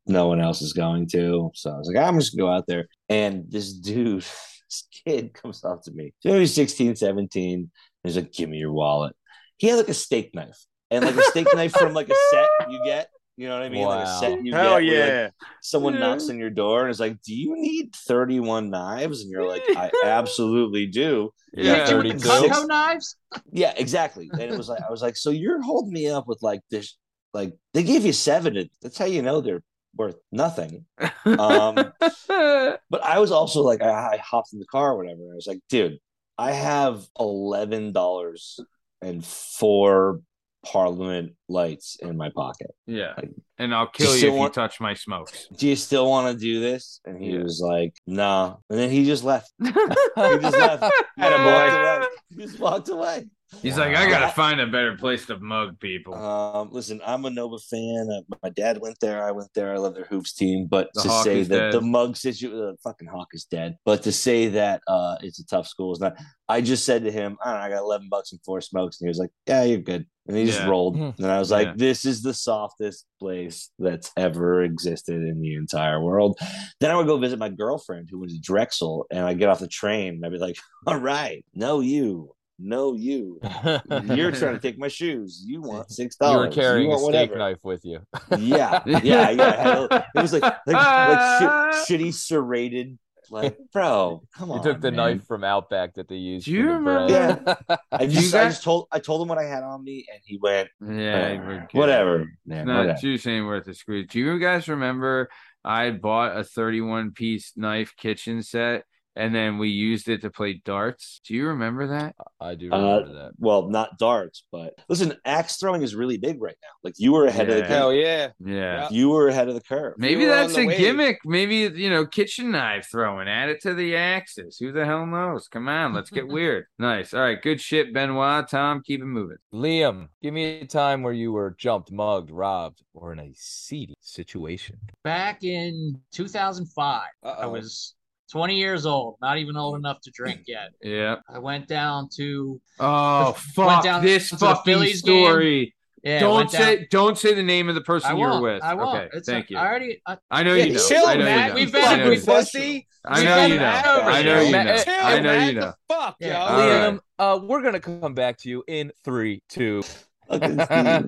no 0.06 0.28
one 0.28 0.40
else 0.40 0.62
is 0.62 0.74
going 0.74 1.08
to. 1.14 1.50
So 1.56 1.72
I 1.72 1.78
was 1.80 1.92
like, 1.92 1.98
I'm 1.98 2.20
just 2.20 2.38
gonna 2.38 2.48
go 2.48 2.56
out 2.56 2.68
there. 2.68 2.88
And 3.10 3.46
this 3.50 3.74
dude, 3.74 4.22
this 4.70 4.88
kid 5.04 5.34
comes 5.34 5.66
up 5.66 5.82
to 5.86 5.92
me. 5.92 6.14
He's 6.20 6.32
maybe 6.32 6.46
16, 6.46 6.98
17. 6.98 7.60
And 7.60 7.70
he's 8.04 8.18
like, 8.18 8.32
give 8.32 8.50
me 8.50 8.58
your 8.58 8.72
wallet. 8.72 9.16
He 9.58 9.66
had 9.66 9.78
like 9.78 9.90
a 9.90 9.96
steak 9.96 10.36
knife. 10.36 10.64
And 10.92 11.04
like 11.04 11.16
a 11.16 11.24
steak 11.24 11.48
knife 11.56 11.72
from 11.72 11.96
like 11.96 12.10
a 12.10 12.16
set 12.30 12.50
you 12.70 12.84
get. 12.86 13.10
You 13.42 13.48
know 13.48 13.56
what 13.56 13.64
I 13.64 13.70
mean? 13.70 13.86
Like 13.86 14.06
a 14.06 14.20
set 14.20 14.46
you 14.46 14.54
Hell 14.54 14.64
get. 14.64 14.72
where, 14.72 15.00
like, 15.00 15.10
yeah. 15.10 15.30
someone 15.64 15.94
Yeah. 15.96 16.00
knocks 16.02 16.30
on 16.30 16.38
your 16.38 16.52
door 16.52 16.82
and 16.82 16.92
is 16.92 17.00
like, 17.00 17.20
"Do 17.24 17.34
you 17.34 17.56
need 17.58 17.96
31 17.96 18.70
knives?" 18.70 19.24
And 19.24 19.32
you're 19.32 19.48
like, 19.48 19.64
"I 19.68 19.90
absolutely 20.04 20.86
do." 20.86 21.34
Yeah. 21.52 21.88
Hit 21.88 21.90
you 21.90 21.98
with 21.98 22.22
the 22.22 22.28
32. 22.30 22.54
Cutco 22.54 22.68
knives? 22.68 23.16
Yeah, 23.52 23.74
exactly. 23.76 24.30
And 24.32 24.42
it 24.44 24.56
was 24.56 24.70
like, 24.70 24.84
I 24.88 24.92
was 24.92 25.02
like, 25.02 25.18
"So 25.18 25.32
you're 25.32 25.60
holding 25.60 25.92
me 25.92 26.08
up 26.08 26.28
with 26.28 26.38
like 26.44 26.62
this? 26.70 26.96
Like 27.34 27.58
they 27.74 27.82
gave 27.82 28.06
you 28.06 28.14
seven. 28.14 28.70
That's 28.84 28.98
how 29.00 29.06
you 29.06 29.24
know 29.24 29.42
they're 29.42 29.64
worth 29.96 30.18
nothing." 30.32 30.86
Um, 31.26 31.74
But 32.28 33.04
I 33.04 33.18
was 33.18 33.32
also 33.32 33.62
like, 33.64 33.82
I, 33.82 33.90
I 34.14 34.18
hopped 34.18 34.54
in 34.54 34.60
the 34.60 34.66
car 34.68 34.92
or 34.92 34.98
whatever. 34.98 35.22
And 35.24 35.32
I 35.32 35.36
was 35.36 35.48
like, 35.48 35.62
"Dude, 35.68 35.98
I 36.38 36.52
have 36.52 37.08
eleven 37.20 37.92
dollars 37.92 38.60
and 39.02 39.26
four 39.26 40.22
Parliament 40.66 41.34
lights 41.50 41.98
in 42.02 42.18
my 42.18 42.30
pocket. 42.30 42.72
yeah. 42.86 43.16
And 43.58 43.76
I'll 43.76 43.88
kill 43.88 44.16
you 44.18 44.30
if 44.30 44.34
want- 44.34 44.56
you 44.56 44.62
touch 44.62 44.80
my 44.80 44.94
smokes. 44.96 45.48
Do 45.56 45.68
you 45.68 45.76
still 45.76 46.08
want 46.10 46.34
to 46.34 46.40
do 46.40 46.60
this?" 46.60 47.00
And 47.06 47.22
he 47.22 47.32
Yeah. 47.32 47.44
was 47.44 47.60
like, 47.62 47.94
"Nah." 48.08 48.56
And 48.70 48.80
then 48.80 48.90
he 48.90 49.06
just 49.06 49.24
left. 49.24 49.52
he 49.64 49.70
just 49.72 50.58
left. 50.58 50.84
Attaboy. 51.20 51.46
walked 51.46 52.00
away. 52.02 52.08
He 52.30 52.36
just 52.44 52.60
walked 52.60 52.90
away. 52.90 53.26
He's 53.62 53.78
like, 53.78 53.96
I 53.96 54.10
gotta 54.10 54.32
find 54.34 54.60
a 54.62 54.66
better 54.66 54.96
place 54.96 55.26
to 55.28 55.38
mug 55.38 55.80
people. 55.80 56.16
Um, 56.16 56.70
listen, 56.72 57.02
I'm 57.06 57.26
a 57.26 57.30
Nova 57.30 57.58
fan. 57.60 58.10
Uh, 58.12 58.36
my 58.42 58.50
dad 58.50 58.80
went 58.82 58.98
there. 59.02 59.24
I 59.24 59.32
went 59.32 59.50
there. 59.54 59.74
I 59.74 59.78
love 59.78 59.94
their 59.94 60.06
hoops 60.06 60.34
team. 60.34 60.68
But 60.68 60.90
The 60.94 61.02
to 61.04 61.10
Hawk 61.10 61.24
say 61.26 61.44
that 61.44 61.50
dead. 61.50 61.74
the 61.74 61.82
mug 61.82 62.16
situation, 62.18 62.58
the 62.58 62.76
fucking 62.84 63.08
Hawk 63.08 63.28
is 63.34 63.46
dead. 63.46 63.76
But 63.86 64.04
to 64.04 64.12
say 64.12 64.48
that 64.50 64.82
uh, 64.88 65.18
it's 65.22 65.40
a 65.40 65.46
tough 65.46 65.68
school 65.68 65.92
is 65.94 66.00
not. 66.00 66.16
I 66.50 66.62
just 66.62 66.86
said 66.86 67.04
to 67.04 67.12
him, 67.12 67.38
I 67.44 67.52
don't 67.52 67.60
know, 67.60 67.66
I 67.66 67.70
got 67.70 67.80
11 67.84 68.08
bucks 68.10 68.32
and 68.32 68.42
four 68.44 68.62
smokes, 68.62 69.00
and 69.00 69.08
he 69.08 69.10
was 69.10 69.20
like, 69.20 69.32
Yeah, 69.48 69.64
you're 69.64 69.80
good. 69.80 70.06
And 70.28 70.38
he 70.38 70.46
just 70.46 70.60
Yeah. 70.62 70.68
rolled. 70.70 70.96
Hmm. 70.98 71.10
And 71.22 71.28
I 71.28 71.38
was 71.40 71.52
like, 71.52 71.68
Yeah. 71.68 71.74
This 71.76 72.06
is 72.06 72.22
the 72.24 72.34
softest 72.34 73.06
place 73.20 73.70
that's 73.78 74.12
ever 74.18 74.64
existed 74.64 75.16
in 75.22 75.40
the 75.42 75.56
entire 75.56 76.02
world. 76.02 76.40
Then 76.80 76.90
I 76.92 76.96
would 76.96 77.08
go 77.08 77.18
visit 77.18 77.38
my 77.38 77.50
girlfriend 77.50 78.08
who 78.10 78.20
went 78.20 78.32
to 78.32 78.40
Drexel, 78.40 79.06
and 79.12 79.26
I 79.26 79.34
get 79.34 79.50
off 79.50 79.60
the 79.60 79.68
train, 79.68 80.16
and 80.16 80.26
I'd 80.26 80.32
be 80.32 80.40
like, 80.40 80.56
All 80.88 80.98
right, 80.98 81.46
no, 81.54 81.82
you. 81.82 82.32
No, 82.64 82.94
you. 82.94 83.40
You're 83.44 84.32
trying 84.32 84.54
to 84.54 84.60
take 84.62 84.78
my 84.78 84.88
shoes. 84.88 85.44
You 85.46 85.62
want 85.62 85.90
six 86.00 86.16
dollars. 86.16 86.34
You 86.34 86.38
dollars. 86.38 86.56
were 86.56 86.62
carrying 86.62 86.90
you 86.90 86.96
a 86.96 87.02
want 87.02 87.14
steak 87.16 87.30
whatever. 87.32 87.50
knife 87.52 87.64
with 87.64 87.84
you. 87.86 88.00
Yeah, 88.38 88.82
yeah, 88.86 89.00
yeah. 89.04 89.22
I 89.22 89.62
had 89.62 89.78
a- 89.78 90.06
it 90.16 90.22
was 90.22 90.34
like 90.34 90.44
like, 90.44 90.58
like 90.68 91.74
shi- 91.86 91.98
shitty 91.98 92.14
serrated 92.14 93.00
Like, 93.32 93.58
bro, 93.74 94.22
come 94.36 94.50
You 94.50 94.56
on. 94.56 94.64
took 94.64 94.82
the 94.82 94.92
man. 94.92 94.98
knife 95.18 95.26
from 95.26 95.44
Outback 95.44 95.94
that 95.96 96.08
they 96.08 96.16
used. 96.18 96.46
Do 96.46 96.52
you 96.52 96.70
remember- 96.70 97.08
bread. 97.42 97.80
I 97.92 98.04
You 98.04 98.10
just, 98.10 98.36
I 98.36 98.44
guys- 98.44 98.54
just 98.54 98.64
told 98.64 98.88
I 98.92 99.00
told 99.00 99.22
him 99.22 99.28
what 99.30 99.38
I 99.38 99.44
had 99.46 99.64
on 99.64 99.84
me, 99.84 100.06
and 100.12 100.22
he 100.24 100.38
went, 100.38 100.70
Yeah, 100.82 101.40
"Uh, 101.42 101.46
we're 101.48 101.68
good. 101.72 101.78
whatever. 101.80 102.26
Man, 102.46 102.68
Not 102.68 102.78
whatever. 102.80 103.00
juice 103.00 103.26
ain't 103.26 103.46
worth 103.46 103.66
the 103.66 103.74
squeeze. 103.74 104.08
Do 104.10 104.20
you 104.20 104.38
guys 104.40 104.68
remember 104.68 105.30
I 105.64 105.92
bought 105.92 106.38
a 106.38 106.44
31 106.44 107.12
piece 107.12 107.54
knife 107.56 107.96
kitchen 107.96 108.44
set 108.44 108.84
and 109.16 109.34
then 109.36 109.58
we 109.58 109.70
used 109.70 110.08
it 110.10 110.22
to 110.22 110.30
play 110.30 110.62
darts? 110.64 111.22
Do 111.26 111.34
you 111.34 111.48
remember 111.48 111.88
that? 111.88 112.16
I 112.40 112.56
do 112.56 112.72
Uh, 112.72 112.78
remember 112.78 113.14
that. 113.24 113.32
Well, 113.38 113.70
not 113.70 113.98
darts, 113.98 114.44
but 114.52 114.74
listen, 114.90 115.14
axe 115.26 115.58
throwing 115.58 115.82
is 115.82 115.96
really 115.96 116.18
big 116.18 116.42
right 116.42 116.56
now. 116.62 116.70
Like 116.84 116.96
you 116.98 117.12
were 117.14 117.26
ahead 117.26 117.50
of 117.50 117.56
the 117.56 117.62
Yeah. 117.62 117.68
game. 117.68 117.78
Hell 117.78 117.94
yeah. 117.94 118.28
Yeah. 118.44 118.88
You 118.92 119.10
were 119.10 119.28
ahead 119.28 119.48
of 119.48 119.56
the 119.56 119.62
curve. 119.62 119.96
Maybe 119.98 120.22
We 120.22 120.26
that's 120.26 120.56
a 120.58 120.66
wave. 120.66 120.78
gimmick. 120.78 121.20
Maybe 121.26 121.56
you 121.80 121.90
know, 121.90 122.06
kitchen 122.06 122.52
knife 122.52 122.88
throwing. 122.92 123.28
Add 123.28 123.50
it 123.50 123.62
to 123.62 123.74
the 123.74 123.96
axes. 123.96 124.58
Who 124.60 124.72
the 124.72 124.86
hell 124.86 125.06
knows? 125.06 125.48
Come 125.48 125.68
on, 125.68 125.94
let's 125.94 126.10
get 126.10 126.28
weird. 126.28 126.66
Nice. 126.80 127.14
All 127.14 127.22
right, 127.22 127.42
good 127.42 127.60
shit, 127.62 127.94
Benoit. 127.94 128.48
Tom, 128.50 128.82
keep 128.84 129.02
it 129.02 129.06
moving. 129.06 129.38
Liam, 129.54 130.08
give 130.22 130.34
me 130.34 130.62
a 130.62 130.66
time 130.68 131.04
where 131.04 131.14
you 131.14 131.32
were 131.32 131.56
jumped, 131.58 131.92
mugged, 131.92 132.32
robbed, 132.32 132.82
or 132.94 133.12
in 133.14 133.20
a 133.20 133.32
seedy 133.36 133.96
situation. 134.00 134.78
Back 135.04 135.44
in 135.44 136.00
2005, 136.12 137.02
I 137.24 137.28
Uh-oh. 137.28 137.50
was 137.52 137.96
20 138.32 138.56
years 138.58 138.86
old, 138.86 139.18
not 139.22 139.38
even 139.38 139.58
old 139.58 139.76
enough 139.76 140.00
to 140.02 140.12
drink 140.12 140.42
yet. 140.48 140.70
Yeah. 140.82 141.18
I 141.30 141.40
went 141.40 141.68
down 141.68 142.10
to 142.18 142.60
Oh 142.80 143.26
Went 143.26 143.38
fuck 143.38 143.84
down 143.84 144.04
this 144.04 144.30
to 144.30 144.38
fucking 144.38 144.64
Phillies 144.66 145.02
game. 145.02 145.26
story. 145.26 145.76
yeah. 146.04 146.20
don't 146.22 146.36
went 146.36 146.52
down- 146.52 146.62
say 146.62 146.88
don't 146.90 147.18
say 147.18 147.34
the 147.34 147.44
name 147.44 147.68
of 147.70 147.76
the 147.76 147.82
person 147.82 148.16
you 148.18 148.24
were 148.24 148.42
with. 148.42 148.64
I 148.64 148.74
won't. 148.74 148.98
Okay, 149.00 149.10
It's 149.18 149.28
thank 149.28 149.50
a- 149.50 149.54
you. 149.54 149.58
I 149.60 149.68
already. 149.68 150.02
I, 150.08 150.18
I 150.32 150.44
know 150.44 150.54
Yeah, 150.56 150.64
you 150.66 150.74
know. 150.74 150.88
chill, 150.88 151.06
I 151.06 151.16
know 151.16 151.26
Matt. 151.26 151.42
you 151.44 151.48
know. 151.50 151.56
We've 151.56 151.68
You 151.68 151.74
been- 151.74 151.84
I 151.86 151.96
know 151.98 152.10
we've 152.10 152.20
you 152.22 152.26
know. 152.26 152.34
pussy. 152.36 152.88
I 153.04 153.24
know 153.24 153.46
you 153.48 153.56
it 153.56 153.58
know. 153.60 153.64
I 153.66 154.22
know 154.24 154.42
you 154.42 154.52
Matt, 154.52 154.66
know. 154.68 154.84
Chill, 154.84 154.94
I 155.06 155.16
know 155.20 155.24
Matt. 155.24 155.54
you 155.54 155.60
know. 155.60 155.74
The 155.90 155.96
fuck, 155.96 156.16
Yeah. 156.20 156.28
yo. 156.28 156.36
All 156.40 156.60
right. 156.60 156.94
Liam, 156.94 157.00
uh, 157.20 157.40
we're 157.44 157.62
gonna 157.64 157.80
come 157.80 158.14
back 158.14 158.38
to 158.40 158.50
you 158.50 158.64
in 158.68 158.92
three, 159.04 159.42
two. 159.50 159.82
A, 160.32 160.38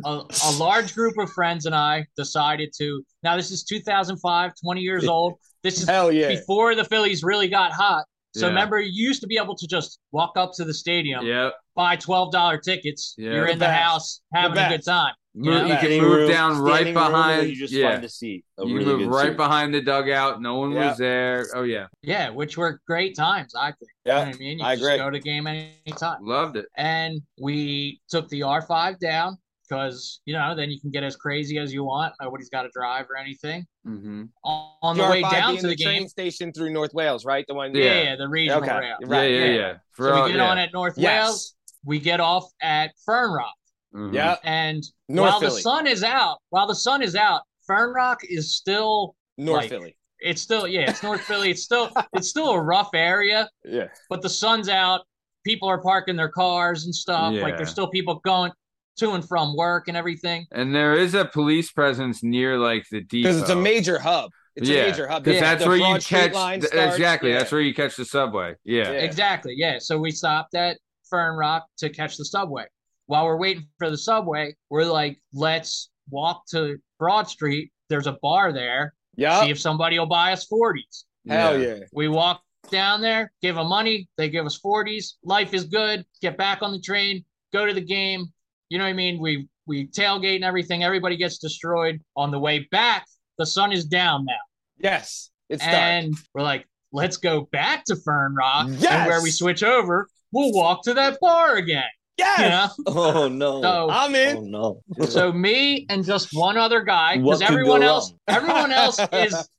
a 0.03 0.51
large 0.59 0.93
group 0.93 1.17
of 1.17 1.31
friends 1.31 1.65
and 1.65 1.73
I 1.73 2.05
decided 2.17 2.71
to. 2.77 3.03
Now 3.23 3.37
this 3.37 3.51
is 3.51 3.63
2005, 3.63 4.51
20 4.61 4.81
years 4.81 5.07
old. 5.07 5.35
This 5.63 5.81
is 5.81 5.87
Hell 5.87 6.11
yeah. 6.11 6.27
before 6.29 6.75
the 6.75 6.85
Phillies 6.85 7.23
really 7.23 7.47
got 7.47 7.71
hot. 7.71 8.05
So 8.35 8.47
Yeah. 8.47 8.49
remember, 8.49 8.79
you 8.81 8.91
used 9.07 9.21
to 9.21 9.27
be 9.27 9.37
able 9.37 9.55
to 9.55 9.67
just 9.67 9.99
walk 10.11 10.33
up 10.37 10.51
to 10.55 10.65
the 10.65 10.73
stadium, 10.73 11.25
Yeah. 11.25 11.51
buy 11.75 11.95
twelve 11.95 12.31
dollar 12.31 12.57
tickets. 12.57 13.13
Yeah. 13.17 13.31
You're 13.31 13.45
The 13.45 13.51
in 13.53 13.59
the 13.59 13.65
best. 13.65 13.81
house 13.83 14.21
having 14.33 14.55
The 14.55 14.65
a 14.65 14.69
good 14.69 14.83
time. 14.85 15.13
Move, 15.35 15.67
Yeah. 15.67 15.81
you 15.81 15.87
can 15.87 16.01
move 16.01 16.11
room- 16.11 16.29
down 16.29 16.57
right 16.59 16.73
standing 16.81 16.95
room, 16.95 17.11
behind. 17.11 17.49
You 17.49 17.55
just 17.55 17.73
yeah. 17.73 17.91
find 17.91 18.03
a 18.03 18.09
seat. 18.09 18.43
A 18.59 18.65
you 18.67 18.75
really 18.77 18.97
move 19.05 19.07
right 19.13 19.29
seat. 19.29 19.37
behind 19.37 19.73
the 19.73 19.81
dugout. 19.81 20.41
No 20.41 20.55
one 20.55 20.71
Yeah. 20.71 20.89
was 20.89 20.97
there. 20.97 21.47
Oh 21.55 21.63
yeah, 21.63 21.87
Yeah, 22.01 22.29
which 22.29 22.57
were 22.57 22.81
great 22.87 23.15
times. 23.15 23.53
I 23.55 23.71
think. 23.71 23.91
You 24.05 24.11
know 24.13 24.17
Yeah. 24.19 24.25
I 24.25 24.33
mean? 24.33 24.59
You 24.59 24.65
I 24.65 24.75
just 24.75 24.83
agree. 24.87 24.97
go 24.97 25.09
to 25.11 25.19
game 25.19 25.45
anytime. 25.47 26.17
loved 26.25 26.57
it. 26.57 26.65
And 26.75 27.21
we 27.39 27.99
took 28.09 28.27
the 28.29 28.41
R5 28.43 28.99
down 28.99 29.37
because 29.67 30.21
you 30.25 30.33
know 30.33 30.55
then 30.55 30.69
you 30.71 30.79
can 30.79 30.89
get 30.91 31.03
as 31.03 31.15
crazy 31.15 31.57
as 31.59 31.71
you 31.73 31.83
want. 31.83 32.13
Nobody's 32.21 32.49
got 32.49 32.63
to 32.63 32.69
drive 32.73 33.05
or 33.09 33.15
anything. 33.17 33.65
Hmm 33.83 34.23
On, 34.43 34.71
on 34.81 34.97
the 34.97 35.03
GR5 35.03 35.09
way 35.11 35.21
down 35.21 35.57
to 35.57 35.67
the, 35.67 35.75
train 35.75 35.99
game, 36.01 36.07
station 36.07 36.53
through 36.53 36.71
North 36.71 36.93
Wales, 36.93 37.25
right? 37.25 37.45
The 37.47 37.53
one. 37.53 37.73
yeah, 37.75 37.83
Yeah. 37.83 38.03
yeah, 38.03 38.15
the 38.15 38.27
regional 38.27 38.61
Okay. 38.63 38.71
rail. 38.79 38.97
You're 39.01 39.09
Yeah, 39.09 39.17
Right, 39.17 39.31
yeah, 39.31 39.45
yeah. 39.45 39.53
yeah. 39.55 39.73
For 39.91 40.03
So 40.09 40.23
we 40.23 40.29
get 40.31 40.37
yeah. 40.37 40.49
on 40.49 40.57
at 40.57 40.73
North 40.73 40.93
Yes. 40.97 41.23
Wales. 41.25 41.55
We 41.85 41.99
get 41.99 42.19
off 42.21 42.45
at 42.61 42.91
Fern 43.05 43.31
Rock, 43.33 43.53
Mhm. 43.93 44.13
Yeah. 44.13 44.37
and 44.43 44.83
North 45.09 45.31
while 45.31 45.39
the 45.41 45.51
sun 45.51 45.85
is 45.87 46.03
out, 46.03 46.37
while 46.49 46.67
the 46.67 46.75
sun 46.75 47.01
is 47.01 47.15
out, 47.15 47.41
Fern 47.67 47.93
Rock 47.93 48.21
is 48.23 48.55
still. 48.55 49.15
North 49.37 49.61
like- 49.63 49.69
Philly. 49.69 49.97
It's 50.19 50.41
still 50.41 50.65
yeah, 50.67 50.89
it's 50.89 51.03
North 51.03 51.21
Philly. 51.21 51.51
It's 51.51 51.63
still 51.63 51.91
it's 52.13 52.29
still 52.29 52.51
a 52.51 52.61
rough 52.61 52.91
area, 52.93 53.49
Yeah. 53.65 53.87
but 54.09 54.21
the 54.21 54.29
sun's 54.29 54.69
out. 54.69 55.01
People 55.45 55.67
are 55.67 55.81
parking 55.81 56.15
their 56.15 56.29
cars 56.29 56.85
and 56.85 56.95
stuff. 56.95 57.33
Like 57.33 57.57
there's 57.57 57.69
still 57.71 57.87
people 57.89 58.21
going 58.23 58.53
to 58.97 59.11
and 59.11 59.27
from 59.27 59.55
work 59.55 59.87
and 59.87 59.97
everything. 59.97 60.45
And 60.51 60.73
there 60.73 60.93
is 60.93 61.13
a 61.13 61.25
police 61.25 61.71
presence 61.71 62.23
near 62.23 62.57
like 62.57 62.85
the 62.91 63.01
depot. 63.01 63.29
Because 63.29 63.41
it's 63.41 63.49
a 63.49 63.55
major 63.55 63.99
hub. 63.99 64.31
It's 64.55 64.69
yeah, 64.69 64.83
a 64.83 64.89
major 64.91 65.07
hub. 65.07 65.23
Because 65.23 65.39
The- 65.39 65.45
that's 65.45 65.63
the 65.63 65.69
where 65.69 65.77
you 65.77 65.99
catch. 65.99 66.33
line 66.33 66.61
th- 66.61 66.73
exactly. 66.73 67.31
Yeah. 67.31 67.39
That's 67.39 67.51
where 67.51 67.61
you 67.61 67.73
catch 67.73 67.95
the 67.95 68.05
subway. 68.05 68.55
Yeah. 68.63 68.91
Yeah. 68.91 68.99
Exactly. 68.99 69.53
Yeah. 69.57 69.77
So 69.79 69.97
we 69.97 70.11
stopped 70.11 70.55
at 70.55 70.77
Fern 71.09 71.35
Rock 71.35 71.65
to 71.77 71.89
catch 71.89 72.17
the 72.17 72.25
subway. 72.25 72.65
While 73.07 73.25
we're 73.25 73.37
waiting 73.37 73.67
for 73.79 73.89
the 73.89 73.97
subway, 73.97 74.55
we're 74.69 74.85
like, 74.85 75.19
let's 75.33 75.89
walk 76.09 76.45
to 76.47 76.77
Broad 76.99 77.27
Street. 77.27 77.71
There's 77.89 78.07
a 78.07 78.17
bar 78.21 78.53
there. 78.53 78.93
Yeah. 79.15 79.41
See 79.41 79.49
if 79.49 79.59
somebody 79.59 79.99
will 79.99 80.05
buy 80.07 80.31
us 80.33 80.47
40s. 80.47 81.03
Hell 81.27 81.59
yeah. 81.59 81.79
We 81.93 82.07
walk 82.07 82.41
down 82.71 83.01
there, 83.01 83.31
give 83.41 83.55
them 83.55 83.67
money. 83.67 84.07
They 84.17 84.29
give 84.29 84.45
us 84.45 84.59
40s. 84.59 85.13
Life 85.23 85.53
is 85.53 85.65
good. 85.65 86.05
Get 86.21 86.37
back 86.37 86.61
on 86.61 86.71
the 86.71 86.79
train, 86.79 87.23
go 87.51 87.65
to 87.65 87.73
the 87.73 87.81
game. 87.81 88.32
You 88.73 88.79
know 88.79 88.85
what 88.85 88.89
I 88.89 88.93
mean? 88.93 89.19
We 89.21 89.47
we 89.67 89.85
tailgate 89.85 90.37
and 90.37 90.43
everything. 90.43 90.83
Everybody 90.83 91.15
gets 91.15 91.37
destroyed. 91.37 92.01
On 92.17 92.31
the 92.31 92.39
way 92.39 92.67
back, 92.71 93.05
the 93.37 93.45
sun 93.45 93.71
is 93.71 93.85
down 93.85 94.25
now. 94.25 94.33
Yes. 94.79 95.29
It's 95.47 95.63
dark. 95.63 95.75
and 95.75 96.15
we're 96.33 96.41
like, 96.41 96.65
let's 96.91 97.17
go 97.17 97.47
back 97.51 97.85
to 97.85 97.95
Fern 97.95 98.33
Rock. 98.33 98.69
Yes! 98.71 98.85
And 98.91 99.05
where 99.07 99.21
we 99.21 99.29
switch 99.29 99.61
over, 99.61 100.07
we'll 100.31 100.51
walk 100.53 100.81
to 100.85 100.95
that 100.95 101.19
bar 101.21 101.57
again. 101.57 101.83
Yes. 102.17 102.75
You 102.77 102.83
know? 102.85 102.93
Oh 102.99 103.27
no! 103.27 103.61
So 103.61 103.89
I'm 103.91 104.15
in. 104.15 104.55
oh 104.55 104.81
no! 104.97 105.05
so 105.05 105.31
me 105.31 105.85
and 105.89 106.03
just 106.03 106.29
one 106.33 106.57
other 106.57 106.81
guy, 106.81 107.17
because 107.17 107.43
everyone 107.43 107.83
else, 107.83 108.11
everyone 108.27 108.71
else 108.81 108.99
is 109.11 109.49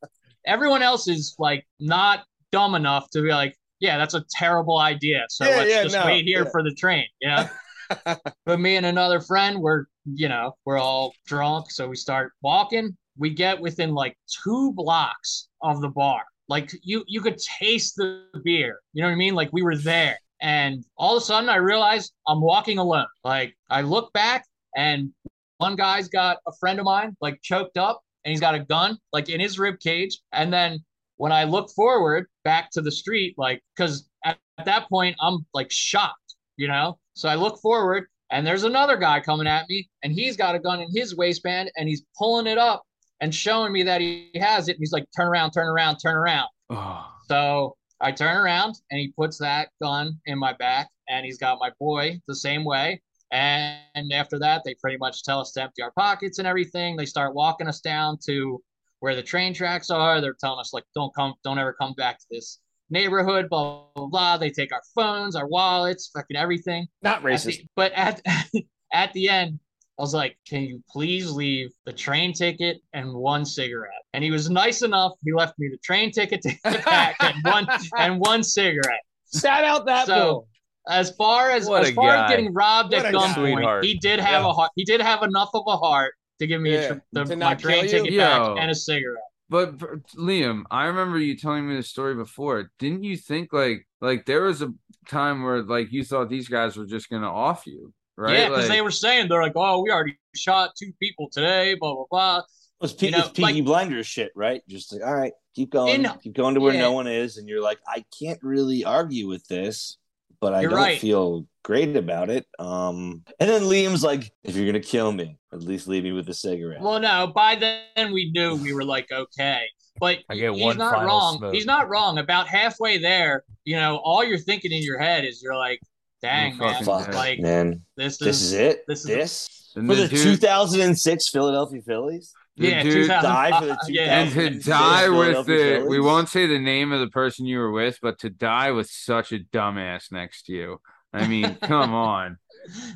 everyone 0.44 0.82
else 0.82 1.06
is 1.06 1.36
like 1.38 1.64
not 1.78 2.24
dumb 2.50 2.74
enough 2.74 3.08
to 3.10 3.22
be 3.22 3.30
like, 3.30 3.56
yeah, 3.78 3.96
that's 3.96 4.14
a 4.14 4.24
terrible 4.32 4.78
idea. 4.78 5.24
So 5.28 5.44
Yeah, 5.44 5.56
let's 5.56 5.70
yeah, 5.70 5.82
just 5.84 5.94
no, 5.94 6.04
wait 6.04 6.24
here 6.24 6.42
yeah. 6.42 6.50
for 6.50 6.64
the 6.64 6.74
train, 6.74 7.06
you 7.20 7.28
know? 7.28 7.48
but 8.46 8.60
me 8.60 8.76
and 8.76 8.86
another 8.86 9.20
friend, 9.20 9.60
we're 9.60 9.84
you 10.06 10.28
know, 10.28 10.56
we're 10.64 10.78
all 10.78 11.14
drunk, 11.26 11.70
so 11.70 11.88
we 11.88 11.96
start 11.96 12.32
walking. 12.42 12.96
We 13.16 13.30
get 13.30 13.60
within 13.60 13.94
like 13.94 14.16
two 14.44 14.72
blocks 14.72 15.48
of 15.62 15.80
the 15.80 15.88
bar. 15.88 16.22
Like 16.48 16.70
you 16.82 17.04
you 17.06 17.20
could 17.20 17.38
taste 17.38 17.96
the 17.96 18.24
beer. 18.44 18.80
You 18.92 19.02
know 19.02 19.08
what 19.08 19.14
I 19.14 19.18
mean? 19.18 19.34
Like 19.34 19.50
we 19.52 19.62
were 19.62 19.76
there. 19.76 20.18
And 20.42 20.84
all 20.98 21.16
of 21.16 21.22
a 21.22 21.24
sudden 21.24 21.48
I 21.48 21.56
realized 21.56 22.12
I'm 22.28 22.40
walking 22.40 22.78
alone. 22.78 23.06
Like 23.22 23.54
I 23.70 23.80
look 23.80 24.12
back 24.12 24.44
and 24.76 25.10
one 25.58 25.76
guy's 25.76 26.08
got 26.08 26.38
a 26.46 26.52
friend 26.60 26.78
of 26.78 26.84
mine 26.84 27.16
like 27.20 27.40
choked 27.42 27.78
up 27.78 28.02
and 28.24 28.30
he's 28.30 28.40
got 28.40 28.54
a 28.54 28.58
gun 28.58 28.98
like 29.12 29.28
in 29.28 29.40
his 29.40 29.58
rib 29.58 29.80
cage. 29.80 30.18
And 30.32 30.52
then 30.52 30.84
when 31.16 31.32
I 31.32 31.44
look 31.44 31.70
forward 31.70 32.26
back 32.42 32.70
to 32.72 32.82
the 32.82 32.90
street, 32.90 33.34
like 33.38 33.62
because 33.74 34.08
at, 34.24 34.38
at 34.58 34.66
that 34.66 34.88
point 34.88 35.16
I'm 35.20 35.46
like 35.54 35.70
shocked, 35.70 36.34
you 36.56 36.68
know? 36.68 36.98
So 37.14 37.28
I 37.28 37.36
look 37.36 37.60
forward 37.60 38.06
and 38.30 38.46
there's 38.46 38.64
another 38.64 38.96
guy 38.96 39.20
coming 39.20 39.46
at 39.46 39.68
me 39.68 39.88
and 40.02 40.12
he's 40.12 40.36
got 40.36 40.54
a 40.54 40.58
gun 40.58 40.80
in 40.80 40.88
his 40.94 41.16
waistband 41.16 41.70
and 41.76 41.88
he's 41.88 42.02
pulling 42.18 42.46
it 42.46 42.58
up 42.58 42.82
and 43.20 43.34
showing 43.34 43.72
me 43.72 43.84
that 43.84 44.00
he 44.00 44.30
has 44.34 44.68
it. 44.68 44.72
And 44.72 44.80
he's 44.80 44.92
like, 44.92 45.06
turn 45.16 45.28
around, 45.28 45.52
turn 45.52 45.68
around, 45.68 45.98
turn 45.98 46.16
around. 46.16 46.48
Oh. 46.70 47.06
So 47.28 47.76
I 48.00 48.12
turn 48.12 48.36
around 48.36 48.74
and 48.90 48.98
he 49.00 49.12
puts 49.16 49.38
that 49.38 49.68
gun 49.80 50.18
in 50.26 50.38
my 50.38 50.52
back 50.54 50.88
and 51.08 51.24
he's 51.24 51.38
got 51.38 51.58
my 51.60 51.70
boy 51.78 52.20
the 52.26 52.34
same 52.34 52.64
way. 52.64 53.00
And 53.30 54.12
after 54.12 54.38
that, 54.40 54.62
they 54.64 54.74
pretty 54.74 54.96
much 54.98 55.22
tell 55.22 55.40
us 55.40 55.52
to 55.52 55.62
empty 55.62 55.82
our 55.82 55.92
pockets 55.92 56.38
and 56.38 56.46
everything. 56.46 56.96
They 56.96 57.06
start 57.06 57.34
walking 57.34 57.66
us 57.66 57.80
down 57.80 58.18
to 58.26 58.60
where 59.00 59.16
the 59.16 59.22
train 59.22 59.54
tracks 59.54 59.90
are. 59.90 60.20
They're 60.20 60.36
telling 60.38 60.60
us 60.60 60.72
like, 60.72 60.84
don't 60.94 61.14
come, 61.14 61.34
don't 61.44 61.58
ever 61.58 61.72
come 61.72 61.94
back 61.94 62.18
to 62.18 62.26
this 62.30 62.60
neighborhood, 62.90 63.48
blah, 63.48 63.84
blah, 63.94 64.06
blah. 64.06 64.36
They 64.36 64.50
take 64.50 64.72
our 64.72 64.82
phones, 64.94 65.36
our 65.36 65.46
wallets, 65.48 66.10
fucking 66.14 66.36
everything. 66.36 66.86
Not 67.02 67.18
At 67.18 67.22
racist. 67.24 67.44
the- 67.58 67.66
but 67.76 67.92
at 67.92 68.20
at 68.92 69.12
the 69.12 69.28
end, 69.28 69.58
I 69.98 70.02
was 70.02 70.14
like, 70.14 70.36
"Can 70.48 70.62
you 70.62 70.82
please 70.90 71.30
leave 71.30 71.70
the 71.86 71.92
train 71.92 72.32
ticket 72.32 72.78
and 72.92 73.12
one 73.14 73.44
cigarette?" 73.44 73.92
And 74.12 74.22
he 74.24 74.30
was 74.30 74.50
nice 74.50 74.82
enough. 74.82 75.12
He 75.24 75.32
left 75.32 75.54
me 75.58 75.68
the 75.70 75.78
train 75.78 76.10
ticket 76.12 76.42
to 76.42 76.52
and 77.20 77.36
one 77.44 77.66
and 77.98 78.18
one 78.20 78.42
cigarette. 78.42 79.00
Shout 79.40 79.64
out 79.64 79.86
that 79.86 80.06
So. 80.06 80.46
As 80.86 81.12
far 81.12 81.50
as 81.50 81.66
What 81.66 81.84
as 81.86 81.92
far 81.92 82.08
guy. 82.14 82.24
as 82.24 82.30
getting 82.30 82.52
robbed 82.52 82.92
What 82.92 83.06
at 83.06 83.14
gunpoint, 83.14 83.82
he 83.84 83.94
did 84.00 84.20
have 84.20 84.42
Yeah. 84.42 84.50
a 84.50 84.52
heart. 84.52 84.70
He 84.76 84.84
did 84.84 85.00
have 85.00 85.22
enough 85.22 85.48
of 85.54 85.62
a 85.66 85.78
heart 85.78 86.12
to 86.40 86.46
give 86.46 86.60
me 86.60 86.74
Yeah. 86.74 86.98
a 87.14 87.24
the, 87.24 87.36
my 87.36 87.54
train 87.54 87.84
you? 87.84 87.90
ticket 87.90 88.18
back 88.18 88.56
and 88.60 88.70
a 88.70 88.74
cigarette. 88.74 89.22
But 89.50 89.78
Liam, 90.16 90.62
I 90.70 90.86
remember 90.86 91.18
you 91.18 91.36
telling 91.36 91.68
me 91.68 91.76
the 91.76 91.82
story 91.82 92.14
before. 92.14 92.70
Didn't 92.78 93.04
you 93.04 93.16
think 93.16 93.52
like 93.52 93.86
like 94.00 94.24
there 94.26 94.42
was 94.42 94.62
a 94.62 94.72
time 95.08 95.42
where 95.42 95.62
like 95.62 95.92
you 95.92 96.02
thought 96.04 96.28
these 96.30 96.48
guys 96.48 96.76
were 96.76 96.86
just 96.86 97.10
gonna 97.10 97.30
off 97.32 97.66
you, 97.66 97.92
right? 98.16 98.38
Yeah, 98.38 98.48
because 98.48 98.68
Like- 98.68 98.78
they 98.78 98.80
were 98.82 98.90
saying 98.90 99.28
they're 99.28 99.42
like, 99.42 99.52
"Oh, 99.54 99.82
we 99.82 99.90
already 99.90 100.18
shot 100.34 100.70
two 100.78 100.92
people 101.00 101.28
today." 101.30 101.74
Blah 101.78 101.94
blah 101.94 102.04
blah. 102.10 102.42
It's, 102.80 102.92
Pe- 102.92 103.06
You 103.06 103.12
know, 103.12 103.18
it's 103.20 103.28
Peaky 103.28 103.42
like- 103.42 103.64
Blinders 103.64 104.06
shit, 104.06 104.32
right? 104.34 104.62
Just 104.68 104.92
like, 104.92 105.02
all 105.02 105.14
right, 105.14 105.32
keep 105.54 105.70
going, 105.70 106.04
In- 106.04 106.10
keep 106.22 106.34
going 106.34 106.54
to 106.54 106.60
where 106.60 106.74
yeah. 106.74 106.80
no 106.80 106.92
one 106.92 107.06
is, 107.06 107.36
and 107.38 107.48
you're 107.48 107.62
like, 107.62 107.78
I 107.86 108.04
can't 108.20 108.38
really 108.42 108.84
argue 108.84 109.28
with 109.28 109.46
this, 109.46 109.96
but 110.44 110.52
I 110.54 110.60
You're 110.60 110.70
don't 110.70 110.78
right. 110.78 111.00
feel 111.00 111.46
great 111.62 111.96
about 111.96 112.28
it. 112.28 112.44
Um, 112.58 113.22
and 113.40 113.48
then 113.48 113.62
Liam's 113.62 114.02
like, 114.04 114.30
if 114.42 114.54
you're 114.54 114.66
gonna 114.66 114.80
kill 114.80 115.10
me, 115.10 115.38
at 115.54 115.62
least 115.62 115.88
leave 115.88 116.04
me 116.04 116.12
with 116.12 116.28
a 116.28 116.34
cigarette. 116.34 116.82
Well, 116.82 117.00
no, 117.00 117.32
by 117.34 117.54
then 117.56 118.12
we 118.12 118.30
knew 118.34 118.54
we 118.56 118.74
were 118.74 118.84
like 118.84 119.10
okay. 119.10 119.62
but 119.98 120.18
I 120.28 120.36
get 120.36 120.52
he's 120.52 120.62
one 120.62 120.76
not 120.76 121.04
wrong. 121.04 121.38
smoke. 121.38 121.54
He's 121.54 121.64
not 121.66 121.88
wrong. 121.88 122.18
About 122.18 122.46
halfway 122.48 122.98
there, 122.98 123.44
you 123.64 123.76
know, 123.76 123.96
all 124.04 124.22
you're 124.22 124.38
thinking 124.50 124.72
in 124.72 124.82
your 124.82 124.98
head 124.98 125.24
is 125.24 125.40
you're 125.42 125.56
like, 125.56 125.80
"Dang, 126.20 126.58
Oh, 126.60 126.66
man, 126.66 126.84
fuck. 126.84 127.06
Fuck, 127.06 127.14
like 127.14 127.40
man. 127.40 127.80
this 127.96 128.14
is 128.14 128.18
This 128.18 128.42
is 128.42 128.52
it. 128.52 128.84
this 128.86 129.00
is- 129.00 129.06
This 129.06 129.72
And 129.76 129.88
for 129.88 129.94
the 129.94 130.02
the 130.02 130.08
dude- 130.08 130.24
2006 130.40 131.28
Philadelphia 131.28 131.80
Phillies. 131.86 132.32
The 132.56 132.68
yeah, 132.68 132.82
dude 132.82 133.06
2000 133.06 133.22
die 133.22 133.60
for 133.60 133.66
the 133.66 133.78
yeah. 133.88 134.20
and 134.20 134.32
to 134.32 134.50
die 134.60 135.08
with 135.08 135.46
Philadelphia 135.46 135.80
the, 135.80 135.86
we 135.86 136.00
won't 136.00 136.28
say 136.28 136.46
the 136.46 136.58
name 136.58 136.92
of 136.92 137.00
the 137.00 137.08
person 137.08 137.46
you 137.46 137.58
were 137.58 137.72
with, 137.72 137.98
but 138.00 138.18
to 138.20 138.30
die 138.30 138.70
with 138.70 138.88
such 138.88 139.32
a 139.32 139.40
dumbass 139.40 140.12
next 140.12 140.44
to 140.44 140.52
you. 140.52 140.80
I 141.12 141.26
mean, 141.26 141.54
come 141.62 141.94
on. 141.94 142.38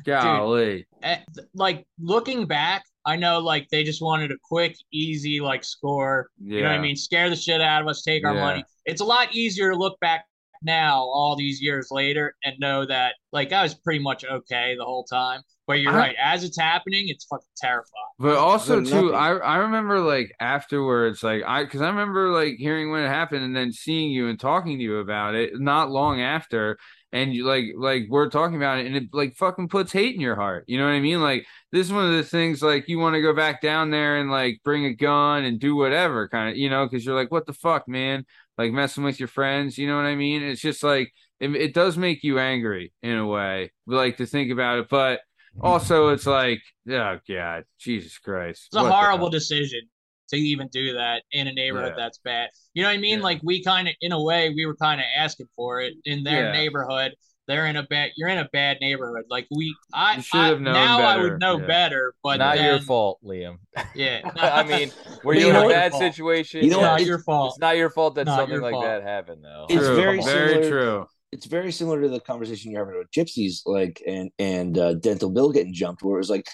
Golly. 0.05 0.87
eh, 1.03 1.17
th- 1.35 1.47
like 1.53 1.85
looking 1.99 2.45
back, 2.45 2.83
I 3.05 3.15
know 3.15 3.39
like 3.39 3.67
they 3.69 3.83
just 3.83 4.01
wanted 4.01 4.31
a 4.31 4.37
quick, 4.43 4.75
easy 4.91 5.39
like 5.39 5.63
score. 5.63 6.29
Yeah. 6.41 6.55
You 6.55 6.63
know 6.63 6.69
what 6.69 6.79
I 6.79 6.81
mean? 6.81 6.95
Scare 6.95 7.29
the 7.29 7.35
shit 7.35 7.61
out 7.61 7.81
of 7.81 7.87
us, 7.87 8.01
take 8.01 8.25
our 8.25 8.33
Yeah. 8.33 8.41
money. 8.41 8.63
It's 8.85 9.01
a 9.01 9.05
lot 9.05 9.33
easier 9.35 9.71
to 9.71 9.77
look 9.77 9.99
back 9.99 10.25
now, 10.61 10.99
all 11.03 11.35
these 11.35 11.61
years 11.61 11.87
later, 11.91 12.35
and 12.43 12.55
know 12.59 12.85
that 12.85 13.15
like 13.31 13.53
I 13.53 13.63
was 13.63 13.73
pretty 13.75 13.99
much 13.99 14.25
okay 14.25 14.75
the 14.77 14.85
whole 14.85 15.03
time. 15.03 15.41
But 15.69 15.81
you're 15.81 15.93
I- 15.93 15.97
right, 15.97 16.15
as 16.19 16.43
it's 16.43 16.59
happening, 16.59 17.09
it's 17.09 17.25
fucking 17.25 17.45
terrifying. 17.55 17.85
But 18.17 18.37
also 18.37 18.79
Good 18.81 18.89
too, 18.89 19.11
nothing. 19.11 19.13
I 19.13 19.29
I 19.37 19.57
remember 19.57 19.99
like 19.99 20.33
afterwards, 20.39 21.21
like 21.21 21.43
I 21.45 21.63
because 21.63 21.81
I 21.81 21.89
remember 21.89 22.31
like 22.31 22.55
hearing 22.55 22.89
when 22.89 23.03
it 23.03 23.07
happened 23.07 23.43
and 23.43 23.55
then 23.55 23.71
seeing 23.71 24.09
you 24.09 24.29
and 24.29 24.39
talking 24.39 24.79
to 24.79 24.83
you 24.83 24.97
about 24.97 25.35
it 25.35 25.59
not 25.59 25.91
long 25.91 26.21
after, 26.21 26.79
and 27.11 27.35
you 27.35 27.45
like 27.45 27.65
like 27.77 28.07
we're 28.09 28.31
talking 28.31 28.55
about 28.55 28.79
it 28.79 28.87
and 28.87 28.95
it 28.95 29.03
like 29.13 29.35
fucking 29.35 29.67
puts 29.67 29.91
hate 29.91 30.15
in 30.15 30.21
your 30.21 30.35
heart. 30.35 30.63
You 30.65 30.79
know 30.79 30.85
what 30.85 30.93
I 30.93 31.01
mean? 31.01 31.21
Like 31.21 31.45
this 31.71 31.85
is 31.85 31.93
one 31.93 32.05
of 32.07 32.13
the 32.13 32.23
things 32.23 32.63
like 32.63 32.89
you 32.89 32.97
want 32.97 33.13
to 33.13 33.21
go 33.21 33.35
back 33.35 33.61
down 33.61 33.91
there 33.91 34.17
and 34.17 34.31
like 34.31 34.61
bring 34.63 34.85
a 34.85 34.95
gun 34.95 35.43
and 35.43 35.59
do 35.59 35.75
whatever 35.75 36.27
kind 36.29 36.49
of 36.49 36.57
you 36.57 36.71
know 36.71 36.87
because 36.87 37.05
you're 37.05 37.13
like 37.13 37.29
what 37.31 37.45
the 37.45 37.53
fuck 37.53 37.87
man 37.87 38.25
like 38.57 38.71
messing 38.71 39.03
with 39.03 39.19
your 39.19 39.27
friends. 39.27 39.77
You 39.77 39.87
know 39.87 39.97
what 39.97 40.05
I 40.05 40.15
mean? 40.15 40.41
It's 40.41 40.61
just 40.61 40.81
like 40.81 41.13
it, 41.39 41.55
it 41.55 41.75
does 41.75 41.95
make 41.95 42.23
you 42.23 42.39
angry 42.39 42.91
in 43.03 43.17
a 43.17 43.27
way, 43.27 43.71
like 43.85 44.17
to 44.17 44.25
think 44.25 44.51
about 44.51 44.79
it, 44.79 44.89
but. 44.89 45.19
Also, 45.61 46.09
it's 46.09 46.25
like, 46.25 46.61
oh 46.89 47.17
god, 47.27 47.63
Jesus 47.79 48.17
Christ! 48.17 48.67
It's 48.67 48.75
a 48.79 48.83
What 48.83 48.91
horrible 48.93 49.29
decision 49.29 49.81
to 50.29 50.37
even 50.37 50.67
do 50.71 50.93
that 50.93 51.23
in 51.31 51.47
a 51.47 51.53
neighborhood 51.53 51.93
Yeah. 51.97 52.03
that's 52.03 52.19
bad. 52.19 52.49
You 52.73 52.83
know 52.83 52.89
what 52.89 52.93
I 52.95 52.97
mean? 52.97 53.17
Yeah. 53.19 53.23
Like 53.23 53.39
we 53.43 53.63
kind 53.63 53.87
of, 53.87 53.95
in 54.01 54.11
a 54.11 54.21
way, 54.23 54.49
we 54.55 54.65
were 54.65 54.75
kind 54.75 55.01
of 55.01 55.05
asking 55.17 55.47
for 55.55 55.81
it 55.81 55.93
in 56.05 56.23
their 56.23 56.45
Yeah. 56.45 56.51
neighborhood. 56.51 57.13
They're 57.47 57.65
in 57.65 57.77
a 57.77 57.83
bad. 57.83 58.11
You're 58.15 58.29
in 58.29 58.37
a 58.37 58.47
bad 58.53 58.77
neighborhood. 58.79 59.23
Like 59.27 59.47
we, 59.49 59.75
I, 59.91 60.21
should 60.21 60.39
have 60.39 60.61
known 60.61 60.75
now 60.75 60.99
I 60.99 61.15
better. 61.15 61.23
would 61.31 61.39
know 61.39 61.57
Yeah. 61.59 61.65
better. 61.65 62.13
But 62.21 62.37
Not 62.37 62.57
then, 62.57 62.65
your 62.65 62.79
fault, 62.81 63.17
Liam. 63.25 63.57
Yeah, 63.95 64.21
I 64.35 64.61
mean, 64.63 64.91
were 65.23 65.33
You 65.33 65.47
you 65.47 65.49
in 65.49 65.55
a 65.55 65.67
bad 65.67 65.95
situation? 65.95 66.63
You 66.63 66.69
know 66.69 66.77
it's 66.77 66.83
what? 66.85 66.91
not 66.99 67.05
your 67.05 67.19
fault. 67.23 67.53
It's 67.53 67.59
not 67.59 67.75
your 67.77 67.89
fault 67.89 68.13
that 68.15 68.25
Not 68.27 68.37
something 68.37 68.53
your 68.53 68.61
like 68.61 68.73
fault. 68.73 68.85
that 68.85 69.01
happened, 69.01 69.43
though. 69.43 69.65
It's 69.67 69.83
True. 69.83 69.95
very 69.95 70.21
very 70.21 70.63
similar- 70.63 70.69
true. 70.69 71.07
It's 71.31 71.45
very 71.45 71.71
similar 71.71 72.01
to 72.01 72.09
the 72.09 72.19
conversation 72.19 72.71
you're 72.71 72.85
having 72.85 72.97
with 72.97 73.11
gypsies 73.11 73.61
like 73.65 74.01
and 74.07 74.29
and 74.39 74.77
uh, 74.77 74.93
dental 74.95 75.29
bill 75.29 75.51
getting 75.51 75.73
jumped 75.73 76.03
where 76.03 76.15
it 76.15 76.19
was 76.19 76.29
like 76.29 76.47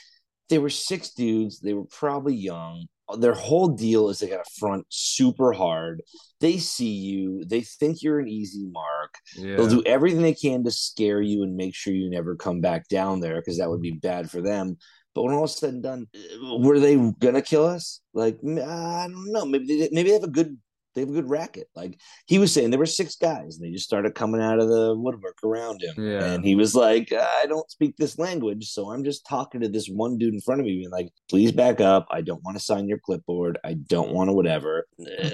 they 0.49 0.59
were 0.59 0.69
six 0.69 1.11
dudes 1.11 1.59
they 1.59 1.73
were 1.73 1.85
probably 1.85 2.35
young 2.35 2.85
their 3.19 3.33
whole 3.33 3.67
deal 3.67 4.09
is 4.09 4.19
they 4.19 4.27
got 4.27 4.43
to 4.43 4.51
front 4.59 4.85
super 4.89 5.53
hard 5.53 6.01
they 6.41 6.57
see 6.57 6.89
you 6.91 7.43
they 7.45 7.61
think 7.61 8.01
you're 8.01 8.19
an 8.19 8.27
easy 8.27 8.65
mark 8.71 9.13
Yeah. 9.37 9.57
they'll 9.57 9.67
do 9.69 9.83
everything 9.85 10.21
they 10.23 10.33
can 10.33 10.63
to 10.63 10.71
scare 10.71 11.21
you 11.21 11.43
and 11.43 11.55
make 11.55 11.75
sure 11.75 11.93
you 11.93 12.09
never 12.09 12.35
come 12.35 12.61
back 12.61 12.87
down 12.87 13.19
there 13.19 13.35
because 13.35 13.57
that 13.59 13.69
would 13.69 13.81
be 13.81 13.91
bad 13.91 14.29
for 14.31 14.41
them 14.41 14.77
but 15.13 15.23
when 15.23 15.35
all 15.35 15.47
said 15.47 15.73
and 15.75 15.83
done 15.83 16.07
uh, 16.15 16.57
were 16.57 16.79
they 16.79 16.95
gonna 17.19 17.41
kill 17.41 17.65
us 17.65 18.01
like 18.13 18.37
i 18.43 19.07
don't 19.07 19.31
know 19.31 19.45
maybe 19.45 19.65
they, 19.79 19.89
maybe 19.91 20.09
they 20.09 20.15
have 20.15 20.23
a 20.23 20.27
good 20.27 20.57
they 20.95 21.01
have 21.01 21.09
a 21.09 21.13
good 21.13 21.29
racket. 21.29 21.67
Like 21.75 21.99
he 22.25 22.39
was 22.39 22.51
saying 22.53 22.69
there 22.71 22.79
were 22.79 22.85
six 22.85 23.15
guys 23.15 23.57
and 23.57 23.65
they 23.65 23.71
just 23.71 23.85
started 23.85 24.15
coming 24.15 24.41
out 24.41 24.59
of 24.59 24.69
the 24.69 24.95
woodwork 24.97 25.37
around 25.43 25.81
him. 25.81 25.93
Yeah. 25.97 26.23
and 26.33 26.43
he 26.45 26.55
was 26.55 26.73
like 26.73 27.11
i 27.13 27.45
don't 27.47 27.69
speak 27.69 27.95
this 27.97 28.17
language 28.17 28.69
so 28.69 28.91
i'm 28.91 29.03
just 29.03 29.25
talking 29.25 29.61
to 29.61 29.67
this 29.69 29.87
one 29.87 30.17
dude 30.17 30.33
in 30.33 30.41
front 30.41 30.61
of 30.61 30.65
me 30.65 30.77
being 30.77 30.89
like 30.89 31.09
please 31.29 31.51
back 31.51 31.81
up. 31.81 32.07
I 32.11 32.21
don't 32.21 32.43
want 32.43 32.57
to 32.57 32.63
sign 32.63 32.87
your 32.87 32.99
clipboard. 32.99 33.57
I 33.63 33.73
don't 33.73 34.11
want 34.11 34.29
to 34.29 34.33
whatever 34.33 34.87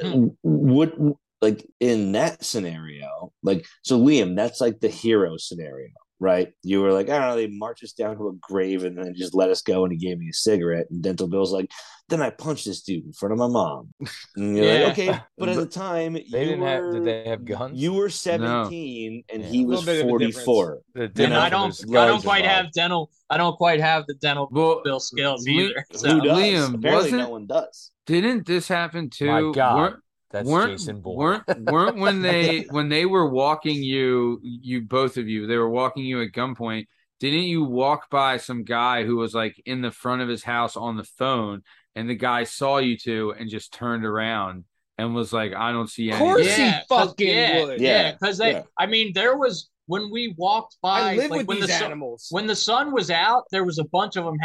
Uh, 0.04 0.28
would 0.44 1.14
like 1.42 1.66
in 1.80 2.12
that 2.12 2.44
scenario 2.44 3.32
like 3.44 3.66
so 3.84 4.00
liam 4.00 4.36
that's 4.36 4.62
like 4.62 4.80
the 4.80 4.88
hero 4.90 5.38
scenario 5.38 5.90
right 6.22 6.54
you 6.64 6.80
were 6.82 6.94
like 6.94 7.10
i 7.10 7.18
don't 7.18 7.28
know 7.30 7.36
they 7.36 7.48
marched 7.48 7.84
us 7.84 7.94
down 7.94 8.16
to 8.16 8.28
a 8.30 8.34
grave 8.40 8.84
and 8.84 8.96
then 8.98 9.14
just 9.18 9.34
let 9.34 9.50
us 9.50 9.62
go 9.64 9.84
and 9.84 9.92
he 9.92 9.98
gave 9.98 10.18
me 10.20 10.30
a 10.30 10.34
cigarette 10.34 10.86
and 10.92 11.02
dental 11.02 11.28
bill's 11.28 11.52
like 11.52 11.70
then 12.10 12.22
i 12.22 12.30
punched 12.30 12.66
this 12.66 12.84
dude 12.84 13.04
in 13.04 13.12
front 13.14 13.34
of 13.34 13.40
my 13.40 13.48
mom 13.48 13.90
and 14.38 14.56
you're 14.56 14.66
Yeah. 14.68 14.84
like 14.86 14.92
okay 15.00 15.20
but 15.38 15.50
at 15.50 15.56
the 15.56 15.66
time 15.66 16.14
They 16.14 16.22
you 16.22 16.32
didn't 16.32 16.62
have. 16.62 16.94
Did 16.94 17.06
they 17.06 17.24
have 17.28 17.44
guns? 17.44 17.82
you 17.82 17.94
were 17.94 18.10
17 18.10 19.24
and 19.34 19.42
Yeah. 19.42 19.48
he 19.50 19.66
was 19.66 19.86
little 19.86 19.94
bit 20.04 20.06
of 20.10 20.16
a 20.22 20.26
difference. 20.26 20.46
44 20.46 20.80
The 20.94 21.02
and 21.04 21.14
difference 21.14 21.36
I 21.40 21.50
don't, 21.50 21.96
I 21.98 22.06
don't 22.08 22.22
quite 22.24 22.38
involved. 22.46 22.56
have 22.66 22.72
dental. 22.74 23.12
I 23.30 23.38
don't 23.38 23.56
quite 23.58 23.80
have 23.82 24.06
the 24.08 24.14
dental 24.16 24.48
Well, 24.52 24.82
bill 24.84 25.00
skills 25.00 25.44
we- 25.48 25.66
either. 25.70 25.86
who 25.92 25.98
So. 25.98 26.08
does 26.20 26.38
Liam, 26.38 26.76
apparently 26.76 26.92
wasn't- 26.92 27.18
no 27.24 27.30
one 27.30 27.48
does 27.48 27.92
didn't 28.06 28.46
this 28.46 28.68
happen 28.68 29.10
too? 29.10 29.28
My 29.28 29.52
God, 29.54 29.78
Weren't- 29.78 29.96
That's 30.32 30.48
weren't 30.48 30.72
Jason 30.80 31.02
Bourne. 31.02 31.44
weren't 31.48 31.60
weren't 31.72 31.98
when 31.98 32.22
they 32.24 32.62
when 32.70 32.90
they 32.90 33.06
were 33.06 33.30
walking 33.30 33.84
you 33.84 34.40
you 34.44 34.82
both 34.82 35.18
of 35.18 35.28
you 35.28 35.48
they 35.48 35.58
were 35.58 35.70
walking 35.70 36.06
you 36.06 36.22
at 36.22 36.32
gunpoint 36.32 36.88
didn't 37.20 37.44
you 37.44 37.64
walk 37.64 38.10
by 38.10 38.38
some 38.38 38.64
guy 38.64 39.04
who 39.04 39.16
was 39.18 39.34
like 39.34 39.62
in 39.66 39.82
the 39.82 39.92
front 39.92 40.22
of 40.22 40.30
his 40.30 40.44
house 40.44 40.76
on 40.78 40.98
the 40.98 41.04
phone 41.04 41.64
and 41.96 42.10
the 42.10 42.16
guy 42.16 42.44
saw 42.46 42.78
you 42.78 42.98
two 42.98 43.34
and 43.38 43.50
just 43.50 43.74
turned 43.74 44.06
around 44.06 44.64
and 44.98 45.16
was 45.16 45.34
like 45.34 45.54
I 45.54 45.72
don't 45.72 45.90
see 45.90 46.12
Of 46.12 46.20
course 46.20 46.46
Yeah, 46.46 46.80
he 46.80 46.86
fucking 46.90 47.28
yeah, 47.28 47.64
would. 47.66 47.82
Yeah. 47.82 47.90
Yeah, 47.90 48.12
because 48.14 48.38
they. 48.38 48.52
yeah. 48.52 48.64
I 48.78 48.86
mean, 48.86 49.14
there 49.14 49.36
was 49.38 49.70
when 49.92 50.10
we 50.10 50.34
walked 50.38 50.78
by. 50.82 51.02
I 51.02 51.16
live 51.16 51.32
like, 51.32 51.40
with 51.40 51.48
when 51.48 51.58
these 51.60 51.68
the 51.68 51.74
sun, 51.74 51.84
animals. 51.84 52.28
when 52.32 52.48
the 52.48 52.56
sun 52.56 52.94
was 52.94 53.12
out, 53.12 53.44
there 53.52 53.66
was 53.66 53.78
a 53.78 53.84
bunch 53.84 54.16
of 54.16 54.24
them 54.24 54.38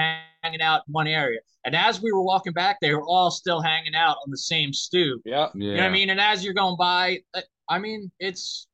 hanging 0.42 0.61
out 0.61 0.82
in 0.88 0.92
one 0.92 1.07
area, 1.07 1.38
and 1.64 1.76
as 1.76 2.03
we 2.03 2.11
were 2.11 2.22
walking 2.22 2.53
back, 2.53 2.78
they 2.80 2.92
were 2.92 3.05
all 3.05 3.30
still 3.30 3.61
hanging 3.61 3.94
out 3.94 4.16
on 4.24 4.30
the 4.30 4.38
same 4.38 4.72
stoop. 4.72 5.22
yeah, 5.24 5.49
yeah. 5.55 5.70
You 5.70 5.70
know 5.76 5.82
what 5.82 5.86
I 5.86 5.90
mean? 5.90 6.11
And 6.11 6.20
as 6.20 6.44
you're 6.44 6.55
going 6.55 6.76
by, 6.76 7.20
uh, 7.32 7.42
I 7.68 7.78
mean, 7.78 8.11
it's 8.18 8.66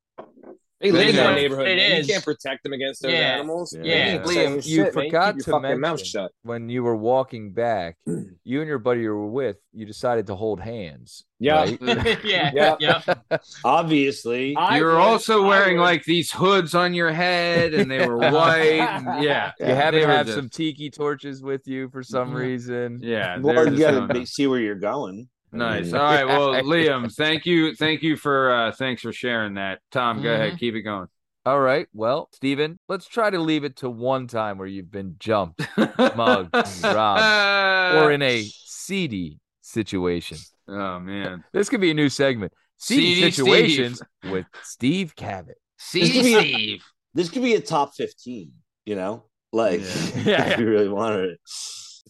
they 0.83 0.93
live 0.93 1.09
in 1.09 1.15
Yeah. 1.15 1.27
that 1.29 1.35
neighborhood. 1.35 1.69
It 1.69 1.77
man. 1.77 1.93
is. 1.93 2.09
You 2.09 2.13
can't 2.15 2.25
protect 2.25 2.63
them 2.65 2.73
against 2.75 3.03
those 3.03 3.13
Yeah. 3.13 3.19
animals. 3.19 3.73
Yeah. 3.75 3.83
They 3.83 3.93
ain't 3.93 4.25
Liam, 4.25 4.55
you 4.57 4.63
shit, 4.63 4.95
man. 4.95 5.05
forgot 5.07 5.35
Keep 5.37 5.45
to 5.45 5.51
your 5.53 5.61
mouth 5.61 5.79
mention- 5.79 6.07
shut. 6.07 6.33
when 6.43 6.69
you 6.69 6.83
were 6.83 6.97
walking 6.97 7.53
back, 7.53 7.97
you 8.45 8.61
and 8.61 8.69
your 8.69 8.79
buddy 8.79 9.01
you 9.03 9.11
were 9.15 9.27
with, 9.29 9.57
you 9.73 9.87
decided 9.87 10.27
to 10.27 10.35
hold 10.35 10.61
hands. 10.61 11.25
Yeah. 11.39 11.55
right? 11.55 11.79
yeah, 12.25 12.51
Yeah. 12.55 12.77
yeah. 12.79 13.39
obviously 13.65 14.55
I 14.57 14.79
you 14.79 14.85
were 14.85 14.93
would- 14.93 14.99
also 15.01 15.47
wearing 15.47 15.77
like 15.79 16.05
these 16.05 16.31
hoods 16.31 16.75
on 16.75 16.95
your 16.95 17.11
head 17.13 17.75
and 17.75 17.91
they 17.91 18.07
were 18.07 18.17
white 18.17 18.81
and- 18.81 19.25
yeah 19.25 19.53
you 19.59 19.67
had 19.67 19.93
to 19.93 20.07
have 20.07 20.27
just- 20.27 20.39
some 20.39 20.49
tiki 20.49 20.91
torches 20.91 21.43
with 21.43 21.67
you 21.67 21.89
for 21.91 22.03
some 22.03 22.31
Mhm. 22.33 22.35
reason. 22.37 23.01
yeah 23.03 23.37
they 23.37 23.43
well, 23.43 23.73
you 23.73 23.79
gotta 23.79 24.27
see 24.27 24.47
where 24.47 24.61
you're 24.61 24.75
going 24.77 25.29
Nice. 25.53 25.93
I 25.93 25.99
All 25.99 26.11
mean, 26.11 26.27
right. 26.27 26.39
Well, 26.39 26.63
Liam, 26.65 27.15
thank 27.15 27.45
you. 27.47 27.75
Thank 27.75 28.03
you 28.03 28.17
for 28.17 28.53
uh 28.53 28.73
thanks 28.73 29.03
for 29.03 29.13
sharing 29.13 29.55
that. 29.55 29.81
Tom, 29.91 30.23
go 30.23 30.29
Mhm. 30.29 30.35
ahead. 30.35 30.59
Keep 30.59 30.75
it 30.77 30.83
going. 30.83 31.07
All 31.45 31.61
right. 31.61 31.87
Well, 31.93 32.29
Steven, 32.33 32.79
let's 32.89 33.07
try 33.07 33.29
to 33.29 33.39
leave 33.39 33.65
it 33.65 33.77
to 33.77 33.91
one 33.91 34.29
time 34.29 34.59
where 34.59 34.67
you've 34.69 34.91
been 34.93 35.17
jumped 35.19 35.61
Mugged, 35.77 36.55
robbed, 36.85 37.97
or 37.97 38.13
in 38.13 38.23
a 38.23 38.43
seedy 38.45 39.41
situation. 39.61 40.39
Oh 40.69 41.01
man. 41.01 41.45
This 41.53 41.69
could 41.69 41.81
be 41.81 41.91
a 41.91 41.95
new 41.95 42.09
segment. 42.09 42.53
Seedy, 42.79 43.15
Seedy 43.15 43.31
situations 43.33 44.03
with 44.31 44.47
Steve 44.63 45.15
Cavett. 45.17 45.55
See 45.79 46.01
could 46.13 46.23
be 46.23 46.35
a- 46.35 46.41
Steve. 46.41 46.85
this 47.15 47.29
could 47.29 47.43
be 47.43 47.55
a 47.55 47.61
top 47.61 47.95
15 47.95 48.53
you 48.87 48.95
know 48.97 49.25
like 49.53 49.81
Yeah. 49.81 50.23
Yeah. 50.25 50.45
if 50.51 50.59
you 50.61 50.67
really 50.69 50.89
wanted 50.89 51.31
it 51.31 51.41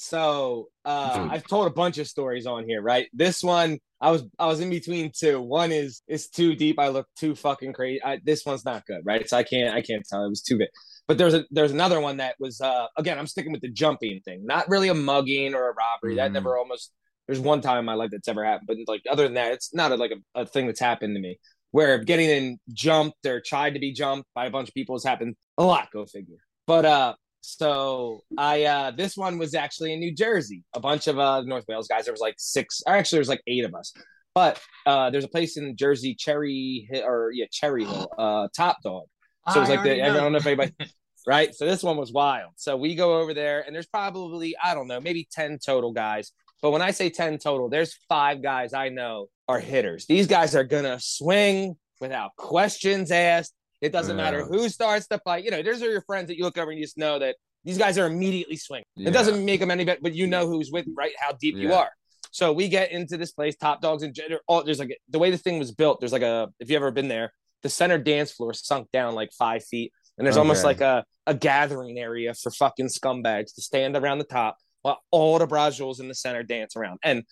So 0.03 0.69
uh, 0.85 1.29
I've 1.31 1.47
told 1.47 1.69
a 1.69 1.71
bunch 1.71 1.99
of 1.99 2.09
stories 2.09 2.45
on 2.45 2.65
here, 2.67 2.83
right? 2.83 3.09
This 3.13 3.41
one, 3.41 3.79
I 4.01 4.11
was 4.11 4.25
I 4.37 4.47
was 4.47 4.59
in 4.59 4.69
between 4.69 5.13
two. 5.17 5.41
One 5.41 5.71
is 5.71 6.03
it's 6.09 6.29
too 6.29 6.57
deep. 6.57 6.81
I 6.81 6.89
look 6.89 7.07
too 7.17 7.37
fucking 7.37 7.73
crazy. 7.73 8.03
I, 8.03 8.19
this 8.25 8.45
one's 8.45 8.65
not 8.65 8.85
good, 8.85 9.03
right? 9.05 9.29
So 9.29 9.37
I 9.37 9.45
can't 9.45 9.73
I 9.73 9.81
can't 9.81 10.05
tell. 10.11 10.25
It 10.25 10.29
was 10.29 10.43
too 10.43 10.59
good. 10.59 10.71
But 11.07 11.19
there's 11.19 11.35
a 11.35 11.45
there's 11.53 11.71
another 11.71 12.01
one 12.01 12.17
that 12.17 12.35
was 12.41 12.61
uh 12.61 12.87
again 12.97 13.17
I'm 13.17 13.29
sticking 13.29 13.53
with 13.53 13.61
the 13.63 13.71
jumping 13.71 14.21
thing, 14.25 14.45
not 14.45 14.69
really 14.69 14.89
a 14.89 14.95
mugging 14.95 15.55
or 15.55 15.71
a 15.71 15.75
robbery. 15.75 16.17
That 16.17 16.31
Mhm. 16.31 16.35
never 16.35 16.59
almost. 16.59 16.93
There's 17.29 17.39
one 17.39 17.61
time 17.61 17.79
in 17.79 17.85
my 17.85 17.95
life 17.95 18.11
that's 18.11 18.27
ever 18.27 18.45
happened, 18.45 18.67
but 18.67 18.79
like 18.89 19.03
other 19.09 19.23
than 19.23 19.35
that, 19.35 19.53
it's 19.53 19.73
not 19.73 19.93
a, 19.93 19.95
like 19.97 20.11
a, 20.11 20.41
a 20.41 20.47
thing 20.47 20.67
that's 20.67 20.81
happened 20.81 21.15
to 21.15 21.21
me. 21.21 21.39
Where 21.71 21.99
getting 21.99 22.29
in 22.29 22.59
jumped 22.73 23.25
or 23.25 23.41
tried 23.41 23.75
to 23.75 23.81
be 23.81 23.93
jumped 23.93 24.29
by 24.35 24.47
a 24.47 24.51
bunch 24.51 24.69
of 24.69 24.75
people 24.75 24.97
has 24.97 25.05
happened 25.05 25.37
a 25.59 25.65
lot. 25.65 25.93
Go 25.93 26.05
figure. 26.07 26.39
But 26.67 26.85
uh, 26.85 27.15
so 27.43 28.23
I 28.39 28.65
uh 28.65 28.91
this 28.93 29.17
one 29.17 29.39
was 29.39 29.55
actually 29.55 29.93
in 29.93 30.01
New 30.01 30.15
Jersey. 30.15 30.65
A 30.75 30.81
bunch 30.81 31.07
of 31.07 31.19
uh 31.19 31.43
North 31.43 31.65
Wales 31.69 31.89
guys. 31.89 32.05
There 32.05 32.13
was 32.13 32.21
like 32.21 32.37
six, 32.39 32.83
or 32.87 32.95
actually 32.95 33.17
there 33.17 33.23
was 33.23 33.29
like 33.29 33.43
eight 33.47 33.65
of 33.65 33.75
us. 33.75 33.93
But 34.35 34.61
uh 34.87 35.11
there's 35.11 35.25
a 35.25 35.29
place 35.29 35.57
in 35.57 35.77
Jersey, 35.77 36.15
Cherry 36.15 36.87
Hill, 36.91 37.05
or 37.05 37.31
yeah, 37.33 37.47
Cherry 37.51 37.85
Hill, 37.85 38.09
uh 38.19 38.49
Top 38.57 38.79
Dog. 38.83 39.05
So 39.51 39.59
it 39.59 39.61
was 39.61 39.71
I 39.71 39.75
like 39.75 39.85
the 39.85 40.03
I 40.03 40.13
don't 40.13 40.33
know 40.33 40.39
if 40.39 40.47
anybody 40.47 40.73
right. 41.27 41.55
So 41.55 41.67
this 41.67 41.83
one 41.83 41.97
was 41.97 42.13
wild. 42.13 42.53
So 42.57 42.77
we 42.77 42.95
go 42.95 43.21
over 43.21 43.35
there, 43.35 43.63
and 43.67 43.75
there's 43.75 43.87
probably 43.87 44.55
I 44.63 44.75
don't 44.75 44.87
know 44.87 45.01
maybe 45.01 45.29
ten 45.31 45.59
total 45.59 45.93
guys. 45.93 46.33
But 46.63 46.71
when 46.71 46.81
I 46.81 46.93
say 46.93 47.11
10 47.11 47.39
total, 47.39 47.69
there's 47.69 47.99
five 48.09 48.41
guys 48.41 48.73
I 48.73 48.89
know 48.89 49.27
are 49.49 49.59
hitters. 49.59 50.07
These 50.07 50.29
guys 50.29 50.55
are 50.55 50.65
to 50.85 51.01
swing 51.01 51.77
without 52.01 52.37
questions 52.37 53.11
asked. 53.11 53.53
It 53.83 53.93
doesn't 53.93 54.17
matter 54.17 54.45
who 54.45 54.69
starts 54.69 55.09
the 55.09 55.19
fight. 55.19 55.45
You 55.45 55.51
know, 55.51 55.63
those 55.63 55.83
are 55.83 55.91
your 55.91 56.03
friends 56.03 56.29
that 56.29 56.39
you 56.39 56.45
look 56.45 56.57
over 56.57 56.71
and 56.71 56.79
you 56.79 56.85
just 56.85 56.97
know 56.97 57.19
that 57.19 57.37
these 57.65 57.77
guys 57.77 57.99
are 57.99 58.07
immediately 58.07 58.57
swinging. 58.57 58.85
Yeah. 58.95 59.09
It 59.09 59.13
doesn't 59.13 59.45
make 59.45 59.61
them 59.61 59.71
any 59.71 59.85
better, 59.85 60.01
but 60.01 60.15
you 60.15 60.27
know 60.27 60.47
who's 60.47 60.71
with, 60.71 60.87
right? 60.97 61.13
How 61.19 61.33
deep 61.33 61.57
you 61.57 61.73
are. 61.73 61.91
So 62.31 62.53
we 62.53 62.69
get 62.69 62.93
into 62.93 63.17
this 63.17 63.33
place, 63.33 63.57
top 63.57 63.83
dogs 63.83 64.03
and 64.03 64.17
all 64.47 64.65
there's 64.65 64.79
like 64.79 64.97
the 65.11 65.19
way 65.19 65.31
the 65.31 65.37
thing 65.37 65.59
was 65.59 65.73
built. 65.73 66.01
There's 66.01 66.13
like 66.13 66.23
a 66.23 66.49
if 66.61 66.71
you 66.71 66.77
ever 66.77 66.91
been 66.91 67.09
there, 67.09 67.33
the 67.63 67.69
center 67.69 67.99
dance 67.99 68.33
floor 68.33 68.55
sunk 68.55 68.89
down 68.93 69.15
like 69.15 69.31
five 69.39 69.65
feet, 69.65 69.93
and 70.17 70.27
there's 70.27 70.39
almost 70.39 70.65
like 70.65 70.81
a 70.81 71.05
a 71.27 71.35
gathering 71.35 71.99
area 71.99 72.35
for 72.35 72.51
fucking 72.51 72.89
scumbags 72.89 73.55
to 73.55 73.63
stand 73.63 73.97
around 73.97 74.19
the 74.19 74.25
top 74.25 74.57
while 74.83 75.01
all 75.11 75.39
the 75.39 75.47
Brazules 75.47 76.01
in 76.01 76.09
the 76.09 76.15
center 76.15 76.43
dance 76.43 76.77
around. 76.77 76.99
And 77.05 77.25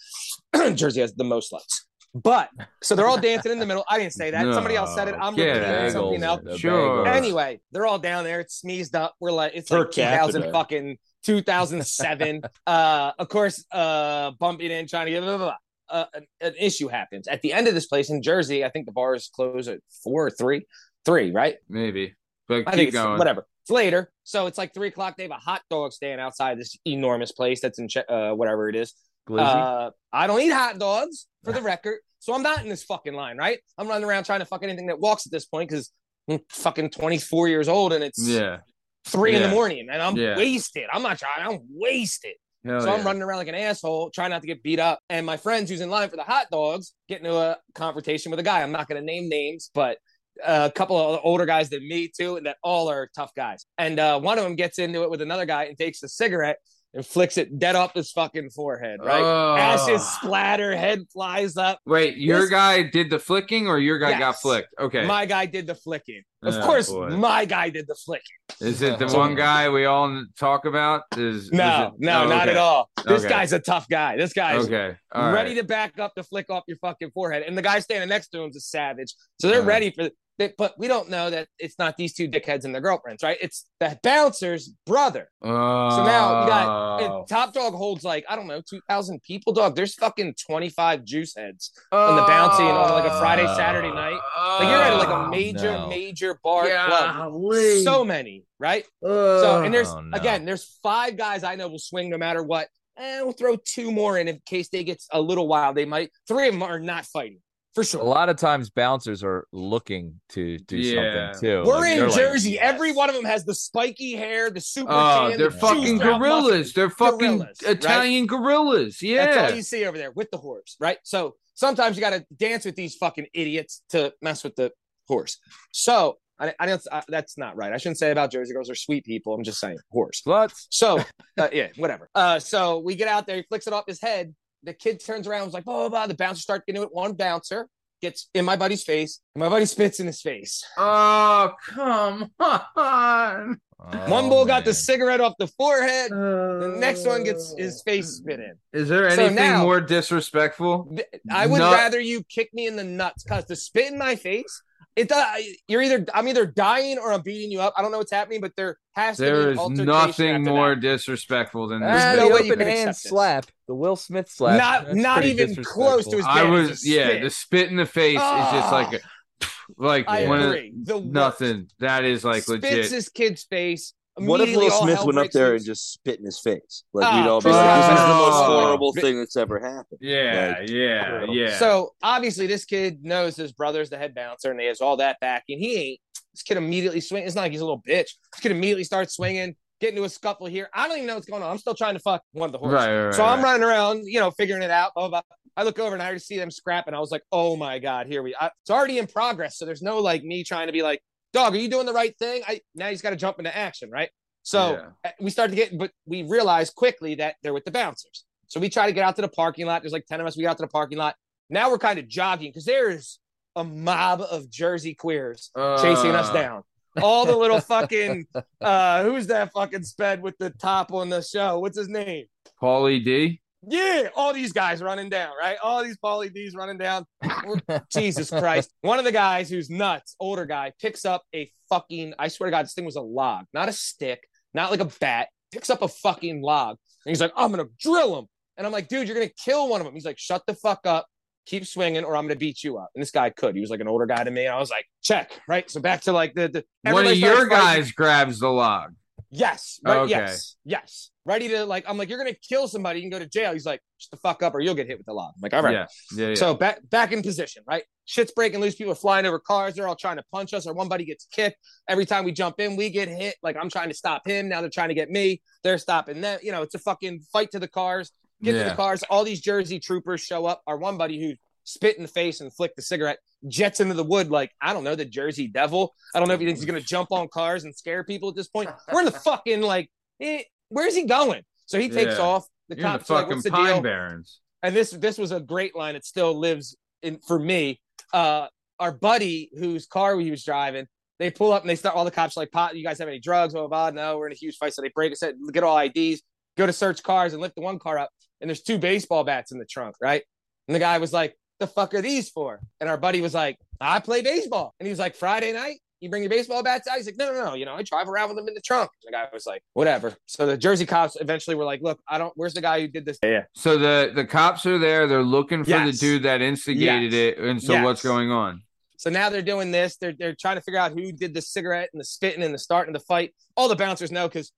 Jersey 0.77 1.01
has 1.01 1.15
the 1.15 1.25
most 1.25 1.53
lights. 1.53 1.87
But 2.15 2.51
so 2.83 2.95
they're 2.97 3.07
all 3.07 3.21
dancing 3.31 3.53
in 3.53 3.59
the 3.59 3.67
middle. 3.67 3.85
I 3.89 3.99
didn't 3.99 4.15
say 4.15 4.31
that. 4.33 4.53
Somebody 4.53 4.77
else 4.77 4.95
said 4.95 5.09
it. 5.09 5.15
I'm 5.21 5.37
No, 5.37 5.45
repeating 5.45 5.91
something 5.91 6.23
else. 6.23 6.41
the 6.45 6.59
Sure. 6.59 7.05
bagels. 7.07 7.15
Anyway, 7.15 7.61
they're 7.73 7.87
all 7.87 7.99
down 7.99 8.25
there. 8.25 8.41
It's 8.41 8.57
sneezed 8.57 8.95
up. 8.97 9.15
We're 9.21 9.31
like, 9.33 9.53
it's 9.55 9.71
Per 9.71 9.81
like 9.81 9.91
2000 9.93 10.41
capita. 10.43 10.53
fucking 10.53 10.99
2007. 11.25 12.43
uh, 12.67 13.13
of 13.19 13.29
course, 13.29 13.65
uh, 13.73 14.33
bumping 14.41 14.71
in, 14.71 14.87
trying 14.89 15.07
to 15.07 15.13
get 15.13 15.23
blah, 15.23 15.37
blah, 15.37 15.47
blah. 15.47 15.57
Uh, 15.89 16.05
an, 16.15 16.27
an 16.41 16.55
issue 16.59 16.87
happens 16.89 17.27
at 17.27 17.43
the 17.43 17.53
end 17.53 17.67
of 17.67 17.75
this 17.75 17.87
place 17.87 18.11
in 18.11 18.23
Jersey. 18.23 18.65
I 18.65 18.71
think 18.71 18.87
the 18.87 18.93
bars 18.93 19.29
close 19.35 19.67
at 19.69 19.81
four 20.05 20.27
or 20.27 20.31
three, 20.31 20.65
three, 21.05 21.33
right? 21.33 21.57
Maybe. 21.69 22.15
But 22.49 22.61
I 22.67 22.71
keep 22.71 22.75
think 22.75 22.89
it's 22.89 22.97
going. 22.97 23.19
whatever. 23.19 23.47
It's 23.63 23.71
later, 23.71 24.11
so 24.25 24.47
it's 24.47 24.57
like 24.57 24.73
three 24.73 24.89
o'clock. 24.89 25.17
They 25.17 25.25
have 25.25 25.33
a 25.33 25.35
hot 25.35 25.63
dog 25.69 25.93
stand 25.93 26.21
outside 26.21 26.59
this 26.59 26.77
enormous 26.87 27.33
place 27.33 27.61
that's 27.61 27.79
in 27.81 27.89
Ch- 27.89 27.99
uh, 28.09 28.33
whatever 28.33 28.69
it 28.69 28.77
is. 28.77 28.95
Uh, 29.39 29.91
I 30.13 30.27
don't 30.27 30.41
eat 30.41 30.51
hot 30.51 30.79
dogs 30.79 31.27
for 31.45 31.53
the 31.53 31.63
record, 31.63 31.99
so 32.19 32.35
I'm 32.35 32.43
not 32.43 32.63
in 32.63 32.69
this 32.69 32.83
fucking 32.85 33.15
line, 33.15 33.37
right? 33.37 33.59
I'm 33.79 33.89
running 33.89 34.09
around 34.09 34.25
trying 34.25 34.41
to 34.41 34.47
fuck 34.47 34.63
anything 34.63 34.87
that 34.87 34.99
walks 34.99 35.27
at 35.27 35.33
this 35.33 35.47
point 35.47 35.71
because 35.71 35.93
I'm 36.29 36.41
fucking 36.49 36.91
24 36.91 37.49
years 37.49 37.69
old 37.69 37.93
and 37.93 38.03
it's 38.05 38.19
Yeah. 38.27 38.59
three 39.07 39.35
in 39.35 39.43
the 39.43 39.49
morning 39.49 39.89
and 39.91 40.03
I'm 40.03 40.17
Yeah. 40.17 40.37
wasted. 40.37 40.85
I'm 40.93 41.03
not 41.03 41.19
trying. 41.19 41.47
I'm 41.47 41.61
wasted. 41.71 42.35
Hell 42.65 42.81
so 42.83 42.89
yeah. 42.89 42.95
I'm 42.95 43.05
running 43.07 43.23
around 43.23 43.39
like 43.39 43.49
an 43.49 43.55
asshole, 43.55 44.11
trying 44.11 44.31
not 44.31 44.43
to 44.43 44.47
get 44.47 44.63
beat 44.63 44.79
up. 44.79 45.01
And 45.09 45.25
my 45.25 45.39
friends 45.39 45.71
who's 45.71 45.81
in 45.81 45.89
line 45.89 46.11
for 46.11 46.17
the 46.17 46.25
hot 46.25 46.47
dogs 46.53 46.93
get 47.09 47.19
into 47.21 47.35
a 47.35 47.57
confrontation 47.75 48.31
with 48.31 48.39
a 48.39 48.43
guy. 48.43 48.63
I'm 48.63 48.73
not 48.73 48.87
going 48.87 49.01
to 49.01 49.05
name 49.07 49.29
names, 49.31 49.71
but 49.75 49.97
a 50.45 50.71
couple 50.75 50.97
of 50.99 51.21
older 51.25 51.47
guys 51.47 51.71
than 51.71 51.87
me 51.89 52.09
too, 52.15 52.37
and 52.37 52.45
that 52.47 52.59
all 52.63 52.89
are 52.91 53.09
tough 53.17 53.33
guys. 53.35 53.65
And 53.79 53.99
uh, 53.99 54.21
one 54.21 54.37
of 54.39 54.45
them 54.45 54.57
gets 54.57 54.79
into 54.79 55.03
it 55.05 55.11
with 55.11 55.23
another 55.23 55.47
guy 55.47 55.65
and 55.65 55.77
takes 55.79 56.03
a 56.03 56.09
cigarette 56.09 56.59
and 56.93 57.07
flicks 57.07 57.37
it 57.39 57.59
dead 57.59 57.77
off 57.77 57.95
his 57.95 58.11
fucking 58.11 58.51
forehead. 58.51 58.99
Right, 59.03 59.21
Oh. 59.23 59.57
ashes 59.57 60.07
splatter, 60.09 60.75
head 60.77 61.01
flies 61.13 61.57
up. 61.57 61.79
Wait, 61.87 62.17
your 62.17 62.41
This- 62.41 62.51
guy 62.51 62.83
did 62.83 63.11
the 63.11 63.19
flicking 63.19 63.69
or 63.69 63.79
your 63.79 63.99
guy 63.99 64.19
got 64.19 64.41
flicked? 64.41 64.69
Okay. 64.79 65.07
My 65.07 65.25
guy 65.27 65.47
did 65.47 65.67
the 65.67 65.75
flicking. 65.77 66.23
Of 66.43 66.55
Oh, 66.57 66.63
course, 66.67 66.91
boy. 66.91 67.11
my 67.11 67.45
guy 67.45 67.69
did 67.69 67.87
the 67.87 67.95
flicking. 67.95 68.25
Is 68.61 68.81
it 68.83 68.99
the 68.99 69.09
So- 69.09 69.19
one 69.19 69.35
guy 69.35 69.69
we 69.69 69.85
all 69.85 70.25
talk 70.39 70.65
about? 70.65 71.03
Is 71.17 71.53
No, 71.53 71.89
is 71.89 71.93
it- 71.95 72.01
no, 72.05 72.25
oh, 72.25 72.29
not 72.29 72.49
at 72.49 72.57
all. 72.57 72.91
This 73.07 73.21
Okay. 73.21 73.29
guy's 73.29 73.53
a 73.53 73.59
tough 73.61 73.87
guy. 73.89 74.17
This 74.17 74.33
guy's 74.33 74.65
Okay. 74.65 74.97
All 75.13 75.33
ready 75.33 75.51
right. 75.51 75.59
to 75.59 75.65
back 75.65 75.99
up 76.01 76.15
to 76.17 76.23
flick 76.25 76.51
off 76.51 76.65
your 76.67 76.79
fucking 76.79 77.11
forehead. 77.13 77.43
And 77.47 77.57
the 77.57 77.63
guy 77.63 77.79
standing 77.81 78.09
next 78.09 78.29
to 78.29 78.41
him's 78.43 78.57
a 78.57 78.61
savage. 78.61 79.15
So 79.41 79.49
they're 79.49 79.61
Uh. 79.63 79.65
ready 79.67 79.91
for 79.91 80.09
they, 80.41 80.55
but 80.57 80.75
we 80.79 80.89
don't 80.89 81.11
know 81.11 81.29
that 81.29 81.49
it's 81.59 81.79
not 81.79 81.99
these 81.99 82.15
two 82.15 82.27
dickheads 82.27 82.65
and 82.65 82.75
their 82.75 82.81
girlfriends, 82.81 83.23
right? 83.23 83.37
It's 83.43 83.67
the 83.79 83.99
bouncer's 84.03 84.73
brother. 84.87 85.29
Oh. 85.43 85.91
So 85.91 86.05
now 86.05 86.43
you 86.43 86.49
got 86.49 87.03
and 87.03 87.13
oh. 87.13 87.27
Top 87.29 87.53
Dog 87.53 87.75
holds 87.75 88.03
like, 88.05 88.25
I 88.27 88.37
don't 88.37 88.47
know, 88.47 88.63
2,000 88.69 89.23
people, 89.23 89.53
dog. 89.53 89.77
There's 89.77 89.95
fucking 89.95 90.35
25 90.47 91.05
juice 91.05 91.35
heads 91.37 91.73
on 91.93 92.17
the 92.17 92.23
bouncy 92.23 92.61
and 92.61 92.77
on 92.77 92.91
like 92.91 93.05
a 93.05 93.19
Friday, 93.21 93.47
Saturday 93.55 93.93
night. 93.93 94.19
Like 94.59 94.69
you're 94.69 94.83
at 94.83 94.95
like 94.97 95.09
a 95.09 95.27
Oh, 95.27 95.29
major, 95.29 95.73
no. 95.73 95.89
major 95.89 96.41
bar 96.43 96.67
club. 96.67 97.17
Golly. 97.33 97.85
So 97.85 98.03
many, 98.03 98.45
right? 98.59 98.85
So 99.03 99.09
oh, 99.11 99.63
and 99.63 99.73
there's 99.75 99.89
Oh, 99.91 100.01
no. 100.01 100.17
again, 100.17 100.47
there's 100.47 100.79
five 100.83 101.19
guys 101.19 101.45
I 101.45 101.55
know 101.55 101.69
will 101.69 101.79
swing 101.79 102.09
no 102.09 102.17
matter 102.17 102.43
what. 102.43 102.67
And 102.97 103.25
we'll 103.25 103.33
throw 103.35 103.57
two 103.57 103.93
more 103.93 104.19
in 104.19 104.27
in 104.29 104.41
case 104.47 104.69
they 104.71 104.85
get 104.85 105.03
a 105.13 105.21
little 105.21 105.47
wild. 105.49 105.77
They 105.77 105.85
might. 105.85 106.11
Three 106.27 106.49
of 106.49 106.55
them 106.55 106.63
are 106.63 106.79
not 106.81 107.05
fighting 107.07 107.41
for 107.75 107.85
sure. 107.85 108.01
a 108.01 108.05
lot 108.05 108.29
of 108.29 108.37
times 108.37 108.71
bouncers 108.71 109.23
are 109.23 109.47
looking 109.53 110.21
to 110.31 110.59
do 110.59 110.77
Yeah. 110.77 111.33
something 111.33 111.41
too. 111.49 111.63
We're 111.67 111.81
Like, 111.81 111.91
in 111.93 111.99
they're 111.99 112.09
like, 112.09 112.17
Jersey. 112.17 112.59
Every 112.59 112.93
one 112.93 113.09
of 113.09 113.15
them 113.15 113.25
has 113.25 113.45
the 113.45 113.55
spiky 113.55 114.15
hair, 114.17 114.51
the 114.51 114.61
super. 114.61 114.91
Oh, 114.93 115.29
tan, 115.31 115.39
they're 115.39 115.51
the 115.51 115.59
fucking 115.59 115.99
gorillas. 115.99 116.45
muscles. 116.45 116.73
They're 116.73 116.91
fucking 116.91 117.39
Gorillas, 117.39 117.59
right? 117.65 117.77
Italian 117.77 118.27
gorillas. 118.27 119.03
Yeah. 119.03 119.27
That's 119.27 119.51
all 119.53 119.57
you 119.57 119.63
see 119.63 119.85
over 119.85 119.99
there 119.99 120.11
with 120.11 120.31
the 120.31 120.39
horse, 120.39 120.77
right? 120.81 120.99
So 121.05 121.37
sometimes 121.55 121.97
you 121.97 122.01
got 122.01 122.11
to 122.11 122.25
dance 122.37 122.65
with 122.65 122.77
these 122.77 122.95
fucking 122.97 123.27
idiots 123.35 123.83
to 123.91 124.13
mess 124.23 124.43
with 124.45 124.57
the 124.57 124.73
horse. 125.09 125.39
So 125.73 126.19
I, 126.39 126.55
I 126.59 126.67
don't. 126.67 126.83
I, 126.91 127.03
that's 127.09 127.37
not 127.37 127.55
right. 127.57 127.71
I 127.73 127.77
shouldn't 127.77 127.99
say 127.99 128.11
about 128.13 128.31
Jersey 128.33 128.55
girls. 128.55 128.69
They're 128.69 128.75
sweet 128.75 129.05
people. 129.05 129.35
I'm 129.35 129.45
just 129.45 129.61
saying 129.61 129.77
horse. 129.91 130.23
Sluts. 130.27 130.67
So 130.71 130.99
uh, 131.39 131.49
yeah, 131.53 131.69
whatever. 131.77 132.09
Uh, 132.15 132.39
so 132.39 132.79
we 132.79 132.95
get 132.95 133.09
out 133.09 133.27
there. 133.27 133.37
He 133.37 133.43
flicks 133.43 133.67
it 133.67 133.73
off 133.75 133.85
his 133.87 134.01
head. 134.01 134.35
The 134.63 134.75
kid 134.75 135.03
turns 135.05 135.27
around. 135.27 135.47
Was 135.47 135.55
like, 135.55 135.65
blah 135.65 135.75
blah 135.81 135.89
blah. 135.89 136.07
The 136.07 136.15
bouncer 136.15 136.41
starts 136.41 136.65
getting 136.67 136.83
it. 136.83 136.89
One 136.93 137.13
bouncer 137.15 137.67
gets 138.03 138.29
in 138.35 138.45
my 138.45 138.57
buddy's 138.57 138.83
face. 138.83 139.21
And 139.35 139.41
my 139.41 139.49
buddy 139.49 139.67
spits 139.67 140.01
in 140.01 140.07
his 140.07 140.21
face. 140.23 140.65
Oh, 140.77 141.53
come 141.69 142.31
on. 142.39 143.61
Oh, 143.83 143.99
one 144.09 144.27
Oh, 144.27 144.29
bull 144.29 144.45
got 144.45 144.67
the 144.67 144.75
cigarette 144.75 145.21
off 145.23 145.33
the 145.39 145.47
forehead. 145.47 146.11
The 146.11 146.77
next 146.79 147.07
one 147.07 147.25
gets 147.25 147.55
oh. 147.55 147.63
his 147.63 147.83
face 147.83 148.09
spit 148.17 148.39
in. 148.41 148.53
Is 148.75 148.89
there 148.91 149.09
So 149.11 149.17
anything 149.25 149.37
now- 149.37 149.63
more 149.63 149.81
disrespectful? 149.81 150.93
Th- 150.95 151.09
I 151.31 151.47
would 151.47 151.59
Nut- 151.61 151.73
rather 151.73 151.99
you 151.99 152.23
kick 152.25 152.53
me 152.53 152.67
in 152.67 152.77
the 152.77 152.85
nuts 152.85 153.25
because 153.25 153.47
to 153.47 153.57
spit 153.57 153.91
in 153.91 153.97
my 153.99 154.17
face, 154.17 154.63
it 154.97 155.09
does. 155.09 155.43
You're 155.69 155.83
either 155.83 156.05
I'm 156.15 156.29
either 156.29 156.47
dying 156.47 156.99
or 156.99 157.13
I'm 157.13 157.23
beating 157.23 157.51
you 157.51 157.61
up. 157.61 157.75
I 157.77 157.83
don't 157.83 157.93
know 157.93 157.99
what's 157.99 158.11
happening, 158.13 158.41
but 158.41 158.55
there 158.57 158.77
has 158.93 159.17
to 159.17 159.23
be 159.23 159.29
There 159.29 159.51
is 159.53 159.69
nothing 159.69 160.45
more 160.45 160.75
that. 160.75 160.81
disrespectful 160.81 161.69
than 161.69 161.83
Ah, 161.83 161.93
this. 161.93 162.03
There's 162.03 162.17
no 162.19 162.29
the 162.29 162.35
open 162.53 162.61
hand 162.61 162.91
accept 162.91 163.09
slap, 163.09 163.47
the 163.69 163.75
Will 163.75 163.97
Smith 163.97 164.29
slap. 164.29 164.59
Not- 164.59 164.85
That's 164.87 164.97
not 164.97 165.25
even 165.25 165.55
close 165.65 166.07
to 166.09 166.17
his- 166.17 166.27
I 166.27 166.43
Yeah, 166.43 166.51
was 166.51 166.87
yeah, 166.87 167.07
spit. 167.09 167.23
the 167.23 167.31
spit 167.31 167.69
in 167.71 167.77
the 167.77 167.87
face 167.87 168.17
is 168.21 168.53
just 168.53 168.73
like 168.73 168.93
a, 168.95 169.47
like 169.79 170.09
I 170.09 170.27
when 170.27 170.43
agree. 170.43 170.73
The 170.83 170.99
worst. 170.99 171.13
nothing. 171.13 171.69
That 171.79 172.05
is 172.05 172.25
like 172.25 172.43
spits 172.43 172.63
legit. 172.65 172.91
his 172.91 173.09
kid's 173.09 173.45
face. 173.45 173.95
What 174.27 174.41
if 174.41 174.49
Immediately 174.49 174.69
Will 174.69 174.83
Smith 174.83 175.05
went 175.05 175.19
up 175.19 175.31
there 175.33 175.51
loose. 175.53 175.63
and 175.63 175.67
just 175.67 175.93
spit 175.93 176.19
in 176.19 176.25
his 176.25 176.39
face? 176.41 176.85
Like 176.93 177.07
Ah, 177.07 177.21
we'd 177.23 177.29
all 177.29 177.41
be 177.41 177.51
like, 177.51 177.77
"This 177.77 177.99
is 177.99 178.07
the 178.07 178.15
most 178.15 178.47
horrible 178.47 178.93
thing 178.93 179.19
that's 179.19 179.37
ever 179.37 179.59
happened." 179.59 179.99
Yeah, 180.01 180.57
Like, 180.61 180.69
yeah, 180.71 181.25
yeah. 181.29 181.59
So 181.59 181.95
obviously, 182.03 182.47
this 182.47 182.65
kid 182.65 183.03
knows 183.05 183.37
his 183.37 183.53
brother's 183.53 183.91
the 183.91 183.99
head 183.99 184.15
bouncer, 184.15 184.51
and 184.51 184.61
he 184.61 184.67
has 184.67 184.81
all 184.81 184.97
that 184.99 185.19
backing. 185.21 185.59
He 185.59 185.77
ain't. 185.77 186.01
This 186.35 186.43
kid 186.43 186.57
immediately 186.57 187.01
swing. 187.01 187.25
It's 187.25 187.35
not 187.35 187.43
like 187.43 187.53
he's 187.53 187.61
a 187.61 187.65
little 187.65 187.83
bitch. 187.83 188.11
This 188.33 188.41
kid 188.41 188.53
immediately 188.53 188.85
starts 188.85 189.15
swinging, 189.17 189.57
get 189.81 189.91
into 189.91 190.05
a 190.05 190.09
scuffle 190.09 190.47
here. 190.47 190.69
I 190.73 190.87
don't 190.87 190.99
even 190.99 191.09
know 191.09 191.15
what's 191.15 191.27
going 191.29 191.43
on. 191.43 191.51
I'm 191.51 191.59
still 191.59 191.75
trying 191.75 191.95
to 191.95 192.01
fuck 192.01 192.23
one 192.33 192.47
of 192.47 192.53
the 192.53 192.59
horses. 192.59 192.75
right, 192.75 192.95
right, 192.97 193.05
right. 193.07 193.15
so 193.15 193.25
I'm 193.25 193.43
running 193.43 193.65
around, 193.65 194.05
you 194.05 194.21
know, 194.21 194.31
figuring 194.31 194.63
it 194.63 194.71
out. 194.71 194.93
Blah, 194.95 195.09
blah, 195.09 195.23
blah. 195.23 195.37
I 195.57 195.65
look 195.65 195.79
over 195.81 195.93
and 195.95 196.01
I 196.03 196.07
already 196.07 196.21
see 196.21 196.39
them 196.39 196.51
scrapping. 196.51 196.95
I 196.95 197.01
was 197.01 197.11
like, 197.11 197.23
oh 197.33 197.57
my 197.57 197.81
god, 197.81 198.07
here 198.07 198.23
we. 198.23 198.35
I, 198.41 198.51
it's 198.63 198.71
already 198.71 198.99
in 198.99 199.07
progress. 199.09 199.59
So 199.59 199.67
there's 199.67 199.83
no 199.83 199.99
like 199.99 200.23
me 200.23 200.45
trying 200.45 200.69
to 200.69 200.73
be 200.73 200.83
like, 200.83 201.03
dog, 201.33 201.55
are 201.55 201.59
you 201.59 201.69
doing 201.69 201.87
the 201.87 201.93
right 201.93 202.17
thing? 202.19 202.43
I 202.47 202.61
now 202.75 202.89
he's 202.89 203.03
got 203.03 203.11
to 203.11 203.17
jump 203.17 203.39
into 203.39 203.55
action, 203.57 203.91
right? 203.91 204.11
So 204.43 204.73
Yeah. 204.73 205.11
uh, 205.11 205.13
we 205.21 205.31
start 205.31 205.51
to 205.51 205.57
get, 205.57 205.77
but 205.77 205.91
we 206.07 206.23
realize 206.23 206.71
quickly 206.71 207.15
that 207.17 207.37
they're 207.43 207.53
with 207.53 207.65
the 207.65 207.71
bouncers. 207.71 208.25
So 208.49 208.59
we 208.59 208.69
try 208.69 208.87
to 208.87 208.93
get 208.93 209.05
out 209.05 209.17
to 209.17 209.23
the 209.23 209.29
parking 209.29 209.67
lot. 209.67 209.83
There's 209.83 209.93
like 209.93 210.07
10 210.07 210.21
of 210.21 210.27
us. 210.27 210.37
We 210.37 210.43
got 210.43 210.57
to 210.57 210.63
the 210.63 210.69
parking 210.69 210.99
lot. 210.99 211.15
Now 211.51 211.71
we're 211.71 211.79
kind 211.79 211.99
of 211.99 212.09
jogging 212.09 212.51
because 212.51 212.65
there's 212.65 213.21
a 213.57 213.65
mob 213.65 214.21
of 214.23 214.49
Jersey 214.51 214.95
queers 214.95 215.51
chasing 215.57 216.13
us 216.13 216.29
Uh, 216.31 216.33
down. 216.33 216.63
All 217.03 217.27
the 217.27 217.37
little 217.37 217.61
fucking, 217.61 218.27
uh, 218.61 219.05
who's 219.05 219.29
that 219.29 219.53
fucking 219.53 219.85
sped 219.85 220.23
with 220.23 220.37
the 220.39 220.51
top 220.51 220.93
on 220.93 221.09
the 221.09 221.23
show? 221.23 221.59
What's 221.61 221.77
his 221.79 221.89
name? 221.89 222.27
Pauly 222.61 223.05
D. 223.05 223.41
Yeah, 223.67 224.09
all 224.17 224.33
these 224.33 224.53
guys 224.53 224.83
running 224.83 225.11
down, 225.11 225.33
right? 225.39 225.59
All 225.63 225.85
these 225.85 225.99
Pauly 225.99 226.33
D's 226.33 226.55
running 226.55 226.79
down. 226.79 227.05
Jesus 227.93 228.31
Christ. 228.31 228.73
One 228.81 228.99
of 228.99 229.05
the 229.05 229.13
guys 229.13 229.51
who's 229.51 229.69
nuts, 229.69 230.17
older 230.19 230.47
guy, 230.47 230.73
picks 230.81 231.05
up 231.05 231.23
a 231.35 231.51
fucking, 231.69 232.15
I 232.19 232.29
swear 232.29 232.49
to 232.49 232.57
God, 232.57 232.65
this 232.65 232.73
thing 232.75 232.87
was 232.87 232.97
a 232.97 233.03
log, 233.03 233.45
not 233.53 233.69
a 233.69 233.73
stick, 233.73 234.27
not 234.55 234.71
like 234.71 234.81
a 234.81 234.89
bat, 235.01 235.29
picks 235.53 235.69
up 235.69 235.83
a 235.83 235.89
fucking 235.89 236.41
log. 236.43 236.77
And 237.05 237.11
he's 237.11 237.21
like, 237.21 237.33
I'm 237.37 237.53
going 237.53 237.65
to 237.67 237.73
drill 237.79 238.19
him. 238.19 238.27
And 238.57 238.67
I'm 238.67 238.73
like, 238.73 238.89
dude, 238.89 239.07
you're 239.07 239.17
going 239.17 239.29
to 239.29 239.35
kill 239.43 239.69
one 239.69 239.81
of 239.81 239.85
them. 239.87 239.95
He's 239.95 240.05
like, 240.05 240.19
shut 240.19 240.43
the 240.47 240.55
fuck 240.55 240.81
up, 240.87 241.07
keep 241.47 241.67
swinging, 241.67 242.05
or 242.05 242.17
I'm 242.17 242.25
going 242.25 242.35
to 242.35 242.39
beat 242.39 242.65
you 242.65 242.79
up. 242.79 242.89
And 242.95 243.03
this 243.03 243.11
guy 243.11 243.31
could. 243.31 243.55
He 243.55 243.61
was 243.61 243.71
like 243.71 243.81
an 243.81 243.89
older 243.89 244.07
guy 244.07 244.25
to 244.25 244.31
me. 244.31 244.47
And 244.47 244.55
I 244.55 244.59
was 244.59 244.71
like, 244.71 244.87
check, 245.03 245.33
right? 245.49 245.71
So 245.71 245.81
back 245.81 246.01
to 246.03 246.13
like 246.13 246.35
the, 246.35 246.49
the 246.49 246.93
One 246.93 247.07
of 247.07 247.17
your 247.17 247.49
fighting. 247.49 247.49
guys 247.51 247.93
grabs 247.93 248.41
the 248.41 248.49
log. 248.49 248.95
Yes. 249.31 249.81
Right. 249.85 249.99
Okay. 249.99 250.11
Yes. 250.11 250.57
Yes. 250.65 251.11
Ready 251.31 251.49
to 251.51 251.65
like, 251.65 251.85
I'm 251.87 251.97
like, 251.97 252.09
you're 252.09 252.19
gonna 252.19 252.35
kill 252.35 252.67
somebody, 252.67 252.99
you 252.99 253.05
can 253.05 253.11
go 253.11 253.21
to 253.21 253.29
jail. 253.29 253.53
He's 253.53 253.65
like, 253.65 253.81
shut 253.99 254.11
the 254.11 254.17
fuck 254.17 254.43
up 254.43 254.53
or 254.53 254.61
you'll 254.61 254.75
get 254.75 254.89
hit 254.89 254.99
with 254.99 255.07
the 255.07 255.13
log. 255.13 255.33
I'm 255.37 255.41
like, 255.41 255.55
all 255.55 255.63
right. 255.63 255.73
Yeah, 255.73 255.87
yeah, 256.17 256.29
yeah. 256.31 256.35
So 256.35 256.55
back 256.55 256.81
back 256.91 257.13
in 257.13 257.23
position, 257.23 257.63
right? 257.69 257.85
Shit's 258.05 258.33
breaking 258.33 258.61
loose, 258.61 258.75
people 258.75 258.93
are 258.93 258.97
flying 258.97 259.27
over 259.27 259.39
cars, 259.39 259.75
they're 259.77 259.87
all 259.87 259.95
trying 259.95 260.17
to 260.17 260.25
punch 260.33 260.53
us, 260.55 260.67
or 260.67 260.75
one 260.75 260.89
buddy 260.89 261.05
gets 261.05 261.27
kicked. 261.27 261.57
Every 261.89 262.05
time 262.05 262.25
we 262.25 262.33
jump 262.33 262.59
in, 262.59 262.75
we 262.75 262.91
get 262.91 263.09
hit. 263.09 263.37
Like 263.45 263.57
I'm 263.57 263.71
trying 263.71 263.91
to 263.91 263.95
stop 263.95 264.27
him. 264.27 264.49
Now 264.49 264.61
they're 264.61 264.71
trying 264.71 264.89
to 264.89 264.95
get 264.95 265.09
me. 265.09 265.41
They're 265.63 265.79
stopping 265.79 266.21
them. 266.21 266.41
You 266.43 266.51
know, 266.51 266.63
it's 266.63 266.75
a 266.75 266.81
fucking 266.81 267.21
fight 267.33 267.53
to 267.53 267.61
the 267.61 267.69
cars. 267.69 268.11
Get 268.43 268.53
to 268.53 268.71
the 268.71 268.75
cars. 268.75 269.05
All 269.05 269.23
these 269.23 269.41
Jersey 269.41 269.79
troopers 269.79 270.21
show 270.23 270.47
up. 270.47 270.63
Our 270.67 270.79
one 270.79 270.97
buddy 270.99 271.21
who 271.21 271.35
spit 271.63 271.97
in 271.97 272.03
the 272.03 272.09
face 272.09 272.41
and 272.41 272.53
flicked 272.53 272.75
the 272.75 272.83
cigarette 272.83 273.19
jets 273.47 273.81
into 273.81 273.95
the 273.95 274.05
wood 274.05 274.31
like 274.31 274.51
I 274.61 274.73
don't 274.73 274.85
know 274.85 274.97
the 274.97 275.05
Jersey 275.05 275.47
Devil. 275.47 275.95
I 276.15 276.19
don't 276.19 276.29
know 276.29 276.35
if 276.35 276.41
he 276.41 276.47
thinks 276.47 276.61
he's 276.61 276.67
gonna 276.67 276.81
jump 276.81 277.13
on 277.13 277.29
cars 277.29 277.65
and 277.65 277.75
scare 277.75 278.03
people 278.03 278.31
at 278.31 278.35
this 278.35 278.49
point. 278.49 278.71
We're 278.93 279.01
in 279.01 279.07
the 279.07 279.13
fucking 279.13 279.61
like, 279.61 279.91
eh, 280.21 280.43
where's 280.71 280.97
he 280.97 281.05
going? 281.05 281.43
So 281.67 281.79
he 281.79 281.89
takes 281.89 282.17
Yeah. 282.17 282.23
off. 282.25 282.47
The 282.69 282.77
You're 282.77 282.87
in 282.87 282.93
the 282.95 282.99
cops 282.99 283.11
like, 283.11 283.29
"What's 283.29 283.43
the 283.45 283.51
Pine 283.51 283.67
deal?" 283.67 283.81
Barrens. 283.83 284.41
and 284.63 284.75
this 284.75 284.91
this 284.91 285.19
was 285.19 285.31
a 285.33 285.41
great 285.41 285.77
line. 285.77 285.95
It 285.97 286.05
still 286.05 286.33
lives 286.35 286.77
in 287.03 287.19
for 287.19 287.39
me. 287.39 287.81
Uh, 288.13 288.47
our 288.79 288.93
buddy 288.93 289.51
whose 289.59 289.87
car 289.87 290.19
he 290.19 290.31
was 290.31 290.45
driving, 290.45 290.87
they 291.19 291.31
pull 291.31 291.53
up 291.53 291.63
and 291.63 291.69
they 291.71 291.77
start. 291.77 291.95
All 291.97 292.05
the 292.05 292.11
cops 292.11 292.37
like, 292.37 292.51
"Pot, 292.51 292.77
you 292.77 292.83
guys 292.85 292.99
have 292.99 293.09
any 293.09 293.19
drugs?" 293.21 293.53
Blah 293.53 293.67
blah. 293.69 293.91
blah. 293.91 294.03
No, 294.03 294.19
we're 294.19 294.27
in 294.27 294.33
a 294.33 294.37
huge 294.37 294.57
fight. 294.57 294.73
So 294.73 294.83
they 294.83 294.89
break 294.95 295.13
us, 295.13 295.23
get 295.53 295.63
all 295.63 295.77
IDs, 295.79 296.23
go 296.57 296.67
to 296.67 296.73
search 296.73 297.03
cars, 297.03 297.33
and 297.33 297.43
lift 297.43 297.55
the 297.57 297.61
one 297.63 297.79
car 297.79 297.99
up, 297.99 298.11
and 298.41 298.49
there's 298.49 298.63
two 298.63 298.79
baseball 298.79 299.25
bats 299.25 299.53
in 299.53 299.59
the 299.59 299.65
trunk, 299.67 299.97
right? 300.01 300.23
And 300.69 300.75
the 300.75 300.79
guy 300.81 300.99
was 300.99 301.13
like, 301.13 301.37
"The 301.59 301.67
fuck 301.67 301.93
are 301.95 302.01
these 302.03 302.31
for?" 302.31 302.61
And 302.81 302.89
our 302.89 302.97
buddy 302.97 303.21
was 303.21 303.35
like, 303.35 303.57
"I 303.81 303.99
play 304.01 304.23
baseball," 304.23 304.75
and 304.79 304.87
he 304.87 304.91
was 304.91 304.99
like, 305.01 305.15
"Friday 305.17 305.53
night." 305.53 305.81
You 306.01 306.09
bring 306.09 306.23
your 306.23 306.31
baseball 306.31 306.63
bats 306.63 306.89
out? 306.89 306.97
He's 306.97 307.07
like, 307.07 307.19
no, 307.19 307.33
no, 307.33 307.45
no. 307.45 307.55
You 307.55 307.67
know, 307.67 307.75
I 307.75 307.83
drive 307.83 308.09
around 308.09 308.29
with 308.29 308.39
them 308.39 308.49
in 308.49 308.55
the 308.55 308.61
trunk. 308.61 308.91
And 309.05 309.13
the 309.13 309.17
guy 309.17 309.27
was 309.33 309.45
like, 309.47 309.63
whatever. 309.75 310.15
So 310.27 310.47
the 310.47 310.57
Jersey 310.57 310.87
cops 310.87 311.17
eventually 311.21 311.57
were 311.57 311.65
like, 311.65 311.83
look, 311.83 312.01
I 312.09 312.17
don't. 312.17 312.33
Where's 312.37 312.55
the 312.55 312.63
guy 312.63 312.81
who 312.81 312.89
did 312.89 313.05
this? 313.05 313.19
Yeah, 313.23 313.45
So 313.55 313.77
the 313.77 314.13
the 314.15 314.25
cops 314.25 314.65
are 314.67 314.79
there. 314.79 315.07
They're 315.07 315.23
looking 315.23 315.63
for 315.65 315.79
the 315.79 315.93
dude 315.93 316.23
that 316.23 316.41
instigated 316.41 317.13
Yes. 317.13 317.35
it. 317.37 317.39
And 317.39 317.63
so 317.63 317.75
Yes. 317.75 317.85
what's 317.85 318.03
going 318.03 318.31
on? 318.31 318.63
So 318.97 319.11
now 319.11 319.29
they're 319.31 319.43
doing 319.43 319.71
this. 319.71 319.97
They're 319.97 320.15
they're 320.19 320.35
trying 320.35 320.57
to 320.57 320.63
figure 320.63 320.81
out 320.81 320.93
who 320.93 321.13
did 321.13 321.35
the 321.35 321.43
cigarette 321.43 321.91
and 321.93 322.01
the 322.01 322.05
spitting 322.05 322.43
and 322.43 322.53
the 322.55 322.59
starting 322.59 322.95
of 322.95 323.01
the 323.01 323.07
fight. 323.07 323.33
All 323.57 323.69
the 323.69 323.77
bouncers 323.77 324.11
know 324.11 324.27
because 324.29 324.53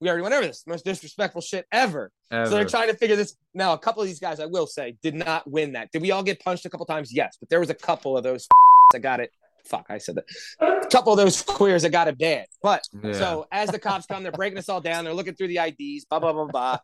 we 0.00 0.08
already 0.08 0.22
went 0.22 0.34
over 0.34 0.46
this. 0.46 0.62
Most 0.66 0.84
disrespectful 0.84 1.40
shit 1.40 1.66
ever. 1.72 2.10
So 2.30 2.50
they're 2.50 2.66
trying 2.66 2.88
to 2.88 2.96
figure 2.96 3.16
this. 3.16 3.34
Now, 3.54 3.72
a 3.72 3.78
couple 3.78 4.02
of 4.02 4.08
these 4.08 4.18
guys, 4.20 4.40
I 4.40 4.46
will 4.46 4.66
say, 4.66 4.94
did 5.02 5.14
not 5.14 5.50
win 5.50 5.72
that. 5.72 5.90
Did 5.90 6.02
we 6.02 6.10
all 6.10 6.22
get 6.22 6.38
punched 6.44 6.66
a 6.66 6.70
couple 6.70 6.84
times? 6.84 7.14
Yes, 7.14 7.36
but 7.40 7.48
there 7.48 7.60
was 7.60 7.70
a 7.70 7.74
couple 7.74 8.14
of 8.16 8.22
those 8.22 8.46
that 8.92 9.00
got 9.00 9.20
it. 9.20 9.30
Fuck, 9.66 9.86
I 9.88 9.98
said 9.98 10.16
that. 10.16 10.24
A 10.60 10.86
couple 10.86 11.12
of 11.12 11.18
those 11.18 11.42
queers 11.42 11.82
that 11.82 11.90
got 11.90 12.08
it 12.08 12.18
bad. 12.18 12.46
But 12.62 12.82
Yeah. 13.02 13.12
so 13.12 13.46
as 13.50 13.70
the 13.70 13.78
cops 13.78 14.06
come, 14.06 14.22
they're 14.22 14.32
breaking 14.32 14.58
us 14.58 14.68
all 14.68 14.80
down. 14.80 15.04
They're 15.04 15.14
looking 15.14 15.34
through 15.34 15.48
the 15.48 15.58
IDs. 15.58 16.04
Blah 16.06 16.20
blah 16.20 16.32
blah 16.32 16.46
blah. 16.46 16.78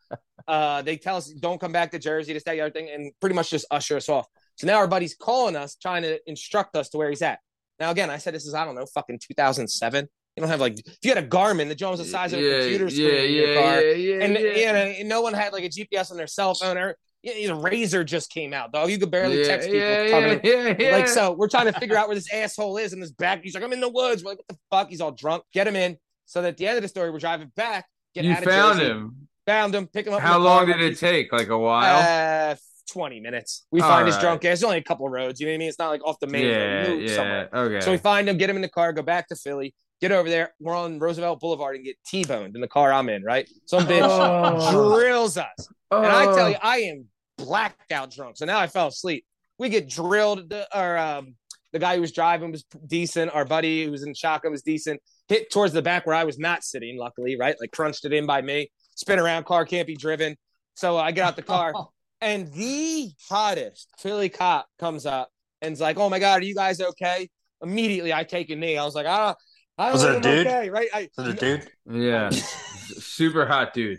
Uh, 0.49 0.83
they 0.83 0.97
tell 0.97 1.17
us 1.17 1.29
don't 1.29 1.61
come 1.61 1.73
back 1.73 1.93
to 1.93 1.99
Jersey, 1.99 2.33
this 2.33 2.43
that, 2.45 2.53
the 2.53 2.61
other 2.63 2.71
thing, 2.71 2.89
and 2.91 3.13
pretty 3.21 3.35
much 3.35 3.51
just 3.51 3.67
usher 3.71 3.97
us 3.97 4.09
off. 4.09 4.27
So 4.57 4.67
now 4.67 4.79
our 4.79 4.89
buddy's 4.89 5.15
calling 5.15 5.57
us, 5.57 5.77
trying 5.77 6.03
to 6.03 6.19
instruct 6.29 6.77
us 6.77 6.89
to 6.91 6.99
where 6.99 7.09
he's 7.09 7.23
at. 7.23 7.39
Now 7.79 7.91
again, 7.91 8.11
I 8.11 8.19
said 8.19 8.35
this 8.35 8.47
is 8.47 8.55
I 8.55 8.65
don't 8.65 8.75
know, 8.75 8.87
fucking 8.87 9.21
2007. 9.21 10.09
You 10.37 10.41
don't 10.41 10.51
have 10.51 10.61
like 10.61 10.79
if 10.79 10.99
you 11.03 11.15
had 11.15 11.23
a 11.23 11.29
Garmin, 11.29 11.69
the 11.69 11.75
Jones 11.75 11.99
the 11.99 12.05
size 12.05 12.33
of 12.33 12.41
a 12.41 12.61
computer 12.61 12.89
screen 12.91 13.07
yeah, 13.09 13.21
in 13.21 13.33
your 13.35 13.55
yeah, 13.55 13.63
car, 13.63 13.81
yeah, 13.83 13.93
yeah, 13.93 14.25
and, 14.25 14.35
yeah. 14.35 14.41
you 14.41 14.67
know, 14.67 14.95
and 15.01 15.09
no 15.09 15.21
one 15.21 15.35
had 15.35 15.53
like 15.53 15.65
a 15.65 15.69
GPS 15.69 16.11
on 16.11 16.17
their 16.17 16.27
cell 16.27 16.55
phone 16.55 16.79
or 16.79 16.97
yeah, 17.23 17.55
the 17.55 17.61
RAZR 17.61 18.05
just 18.05 18.31
came 18.31 18.53
out, 18.53 18.73
dog. 18.73 18.91
You 18.91 18.99
could 18.99 19.11
barely 19.11 19.41
yeah, 19.41 19.47
text 19.47 19.69
people. 19.69 19.81
yeah, 19.81 20.03
yeah, 20.03 20.39
yeah, 20.43 20.77
yeah. 20.79 20.97
Like 20.97 21.09
so, 21.09 21.33
we're 21.33 21.49
trying 21.49 21.73
to 21.73 21.79
figure 21.79 21.97
out 21.97 22.09
where 22.09 22.15
this 22.17 22.33
asshole 22.33 22.77
is 22.79 22.93
in 22.93 23.01
this 23.01 23.13
back. 23.13 23.43
He's 23.43 23.55
like, 23.55 23.63
I'm 23.63 23.73
in 23.73 23.81
the 23.81 23.89
woods. 23.89 24.25
We're 24.25 24.31
like, 24.33 24.39
what 24.39 24.49
the 24.49 24.59
fuck? 24.71 24.89
He's 24.91 25.01
all 25.01 25.13
drunk. 25.13 25.45
Get 25.53 25.67
him 25.67 25.77
in. 25.77 25.97
So 26.27 26.43
that 26.43 26.49
at 26.49 26.57
the 26.57 26.67
end 26.67 26.77
of 26.79 26.83
the 26.83 26.89
story, 26.89 27.11
we're 27.11 27.19
driving 27.19 27.53
back. 27.55 27.87
Get 28.15 28.25
you 28.25 28.33
out 28.33 28.39
of 28.39 28.45
found 28.45 28.79
Jersey, 28.81 28.91
him. 28.91 29.29
Found 29.47 29.75
him. 29.75 29.87
Pick 29.87 30.07
him 30.07 30.15
up. 30.15 30.21
How 30.21 30.39
the 30.39 30.45
car, 30.47 30.57
long 30.57 30.67
did 30.67 30.81
it 30.81 30.99
take? 30.99 31.33
Like 31.33 31.49
a 31.49 31.59
while? 31.59 32.53
Uh, 32.53 32.57
20 32.91 33.21
minutes. 33.21 33.67
We 33.71 33.81
All 33.81 33.89
find 33.89 34.07
his 34.07 34.19
drunk 34.19 34.41
ass. 34.45 34.61
There's 34.61 34.65
only 34.65 34.79
a 34.79 34.83
couple 34.83 35.07
of 35.07 35.13
roads. 35.13 35.41
You 35.41 35.47
know 35.47 35.53
what 35.53 35.55
I 35.55 35.59
mean? 35.59 35.69
It's 35.69 35.79
not 35.79 35.89
like 35.91 36.05
off 36.05 36.19
the 36.21 36.27
main 36.27 36.47
yeah, 36.47 36.83
We 36.83 36.89
moved 36.97 37.11
yeah. 37.11 37.17
somewhere. 37.17 37.49
Okay. 37.55 37.81
So 37.81 37.91
we 37.93 37.99
find 37.99 38.29
him, 38.29 38.37
get 38.37 38.51
him 38.51 38.57
in 38.57 38.63
the 38.63 38.69
car, 38.69 38.93
go 38.93 39.03
back 39.03 39.29
to 39.29 39.37
Philly, 39.37 39.75
get 40.01 40.13
over 40.13 40.29
there. 40.29 40.53
We're 40.61 40.77
on 40.77 40.99
Roosevelt 40.99 41.41
Boulevard 41.41 41.77
and 41.77 41.85
get 41.85 41.97
T-boned 42.07 42.55
in 42.55 42.61
the 42.61 42.69
car 42.69 42.93
I'm 42.93 43.09
in, 43.09 43.23
right? 43.23 43.49
Some 43.67 43.87
bitch 43.87 44.03
Oh. 44.03 44.71
drills 44.95 45.39
us. 45.39 45.69
And 45.91 46.07
I 46.07 46.25
tell 46.35 46.51
you, 46.51 46.57
I 46.63 46.79
am 46.79 47.07
blacked 47.45 47.93
out 47.93 48.11
drunk. 48.11 48.37
So 48.37 48.45
now 48.45 48.59
I 48.59 48.67
fell 48.67 48.89
asleep. 48.89 49.25
We 49.59 49.69
get 49.69 49.89
drilled. 49.89 50.51
The, 50.51 50.67
or 50.77 50.99
um, 50.99 51.35
the 51.73 51.79
guy 51.79 51.95
who 51.97 52.01
was 52.01 52.13
driving 52.13 52.53
was 52.53 52.65
decent. 52.87 53.35
Our 53.35 53.45
buddy 53.45 53.85
who 53.85 53.91
was 53.91 54.03
in 54.03 54.15
shotgun 54.15 54.53
was 54.53 54.63
decent. 54.63 55.01
Hit 55.29 55.51
towards 55.51 55.73
the 55.73 55.83
back 55.83 56.07
where 56.07 56.17
I 56.17 56.25
was 56.25 56.39
not 56.39 56.65
sitting, 56.65 56.99
luckily, 56.99 57.37
right? 57.39 57.57
Like 57.61 57.73
crunched 57.73 58.05
it 58.05 58.13
in 58.13 58.27
by 58.27 58.43
me. 58.43 58.71
Spin 58.95 59.19
around, 59.19 59.45
car 59.45 59.65
can't 59.65 59.87
be 59.87 59.97
driven. 59.97 60.37
So 60.75 60.97
I 60.97 61.13
get 61.13 61.25
out 61.27 61.37
the 61.37 61.43
car, 61.43 61.73
and 62.21 62.53
the 62.53 63.11
hottest 63.29 63.89
Philly 63.99 64.29
cop 64.29 64.67
comes 64.79 65.07
up 65.07 65.31
and's 65.63 65.81
like, 65.81 65.97
"Oh 65.99 66.11
my 66.11 66.19
god, 66.19 66.41
are 66.43 66.45
you 66.45 66.55
guys 66.55 66.81
okay?" 66.81 67.29
Immediately, 67.63 68.13
I 68.13 68.25
take 68.25 68.51
a 68.51 68.57
knee. 68.57 68.77
I 68.77 68.85
was 68.85 68.95
like, 68.95 69.07
"Ah, 69.07 69.35
I 69.79 69.85
don't 69.85 69.93
Was 69.95 70.03
it 70.05 70.07
know 70.07 70.13
a 70.13 70.17
I'm 70.17 70.23
dude? 70.23 70.47
okay, 70.47 70.71
right?" 70.71 70.89
I, 70.93 71.01
Is 71.03 71.11
it 71.19 71.29
a 71.29 71.33
dude? 71.35 71.71
yeah. 71.91 72.31
Super 72.99 73.47
hot 73.47 73.73
dude. 73.73 73.99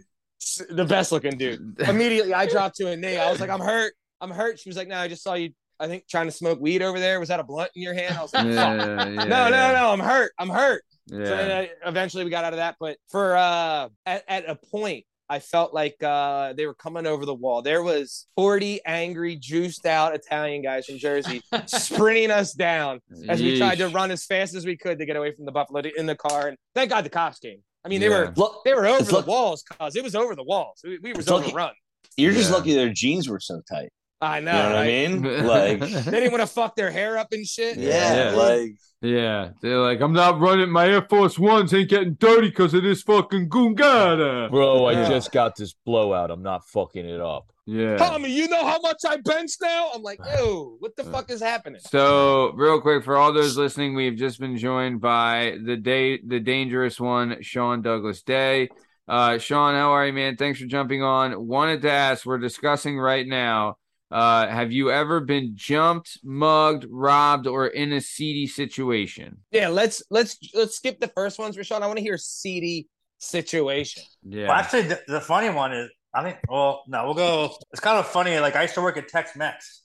The 0.69 0.85
best 0.85 1.11
looking 1.11 1.37
dude. 1.37 1.79
Immediately, 1.79 2.33
I 2.33 2.45
dropped 2.45 2.75
to 2.77 2.87
a 2.89 2.95
knee. 2.95 3.17
I 3.17 3.31
was 3.31 3.39
like, 3.39 3.49
"I'm 3.49 3.59
hurt. 3.59 3.93
I'm 4.21 4.31
hurt." 4.31 4.59
She 4.59 4.69
was 4.69 4.77
like, 4.77 4.87
"No, 4.87 4.97
I 4.97 5.07
just 5.07 5.23
saw 5.23 5.33
you. 5.33 5.49
I 5.79 5.87
think 5.87 6.07
trying 6.07 6.27
to 6.27 6.31
smoke 6.31 6.59
weed 6.61 6.81
over 6.81 6.99
there. 6.99 7.19
Was 7.19 7.29
that 7.29 7.39
a 7.39 7.43
blunt 7.43 7.71
in 7.75 7.81
your 7.81 7.93
hand?" 7.93 8.17
I 8.17 8.21
was 8.21 8.33
like, 8.33 8.45
Yeah, 8.45 9.07
yeah, 9.07 9.23
No, 9.25 9.49
no, 9.49 9.73
no. 9.73 9.89
I'm 9.91 9.99
hurt. 9.99 10.31
I'm 10.37 10.49
hurt. 10.49 10.83
Yeah. 11.07 11.25
So 11.25 11.37
then 11.37 11.51
I, 11.51 11.89
eventually 11.89 12.23
we 12.23 12.29
got 12.29 12.45
out 12.45 12.53
of 12.53 12.57
that. 12.57 12.75
But 12.79 12.97
for 13.09 13.35
uh 13.35 13.89
at, 14.05 14.23
at 14.27 14.49
a 14.49 14.55
point, 14.55 15.05
I 15.29 15.39
felt 15.39 15.73
like 15.73 16.01
uh 16.01 16.53
they 16.53 16.65
were 16.65 16.73
coming 16.75 17.05
over 17.05 17.25
the 17.25 17.33
wall. 17.33 17.61
There 17.61 17.83
was 17.83 18.27
40 18.35 18.81
angry, 18.85 19.35
juiced 19.35 19.85
out 19.85 20.15
Italian 20.15 20.61
guys 20.61 20.85
from 20.85 20.97
Jersey 20.97 21.41
sprinting 21.65 22.31
us 22.31 22.53
down 22.53 22.99
as 23.27 23.41
we 23.41 23.57
tried 23.57 23.79
to 23.79 23.87
run 23.89 24.11
as 24.11 24.25
fast 24.25 24.55
as 24.55 24.65
we 24.65 24.77
could 24.77 24.99
to 24.99 25.05
get 25.05 25.15
away 25.17 25.33
from 25.35 25.45
the 25.45 25.51
buffalo 25.51 25.81
in 25.97 26.05
the 26.05 26.15
car. 26.15 26.47
And 26.47 26.57
thank 26.75 26.89
God 26.91 27.03
the 27.03 27.09
cops 27.09 27.39
came. 27.39 27.61
I 27.85 27.89
mean, 27.89 27.99
they 28.01 28.09
Yeah. 28.09 28.19
were 28.19 28.33
Look, 28.35 28.63
they 28.63 28.73
were 28.73 28.85
over 28.87 28.99
It's 28.99 29.09
the 29.09 29.15
luck- 29.15 29.27
walls, 29.27 29.63
cause 29.63 29.95
it 29.95 30.03
was 30.03 30.15
over 30.15 30.35
the 30.35 30.43
walls. 30.43 30.79
We, 30.83 30.99
we 30.99 31.13
were 31.13 31.19
It's 31.19 31.29
lucky- 31.29 31.49
overrun. 31.49 31.73
you're 32.17 32.31
just 32.33 32.49
Yeah. 32.49 32.55
lucky 32.57 32.73
their 32.75 32.89
jeans 32.89 33.27
were 33.27 33.39
so 33.39 33.61
tight. 33.69 33.89
I 34.21 34.39
know. 34.39 34.51
You 34.53 34.57
know 34.57 34.69
what 34.69 34.77
I 34.77 34.85
mean? 34.85 35.23
Like, 35.47 35.79
They 36.05 36.11
didn't 36.11 36.31
want 36.31 36.41
to 36.41 36.47
fuck 36.47 36.75
their 36.77 36.91
hair 36.91 37.17
up 37.17 37.27
and 37.33 37.45
shit. 37.45 37.77
yeah, 37.77 38.31
Yeah. 38.31 38.35
like 38.37 38.71
Yeah, 39.01 39.49
they're 39.61 39.79
like, 39.79 39.99
I'm 39.99 40.13
not 40.13 40.39
running. 40.39 40.69
My 40.69 40.87
Air 40.87 41.01
Force 41.09 41.37
Ones 41.37 41.73
ain't 41.73 41.89
getting 41.89 42.13
dirty 42.13 42.47
because 42.47 42.73
of 42.73 42.83
this 42.83 43.01
fucking 43.01 43.49
Gungada. 43.49 44.49
Bro, 44.49 44.85
I 44.85 44.93
Yeah. 44.93 45.09
just 45.09 45.33
got 45.33 45.57
this 45.57 45.73
blowout. 45.85 46.31
I'm 46.31 46.41
not 46.41 46.65
fucking 46.69 47.05
it 47.05 47.19
up. 47.19 47.51
Yeah. 47.65 47.95
Tommy, 47.97 48.29
you 48.29 48.49
know 48.49 48.65
how 48.65 48.79
much 48.81 48.99
I 49.07 49.17
bench 49.17 49.51
now? 49.61 49.91
I'm 49.93 50.01
like, 50.01 50.19
ew, 50.37 50.75
what 50.79 50.95
the 50.95 51.05
fuck 51.05 51.31
is 51.31 51.41
happening? 51.41 51.79
So, 51.89 52.51
real 52.55 52.81
quick, 52.81 53.05
for 53.05 53.15
all 53.15 53.31
those 53.31 53.57
listening, 53.57 53.95
we've 53.95 54.17
just 54.17 54.39
been 54.39 54.57
joined 54.57 54.99
by 54.99 55.57
the 55.63 55.77
day, 55.77 56.19
the 56.25 56.39
dangerous 56.41 56.99
one, 56.99 57.37
Sean 57.41 57.81
Douglas 57.81 58.21
Day. 58.21 58.69
Uh, 59.07 59.37
Sean, 59.37 59.75
how 59.75 59.91
are 59.91 60.05
you, 60.05 60.13
man? 60.13 60.35
Thanks 60.35 60.59
for 60.59 60.65
jumping 60.65 61.03
on. 61.03 61.47
Wanted 61.47 61.81
to 61.83 61.91
ask, 61.91 62.25
we're 62.25 62.37
discussing 62.37 62.99
right 62.99 63.25
now. 63.25 63.75
Uh, 64.11 64.47
have 64.47 64.71
you 64.71 64.91
ever 64.91 65.21
been 65.21 65.53
jumped, 65.55 66.19
mugged, 66.23 66.85
robbed, 66.89 67.47
or 67.47 67.65
in 67.65 67.91
a 67.93 67.99
seedy 67.99 68.45
situation? 68.45 69.37
Yeah, 69.51 69.69
let's 69.69 70.03
let's 70.11 70.37
let's 70.53 70.75
skip 70.75 70.99
the 70.99 71.07
first 71.07 71.39
ones, 71.39 71.57
Rashawn. 71.57 71.81
I 71.81 71.87
want 71.87 71.97
to 71.97 72.03
hear 72.03 72.19
seedy 72.19 72.87
situation. 73.17 74.03
Yeah. 74.21 74.49
Well, 74.49 74.57
actually, 74.57 74.83
the, 74.83 75.01
the 75.07 75.19
funny 75.19 75.49
one 75.49 75.73
is, 75.73 75.89
I 76.13 76.23
think, 76.23 76.37
well, 76.47 76.83
no, 76.87 77.05
we'll 77.05 77.13
go. 77.15 77.55
It's 77.71 77.79
kind 77.79 77.97
of 77.97 78.07
funny. 78.07 78.37
Like, 78.39 78.55
I 78.55 78.63
used 78.63 78.75
to 78.75 78.81
work 78.81 78.97
at 78.97 79.07
Tex 79.07 79.35
Mex. 79.35 79.81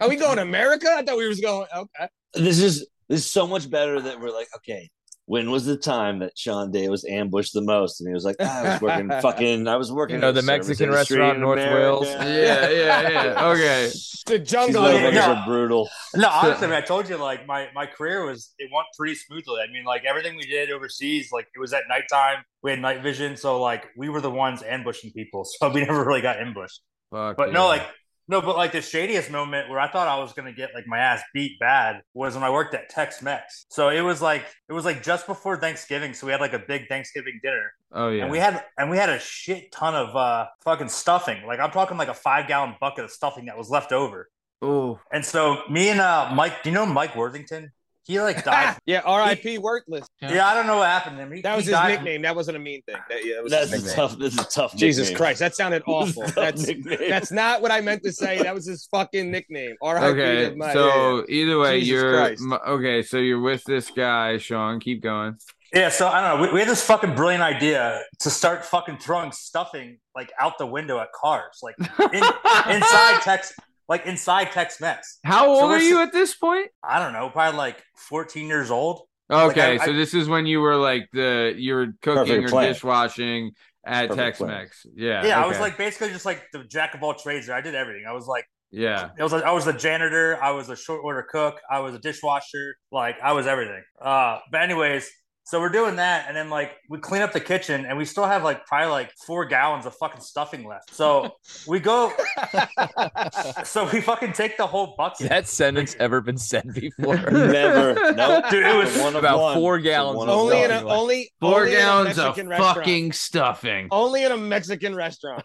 Are 0.00 0.08
we 0.08 0.16
going 0.16 0.36
to 0.36 0.42
America? 0.42 0.88
I 0.90 1.02
thought 1.02 1.16
we 1.16 1.26
was 1.26 1.40
going. 1.40 1.66
Okay. 1.74 2.08
this 2.34 2.58
is 2.58 2.86
this 3.08 3.20
is 3.20 3.30
so 3.30 3.46
much 3.46 3.70
better 3.70 4.00
that 4.00 4.20
we're 4.20 4.30
like, 4.30 4.48
okay, 4.56 4.90
when 5.26 5.50
was 5.50 5.64
the 5.64 5.76
time 5.76 6.18
that 6.18 6.36
Sean 6.36 6.70
Day 6.70 6.88
was 6.88 7.04
ambushed 7.04 7.54
the 7.54 7.62
most? 7.62 8.00
And 8.00 8.08
he 8.08 8.14
was 8.14 8.24
like, 8.24 8.36
"Ah, 8.40 8.60
I 8.60 8.72
was 8.72 8.80
working 8.82 9.08
fucking, 9.22 9.68
I 9.68 9.76
was 9.76 9.90
working. 9.90 10.16
You 10.16 10.20
know, 10.20 10.32
the 10.32 10.42
Mexican 10.42 10.90
restaurant 10.90 11.36
in 11.36 11.40
North 11.40 11.58
America." 11.58 11.80
Wales? 11.80 12.06
yeah, 12.08 12.68
yeah, 12.70 13.10
yeah. 13.10 13.46
Okay. 13.48 13.90
The 14.26 14.38
jungle. 14.38 14.90
Yeah, 14.90 15.10
motherfuckers 15.10 15.14
no. 15.14 15.34
are 15.34 15.46
brutal. 15.46 15.90
No, 16.14 16.28
honestly, 16.30 16.68
man, 16.68 16.82
I 16.82 16.86
told 16.86 17.10
you, 17.10 17.18
like, 17.18 17.46
my, 17.46 17.68
my 17.74 17.84
career 17.84 18.24
was, 18.24 18.54
it 18.58 18.70
went 18.74 18.86
pretty 18.96 19.16
smoothly. 19.16 19.60
I 19.60 19.70
mean, 19.70 19.84
like, 19.84 20.04
everything 20.06 20.36
we 20.36 20.46
did 20.46 20.70
overseas, 20.70 21.28
like, 21.30 21.46
it 21.54 21.58
was 21.58 21.74
at 21.74 21.82
nighttime. 21.90 22.42
We 22.62 22.70
had 22.70 22.80
night 22.80 23.02
vision. 23.02 23.36
So, 23.36 23.60
like, 23.60 23.84
we 23.98 24.08
were 24.08 24.22
the 24.22 24.30
ones 24.30 24.62
ambushing 24.62 25.10
people. 25.12 25.44
So, 25.44 25.68
we 25.68 25.84
never 25.84 26.02
really 26.06 26.22
got 26.22 26.38
ambushed. 26.38 26.80
Fuck 27.10 27.36
But 27.36 27.48
yeah. 27.48 27.52
no, 27.54 27.66
like, 27.66 27.82
no, 28.28 28.40
but 28.40 28.56
like 28.56 28.72
the 28.72 28.78
shadiest 28.78 29.30
moment 29.30 29.68
where 29.68 29.78
I 29.78 29.88
thought 29.90 30.08
I 30.08 30.18
was 30.18 30.32
gonna 30.32 30.52
get 30.52 30.70
like 30.74 30.86
my 30.86 30.98
ass 30.98 31.22
beat 31.32 31.58
bad 31.60 32.02
was 32.14 32.34
when 32.34 32.42
I 32.42 32.50
worked 32.50 32.74
at 32.74 32.88
Tex 32.88 33.20
Mex. 33.22 33.66
So 33.68 33.88
it 33.90 34.00
was 34.00 34.22
like 34.22 34.44
it 34.68 34.72
was 34.72 34.84
like 34.84 35.02
just 35.02 35.26
before 35.26 35.56
Thanksgiving, 35.58 36.14
so 36.14 36.26
we 36.26 36.32
had 36.32 36.40
like 36.40 36.52
a 36.54 36.58
big 36.58 36.88
Thanksgiving 36.88 37.40
dinner, 37.42 37.72
Oh 37.92 38.08
yeah. 38.08 38.22
and 38.22 38.30
we 38.32 38.38
had 38.38 38.64
and 38.78 38.90
we 38.90 38.96
had 38.96 39.08
a 39.10 39.18
shit 39.18 39.70
ton 39.72 39.94
of 39.94 40.14
uh 40.16 40.46
fucking 40.62 40.88
stuffing. 40.88 41.46
Like 41.46 41.60
I'm 41.60 41.70
talking 41.70 41.96
like 41.96 42.08
a 42.08 42.14
five 42.14 42.48
gallon 42.48 42.74
bucket 42.80 43.04
of 43.04 43.10
stuffing 43.10 43.46
that 43.46 43.56
was 43.58 43.68
left 43.70 43.92
over. 43.92 44.28
oh. 44.62 44.98
And 45.12 45.24
so 45.24 45.62
me 45.70 45.88
and 45.90 46.00
uh 46.00 46.30
Mike, 46.34 46.62
do 46.62 46.70
you 46.70 46.74
know 46.74 46.86
Mike 46.86 47.14
Worthington? 47.16 47.72
He 48.06 48.20
like 48.20 48.44
died. 48.44 48.76
Yeah, 48.86 49.00
R.I.P. 49.04 49.58
Worthless. 49.58 50.06
yeah, 50.20 50.46
I 50.46 50.54
don't 50.54 50.66
know 50.66 50.76
what 50.78 50.88
happened 50.88 51.16
to 51.16 51.22
him. 51.22 51.32
He, 51.32 51.40
That 51.42 51.56
was 51.56 51.64
his 51.64 51.72
died- 51.72 51.88
nickname. 51.94 52.22
That 52.22 52.36
wasn't 52.36 52.56
a 52.56 52.60
mean 52.60 52.82
thing. 52.82 52.96
That, 53.08 53.24
yeah, 53.24 53.34
that 53.36 53.42
was 53.44 53.52
That's 53.52 53.70
his 53.70 53.82
a 53.82 53.86
nickname. 53.86 53.96
tough. 53.96 54.18
This 54.18 54.34
is 54.34 54.40
a 54.40 54.44
tough. 54.44 54.76
Jesus 54.76 55.08
nickname. 55.08 55.16
Christ, 55.18 55.40
that 55.40 55.54
sounded 55.54 55.82
awful. 55.86 56.22
Tough 56.24 56.34
That's 56.34 56.70
that's 57.08 57.32
not 57.32 57.62
what 57.62 57.70
I 57.70 57.80
meant 57.80 58.02
to 58.04 58.12
say. 58.12 58.42
That 58.42 58.54
was 58.54 58.66
his 58.66 58.86
fucking 58.90 59.30
nickname. 59.30 59.76
R.I.P. 59.82 60.06
Okay, 60.06 60.50
to 60.50 60.56
my- 60.56 60.72
so 60.72 61.24
either 61.28 61.58
way, 61.58 61.80
Jesus 61.80 61.88
you're 61.92 62.12
Christ. 62.12 62.42
okay. 62.68 63.02
So 63.02 63.18
you're 63.18 63.40
with 63.40 63.64
this 63.64 63.90
guy, 63.90 64.38
Sean. 64.38 64.80
Keep 64.80 65.02
going. 65.02 65.36
Yeah, 65.72 65.88
so 65.88 66.06
I 66.06 66.20
don't 66.20 66.40
know. 66.40 66.46
We, 66.46 66.52
we 66.54 66.60
had 66.60 66.68
this 66.68 66.84
fucking 66.86 67.16
brilliant 67.16 67.42
idea 67.42 68.00
to 68.20 68.30
start 68.30 68.64
fucking 68.64 68.98
throwing 68.98 69.32
stuffing 69.32 69.98
like 70.14 70.30
out 70.38 70.56
the 70.58 70.66
window 70.66 71.00
at 71.00 71.08
cars, 71.12 71.58
like 71.62 71.74
in, 71.78 72.22
inside 72.72 73.22
Tex, 73.22 73.52
like 73.88 74.06
inside 74.06 74.52
Tex 74.52 74.80
Mex. 74.80 75.18
How 75.24 75.46
old 75.48 75.60
So 75.60 75.66
are 75.68 75.78
you 75.78 76.00
at 76.00 76.12
this 76.12 76.34
point? 76.34 76.70
I 76.82 76.98
don't 76.98 77.12
know, 77.12 77.28
probably 77.30 77.58
like 77.58 77.82
14 77.96 78.46
years 78.46 78.70
old. 78.70 79.02
Okay, 79.30 79.78
I- 79.78 79.84
so 79.84 79.92
this 79.92 80.14
is 80.14 80.28
when 80.28 80.46
you 80.46 80.60
were 80.60 80.76
like 80.76 81.08
the 81.12 81.54
you 81.56 81.74
were 81.74 81.86
cooking 82.02 82.26
Perfect 82.26 82.44
or 82.44 82.48
plan. 82.48 82.72
dishwashing 82.72 83.52
at 83.86 84.10
Tex-Mex. 84.12 84.86
Yeah. 84.94 85.26
Yeah, 85.26 85.42
I 85.44 85.46
was 85.46 85.58
like 85.60 85.76
basically 85.76 86.08
just 86.08 86.24
like 86.24 86.42
the 86.52 86.64
jack 86.64 86.94
of 86.94 87.02
all 87.02 87.14
trades. 87.14 87.46
There, 87.46 87.56
I 87.56 87.60
did 87.60 87.74
everything. 87.74 88.04
I 88.08 88.12
was 88.12 88.26
like, 88.26 88.46
yeah. 88.70 89.10
it 89.18 89.22
was 89.22 89.32
like, 89.32 89.44
I 89.44 89.52
was 89.52 89.66
the 89.66 89.72
janitor, 89.74 90.42
I 90.42 90.52
was 90.52 90.70
a 90.70 90.76
short 90.76 91.02
order 91.04 91.22
cook, 91.30 91.60
I 91.70 91.80
was 91.80 91.94
a 91.94 91.98
dishwasher, 91.98 92.76
like 92.90 93.16
I 93.22 93.32
was 93.32 93.46
everything. 93.46 93.82
Uh, 94.00 94.38
but 94.50 94.62
anyways, 94.62 95.10
so 95.44 95.60
we're 95.60 95.68
doing 95.68 95.96
that, 95.96 96.26
and 96.28 96.36
then 96.36 96.48
like 96.50 96.72
we 96.88 96.98
clean 96.98 97.22
up 97.22 97.32
the 97.32 97.40
kitchen, 97.40 97.84
and 97.86 97.96
we 97.98 98.04
still 98.04 98.24
have 98.24 98.42
like 98.44 98.66
probably 98.66 98.90
like 98.90 99.12
four 99.26 99.44
gallons 99.44 99.86
of 99.86 99.94
fucking 99.96 100.20
stuffing 100.22 100.66
left. 100.66 100.94
So 100.94 101.36
we 101.66 101.80
go, 101.80 102.12
so 103.64 103.88
we 103.92 104.00
fucking 104.00 104.32
take 104.32 104.56
the 104.56 104.66
whole 104.66 104.94
bucket. 104.96 105.28
that 105.28 105.46
sentence 105.48 105.94
ever 105.98 106.20
been 106.20 106.38
said 106.38 106.72
before? 106.74 107.16
Never. 107.30 108.12
No. 108.12 108.42
Dude, 108.50 108.64
it 108.64 108.76
was 108.76 108.96
One 108.98 109.16
about 109.16 109.38
one. 109.40 109.54
four 109.56 109.78
gallons 109.78 110.18
one 110.18 110.28
of 110.28 110.34
of 110.34 110.40
only 110.40 110.62
in 110.62 110.70
one. 110.70 110.82
a 110.84 110.88
only 110.88 111.30
Four 111.40 111.60
only 111.60 111.72
in 111.72 111.76
a 111.76 111.80
gallons 111.80 112.18
of 112.18 112.36
restaurant. 112.36 112.76
fucking 112.76 113.12
stuffing. 113.12 113.88
only 113.90 114.24
in 114.24 114.32
a 114.32 114.36
Mexican 114.36 114.94
restaurant. 114.94 115.44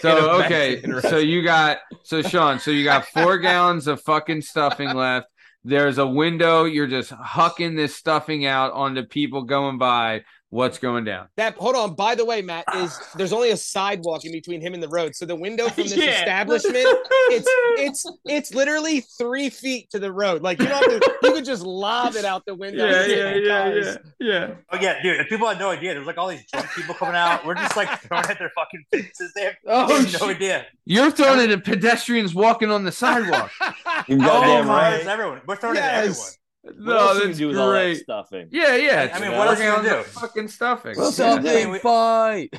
So 0.00 0.42
okay, 0.44 0.82
so 1.02 1.18
you 1.18 1.42
got 1.42 1.78
so 2.02 2.22
Sean, 2.22 2.58
so 2.58 2.70
you 2.70 2.84
got 2.84 3.06
four 3.06 3.38
gallons 3.38 3.86
of 3.86 4.00
fucking 4.02 4.42
stuffing 4.42 4.94
left. 4.94 5.26
There's 5.64 5.98
a 5.98 6.06
window. 6.06 6.64
You're 6.64 6.86
just 6.86 7.10
hucking 7.10 7.76
this 7.76 7.94
stuffing 7.94 8.44
out 8.44 8.72
onto 8.72 9.04
people 9.04 9.44
going 9.44 9.78
by. 9.78 10.24
What's 10.54 10.78
going 10.78 11.02
down? 11.02 11.26
That 11.36 11.56
hold 11.56 11.74
on. 11.74 11.94
By 11.96 12.14
the 12.14 12.24
way, 12.24 12.40
Matt 12.40 12.64
is 12.76 12.96
there's 13.16 13.32
only 13.32 13.50
a 13.50 13.56
sidewalk 13.56 14.24
in 14.24 14.30
between 14.30 14.60
him 14.60 14.72
and 14.72 14.80
the 14.80 14.86
road, 14.88 15.16
so 15.16 15.26
the 15.26 15.34
window 15.34 15.68
from 15.68 15.82
this 15.82 15.96
Yeah. 16.04 16.20
establishment 16.20 16.86
it's 17.30 17.48
it's 17.76 18.06
it's 18.24 18.54
literally 18.54 19.00
three 19.18 19.50
feet 19.50 19.90
to 19.90 19.98
the 19.98 20.12
road. 20.12 20.42
Like 20.42 20.60
you 20.60 20.66
don't 20.68 20.92
have 20.92 21.00
to, 21.00 21.14
you 21.24 21.32
could 21.32 21.44
just 21.44 21.64
lob 21.64 22.14
it 22.14 22.24
out 22.24 22.44
the 22.46 22.54
window. 22.54 22.86
yeah, 22.88 23.04
yeah, 23.04 23.34
yeah, 23.34 23.74
yeah, 23.74 23.96
yeah. 24.20 24.54
Oh 24.70 24.78
yeah, 24.80 25.02
dude. 25.02 25.18
And 25.18 25.28
people 25.28 25.48
had 25.48 25.58
no 25.58 25.70
idea. 25.70 25.92
There's 25.92 26.06
like 26.06 26.18
all 26.18 26.28
these 26.28 26.44
drunk 26.52 26.68
people 26.76 26.94
coming 26.94 27.16
out. 27.16 27.44
We're 27.44 27.56
just 27.56 27.76
like 27.76 27.88
throwing 28.02 28.24
at 28.26 28.38
their 28.38 28.52
fucking 28.54 28.84
faces. 28.92 29.32
They 29.34 29.42
have, 29.42 29.54
Oh, 29.66 29.88
they 29.88 30.08
have 30.08 30.20
no 30.20 30.28
idea. 30.28 30.66
You're 30.84 31.10
throwing 31.10 31.40
it 31.40 31.50
at 31.50 31.64
pedestrians 31.64 32.32
walking 32.32 32.70
on 32.70 32.84
the 32.84 32.92
sidewalk. 32.92 33.50
Oh, 34.08 34.62
my, 34.62 34.62
right. 34.98 35.06
everyone. 35.06 35.40
We're 35.48 35.56
throwing 35.56 35.76
Yes. 35.76 35.84
it 35.84 35.88
at 35.88 36.04
everyone. 36.04 36.30
What 36.64 36.76
no, 36.78 36.96
else 36.96 37.12
do 37.18 37.20
you 37.20 37.26
that's 37.26 37.38
do 37.38 37.48
with 37.48 37.58
all 37.58 37.70
that 37.72 37.82
great. 37.82 37.96
stuffing? 38.02 38.48
Yeah, 38.50 38.74
yeah. 38.76 39.00
I 39.00 39.02
it's 39.04 39.20
mean, 39.20 39.32
what 39.32 39.48
else 39.48 39.58
you 39.58 39.64
gallons 39.66 39.86
gonna 39.88 40.02
do? 40.02 40.08
Fucking 40.08 40.48
stuffing. 40.48 40.94
Well, 40.96 41.12
Yeah. 41.16 41.24
I 41.24 41.34
mean, 41.34 41.44
Something 41.44 41.70
we- 41.70 41.78
fight. 41.80 42.54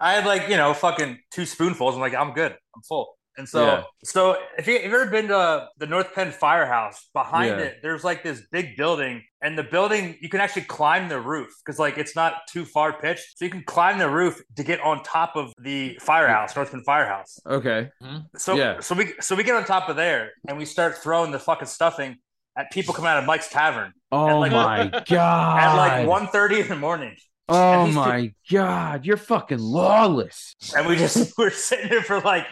I 0.00 0.12
had 0.14 0.26
like 0.26 0.48
you 0.48 0.56
know 0.56 0.74
fucking 0.74 1.18
two 1.30 1.46
spoonfuls. 1.46 1.94
I'm 1.94 2.00
like, 2.00 2.14
I'm 2.14 2.32
good. 2.32 2.52
I'm 2.52 2.82
full. 2.82 3.16
And 3.36 3.48
so, 3.48 3.66
Yeah. 3.66 3.82
so 4.04 4.36
if 4.58 4.68
you, 4.68 4.76
if 4.76 4.84
you've 4.84 4.94
ever 4.94 5.10
been 5.10 5.26
to 5.26 5.66
the 5.78 5.88
North 5.88 6.14
Penn 6.14 6.30
Firehouse, 6.30 7.08
behind 7.12 7.58
Yeah. 7.58 7.64
it, 7.66 7.78
there's 7.82 8.04
like 8.04 8.22
this 8.22 8.42
big 8.52 8.76
building, 8.76 9.24
and 9.42 9.58
the 9.58 9.64
building 9.64 10.16
you 10.20 10.28
can 10.28 10.40
actually 10.40 10.62
climb 10.66 11.08
the 11.08 11.18
roof 11.20 11.48
because 11.66 11.80
like 11.80 11.98
it's 11.98 12.14
not 12.14 12.34
too 12.48 12.64
far 12.64 12.92
pitched, 12.92 13.36
so 13.36 13.44
you 13.44 13.50
can 13.50 13.64
climb 13.64 13.98
the 13.98 14.08
roof 14.08 14.40
to 14.54 14.62
get 14.62 14.80
on 14.82 15.02
top 15.02 15.34
of 15.34 15.52
the 15.58 15.98
firehouse, 16.00 16.54
North 16.54 16.70
Penn 16.70 16.84
Firehouse. 16.86 17.40
Okay. 17.44 17.90
Mm-hmm. 18.00 18.18
So, 18.36 18.54
Yeah. 18.54 18.78
so 18.78 18.94
we 18.94 19.14
so 19.20 19.34
we 19.34 19.42
get 19.42 19.56
on 19.56 19.64
top 19.64 19.88
of 19.88 19.96
there, 19.96 20.30
and 20.46 20.56
we 20.56 20.64
start 20.64 20.98
throwing 20.98 21.32
the 21.32 21.40
fucking 21.40 21.66
stuffing 21.66 22.18
at 22.56 22.70
people 22.70 22.94
coming 22.94 23.08
out 23.10 23.18
of 23.18 23.24
Mike's 23.24 23.48
Tavern 23.48 23.92
Oh 24.12 24.38
like- 24.40 24.52
my 24.52 25.02
god. 25.06 25.58
at 25.60 25.74
like 25.76 26.30
1.30 26.32 26.62
in 26.62 26.68
the 26.68 26.76
morning. 26.76 27.16
Oh 27.48 27.80
and 27.80 27.88
these 27.88 27.94
my 27.96 28.32
god. 28.50 29.04
You're 29.04 29.16
fucking 29.16 29.58
lawless. 29.58 30.54
and 30.76 30.86
we 30.86 30.96
just 30.96 31.32
we're 31.38 31.50
sitting 31.50 31.90
there 31.90 32.02
for 32.02 32.20
like 32.20 32.46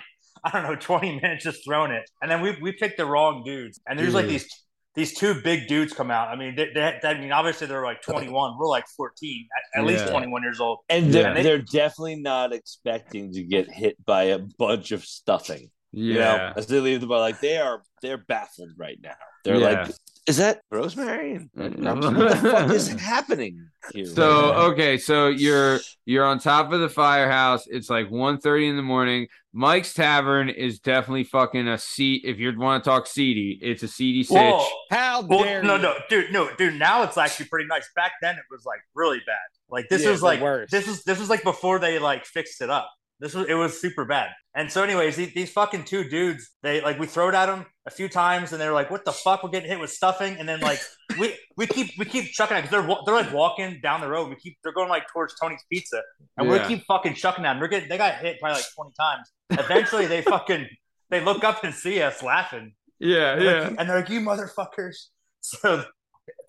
I 0.45 0.51
don't 0.51 0.65
know 0.65 0.75
20 0.77 1.21
minutes 1.21 1.45
just 1.45 1.65
throwing 1.65 1.93
it, 1.93 2.03
and 2.21 2.29
then 2.31 2.41
we 2.41 2.57
we 2.61 2.73
picked 2.73 2.97
the 2.97 3.07
wrong 3.07 3.43
dudes, 3.45 3.81
and 3.87 3.97
there's 3.99 4.13
like 4.13 4.27
these 4.27 4.49
these 4.95 5.15
two 5.15 5.41
big 5.41 5.69
dudes 5.69 5.93
come 5.95 6.11
out. 6.11 6.29
I 6.29 6.37
mean, 6.37 6.55
they, 6.57 6.69
they, 6.75 7.01
I 7.09 7.19
mean, 7.19 7.33
obviously 7.33 7.67
they're 7.67 7.83
like 7.85 8.03
21. 8.03 8.59
We're 8.59 8.67
like 8.67 8.85
14, 8.95 9.49
at, 9.75 9.81
at 9.81 9.87
least 9.87 10.07
21 10.09 10.43
years 10.43 10.61
old. 10.61 10.81
And 10.91 11.11
they're, 11.15 11.35
Yeah. 11.35 11.43
they're 11.43 11.63
definitely 11.63 12.17
not 12.17 12.53
expecting 12.53 13.33
to 13.33 13.43
get 13.43 13.71
hit 13.73 14.05
by 14.05 14.25
a 14.25 14.39
bunch 14.59 14.93
of 14.93 15.03
stuffing. 15.03 15.71
You 15.93 16.15
know, 16.15 16.21
Yeah. 16.21 16.53
as 16.57 16.67
they 16.67 16.81
leave 16.81 17.01
the 17.01 17.07
bar, 17.07 17.21
like 17.21 17.41
they 17.41 17.59
are, 17.59 17.83
they're 18.01 18.19
baffled 18.19 18.71
right 18.77 18.99
now. 19.03 19.15
They're 19.45 19.57
Yeah. 19.57 19.83
like, 19.83 19.95
"Is 20.27 20.39
that 20.39 20.61
rosemary? 20.71 21.35
And- 21.35 21.51
and 21.57 21.85
like, 21.85 22.01
what 22.01 22.31
the 22.31 22.37
fuck 22.51 22.71
is 22.71 22.89
happening 22.89 23.69
here?" 23.93 24.07
So 24.07 24.53
okay, 24.71 24.97
so 24.97 25.29
you're 25.29 25.81
you're 26.07 26.25
on 26.25 26.39
top 26.39 26.73
of 26.73 26.81
the 26.81 26.89
firehouse. 26.89 27.67
It's 27.67 27.91
like 27.91 28.09
1.30 28.09 28.69
in 28.71 28.77
the 28.77 28.83
morning. 28.83 29.27
Mike's 29.53 29.93
Tavern 29.93 30.49
is 30.49 30.79
definitely 30.81 31.25
fucking 31.25 31.69
a 31.69 31.77
seat. 31.77 32.23
If 32.25 32.39
you 32.39 32.59
want 32.59 32.83
to 32.85 32.89
talk 32.89 33.07
seedy, 33.07 33.59
it's 33.61 33.83
a 33.83 33.89
seedy 33.89 34.23
sitch. 34.23 34.37
Whoa. 34.39 34.67
How 34.91 35.21
Well, 35.23 35.43
dare 35.43 35.63
no, 35.63 35.77
you? 35.77 35.83
no, 35.83 35.95
dude, 36.09 36.33
no, 36.33 36.49
dude. 36.57 36.79
Now 36.79 37.03
it's 37.03 37.19
actually 37.19 37.47
pretty 37.47 37.67
nice. 37.67 37.87
Back 37.95 38.13
then, 38.23 38.37
it 38.37 38.45
was 38.51 38.65
like 38.65 38.81
really 38.95 39.21
bad. 39.27 39.37
Like 39.69 39.89
this 39.91 40.05
Yeah, 40.05 40.11
was 40.13 40.23
like 40.23 40.41
worst. 40.41 40.71
this 40.71 40.87
was 40.87 41.03
this 41.03 41.19
was 41.19 41.29
like 41.29 41.43
before 41.43 41.79
they 41.81 41.99
like 41.99 42.25
fixed 42.25 42.63
it 42.63 42.71
up. 42.71 42.91
This 43.23 43.35
was 43.35 43.47
it 43.49 43.55
was 43.55 43.81
super 43.81 44.05
bad. 44.05 44.31
And 44.55 44.71
so, 44.71 44.83
anyways, 44.83 45.17
these, 45.17 45.33
these 45.33 45.51
fucking 45.53 45.85
two 45.85 46.03
dudes, 46.09 46.51
they 46.63 46.81
like 46.83 46.99
we 46.99 47.07
throw 47.07 47.29
it 47.29 47.35
at 47.35 47.47
them 47.47 47.65
a 47.87 47.91
few 47.91 48.09
times, 48.09 48.53
and 48.53 48.61
they're 48.61 48.73
like, 48.73 48.91
"What 48.91 49.05
the 49.05 49.13
fuck? 49.13 49.43
We're 49.43 49.49
getting 49.51 49.71
hit 49.71 49.79
with 49.81 49.91
stuffing." 49.91 50.37
And 50.39 50.47
then 50.49 50.61
like 50.61 50.81
we 51.19 51.35
we 51.57 51.67
keep 51.69 51.93
we 51.99 52.05
keep 52.05 52.33
chucking 52.33 52.57
at 52.57 52.63
because 52.65 52.85
they're 52.85 52.97
they're 53.07 53.15
like 53.25 53.33
walking 53.33 53.79
down 53.83 54.01
the 54.01 54.09
road. 54.09 54.29
We 54.29 54.35
keep 54.37 54.59
they're 54.65 54.73
going 54.75 54.89
like 54.91 55.05
towards 55.13 55.35
Tony's 55.41 55.63
Pizza, 55.73 56.03
and 56.37 56.49
Yeah. 56.51 56.69
we 56.69 56.75
keep 56.77 56.85
fucking 56.87 57.15
chucking 57.15 57.45
at 57.47 57.53
them. 57.55 57.61
We're 57.61 57.69
getting 57.69 57.89
they 57.89 57.97
got 57.97 58.17
hit 58.17 58.41
probably 58.41 58.57
like 58.57 58.67
twenty 58.75 58.93
times. 58.99 59.31
Eventually, 59.51 60.07
they 60.07 60.21
fucking 60.23 60.67
they 61.11 61.21
look 61.25 61.45
up 61.45 61.63
and 61.65 61.73
see 61.73 62.03
us 62.03 62.23
laughing. 62.23 62.75
Yeah, 62.99 63.37
They're 63.37 63.45
yeah. 63.45 63.69
like- 63.69 63.77
and 63.79 63.89
they're 63.89 64.01
like, 64.01 64.09
"You 64.11 64.21
motherfuckers!" 64.21 64.97
So, 65.45 65.85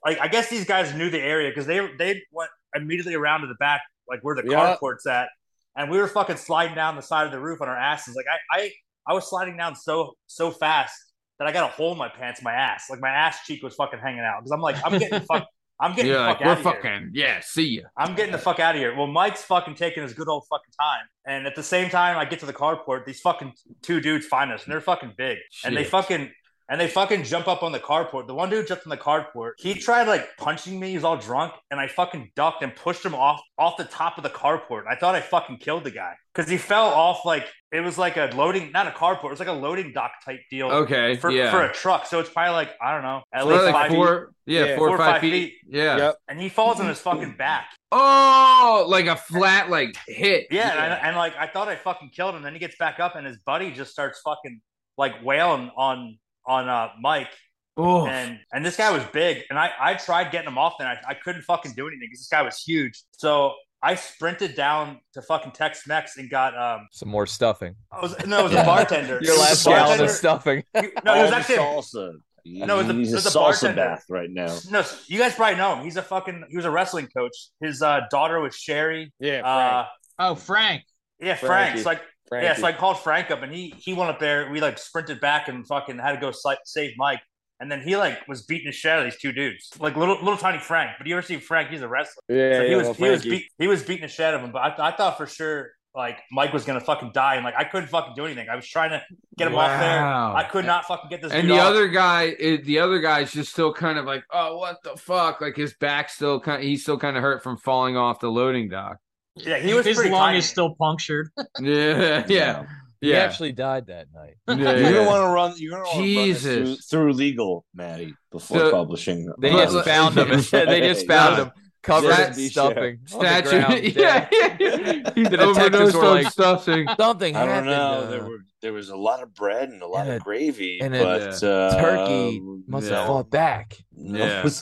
like, 0.06 0.20
I 0.20 0.28
guess 0.28 0.50
these 0.50 0.66
guys 0.66 0.94
knew 0.94 1.10
the 1.10 1.20
area 1.22 1.50
because 1.50 1.66
they 1.66 1.80
they 1.98 2.22
went 2.32 2.50
immediately 2.76 3.16
around 3.16 3.42
to 3.42 3.48
the 3.48 3.56
back, 3.56 3.82
like 4.10 4.20
where 4.24 4.36
the 4.36 4.44
Yeah. 4.50 4.58
carport's 4.76 5.06
at, 5.08 5.30
and 5.76 5.90
we 5.90 5.98
were 5.98 6.08
fucking 6.08 6.38
sliding 6.38 6.76
down 6.76 6.96
the 6.96 7.02
side 7.02 7.26
of 7.26 7.32
the 7.32 7.40
roof 7.40 7.62
on 7.62 7.68
our 7.70 7.78
asses. 7.78 8.16
Like, 8.16 8.26
I 8.32 8.60
I 8.60 8.72
I 9.08 9.14
was 9.14 9.30
sliding 9.30 9.58
down 9.58 9.76
so 9.76 10.14
so 10.28 10.52
fast 10.52 10.96
that 11.40 11.48
I 11.48 11.52
got 11.52 11.70
a 11.70 11.74
hole 11.74 11.92
in 11.94 11.98
my 11.98 12.10
pants, 12.10 12.42
my 12.44 12.54
ass, 12.54 12.86
like 12.90 13.02
my 13.02 13.10
ass 13.10 13.40
cheek 13.46 13.64
was 13.64 13.76
fucking 13.76 14.00
hanging 14.00 14.22
out 14.22 14.40
because 14.40 14.52
I'm 14.52 14.62
like, 14.62 14.78
I'm 14.84 14.98
getting 14.98 15.20
fuck, 15.22 15.46
I'm 15.80 15.96
getting 15.96 16.12
You're 16.12 16.20
the 16.20 16.24
like, 16.24 16.38
fuck 16.38 16.44
we're 16.44 16.52
out 16.52 16.60
of 16.60 16.68
here. 16.68 16.82
fucking 16.82 17.12
yeah. 17.14 17.40
See 17.42 17.78
ya. 17.78 17.84
I'm 17.98 18.16
getting 18.16 18.32
the 18.32 18.38
fuck 18.38 18.60
out 18.60 18.76
of 18.76 18.80
here. 18.82 18.96
Well, 18.96 19.08
Mike's 19.08 19.44
fucking 19.44 19.76
taking 19.76 20.04
his 20.04 20.14
good 20.14 20.28
old 20.30 20.46
fucking 20.50 20.74
time. 20.80 21.06
And 21.26 21.48
at 21.48 21.56
the 21.56 21.64
same 21.64 21.90
time, 21.90 22.18
I 22.18 22.26
get 22.26 22.40
to 22.42 22.46
the 22.46 22.54
carport, 22.54 23.06
these 23.06 23.20
fucking 23.22 23.54
two 23.82 24.00
dudes 24.00 24.26
find 24.28 24.52
us, 24.52 24.64
and 24.64 24.72
they're 24.72 24.82
fucking 24.82 25.14
big. 25.18 25.40
And 25.66 25.76
they 25.76 25.84
fucking 25.84 26.32
and 26.70 26.80
they 26.80 26.88
fucking 26.88 27.24
jump 27.24 27.48
up 27.48 27.62
on 27.64 27.72
the 27.72 27.80
carport. 27.80 28.28
The 28.28 28.34
one 28.34 28.50
dude 28.50 28.68
jumped 28.68 28.86
on 28.86 28.90
the 28.90 28.98
carport. 28.98 29.52
He 29.60 29.74
tried 29.74 30.08
like 30.08 30.28
punching 30.38 30.80
me. 30.80 30.92
He's 30.92 31.04
all 31.04 31.18
drunk, 31.18 31.54
and 31.72 31.80
I 31.80 31.88
fucking 31.88 32.32
ducked 32.36 32.64
and 32.64 32.76
pushed 32.76 33.06
him 33.06 33.16
off 33.16 33.42
off 33.58 33.78
the 33.78 33.84
top 33.86 34.18
of 34.18 34.24
the 34.24 34.30
carport. 34.30 34.84
I 34.90 34.96
thought 34.96 35.16
I 35.16 35.22
fucking 35.22 35.58
killed 35.58 35.84
the 35.84 35.92
guy 35.92 36.14
because 36.34 36.50
he 36.50 36.58
fell 36.58 36.86
off 36.88 37.26
like 37.26 37.46
it 37.72 37.82
was 37.82 37.98
like 37.98 38.18
a 38.18 38.30
loading, 38.36 38.72
not 38.72 38.88
a 38.88 38.92
carport. 38.92 39.26
It 39.26 39.30
was 39.32 39.40
like 39.40 39.48
a 39.48 39.54
loading 39.54 39.92
dock 39.94 40.12
type 40.26 40.40
deal. 40.50 40.68
Okay, 40.70 41.16
For, 41.18 41.32
yeah. 41.32 41.52
for 41.52 41.64
a 41.64 41.74
truck, 41.74 42.06
so 42.06 42.20
it's 42.20 42.30
probably 42.30 42.54
like 42.54 42.72
I 42.82 42.94
don't 42.94 43.02
know, 43.04 43.22
at 43.34 43.46
Well, 43.46 43.56
least 43.56 43.66
like 43.66 43.74
five 43.74 43.90
feet. 43.90 43.96
four, 43.96 44.32
yeah, 44.46 44.66
Yeah. 44.66 44.76
four 44.78 44.88
or 44.88 44.90
Four 44.90 44.96
or 44.96 44.98
five, 45.00 45.12
five 45.14 45.22
feet. 45.22 45.32
feet. 45.32 45.54
Yeah. 45.68 45.98
Yep. 45.98 46.16
And 46.28 46.40
he 46.40 46.50
falls 46.50 46.80
on 46.80 46.88
his 46.88 47.00
fucking 47.00 47.36
back. 47.38 47.68
Oh, 47.92 48.86
like 48.88 49.06
a 49.08 49.16
flat 49.16 49.70
like 49.70 49.96
hit. 50.08 50.48
Yeah, 50.52 50.84
And, 50.84 50.94
and 51.08 51.16
like 51.16 51.36
I 51.38 51.48
thought 51.48 51.68
I 51.68 51.76
fucking 51.76 52.10
killed 52.10 52.36
him. 52.36 52.42
Then 52.42 52.54
he 52.54 52.60
gets 52.60 52.76
back 52.78 53.00
up, 53.00 53.16
and 53.16 53.26
his 53.28 53.38
buddy 53.46 53.72
just 53.72 53.92
starts 53.92 54.20
fucking 54.22 54.62
like 54.98 55.24
wailing 55.24 55.72
on 55.76 56.18
on 56.46 56.68
uh, 56.70 56.90
Mike. 57.00 57.30
Oh, 57.76 58.06
And 58.06 58.40
and 58.54 58.64
this 58.64 58.78
guy 58.78 58.92
was 58.92 59.04
big, 59.14 59.40
and 59.50 59.58
I 59.58 59.72
I 59.80 59.94
tried 59.96 60.32
getting 60.32 60.48
him 60.48 60.60
off, 60.60 60.76
and 60.80 60.88
I, 60.88 60.98
I 61.08 61.14
couldn't 61.16 61.42
fucking 61.42 61.74
do 61.74 61.88
anything 61.88 62.02
because 62.08 62.20
this 62.20 62.28
guy 62.28 62.44
was 62.44 62.60
huge. 62.62 63.02
So 63.14 63.54
I 63.82 63.96
sprinted 63.96 64.54
down 64.56 65.00
to 65.14 65.24
fucking 65.24 65.54
Tex 65.54 65.88
Mex 65.88 66.18
and 66.18 66.30
got 66.30 66.56
um. 66.56 66.88
Some 66.92 67.10
more 67.10 67.26
stuffing. 67.26 67.76
I 67.92 68.00
was, 68.00 68.16
no, 68.28 68.42
it 68.42 68.44
was 68.44 68.54
a 68.54 68.64
bartender. 68.64 69.20
Your 69.24 69.34
It 69.34 69.38
was 69.38 69.40
last 69.40 69.66
a 69.66 69.70
gallon 69.70 69.86
bartender. 69.88 70.04
of 70.06 70.10
stuffing. 70.12 70.64
No, 70.76 70.82
it 70.82 70.94
All 71.08 71.22
was 71.22 71.30
the 71.32 71.36
actually 71.36 71.56
salsa. 71.58 72.14
No, 72.46 72.80
it 72.80 72.84
was 72.86 72.90
a- 72.90 72.94
he's 72.94 73.08
it 73.10 73.12
a, 73.14 73.16
was 73.16 73.26
a 73.26 73.30
salsa 73.30 73.34
bartender. 73.42 73.76
bath 73.76 74.04
right 74.10 74.30
now. 74.30 74.56
no. 74.70 74.84
You 75.08 75.18
guys 75.18 75.34
probably 75.34 75.56
know 75.58 75.76
him. 75.78 75.84
He's 75.84 75.98
a 75.98 76.04
fucking. 76.04 76.44
He 76.52 76.56
was 76.58 76.66
a 76.66 76.72
wrestling 76.72 77.08
coach. 77.08 77.36
His 77.60 77.82
uh, 77.82 78.02
daughter 78.12 78.40
was 78.40 78.56
Sherry. 78.56 79.12
Yeah, 79.20 79.42
Frank. 79.42 79.74
Uh, 79.74 79.86
Oh, 80.20 80.36
Frank. 80.36 80.84
yeah, 81.20 81.34
Frankie. 81.36 81.48
Frank. 81.48 81.78
So 81.80 81.90
like 81.90 82.02
Frankie. 82.34 82.46
Yeah, 82.48 82.56
so 82.56 82.66
I 82.68 82.74
called 82.74 83.00
Frank 83.00 83.32
up, 83.32 83.42
and 83.44 83.54
he 83.54 83.74
he 83.78 83.94
went 83.94 84.10
up 84.10 84.20
there. 84.20 84.50
We 84.52 84.60
like 84.62 84.78
sprinted 84.78 85.20
back 85.20 85.48
and 85.48 85.66
fucking 85.68 86.00
had 86.00 86.14
to 86.14 86.20
go 86.22 86.32
si- 86.32 86.56
save 86.66 86.92
Mike. 86.98 87.22
And 87.60 87.72
then 87.72 87.82
he 87.82 87.96
like 87.96 88.28
was 88.28 88.42
beating 88.44 88.66
the 88.66 88.72
shit 88.74 88.92
out 88.92 89.00
of 89.00 89.06
these 89.06 89.20
two 89.22 89.32
dudes, 89.32 89.70
like 89.80 89.96
little 89.96 90.16
little 90.16 90.38
tiny 90.38 90.58
Frank. 90.60 90.92
But 90.98 91.08
you 91.08 91.16
ever 91.16 91.22
see 91.22 91.38
Frank? 91.38 91.70
He's 91.70 91.82
a 91.82 91.88
wrestler. 91.88 92.22
yeah, 92.28 92.58
So 92.58 92.64
he 92.64 92.72
yeah, 92.72 92.78
was 92.78 92.86
well, 92.88 92.94
he 92.96 93.04
was 93.10 93.22
Frankie. 93.22 93.30
beat, 93.30 93.46
he 93.60 93.68
was 93.68 93.84
beating 93.84 94.02
the 94.02 94.08
shit 94.10 94.26
out 94.26 94.34
of 94.34 94.42
him. 94.42 94.52
But 94.52 94.80
I, 94.80 94.90
I 94.90 94.96
thought 94.96 95.16
for 95.18 95.28
sure 95.28 95.72
like 95.96 96.18
Mike 96.32 96.52
was 96.52 96.66
gonna 96.66 96.82
fucking 96.82 97.12
die, 97.14 97.36
and 97.36 97.46
like 97.46 97.54
I 97.56 97.64
couldn't 97.64 97.88
fucking 97.90 98.16
do 98.16 98.26
anything. 98.26 98.50
I 98.50 98.56
was 98.56 98.68
trying 98.68 98.90
to 98.90 99.02
get 99.38 99.48
him 99.48 99.56
off 99.56 99.80
there. 99.80 100.04
I 100.04 100.44
could 100.44 100.66
not 100.66 100.86
fucking 100.86 101.10
get 101.10 101.22
this. 101.22 101.32
And 101.32 101.44
dude 101.44 101.52
the 101.52 101.62
off. 101.62 101.68
other 101.68 101.88
guy, 101.88 102.36
it, 102.38 102.66
the 102.66 102.80
other 102.80 103.00
guy's 103.00 103.32
just 103.32 103.52
still 103.54 103.72
kind 103.72 103.98
of 104.00 104.06
like, 104.06 104.24
oh, 104.32 104.58
what 104.58 104.78
the 104.84 104.98
fuck? 104.98 105.40
Like 105.40 105.56
his 105.56 105.76
back 105.76 106.10
still 106.10 106.40
kind, 106.42 106.64
he's 106.64 106.82
still 106.82 106.98
kind 106.98 107.16
of 107.16 107.22
hurt 107.22 107.44
from 107.44 107.58
falling 107.58 107.96
off 107.96 108.20
the 108.20 108.30
loading 108.30 108.68
dock. 108.70 108.98
Yeah, 109.36 109.58
he 109.60 109.74
was 109.74 109.86
His 109.86 109.96
pretty 109.98 110.12
lung 110.12 110.22
tiny. 110.30 110.38
is 110.40 110.50
still 110.50 110.76
punctured. 110.76 111.30
Yeah, 111.60 112.26
yeah, 112.28 112.66
He 113.02 113.12
yeah. 113.12 113.18
actually 113.18 113.52
died 113.52 113.88
that 113.88 114.08
night. 114.14 114.36
yeah, 114.48 114.56
You're 114.56 114.80
yeah. 114.82 114.92
gonna 114.92 115.08
want 115.10 115.24
to 115.24 115.30
run. 115.30 115.54
You're 115.58 115.72
gonna 115.72 115.84
want 115.84 115.98
run 115.98 116.06
through, 116.06 116.66
Jesus. 116.66 116.86
through 116.86 117.14
legal, 117.14 117.66
Maddie, 117.74 118.14
before 118.32 118.60
So- 118.60 118.72
publishing. 118.72 119.32
They 119.40 119.52
just 119.52 119.84
found 119.86 120.18
him. 120.18 120.30
they 120.52 120.80
just 120.82 121.08
found 121.08 121.38
him 121.38 121.52
covered 121.84 122.08
Just 122.08 122.30
in 122.32 122.36
be 122.38 122.50
stuffing. 122.50 123.00
on 123.14 123.20
the 123.20 123.42
Statue. 123.42 123.50
ground, 123.50 123.84
yeah, 123.96 124.28
yeah. 124.32 125.10
The 125.10 125.12
detectives 125.14 125.40
overdosed 125.44 125.96
were 125.96 126.02
like- 126.04 126.32
stuffing. 126.32 126.88
Something 126.98 127.36
I 127.36 127.46
don't 127.46 127.50
happened. 127.50 127.70
know. 127.72 127.92
uh, 128.06 128.10
There 128.10 128.24
were 128.24 128.38
there 128.62 128.74
was 128.74 128.90
a 128.90 128.96
lot 128.96 129.22
of 129.22 129.34
bread 129.36 129.70
and 129.70 129.82
a 129.82 129.88
lot 129.88 130.06
And 130.08 130.12
of 130.16 130.22
a- 130.22 130.24
gravy, 130.24 130.80
and 130.82 130.96
a 130.96 131.04
but 131.04 131.44
uh, 131.44 131.78
turkey 131.80 132.42
must 132.68 132.90
Yeah. 132.90 132.98
have 133.00 133.08
fought 133.08 133.30
back. 133.30 133.78
Yeah. 133.96 134.50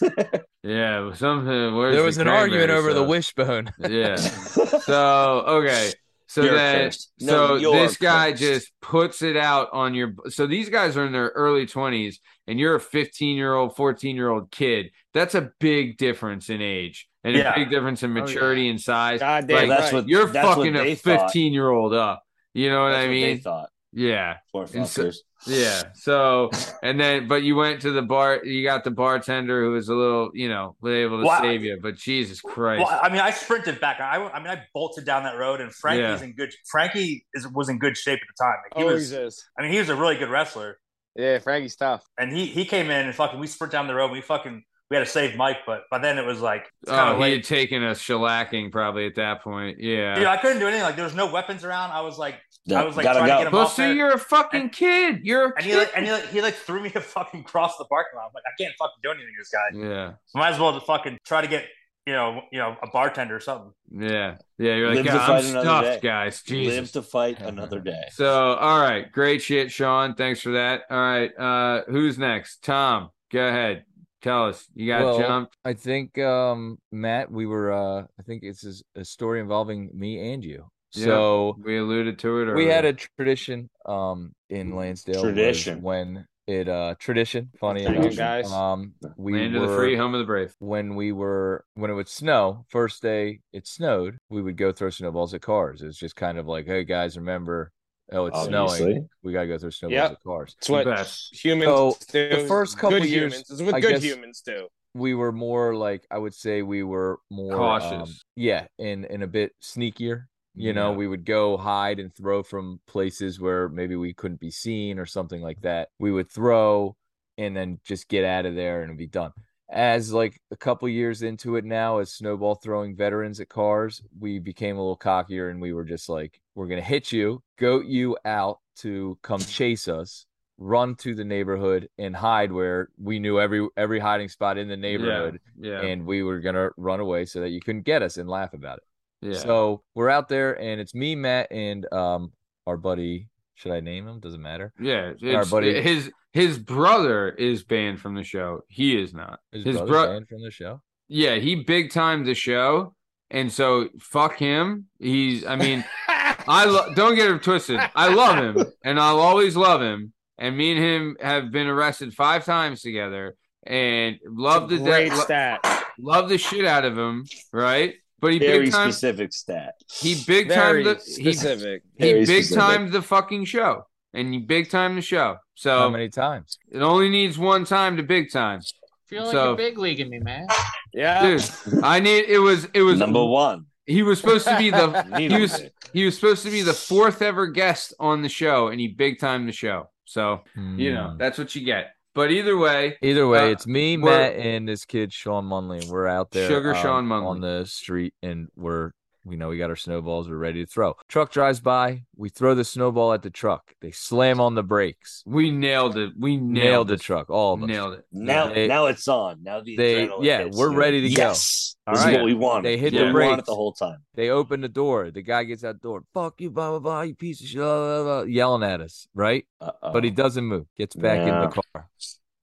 Yeah, 0.64 1.12
something. 1.16 1.76
Where's 1.76 1.94
there 1.96 2.02
the 2.02 2.06
was 2.06 2.18
an 2.20 2.28
argument 2.28 2.68
cranberry 2.70 2.78
over 2.80 2.94
the 2.94 3.04
wishbone. 3.04 3.72
Yeah. 3.80 4.16
So 4.82 5.44
okay. 5.48 5.92
So 6.28 6.44
You're 6.44 6.54
then, 6.56 6.86
cursed. 6.86 7.12
No, 7.20 7.48
so 7.48 7.56
you're 7.56 7.76
this 7.76 7.98
guy 7.98 8.30
cursed. 8.32 8.42
just 8.44 8.72
puts 8.82 9.22
it 9.24 9.36
out 9.36 9.70
on 9.74 9.94
your. 9.96 10.14
So 10.30 10.46
these 10.48 10.70
guys 10.70 10.96
are 10.98 11.06
in 11.06 11.12
their 11.14 11.30
early 11.30 11.66
twenties, 11.66 12.20
and 12.48 12.60
you're 12.60 12.76
a 12.76 12.80
15 12.80 13.36
year 13.38 13.54
old, 13.56 13.76
14 13.76 14.16
year 14.16 14.30
old 14.30 14.52
kid. 14.52 14.92
That's 15.16 15.34
a 15.36 15.52
big 15.60 15.98
difference 15.98 16.50
in 16.50 16.62
age, 16.62 17.08
and 17.24 17.36
Yeah. 17.36 17.54
a 17.54 17.56
big 17.60 17.70
difference 17.70 18.04
in 18.04 18.12
Oh, 18.12 18.16
yeah. 18.20 18.24
maturity 18.26 18.70
and 18.70 18.80
size. 18.82 19.20
God 19.20 19.48
damn 19.48 19.58
Like, 19.58 19.70
that's 19.70 19.84
right. 19.84 19.94
what 19.94 20.08
You're 20.08 20.28
that's 20.28 20.48
fucking 20.48 20.74
they 20.74 20.92
a 20.94 20.96
15 20.96 21.54
year 21.54 21.70
old 21.70 21.94
up. 21.94 22.24
You 22.54 22.70
know 22.70 22.84
what 22.84 22.90
That's 22.92 22.98
I 23.00 23.08
what 23.08 23.08
they 23.14 23.28
mean? 23.34 23.40
thought. 23.42 23.70
Yeah. 23.94 24.38
Poor 24.52 24.68
And 24.74 24.88
so- 24.88 25.12
Yeah. 25.48 25.84
So, 25.96 26.50
and 26.84 27.00
then, 27.00 27.28
but 27.28 27.44
you 27.44 27.56
went 27.56 27.82
to 27.82 27.92
the 27.92 28.02
bar, 28.02 28.42
you 28.46 28.64
got 28.64 28.84
the 28.84 28.92
bartender 28.92 29.64
who 29.64 29.72
was 29.72 29.90
a 29.90 29.96
little, 29.96 30.30
you 30.34 30.48
know, 30.50 30.76
was 30.82 30.94
able 30.94 31.20
to 31.20 31.26
Well, 31.28 31.40
I- 31.40 31.42
save 31.42 31.64
you, 31.64 31.78
but 31.82 31.96
Jesus 31.96 32.40
Christ. 32.42 32.86
Well, 32.88 33.00
I 33.02 33.10
mean, 33.10 33.20
I 33.22 33.32
sprinted 33.32 33.80
back. 33.82 34.00
I, 34.00 34.18
I 34.18 34.40
mean, 34.40 34.48
I 34.48 34.64
bolted 34.74 35.04
down 35.06 35.24
that 35.24 35.38
road, 35.38 35.60
and 35.60 35.74
Frankie's 35.74 36.22
Yeah. 36.22 36.26
in 36.28 36.36
good. 36.36 36.54
Frankie 36.70 37.26
is 37.34 37.48
was 37.50 37.70
in 37.70 37.80
good 37.80 37.98
shape 37.98 38.20
at 38.22 38.28
the 38.38 38.44
time. 38.44 38.56
Like, 38.64 38.78
he 38.78 38.84
Oh, 38.90 38.94
was. 38.94 39.10
he 39.12 39.18
is. 39.18 39.44
I 39.58 39.64
mean, 39.64 39.72
he 39.72 39.80
was 39.80 39.90
a 39.90 39.96
really 39.96 40.16
good 40.16 40.30
wrestler, 40.30 40.80
Yeah, 41.16 41.40
Frankie's 41.40 41.76
tough. 41.76 42.04
and 42.18 42.32
he 42.32 42.46
he 42.46 42.64
came 42.64 42.90
in 42.92 43.06
and 43.08 43.16
fucking. 43.16 43.40
We 43.40 43.48
sprint 43.48 43.72
down 43.74 43.88
the 43.88 43.96
road. 43.96 44.06
and 44.06 44.14
We 44.14 44.22
fucking 44.22 44.64
we 44.92 44.98
had 44.98 45.06
to 45.06 45.10
save 45.10 45.38
Mike, 45.38 45.60
but 45.66 45.84
by 45.90 46.00
then 46.00 46.18
it 46.18 46.26
was 46.26 46.42
like 46.42 46.70
it's 46.82 46.92
kind 46.92 47.12
oh, 47.12 47.16
he 47.16 47.22
late. 47.22 47.34
had 47.38 47.44
taken 47.46 47.82
a 47.82 47.92
shellacking 47.92 48.74
probably 48.74 49.06
at 49.06 49.16
that 49.16 49.42
point. 49.42 49.80
Yeah. 49.80 50.16
Dude, 50.16 50.26
I 50.26 50.36
couldn't 50.36 50.60
do 50.60 50.68
anything. 50.68 50.84
Like 50.84 50.98
there 50.98 51.06
was 51.06 51.16
no 51.16 51.32
weapons 51.32 51.64
around. 51.64 51.92
I 51.92 52.02
was 52.02 52.18
like, 52.20 52.36
I 52.70 52.84
was 52.84 52.98
like 52.98 53.06
Gotta 53.06 53.20
trying 53.20 53.30
go. 53.30 53.38
to 53.38 53.44
get 53.46 53.48
him 53.54 53.56
off 53.58 53.70
Pussy, 53.70 53.84
there. 53.84 53.94
you're 53.94 54.12
a 54.12 54.20
fucking 54.20 54.72
kid. 54.72 55.22
You're 55.24 55.52
a 55.52 55.54
And 55.56 55.66
he 55.66 55.78
like, 55.78 55.92
and 55.96 56.06
he 56.06 56.12
like, 56.12 56.28
he 56.28 56.42
like 56.42 56.56
threw 56.56 56.82
me 56.82 56.90
to 56.90 57.00
fucking 57.16 57.46
cross 57.46 57.78
the 57.78 57.86
parking 57.86 58.18
lot. 58.18 58.26
I'm 58.26 58.32
like, 58.36 58.44
I 58.46 58.62
can't 58.62 58.76
fucking 58.78 58.98
do 59.02 59.12
anything 59.12 59.30
to 59.30 59.40
this 59.40 59.50
guy. 59.50 59.90
yeah. 59.90 60.14
Might 60.36 60.50
as 60.56 60.60
well 60.60 60.74
just 60.74 60.86
fucking 60.86 61.18
try 61.26 61.40
to 61.40 61.48
get 61.48 61.68
you 62.06 62.14
know 62.14 62.42
you 62.52 62.60
know 62.60 62.76
a 62.84 62.88
bartender 62.90 63.38
or 63.38 63.40
something. 63.40 63.72
Yeah. 63.98 64.40
Yeah. 64.58 64.76
You're 64.76 64.88
like, 64.90 64.98
Live 64.98 65.06
to 65.06 65.12
"God, 65.14 65.30
I'm 65.30 65.46
another 65.52 65.84
stuffed, 65.92 66.04
guys. 66.04 66.44
Live 66.50 66.66
Jesus. 66.66 66.92
to 66.92 67.02
fight 67.02 67.40
another 67.40 67.80
day. 67.80 68.04
So, 68.12 68.56
all 68.56 68.82
right. 68.82 69.10
Great 69.10 69.42
shit, 69.42 69.72
Sean. 69.72 70.16
Thanks 70.16 70.42
for 70.42 70.52
that. 70.52 70.82
All 70.90 71.00
right. 71.00 71.32
Uh, 71.40 71.84
who's 71.88 72.18
next? 72.18 72.62
Tom, 72.62 73.12
go 73.32 73.48
ahead. 73.48 73.86
Tell 74.22 74.48
us. 74.50 74.68
You 74.76 74.88
got 74.88 75.04
Well, 75.04 75.18
jumped. 75.20 75.58
I 75.66 75.74
think 75.74 76.18
um 76.20 76.78
Matt, 76.92 77.32
we 77.32 77.46
were 77.46 77.72
uh 77.72 78.04
I 78.20 78.24
think 78.26 78.44
it's 78.44 78.64
a- 78.66 79.00
a 79.02 79.06
story 79.06 79.40
involving 79.40 79.90
me 79.94 80.34
and 80.34 80.44
you. 80.44 80.70
Yeah. 80.94 81.06
So 81.06 81.58
We 81.64 81.78
alluded 81.78 82.20
to 82.20 82.42
it. 82.42 82.56
we 82.56 82.66
had 82.68 82.86
a 82.86 82.94
tradition 82.94 83.70
um 83.86 84.34
in 84.50 84.76
Lansdale 84.76 85.24
Tradition. 85.24 85.82
when 85.82 86.26
it 86.48 86.68
uh 86.68 86.96
tradition 87.00 87.50
funny 87.60 87.84
Thank 87.84 87.98
you, 87.98 88.02
enough 88.04 88.18
guys. 88.18 88.52
um 88.52 88.94
we 89.16 89.34
land 89.34 89.54
were 89.54 89.64
of 89.64 89.70
the 89.70 89.76
free, 89.76 89.96
home 89.96 90.14
of 90.16 90.20
the 90.20 90.26
brave. 90.26 90.54
when 90.60 90.96
we 90.96 91.12
were 91.12 91.64
when 91.76 91.90
it 91.92 91.94
would 91.94 92.10
snow 92.10 92.66
first 92.70 93.02
day 93.02 93.40
it 93.54 93.68
snowed 93.68 94.18
we 94.30 94.42
would 94.42 94.58
go 94.58 94.72
throw 94.72 94.90
snowballs 94.90 95.34
at 95.34 95.42
cars 95.42 95.82
it's 95.82 95.98
just 96.00 96.16
kind 96.16 96.38
of 96.40 96.48
like 96.48 96.66
hey 96.66 96.84
guys 96.84 97.16
remember 97.16 97.72
oh 98.14 98.26
it's 98.26 98.38
Obviously. 98.38 98.78
snowing 98.78 99.10
we 99.24 99.34
gotta 99.34 99.48
go 99.48 99.58
throw 99.58 99.70
snowballs 99.70 99.96
Yep. 99.96 100.12
at 100.12 100.24
cars 100.24 100.56
It's 100.60 100.70
what 100.70 100.86
Best. 100.86 101.44
humans 101.44 101.70
So, 101.70 101.96
do. 102.12 102.30
the 102.30 102.48
first 102.48 102.78
couple 102.78 103.00
good 103.00 103.10
years, 103.10 103.34
humans. 103.34 103.50
It's 103.52 103.62
what 103.62 103.76
I 103.76 103.80
good 103.80 103.92
guess- 103.94 104.04
humans 104.04 104.42
do. 104.46 104.68
we 104.94 105.14
were 105.14 105.32
more 105.32 105.76
like 105.76 106.06
I 106.12 106.18
would 106.18 106.34
say 106.34 106.62
we 106.62 106.84
were 106.84 107.20
more 107.30 107.54
um, 107.54 107.60
Cautious. 107.60 108.24
yeah, 108.36 108.68
and 108.80 109.06
and 109.06 109.24
a 109.24 109.28
bit 109.28 109.54
sneakier. 109.62 110.26
You 110.54 110.74
know, 110.74 110.92
we 110.92 111.08
would 111.08 111.24
go 111.24 111.56
hide 111.56 111.98
and 112.02 112.14
throw 112.14 112.44
from 112.44 112.82
places 112.86 113.40
where 113.40 113.70
maybe 113.70 113.96
we 113.96 114.14
couldn't 114.14 114.42
be 114.42 114.52
seen 114.52 115.00
or 115.00 115.06
something 115.06 115.42
like 115.42 115.62
that. 115.62 115.88
We 115.98 116.12
would 116.12 116.30
throw 116.30 116.98
and 117.38 117.56
then 117.56 117.80
just 117.86 118.10
get 118.10 118.26
out 118.26 118.46
of 118.46 118.54
there 118.54 118.82
and 118.82 118.90
it'd 118.90 118.98
be 118.98 119.08
done. 119.08 119.32
As 119.72 120.12
like 120.12 120.40
a 120.52 120.58
couple 120.58 120.90
years 120.90 121.22
into 121.22 121.56
it 121.56 121.64
now, 121.64 122.00
as 122.00 122.12
snowball 122.12 122.56
throwing 122.56 122.94
veterans 122.96 123.40
at 123.40 123.48
cars, 123.48 124.02
we 124.20 124.38
became 124.38 124.76
a 124.76 124.80
little 124.82 124.98
cockier 124.98 125.50
and 125.50 125.62
we 125.62 125.72
were 125.72 125.86
just 125.86 126.10
like, 126.10 126.42
we're 126.56 126.68
gonna 126.68 126.82
hit 126.82 127.12
you, 127.12 127.42
goat 127.58 127.86
you 127.86 128.18
out 128.26 128.60
to 128.80 129.18
come 129.22 129.40
chase 129.40 129.88
us, 129.88 130.26
run 130.58 130.96
to 130.96 131.16
the 131.16 131.24
neighborhood 131.24 131.88
and 131.98 132.14
hide 132.16 132.52
where 132.52 132.90
we 133.02 133.18
knew 133.18 133.40
every 133.40 133.66
every 133.78 134.00
hiding 134.00 134.28
spot 134.28 134.58
in 134.58 134.68
the 134.68 134.76
neighborhood 134.78 135.40
Yeah. 135.58 135.80
and 135.82 136.06
we 136.06 136.22
were 136.22 136.40
gonna 136.42 136.70
run 136.76 137.00
away 137.00 137.26
so 137.26 137.40
that 137.40 137.50
you 137.50 137.62
couldn't 137.62 137.84
get 137.84 138.02
us 138.02 138.18
and 138.18 138.30
laugh 138.30 138.54
about 138.54 138.80
it. 138.80 138.84
Yeah. 139.30 139.38
So 139.40 139.84
we're 139.96 140.10
out 140.10 140.28
there 140.28 140.60
and 140.60 140.82
it's 140.82 140.94
me, 140.94 141.16
Matt, 141.16 141.50
and 141.52 141.92
um 141.94 142.34
our 142.68 142.76
buddy. 142.78 143.30
Should 143.62 143.72
I 143.74 143.80
name 143.80 144.08
him? 144.08 144.20
Doesn't 144.20 144.42
matter. 144.42 144.74
yeah. 144.80 145.12
our 145.36 145.42
It's, 145.42 145.50
buddy- 145.52 145.82
his 145.82 146.12
his 146.34 146.58
brother 146.58 147.30
is 147.30 147.64
banned 147.64 148.00
from 148.00 148.16
the 148.16 148.24
show. 148.24 148.62
He 148.70 149.00
is 149.00 149.14
not. 149.14 149.40
His, 149.52 149.66
His 149.66 149.76
brother 149.78 149.92
bro- 149.92 150.08
banned 150.08 150.28
from 150.28 150.42
the 150.44 150.50
show. 150.52 150.82
Yeah, 151.10 151.36
he 151.36 151.56
big 151.64 151.92
timed 151.92 152.26
the 152.26 152.34
show, 152.34 152.96
and 153.30 153.52
so 153.52 153.90
fuck 154.00 154.38
him. 154.38 154.88
He's. 155.00 155.46
I 155.46 155.58
mean, 155.58 155.84
I 156.08 156.66
lo- 156.66 156.94
don't 156.96 157.16
get 157.16 157.30
him 157.30 157.40
twisted. 157.40 157.80
I 157.96 158.14
love 158.14 158.38
him, 158.38 158.66
and 158.84 159.00
I'll 159.00 159.20
always 159.20 159.56
love 159.56 159.82
him. 159.82 160.14
And 160.38 160.58
me 160.58 160.72
and 160.72 160.80
him 160.80 161.18
have 161.22 161.52
been 161.52 161.68
arrested 161.68 162.14
five 162.16 162.46
times 162.46 162.82
together, 162.82 163.36
and 163.64 164.18
love 164.26 164.70
the 164.70 164.78
Great 164.80 165.10
de- 165.10 165.16
lo- 165.18 165.22
stat. 165.24 165.86
love 166.00 166.30
the 166.30 166.38
shit 166.40 166.66
out 166.66 166.86
of 166.86 166.98
him, 166.98 167.26
right? 167.54 167.96
But 168.22 168.34
he 168.34 168.40
Very 168.40 168.66
big 168.66 168.72
time. 168.72 168.92
specific 168.92 169.34
stat. 169.34 169.74
He 169.92 170.24
big 170.28 170.48
time 170.50 170.84
the 170.84 170.94
he, 170.96 171.34
specific. 171.34 171.84
he 171.98 172.04
Very 172.12 172.26
big 172.26 172.44
specific. 172.46 172.58
timed 172.64 172.92
the 172.94 173.02
fucking 173.02 173.46
show, 173.46 173.88
and 174.14 174.32
he 174.34 174.40
big 174.40 174.70
timed 174.70 174.98
the 174.98 175.02
show. 175.02 175.34
How 175.34 175.40
So 175.56 175.90
many 175.90 176.08
times? 176.10 176.58
it 176.72 176.80
only 176.82 177.10
needs 177.10 177.38
one 177.38 177.66
time 177.66 177.98
to 177.98 178.04
big 178.04 178.32
time, 178.32 178.62
feel 179.08 179.24
like 179.24 179.32
So- 179.32 179.46
you're 179.50 179.58
big 179.58 179.78
leaguing 179.78 180.10
me, 180.10 180.20
man. 180.20 180.48
Yeah. 180.94 181.22
dude. 181.38 181.84
I 181.84 182.00
need 182.00 182.26
it 182.28 182.40
was 182.40 182.66
it 182.74 182.82
was 182.84 183.00
Number 183.00 183.26
one. 183.26 183.66
He 183.88 184.04
was 184.04 184.20
supposed 184.20 184.46
to 184.48 184.58
be 184.58 184.70
the 184.70 184.88
he 185.18 185.28
was 185.42 185.64
he 185.94 186.06
was 186.06 186.16
supposed 186.16 186.44
to 186.44 186.52
be 186.52 186.62
the 186.62 186.74
fourth 186.74 187.22
ever 187.24 187.48
guest 187.48 187.94
on 188.00 188.22
the 188.22 188.30
show, 188.30 188.68
and 188.68 188.80
he 188.80 188.88
big 188.88 189.20
timed 189.20 189.48
the 189.48 189.52
show. 189.54 189.90
So 190.06 190.44
you 190.56 190.94
know 190.94 191.10
Hmm. 191.12 191.18
that's 191.18 191.38
what 191.40 191.56
you 191.56 191.66
get. 191.66 191.94
But 192.14 192.32
either 192.32 192.58
way, 192.58 192.98
Either 193.02 193.28
way, 193.28 193.50
Uh, 193.50 193.52
it's 193.52 193.66
me, 193.66 193.96
Matt, 193.98 194.36
and 194.36 194.68
this 194.68 194.86
kid 194.86 195.14
Sean 195.14 195.46
Munley. 195.46 195.88
We're 195.90 196.08
out 196.08 196.32
there, 196.32 196.48
Sugar 196.50 196.76
um, 196.76 196.82
Sean 196.82 197.08
Munley. 197.08 197.26
on 197.28 197.42
the 197.42 197.66
street, 197.66 198.14
and 198.22 198.50
we're 198.56 198.92
you 199.30 199.38
know 199.38 199.50
we 199.50 199.58
got 199.58 199.70
our 199.70 199.76
snowballs. 199.76 200.28
We're 200.30 200.36
ready 200.38 200.66
to 200.66 200.70
throw. 200.72 200.96
Truck 201.08 201.32
drives 201.32 201.60
by. 201.60 202.04
We 202.16 202.30
throw 202.30 202.56
the 202.56 202.64
snowball 202.64 203.14
at 203.14 203.22
the 203.22 203.30
truck. 203.30 203.74
They 203.82 203.92
slam 203.92 204.40
on 204.40 204.56
the 204.56 204.64
brakes. 204.64 205.24
we 205.28 205.52
nailed 205.52 205.98
it. 205.98 206.14
We 206.18 206.38
Nailed, 206.38 206.52
nailed, 206.54 206.88
the 206.88 206.98
truck. 206.98 207.30
All 207.30 207.54
of 207.54 207.62
us. 207.64 207.68
Nailed 207.68 207.94
it. 207.94 208.06
Now, 208.12 208.54
They- 208.54 208.68
now 208.68 208.88
it's 208.88 209.08
on. 209.08 209.44
Now 209.44 209.62
the 209.62 209.76
they- 209.76 210.08
adrenaline 210.08 210.24
yeah, 210.24 210.44
hits. 210.46 210.58
we're 210.58 210.70
You're 210.72 210.80
ready 210.80 211.02
like, 211.02 211.10
to 211.12 211.16
go. 211.18 211.22
Yes, 211.28 211.76
All 211.88 211.94
this 211.94 212.04
right. 212.04 212.14
is 212.14 212.18
what 212.18 212.26
we 212.26 212.34
wanted. 212.34 212.66
They 212.66 212.78
hit 212.78 212.92
the 212.94 212.98
we 212.98 213.04
wanted 213.04 213.14
brakes. 213.14 213.46
the 213.48 213.56
whole 213.56 213.74
time. 213.74 213.98
They 214.16 214.30
open 214.30 214.62
the 214.62 214.70
door. 214.70 215.12
The 215.12 215.22
guy 215.22 215.44
gets 215.44 215.64
out 215.64 215.74
the 215.82 215.88
door. 215.88 216.04
Fuck 216.14 216.42
you, 216.42 216.50
blah 216.50 216.72
blah 216.72 216.80
blah. 216.80 217.02
You 217.02 217.14
piece 217.16 217.42
of 217.42 217.48
shit. 217.48 217.58
Blah, 217.60 218.04
blah, 218.04 218.04
blah, 218.04 218.22
yelling 218.24 218.64
at 218.64 218.82
us, 218.82 219.08
right? 219.14 219.46
Uh-oh. 219.60 219.94
But 219.94 220.04
he 220.04 220.10
doesn't 220.10 220.44
move. 220.46 220.66
Gets 220.78 220.96
back 220.96 221.20
in 221.20 221.28
the 221.28 221.48
car. 221.48 221.90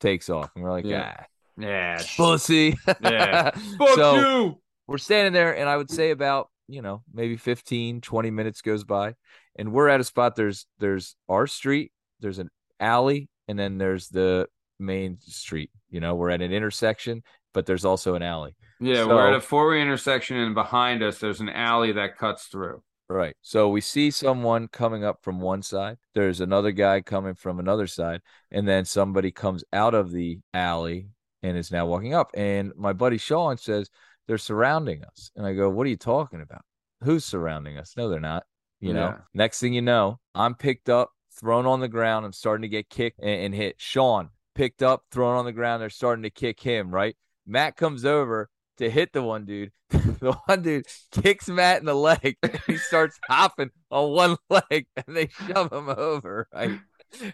Takes 0.00 0.30
off, 0.30 0.50
and 0.54 0.62
we're 0.62 0.70
like, 0.70 0.84
Yeah. 0.84 1.16
ah, 1.18 1.24
Yeah. 1.58 2.02
pussy. 2.16 2.78
Yeah. 3.02 3.50
Fuck 3.78 3.88
so 3.96 4.14
you. 4.14 4.60
we're 4.86 4.98
standing 4.98 5.32
there, 5.32 5.56
and 5.56 5.68
I 5.68 5.76
would 5.76 5.90
say 5.90 6.10
about 6.12 6.50
you 6.68 6.82
know 6.82 7.02
maybe 7.12 7.36
15, 7.36 8.00
20 8.00 8.30
minutes 8.30 8.60
goes 8.62 8.84
by, 8.84 9.14
and 9.56 9.72
we're 9.72 9.88
at 9.88 10.00
a 10.00 10.04
spot. 10.04 10.36
There's 10.36 10.66
there's 10.78 11.16
our 11.28 11.46
street. 11.46 11.92
There's 12.20 12.38
an 12.38 12.50
alley, 12.78 13.28
and 13.48 13.58
then 13.58 13.78
there's 13.78 14.08
the 14.08 14.46
main 14.78 15.18
street. 15.20 15.70
You 15.90 16.00
know, 16.00 16.14
we're 16.14 16.30
at 16.30 16.42
an 16.42 16.52
intersection, 16.52 17.22
but 17.54 17.66
there's 17.66 17.84
also 17.84 18.14
an 18.14 18.22
alley. 18.22 18.54
Yeah, 18.80 19.04
So- 19.04 19.08
we're 19.08 19.28
at 19.28 19.34
a 19.34 19.40
four-way 19.40 19.80
intersection, 19.80 20.36
and 20.36 20.54
behind 20.54 21.02
us, 21.02 21.18
there's 21.18 21.40
an 21.40 21.48
alley 21.48 21.92
that 21.92 22.16
cuts 22.16 22.46
through. 22.46 22.82
Right. 23.10 23.34
So 23.40 23.70
we 23.70 23.80
see 23.80 24.10
someone 24.10 24.68
coming 24.68 25.02
up 25.02 25.20
from 25.22 25.40
one 25.40 25.62
side. 25.62 25.96
There's 26.14 26.40
another 26.42 26.72
guy 26.72 27.00
coming 27.00 27.34
from 27.34 27.58
another 27.58 27.86
side. 27.86 28.20
And 28.50 28.68
then 28.68 28.84
somebody 28.84 29.30
comes 29.30 29.64
out 29.72 29.94
of 29.94 30.12
the 30.12 30.40
alley 30.52 31.08
and 31.42 31.56
is 31.56 31.72
now 31.72 31.86
walking 31.86 32.12
up. 32.12 32.30
And 32.34 32.70
my 32.76 32.92
buddy 32.92 33.16
Sean 33.16 33.56
says, 33.56 33.88
They're 34.28 34.38
surrounding 34.38 35.02
us. 35.04 35.32
And 35.34 35.44
I 35.44 35.54
go, 35.54 35.68
What 35.68 35.86
are 35.86 35.90
you 35.90 35.96
talking 35.96 36.40
about? 36.40 36.62
Who's 37.02 37.24
surrounding 37.24 37.78
us? 37.78 37.94
No, 37.96 38.08
they're 38.08 38.20
not. 38.20 38.44
You 38.80 38.92
know, 38.92 39.16
next 39.34 39.58
thing 39.58 39.72
you 39.72 39.82
know, 39.82 40.20
I'm 40.36 40.54
picked 40.54 40.88
up, 40.88 41.10
thrown 41.36 41.66
on 41.66 41.80
the 41.80 41.88
ground. 41.88 42.24
I'm 42.24 42.32
starting 42.32 42.62
to 42.62 42.68
get 42.68 42.88
kicked 42.88 43.18
and, 43.18 43.46
and 43.46 43.54
hit. 43.54 43.74
Sean 43.78 44.30
picked 44.54 44.84
up, 44.84 45.02
thrown 45.10 45.36
on 45.36 45.44
the 45.44 45.52
ground. 45.52 45.82
They're 45.82 45.90
starting 45.90 46.22
to 46.22 46.30
kick 46.30 46.60
him, 46.60 46.92
right? 46.92 47.16
Matt 47.44 47.76
comes 47.76 48.04
over 48.04 48.48
to 48.76 48.88
hit 48.88 49.12
the 49.12 49.22
one 49.22 49.44
dude. 49.46 49.72
the 49.90 50.36
one 50.46 50.62
dude 50.62 50.86
kicks 51.10 51.48
Matt 51.48 51.80
in 51.80 51.86
the 51.86 51.94
leg. 51.94 52.36
he 52.66 52.76
starts 52.76 53.18
hopping 53.28 53.70
on 53.90 54.10
one 54.12 54.36
leg 54.70 54.86
and 54.96 55.16
they 55.16 55.28
shove 55.46 55.72
him 55.72 55.88
over, 55.88 56.48
right? 56.52 56.78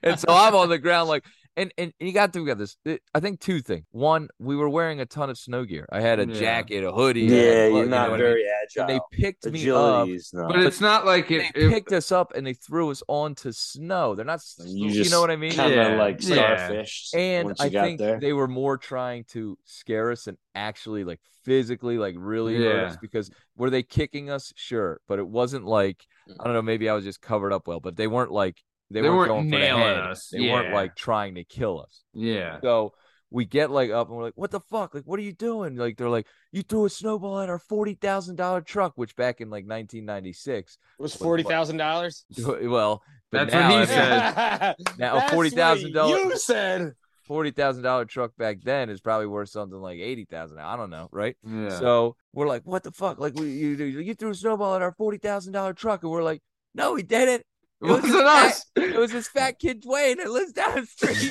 And 0.03 0.19
so 0.19 0.29
I'm 0.31 0.55
on 0.55 0.69
the 0.69 0.79
ground 0.79 1.09
like, 1.09 1.25
and 1.57 1.73
and, 1.79 1.93
and 1.99 2.09
you 2.09 2.13
got 2.13 2.33
to 2.33 2.45
get 2.45 2.59
this. 2.59 2.77
I 3.15 3.21
think 3.21 3.41
two 3.41 3.61
things. 3.61 3.85
One, 3.93 4.29
we 4.39 4.57
were 4.57 4.69
wearing 4.69 5.01
a 5.01 5.07
ton 5.07 5.31
of 5.31 5.39
snow 5.39 5.65
gear. 5.65 5.87
I 5.91 6.01
had 6.01 6.21
a 6.21 6.27
Yeah. 6.27 6.35
jacket, 6.35 6.85
a 6.85 6.93
hoodie. 6.93 7.23
Yeah, 7.23 7.37
a- 7.37 7.69
you're 7.71 7.85
you 7.85 7.91
not 7.91 8.07
know 8.07 8.11
what 8.13 8.21
I 8.21 8.25
mean? 8.25 8.33
very 8.33 8.45
And 8.77 8.89
they 8.89 8.95
agile. 8.95 9.09
picked 9.13 9.47
me 9.47 9.71
up. 9.71 10.09
Is 10.09 10.33
not. 10.33 10.49
But 10.49 10.61
it's 10.61 10.81
not 10.81 11.07
like 11.07 11.29
They 11.29 11.47
it. 11.47 11.53
it- 11.55 11.71
picked 11.71 11.93
us 11.93 12.13
up 12.13 12.33
and 12.35 12.47
they 12.47 12.55
threw 12.55 12.91
us 12.91 13.03
onto 13.09 13.53
snow. 13.53 14.15
They're 14.15 14.25
not, 14.25 14.41
you 14.65 14.89
you, 14.89 15.11
know 15.11 15.21
what 15.21 15.31
I 15.31 15.37
mean? 15.37 15.53
Kind 15.53 15.73
of 15.73 15.77
Yeah, 15.77 15.97
like 15.97 16.23
yeah. 16.23 16.35
starfish. 16.35 17.11
And 17.15 17.55
I 17.61 17.69
think 17.69 17.99
there. 17.99 18.19
they 18.21 18.33
were 18.33 18.49
more 18.49 18.77
trying 18.77 19.25
to 19.29 19.57
scare 19.65 20.11
us 20.11 20.27
and 20.27 20.37
actually 20.55 21.05
like 21.05 21.21
physically 21.45 21.99
like 21.99 22.15
really 22.19 22.57
hurt 22.57 22.85
us 22.85 22.97
because 23.01 23.31
were 23.57 23.71
they 23.71 23.83
kicking 23.83 24.31
us? 24.31 24.53
Sure, 24.57 25.01
but 25.07 25.19
it 25.19 25.27
wasn't 25.27 25.65
like 25.65 26.05
I 26.29 26.33
mm. 26.33 26.45
don't 26.45 26.55
know. 26.55 26.63
Maybe 26.63 26.89
I 26.89 26.95
was 26.95 27.05
just 27.05 27.21
covered 27.21 27.53
up 27.53 27.67
well, 27.67 27.81
but 27.81 27.97
they 27.97 28.07
weren't 28.07 28.33
like 28.33 28.63
they, 28.91 29.01
They 29.01 29.09
weren't, 29.09 29.17
weren't 29.19 29.29
going 29.31 29.51
for 29.51 29.57
the 29.59 29.63
nailing 29.65 29.83
head. 29.83 29.99
us, 29.99 30.29
They 30.29 30.51
weren't 30.51 30.73
like 30.75 30.95
trying 30.97 31.35
to 31.37 31.45
kill 31.45 31.81
us. 31.81 32.03
yeah. 32.13 32.61
So 32.63 32.93
we 33.31 33.45
get 33.45 33.71
like 33.71 33.91
up 33.91 34.09
and 34.09 34.17
we're 34.17 34.23
like, 34.25 34.37
what 34.37 34.53
the 34.53 34.61
fuck? 34.61 34.95
Like, 34.95 35.05
what 35.05 35.19
are 35.19 35.23
you 35.23 35.33
doing? 35.33 35.75
Like, 35.77 35.97
they're 35.97 36.09
like, 36.09 36.27
you 36.53 36.63
threw 36.63 36.85
a 36.85 36.91
snowball 36.91 37.41
at 37.41 37.49
our 37.49 37.59
forty 37.59 37.95
thousand 37.95 38.37
dollar 38.37 38.61
truck, 38.61 38.93
which 38.95 39.17
back 39.17 39.41
in 39.41 39.51
like 39.51 39.67
nineteen 39.67 40.05
ninety 40.05 40.33
six, 40.33 40.79
It 40.99 41.03
was 41.03 41.17
forty 41.17 41.43
thousand 41.43 41.79
dollars. 41.79 42.25
well, 42.39 43.03
but 43.33 43.51
That's 43.51 43.55
what 43.55 43.61
now, 43.61 43.69
he 43.71 43.75
I 43.75 43.79
mean, 43.79 43.87
said. 43.89 44.75
Now, 44.99 45.19
$40,000 45.31 46.09
You 46.11 46.37
said. 46.37 46.93
forty 47.25 47.51
thousand 47.51 47.83
dollar 47.83 48.05
truck 48.05 48.37
back 48.37 48.59
then 48.63 48.89
is 48.89 49.01
probably 49.01 49.27
worth 49.27 49.49
something 49.49 49.81
like 49.81 49.99
eighty 49.99 50.27
thousand. 50.27 50.61
I 50.61 50.77
don't 50.77 50.91
know, 50.91 51.09
right? 51.11 51.37
Yeah. 51.43 51.71
So 51.71 52.15
we're 52.35 52.47
like, 52.47 52.63
what 52.65 52.85
the 52.85 52.93
fuck? 52.93 53.19
Like, 53.19 53.35
we, 53.35 53.51
you 53.51 53.71
you 53.71 53.99
you 54.01 54.15
threw 54.15 54.31
a 54.31 54.35
snowball 54.35 54.77
at 54.77 54.83
our 54.83 54.93
forty 54.93 55.19
thousand 55.19 55.55
dollar 55.55 55.73
truck, 55.73 56.03
and 56.05 56.13
we're 56.13 56.23
like, 56.23 56.41
no, 56.75 56.93
we 56.95 57.03
didn't. 57.03 57.43
It 57.83 57.87
wasn't 57.87 58.13
this 58.13 58.23
us. 58.23 58.65
Fat, 58.75 58.85
it 58.85 58.97
was 58.99 59.13
this 59.13 59.29
fat 59.29 59.59
kid 59.59 59.83
Dwayne 59.83 60.17
that 60.17 60.31
lives 60.31 60.53
down 60.53 60.75
the 60.77 60.87
street. 60.87 61.31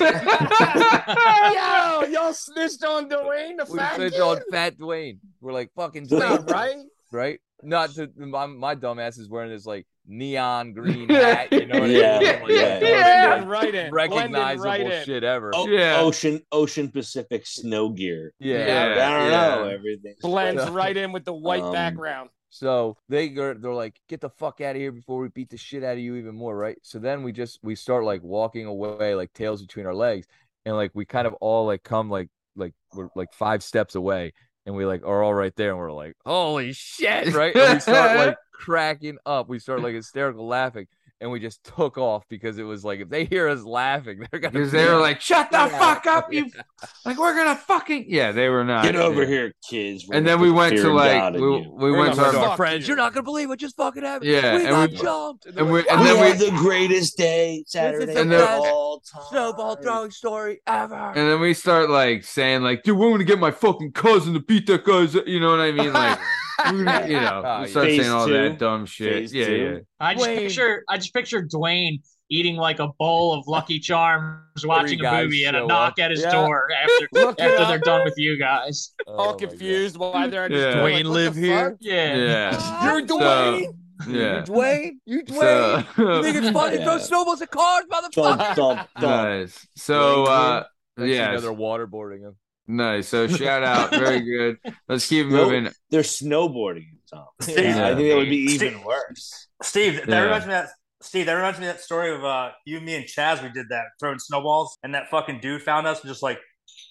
Yo, 1.54 2.04
y'all 2.12 2.32
snitched 2.32 2.84
on 2.84 3.08
Dwayne 3.08 3.56
the 3.56 3.66
we 3.70 3.78
fat 3.78 3.96
switched 3.96 4.14
kid. 4.14 4.22
on 4.22 4.38
Fat 4.50 4.78
Dwayne. 4.78 5.18
We're 5.40 5.52
like 5.52 5.70
fucking 5.74 6.04
It's 6.04 6.12
Dwayne, 6.12 6.50
right. 6.50 6.76
right? 7.12 7.40
Not 7.62 7.90
to 7.94 8.10
my, 8.16 8.46
my 8.46 8.74
dumbass 8.74 9.18
is 9.18 9.28
wearing 9.28 9.50
this 9.50 9.64
like 9.66 9.86
neon 10.06 10.72
green 10.74 11.08
hat. 11.10 11.50
You 11.52 11.66
know 11.66 11.80
what 11.80 11.88
Yeah, 11.90 12.16
I 12.16 12.20
mean? 12.20 12.42
Like, 12.42 12.50
yeah. 12.50 12.78
the 12.78 12.86
Yeah. 12.86 13.28
Blending 13.28 13.48
right 13.48 13.74
in. 13.74 13.92
Recognizable 13.92 14.64
right 14.64 14.80
in. 14.80 15.04
shit 15.04 15.24
ever. 15.24 15.50
Oh, 15.54 15.66
Yeah. 15.66 16.00
Ocean 16.00 16.42
Ocean 16.52 16.90
Pacific 16.90 17.46
snow 17.46 17.88
gear. 17.90 18.32
Yeah. 18.38 18.66
Yeah. 18.66 19.08
I 19.08 19.18
don't 19.18 19.30
yeah. 19.30 19.54
know 19.56 19.68
everything. 19.68 20.14
Blends 20.20 20.68
right 20.70 20.96
in 20.96 21.12
with 21.12 21.24
the 21.24 21.32
white 21.34 21.62
Um, 21.62 21.72
background. 21.72 22.28
So 22.54 22.96
they 23.08 23.30
go, 23.30 23.52
they're 23.52 23.74
like, 23.74 24.00
get 24.08 24.20
the 24.20 24.30
fuck 24.30 24.60
out 24.60 24.76
of 24.76 24.80
here 24.80 24.92
before 24.92 25.18
we 25.18 25.28
beat 25.28 25.50
the 25.50 25.56
shit 25.56 25.82
out 25.82 25.94
of 25.94 25.98
you 25.98 26.14
even 26.14 26.36
more, 26.36 26.56
right? 26.56 26.78
So 26.82 27.00
then 27.00 27.24
we 27.24 27.32
just 27.32 27.58
we 27.64 27.74
start 27.74 28.04
like 28.04 28.22
walking 28.22 28.66
away, 28.66 29.16
like 29.16 29.32
tails 29.32 29.60
between 29.60 29.86
our 29.86 29.94
legs, 29.94 30.28
and 30.64 30.76
like 30.76 30.92
we 30.94 31.04
kind 31.04 31.26
of 31.26 31.34
all 31.40 31.66
like 31.66 31.82
come 31.82 32.08
like 32.08 32.28
like 32.54 32.72
we're 32.92 33.08
like 33.16 33.32
five 33.32 33.64
steps 33.64 33.96
away, 33.96 34.34
and 34.66 34.76
we 34.76 34.86
like 34.86 35.02
are 35.04 35.20
all 35.20 35.34
right 35.34 35.52
there, 35.56 35.70
and 35.70 35.78
we're 35.80 35.90
like, 35.90 36.14
holy 36.24 36.72
shit, 36.72 37.34
right? 37.34 37.56
And 37.56 37.74
we 37.74 37.80
start 37.80 38.16
like 38.16 38.36
cracking 38.52 39.18
up, 39.26 39.48
we 39.48 39.58
start 39.58 39.82
like 39.82 39.96
hysterical 39.96 40.46
laughing, 40.46 40.86
and 41.20 41.30
we 41.30 41.40
just 41.40 41.64
took 41.64 41.96
off 41.96 42.24
because 42.28 42.58
it 42.58 42.64
was 42.64 42.84
like 42.84 43.00
if 43.00 43.08
they 43.08 43.24
hear 43.24 43.48
us 43.48 43.62
laughing, 43.62 44.18
they're 44.30 44.40
gonna 44.40 44.52
Because 44.52 44.72
they 44.72 44.84
were 44.86 44.92
like, 44.94 45.00
like, 45.16 45.20
"Shut 45.20 45.50
the 45.50 45.56
Yeah. 45.58 45.78
fuck 45.78 46.06
up, 46.06 46.32
you!" 46.32 46.50
Like 47.06 47.18
we're 47.18 47.34
gonna 47.34 47.56
fucking 47.56 48.06
yeah. 48.08 48.32
They 48.32 48.48
were 48.48 48.64
not. 48.64 48.84
Get 48.84 48.96
over 48.96 49.22
yeah. 49.22 49.28
here, 49.28 49.52
kids. 49.68 50.06
We're 50.06 50.16
And 50.16 50.26
then 50.26 50.40
we 50.40 50.50
went 50.50 50.76
to 50.76 50.92
like 50.92 51.32
we, 51.34 51.40
we 51.40 51.66
We're 51.92 51.98
went 51.98 52.14
to 52.16 52.24
our 52.38 52.56
friends, 52.56 52.82
you. 52.82 52.88
you're 52.88 52.96
not 52.96 53.12
gonna 53.14 53.24
believe 53.24 53.48
what 53.48 53.58
just 53.58 53.76
fucking 53.76 54.02
happened. 54.02 54.30
Yeah, 54.30 54.56
we 54.56 54.60
and 54.62 54.70
got 54.70 54.90
we- 54.90 54.96
jumped. 54.96 55.46
and 55.46 55.56
we- 55.66 55.72
we're 55.72 55.84
and 55.90 56.00
then 56.00 56.14
We 56.16 56.20
we- 56.22 56.28
had 56.28 56.38
the 56.38 56.50
greatest 56.50 57.16
day 57.16 57.64
Saturday 57.66 58.12
the 58.14 58.22
of 58.22 58.28
best 58.30 58.60
all 58.72 59.00
time. 59.00 59.22
snowball 59.30 59.76
throwing 59.76 60.10
story 60.10 60.60
ever. 60.66 60.94
and 60.94 61.30
then 61.30 61.40
we 61.40 61.54
start 61.54 61.88
like 61.90 62.24
saying 62.24 62.62
like, 62.62 62.82
"Dude, 62.82 62.98
we're 62.98 63.10
gonna 63.10 63.24
get 63.24 63.38
my 63.38 63.50
fucking 63.50 63.92
cousin 63.92 64.34
to 64.34 64.40
beat 64.40 64.66
that 64.66 64.84
guy's." 64.84 65.14
You 65.14 65.40
know 65.40 65.50
what 65.50 65.60
I 65.60 65.72
mean? 65.72 65.92
Like, 65.92 66.18
we're 66.18 66.24
gonna, 66.26 66.26
you 66.72 66.82
know, 66.82 67.42
Oh, 67.44 67.66
start 67.66 67.86
Phase 67.86 68.00
saying 68.00 68.12
all 68.12 68.26
two. 68.26 68.32
that 68.32 68.58
dumb 68.58 68.86
shit. 68.86 69.12
Phase 69.12 69.34
yeah, 69.34 69.46
two. 69.46 69.56
yeah. 69.56 69.78
I 70.00 70.14
just 70.14 70.26
Dwayne. 70.26 70.38
picture 70.38 70.84
I 70.88 70.96
just 70.96 71.12
picture 71.14 71.42
Dwayne 71.42 72.00
eating 72.30 72.56
like 72.56 72.78
a 72.80 72.88
bowl 72.98 73.34
of 73.34 73.46
Lucky 73.46 73.78
Charms, 73.78 74.64
watching 74.64 75.04
a 75.04 75.12
movie, 75.22 75.44
and 75.44 75.56
a 75.56 75.66
knock 75.66 75.92
up. 75.92 75.98
at 75.98 76.10
his 76.10 76.22
Yeah. 76.22 76.30
door 76.32 76.68
after 76.72 77.08
after 77.40 77.64
they're 77.66 77.78
done 77.78 78.04
with 78.04 78.14
you 78.16 78.38
guys. 78.38 78.94
Oh 79.06 79.12
all 79.12 79.24
my 79.26 79.30
God. 79.32 79.40
confused 79.50 79.96
why 79.96 80.26
they're 80.28 80.48
just 80.48 80.76
Yeah. 80.76 80.82
Dwayne 80.82 80.94
like, 80.94 81.04
live 81.04 81.34
here? 81.36 81.70
fuck? 81.70 81.78
Yeah. 81.80 82.16
Yeah. 82.16 82.84
You're 82.90 83.06
So- 83.08 83.18
Dwayne. 83.18 83.66
Yeah. 84.08 84.36
You 84.38 84.42
Dwayne, 84.42 84.90
you 85.06 85.22
Dwayne. 85.22 85.86
So, 85.96 86.16
you 86.16 86.22
think 86.24 86.36
it's 86.36 86.50
funny? 86.50 86.78
Yeah. 86.78 86.84
Throw 86.84 86.98
snowballs 86.98 87.40
at 87.42 87.50
cars, 87.52 87.84
Thump, 87.88 88.12
motherfucker. 88.12 88.54
thump, 88.56 88.56
thump. 88.56 88.88
nice. 89.00 89.66
So, 89.76 90.24
uh, 90.24 90.54
Next 90.56 90.68
thing 90.98 91.08
you 91.10 91.14
know, 91.18 91.32
yeah, 91.32 91.40
they're 91.40 91.52
waterboarding 91.52 92.20
him. 92.22 92.36
Nice. 92.66 93.08
So, 93.08 93.26
shout 93.28 93.62
out. 93.62 93.90
Very 93.90 94.20
good. 94.32 94.58
Let's 94.88 95.08
keep 95.08 95.26
No. 95.26 95.44
moving. 95.46 95.70
They're 95.90 96.02
snowboarding, 96.02 96.88
Tom. 97.12 97.26
Yeah. 97.46 97.86
I 97.90 97.94
think 97.94 98.08
that 98.08 98.16
would 98.16 98.28
be 98.30 98.48
Steve- 98.48 98.62
even 98.72 98.84
worse. 98.84 99.48
Steve, 99.62 99.96
that 99.96 100.08
Yeah. 100.08 100.22
reminds 100.24 100.46
me 100.46 100.54
of 100.54 100.64
that. 100.64 100.70
Steve, 101.02 101.26
that 101.26 101.34
reminds 101.34 101.58
me 101.60 101.66
of 101.66 101.74
that 101.76 101.82
story 101.82 102.14
of 102.14 102.24
uh, 102.24 102.50
you, 102.64 102.80
me, 102.80 102.94
and 102.94 103.04
Chaz. 103.04 103.42
We 103.42 103.50
did 103.50 103.68
that 103.68 103.84
throwing 104.00 104.18
snowballs, 104.18 104.78
and 104.82 104.94
that 104.94 105.10
fucking 105.10 105.40
dude 105.40 105.62
found 105.62 105.86
us 105.86 106.00
and 106.00 106.08
just 106.08 106.22
like 106.22 106.38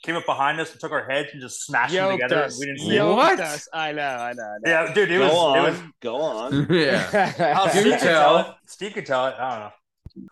came 0.03 0.15
up 0.15 0.25
behind 0.25 0.59
us 0.59 0.71
and 0.71 0.79
took 0.79 0.91
our 0.91 1.09
heads 1.09 1.29
and 1.33 1.41
just 1.41 1.65
smashed 1.65 1.93
them 1.93 2.11
together. 2.11 2.43
us. 2.43 2.59
We 2.59 2.67
didn't 2.67 2.79
see. 2.81 2.95
Yoked 2.95 3.15
What? 3.17 3.39
us. 3.39 3.67
I 3.73 3.91
know. 3.91 4.03
I 4.03 4.33
know. 4.33 4.43
I 4.43 4.55
know. 4.63 4.69
Yeah, 4.87 4.93
dude, 4.93 5.11
it 5.11 5.17
Go 5.17 5.27
was. 5.27 5.33
on. 5.35 5.57
It 5.57 5.61
was. 5.71 5.81
Go 6.01 6.15
on. 6.21 6.67
yeah. 6.73 7.55
Oh, 7.59 7.63
You 7.65 7.69
Steve 7.71 7.83
could 7.83 7.99
tell. 7.99 7.99
tell 7.99 8.37
it. 8.37 8.47
Steve 8.67 8.93
could 8.93 9.05
tell 9.07 9.27
it. 9.27 9.35
I 9.39 9.49
don't 9.49 9.59
know. 9.61 9.71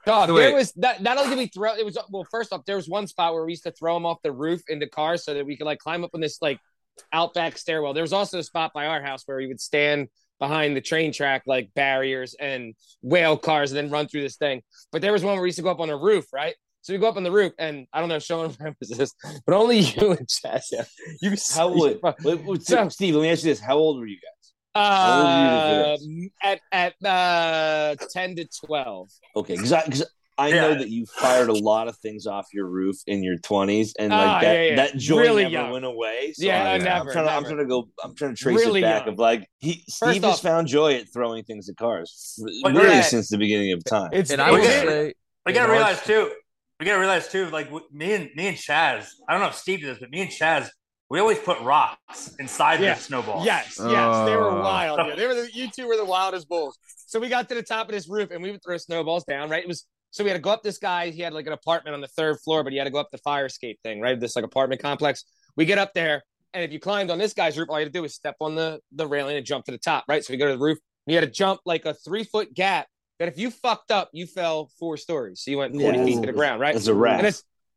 Dog, 0.05 0.29
So 0.29 0.35
there 0.35 0.55
was 0.55 0.71
that. 0.73 1.01
Not 1.01 1.17
only 1.17 1.29
did 1.31 1.37
we 1.37 1.47
throw, 1.47 1.75
it 1.75 1.85
was 1.85 1.97
well. 2.09 2.25
First 2.29 2.53
off, 2.53 2.65
there 2.65 2.75
was 2.75 2.87
one 2.87 3.07
spot 3.07 3.33
where 3.33 3.43
we 3.45 3.51
used 3.53 3.63
to 3.63 3.71
throw 3.71 3.95
them 3.95 4.05
off 4.05 4.17
the 4.23 4.31
roof 4.31 4.61
into 4.67 4.87
cars 4.87 5.23
so 5.25 5.33
that 5.33 5.45
we 5.45 5.57
could 5.57 5.65
like 5.65 5.79
climb 5.79 6.03
up 6.03 6.11
on 6.13 6.21
this 6.21 6.41
like 6.41 6.59
outback 7.13 7.57
stairwell. 7.57 7.93
There 7.93 8.03
was 8.03 8.13
also 8.13 8.39
a 8.39 8.43
spot 8.43 8.71
by 8.73 8.85
our 8.85 9.01
house 9.01 9.23
where 9.25 9.37
we 9.37 9.47
would 9.47 9.59
stand 9.59 10.07
behind 10.39 10.75
the 10.75 10.81
train 10.81 11.11
track 11.13 11.43
like 11.45 11.71
barriers 11.75 12.35
and 12.39 12.73
whale 13.01 13.37
cars 13.37 13.71
and 13.71 13.77
then 13.77 13.89
run 13.91 14.07
through 14.07 14.21
this 14.21 14.37
thing. 14.37 14.61
But 14.91 15.01
there 15.01 15.11
was 15.11 15.23
one 15.23 15.33
where 15.33 15.41
we 15.43 15.49
used 15.49 15.57
to 15.57 15.63
go 15.63 15.69
up 15.71 15.79
on 15.79 15.87
the 15.87 15.95
roof, 15.95 16.25
right? 16.33 16.55
So 16.83 16.93
we 16.93 16.99
go 16.99 17.07
up 17.09 17.17
on 17.17 17.23
the 17.23 17.31
roof, 17.31 17.53
and 17.59 17.85
I 17.93 17.99
don't 17.99 18.09
know 18.09 18.15
if 18.15 18.23
Sean 18.23 18.53
remembers 18.59 18.89
this, 18.89 19.13
but 19.45 19.53
only 19.55 19.79
you 19.79 20.11
and 20.11 20.27
Chaz. 20.27 20.63
Yeah, 20.71 20.83
you. 21.21 21.35
How 21.53 21.69
would 21.69 21.99
wait, 22.23 22.43
wait, 22.43 22.63
So- 22.63 22.89
Steve? 22.89 23.15
Let 23.15 23.21
me 23.21 23.29
ask 23.31 23.43
you 23.43 23.51
this: 23.51 23.59
How 23.59 23.77
old 23.77 23.99
were 23.99 24.07
you 24.07 24.17
guys? 24.17 24.40
Uh, 24.73 25.05
old 25.05 25.17
were 25.19 25.97
you 26.01 26.29
at 26.41 26.61
at 26.71 26.93
uh, 27.05 27.95
ten 28.09 28.35
to 28.37 28.47
twelve. 28.65 29.09
Okay, 29.35 29.55
because 29.55 29.73
I, 29.73 29.81
'cause 29.83 30.03
I 30.37 30.49
Yeah. 30.49 30.61
know 30.61 30.75
that 30.75 30.89
you 30.89 31.05
fired 31.05 31.49
a 31.49 31.53
lot 31.53 31.87
of 31.89 31.97
things 31.97 32.25
off 32.25 32.47
your 32.53 32.65
roof 32.67 32.95
in 33.05 33.21
your 33.21 33.37
twenties, 33.37 33.93
and 33.99 34.11
like 34.13 34.27
Ah, 34.27 34.41
that 34.41 34.53
yeah, 34.53 34.61
yeah. 34.63 34.75
that 34.77 34.95
joy 34.97 35.19
Really 35.19 35.43
never 35.43 35.53
young. 35.53 35.71
went 35.71 35.85
away. 35.85 36.33
So 36.33 36.45
Yeah, 36.45 36.63
I, 36.63 36.77
never, 36.77 36.89
I'm 36.89 37.05
trying, 37.11 37.25
to, 37.25 37.31
I'm 37.31 37.43
trying 37.43 37.57
to 37.57 37.65
go. 37.65 37.89
I'm 38.03 38.15
trying 38.15 38.33
to 38.33 38.41
trace 38.41 38.57
Really 38.65 38.79
it 38.79 38.83
back 38.83 39.05
young. 39.05 39.13
of 39.13 39.19
like 39.19 39.47
he 39.59 39.83
First 39.99 40.19
Steve 40.19 40.23
has 40.23 40.39
found 40.39 40.67
joy 40.67 40.95
at 40.95 41.11
throwing 41.13 41.43
things 41.43 41.67
at 41.69 41.75
cars, 41.75 42.39
really 42.65 42.95
yeah. 42.95 43.01
since 43.01 43.27
the 43.29 43.37
beginning 43.37 43.73
of 43.73 43.83
time. 43.83 44.11
It's 44.13 44.31
And 44.31 44.41
I 44.41 44.51
will 44.51 44.59
Okay. 44.59 44.69
say, 44.71 45.13
We 45.45 45.53
gotta 45.53 45.71
realize 45.71 46.01
too. 46.01 46.31
We 46.79 46.85
gotta 46.85 46.99
realize 46.99 47.27
too. 47.27 47.49
Like 47.49 47.69
me 47.91 48.13
and 48.13 48.29
me 48.35 48.47
and 48.47 48.57
Chaz. 48.57 49.07
I 49.27 49.33
don't 49.33 49.41
know 49.41 49.49
if 49.49 49.55
Steve 49.55 49.81
did 49.81 49.89
this, 49.89 49.99
but 49.99 50.09
me 50.09 50.21
and 50.21 50.31
Chaz, 50.31 50.69
we 51.11 51.19
always 51.19 51.37
put 51.39 51.59
rocks 51.59 52.33
inside 52.39 52.79
Yeah. 52.79 52.93
the 52.93 53.01
snowball. 53.01 53.43
Yes, 53.45 53.75
yes, 53.77 54.25
they 54.25 54.35
were 54.35 54.49
Oh. 54.49 54.61
wild. 54.61 54.99
Yeah, 55.05 55.15
they 55.15 55.27
were 55.27 55.35
the, 55.35 55.49
you 55.53 55.69
two 55.69 55.85
were 55.85 55.97
the 55.97 56.05
wildest 56.05 56.47
bulls. 56.47 56.79
So 57.05 57.19
we 57.19 57.27
got 57.27 57.49
to 57.49 57.55
the 57.55 57.61
top 57.63 57.87
of 57.89 57.91
this 57.93 58.07
roof 58.07 58.31
and 58.31 58.41
we 58.41 58.49
would 58.51 58.63
throw 58.63 58.77
snowballs 58.77 59.25
down. 59.25 59.49
Right, 59.49 59.61
it 59.61 59.67
was 59.67 59.85
so 60.11 60.23
we 60.23 60.29
had 60.29 60.37
to 60.37 60.41
go 60.41 60.49
up 60.51 60.63
this 60.63 60.77
guy. 60.77 61.09
He 61.09 61.21
had 61.21 61.33
like 61.33 61.47
an 61.47 61.53
apartment 61.53 61.93
on 61.95 62.01
the 62.01 62.07
third 62.07 62.39
floor, 62.39 62.63
but 62.63 62.71
he 62.71 62.77
had 62.77 62.85
to 62.85 62.89
go 62.91 62.99
up 62.99 63.09
the 63.11 63.17
fire 63.17 63.45
escape 63.45 63.79
thing. 63.83 63.99
Right, 63.99 64.17
this 64.19 64.35
like 64.37 64.45
apartment 64.45 64.81
complex. 64.81 65.25
We 65.57 65.65
get 65.65 65.77
up 65.77 65.93
there, 65.93 66.23
and 66.53 66.63
if 66.63 66.71
you 66.71 66.79
climbed 66.79 67.11
on 67.11 67.17
this 67.17 67.33
guy's 67.33 67.57
roof, 67.57 67.67
all 67.69 67.77
you 67.77 67.85
had 67.85 67.91
to 67.93 67.97
do 67.97 68.03
was 68.03 68.15
step 68.15 68.35
on 68.39 68.55
the 68.55 68.79
the 68.93 69.05
railing 69.05 69.35
and 69.35 69.45
jump 69.45 69.65
to 69.65 69.71
the 69.71 69.77
top. 69.77 70.05
Right, 70.07 70.23
so 70.23 70.31
we 70.33 70.37
go 70.37 70.47
to 70.47 70.53
the 70.53 70.63
roof. 70.63 70.77
And 71.05 71.11
you 71.13 71.19
had 71.19 71.25
to 71.27 71.31
jump 71.33 71.59
like 71.65 71.85
a 71.85 71.93
three 71.93 72.23
foot 72.23 72.53
gap. 72.53 72.87
That 73.19 73.27
if 73.27 73.37
you 73.37 73.51
fucked 73.51 73.91
up, 73.91 74.09
you 74.13 74.25
fell 74.25 74.71
four 74.79 74.95
stories. 74.97 75.41
So 75.43 75.51
you 75.51 75.57
went 75.59 75.75
forty 75.75 75.99
Yeah. 75.99 76.05
feet 76.05 76.21
to 76.21 76.25
the 76.27 76.31
ground. 76.33 76.59
Right, 76.61 76.73
It's 76.75 76.87
a 76.87 76.93
wrap. 76.95 77.23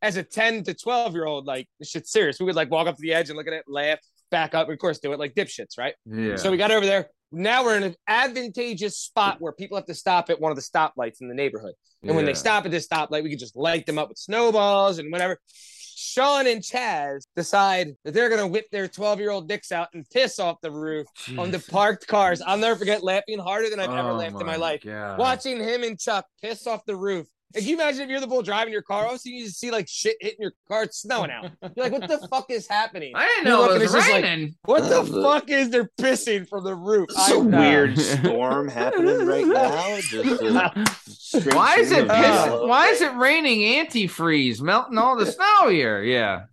As 0.05 0.17
a 0.17 0.23
10 0.23 0.63
to 0.65 0.73
12 0.75 1.13
year 1.13 1.25
old, 1.25 1.45
like 1.47 1.67
this 1.79 1.89
shit's 1.89 2.11
serious. 2.11 2.39
We 2.39 2.45
would 2.45 2.55
like 2.55 2.69
walk 2.69 2.87
up 2.87 2.95
to 2.95 3.01
the 3.01 3.13
edge 3.13 3.29
and 3.29 3.37
look 3.37 3.47
at 3.47 3.53
it, 3.53 3.63
laugh, 3.67 3.97
back 4.29 4.53
up, 4.53 4.67
and 4.67 4.73
of 4.73 4.79
course 4.79 4.99
do 4.99 5.11
it 5.11 5.19
like 5.19 5.33
dipshits, 5.33 5.77
right? 5.79 5.95
Yeah. 6.05 6.35
So 6.35 6.51
we 6.51 6.57
got 6.57 6.71
over 6.71 6.85
there. 6.85 7.09
Now 7.31 7.63
we're 7.65 7.75
in 7.75 7.83
an 7.83 7.95
advantageous 8.07 8.97
spot 8.97 9.37
where 9.41 9.51
people 9.51 9.77
have 9.77 9.87
to 9.87 9.95
stop 9.95 10.29
at 10.29 10.39
one 10.39 10.51
of 10.51 10.55
the 10.55 10.61
stoplights 10.61 11.21
in 11.21 11.27
the 11.27 11.33
neighborhood. 11.33 11.73
And 12.03 12.15
when 12.15 12.25
they 12.25 12.35
stop 12.35 12.65
at 12.65 12.71
this 12.71 12.87
stoplight, 12.87 13.23
we 13.23 13.31
can 13.31 13.39
just 13.39 13.55
light 13.55 13.87
them 13.87 13.97
up 13.97 14.09
with 14.09 14.19
snowballs 14.19 14.99
and 14.99 15.11
whatever. 15.11 15.39
Sean 15.97 16.45
and 16.45 16.61
Chaz 16.61 17.23
decide 17.35 17.95
that 18.03 18.13
they're 18.13 18.29
gonna 18.29 18.47
whip 18.47 18.65
their 18.71 18.87
12 18.87 19.19
year 19.19 19.31
old 19.31 19.49
dicks 19.49 19.71
out 19.71 19.87
and 19.93 20.05
piss 20.11 20.39
off 20.39 20.57
the 20.61 20.71
roof 20.71 21.07
on 21.37 21.49
the 21.51 21.59
parked 21.59 22.05
cars. 22.05 22.41
I'll 22.41 22.57
never 22.57 22.77
forget 22.77 23.03
laughing 23.03 23.39
harder 23.39 23.69
than 23.69 23.79
I've 23.79 23.89
ever 23.89 24.09
Oh 24.09 24.15
laughed 24.15 24.39
in 24.39 24.45
my 24.45 24.55
life. 24.57 24.81
God. 24.83 25.17
Watching 25.17 25.59
him 25.59 25.83
and 25.83 25.99
Chuck 25.99 26.25
piss 26.41 26.67
off 26.67 26.85
the 26.85 26.95
roof. 26.95 27.27
Like, 27.55 27.63
can 27.63 27.69
you 27.69 27.75
imagine 27.75 28.01
if 28.01 28.09
you're 28.09 28.19
the 28.19 28.27
bull 28.27 28.41
driving 28.41 28.73
your 28.73 28.81
car? 28.81 29.03
All 29.05 29.09
of 29.11 29.15
a 29.15 29.19
sudden 29.19 29.33
you 29.37 29.45
just 29.45 29.59
see 29.59 29.71
like 29.71 29.87
shit 29.87 30.17
hitting 30.19 30.41
your 30.41 30.51
car. 30.67 30.83
It's 30.83 30.97
snowing 31.01 31.31
out. 31.31 31.51
You're 31.75 31.89
like, 31.89 31.91
what 31.93 32.07
the 32.07 32.27
fuck 32.29 32.51
is 32.51 32.67
happening? 32.67 33.13
I 33.15 33.25
didn't 33.25 33.45
know 33.45 33.61
look 33.61 33.69
it 33.69 33.73
and 33.75 33.81
was 33.83 33.93
it's 33.95 34.03
just 34.03 34.11
like, 34.11 34.23
raining. 34.23 34.55
What 34.65 34.89
the 34.89 35.03
fuck 35.23 35.49
is 35.49 35.69
there 35.69 35.89
pissing 35.99 36.47
from 36.47 36.63
the 36.65 36.75
roof? 36.75 37.07
It's 37.09 37.31
a 37.31 37.35
I 37.35 37.39
know. 37.39 37.59
weird 37.59 37.97
storm 37.99 38.67
happening 38.67 39.25
right 39.25 39.45
now. 39.47 39.97
Just 40.01 41.45
Why 41.55 41.77
is 41.79 41.91
it 41.91 42.09
of 42.09 42.15
piss- 42.15 42.67
why 42.67 42.87
is 42.89 43.01
it 43.01 43.13
raining 43.15 43.61
antifreeze, 43.85 44.61
melting 44.61 44.97
all 44.97 45.15
the 45.15 45.25
snow 45.25 45.69
here? 45.69 46.03
Yeah. 46.03 46.43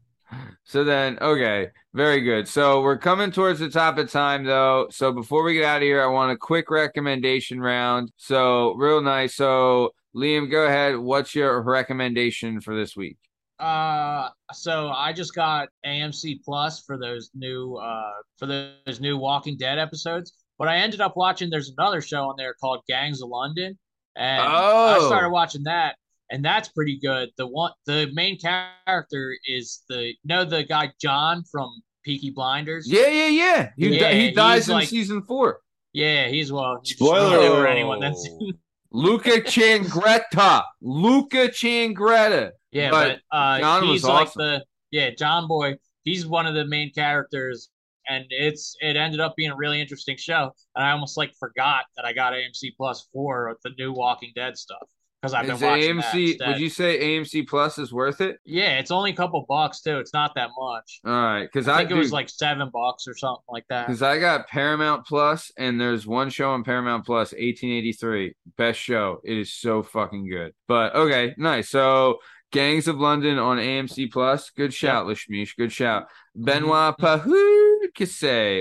So 0.64 0.84
then, 0.84 1.18
okay, 1.20 1.68
very 1.92 2.20
good. 2.22 2.48
So 2.48 2.80
we're 2.80 2.96
coming 2.96 3.30
towards 3.30 3.58
the 3.60 3.68
top 3.68 3.98
of 3.98 4.10
time, 4.10 4.44
though. 4.44 4.86
So 4.90 5.12
before 5.12 5.42
we 5.42 5.54
get 5.54 5.64
out 5.64 5.76
of 5.78 5.82
here, 5.82 6.02
I 6.02 6.06
want 6.06 6.32
a 6.32 6.36
quick 6.36 6.70
recommendation 6.70 7.60
round. 7.60 8.10
So 8.16 8.72
real 8.74 9.02
nice. 9.02 9.34
So 9.34 9.92
Liam, 10.16 10.50
go 10.50 10.66
ahead. 10.66 10.96
What's 10.98 11.34
your 11.34 11.60
recommendation 11.62 12.60
for 12.60 12.76
this 12.76 12.96
week? 12.96 13.16
Uh, 13.58 14.28
so 14.52 14.88
I 14.88 15.12
just 15.12 15.34
got 15.34 15.68
AMC 15.86 16.40
Plus 16.44 16.82
for 16.84 16.98
those 16.98 17.30
new 17.34 17.76
uh 17.76 18.10
for 18.38 18.46
those 18.46 19.00
new 19.00 19.16
Walking 19.16 19.56
Dead 19.56 19.78
episodes. 19.78 20.32
But 20.58 20.68
I 20.68 20.76
ended 20.78 21.00
up 21.00 21.16
watching. 21.16 21.48
There's 21.50 21.72
another 21.78 22.00
show 22.00 22.24
on 22.28 22.34
there 22.36 22.54
called 22.60 22.80
Gangs 22.88 23.22
of 23.22 23.28
London, 23.28 23.78
and 24.16 24.42
I 24.42 24.96
Oh. 24.98 25.06
started 25.06 25.30
watching 25.30 25.62
that, 25.64 25.96
and 26.30 26.44
that's 26.44 26.68
pretty 26.68 26.98
good. 27.00 27.30
The 27.36 27.46
one, 27.46 27.72
the 27.86 28.10
main 28.12 28.38
character 28.38 29.36
is 29.46 29.82
the 29.88 30.08
you 30.08 30.14
know 30.24 30.44
the 30.44 30.64
guy 30.64 30.92
John 31.00 31.42
from 31.50 31.70
Peaky 32.04 32.30
Blinders. 32.30 32.86
Yeah, 32.90 33.06
yeah, 33.08 33.28
yeah. 33.28 33.70
He, 33.76 33.98
Yeah, 33.98 34.12
he 34.12 34.30
dies 34.32 34.68
in 34.68 34.74
like- 34.74 34.88
season 34.88 35.22
four. 35.22 35.60
yeah, 35.92 36.26
he's 36.28 36.52
well. 36.52 36.80
Spoiler 36.84 37.36
for 37.38 37.58
alert. 37.58 37.66
anyone 37.68 38.00
that's 38.00 38.28
Luca 38.92 39.30
Changretta. 39.40 40.62
Luca 40.80 41.48
Changretta. 41.48 42.50
Yeah, 42.70 42.90
But 42.90 43.18
but, 43.30 43.36
uh, 43.36 43.58
John 43.60 43.82
he's 43.84 44.04
like 44.04 44.28
awesome. 44.28 44.40
the 44.42 44.64
yeah 44.90 45.10
John 45.10 45.48
Boy. 45.48 45.76
He's 46.04 46.26
one 46.26 46.46
of 46.46 46.54
the 46.54 46.64
main 46.64 46.92
characters, 46.92 47.70
and 48.08 48.24
it's 48.30 48.76
it 48.80 48.96
ended 48.96 49.20
up 49.20 49.34
being 49.36 49.50
a 49.50 49.56
really 49.56 49.80
interesting 49.80 50.16
show. 50.16 50.52
And 50.74 50.84
I 50.84 50.90
almost 50.92 51.16
like 51.16 51.32
forgot 51.38 51.84
that 51.96 52.04
I 52.04 52.12
got 52.12 52.32
AMC 52.32 52.76
Plus 52.76 53.08
for 53.12 53.56
the 53.64 53.70
new 53.78 53.92
Walking 53.92 54.32
Dead 54.34 54.56
stuff 54.56 54.88
because 55.22 55.34
I've 55.34 55.46
been 55.46 55.54
Is 55.54 55.62
watching 55.62 55.96
that 55.96 56.04
AMC? 56.04 56.28
instead. 56.30 56.48
Would 56.48 56.60
you 56.60 56.68
say 56.68 57.00
AMC 57.00 57.46
Plus 57.46 57.78
is 57.78 57.92
worth 57.92 58.20
it? 58.20 58.40
Yeah, 58.44 58.78
it's 58.80 58.90
only 58.90 59.12
a 59.12 59.14
couple 59.14 59.44
bucks 59.48 59.80
too. 59.80 59.98
It's 59.98 60.12
not 60.12 60.34
that 60.34 60.50
much. 60.58 61.00
All 61.04 61.12
right, 61.12 61.44
because 61.44 61.68
I 61.68 61.74
I, 61.74 61.78
think 61.78 61.92
it 61.92 61.94
was 61.94 62.12
like 62.12 62.28
seven 62.28 62.68
bucks 62.72 63.06
or 63.06 63.14
something 63.16 63.44
like 63.48 63.64
that. 63.68 63.86
Because 63.86 64.02
I 64.02 64.18
got 64.18 64.48
Paramount 64.48 65.06
Plus, 65.06 65.52
and 65.56 65.80
there's 65.80 66.06
one 66.06 66.28
show 66.28 66.50
on 66.50 66.64
Paramount 66.64 67.06
Plus, 67.06 67.32
1883. 67.32 68.34
Best 68.56 68.80
show. 68.80 69.20
It 69.22 69.38
is 69.38 69.52
so 69.52 69.84
fucking 69.84 70.28
good. 70.28 70.54
But 70.66 70.94
okay, 70.96 71.34
nice. 71.38 71.68
So, 71.68 72.18
Gangs 72.50 72.88
of 72.88 72.98
London 72.98 73.38
on 73.38 73.58
AMC 73.58 74.10
Plus. 74.10 74.50
Good 74.50 74.74
shout, 74.74 75.06
Lashmish. 75.06 75.56
Good 75.56 75.72
shout. 75.72 76.08
Benoit 76.34 76.96
Pahud 76.98 77.62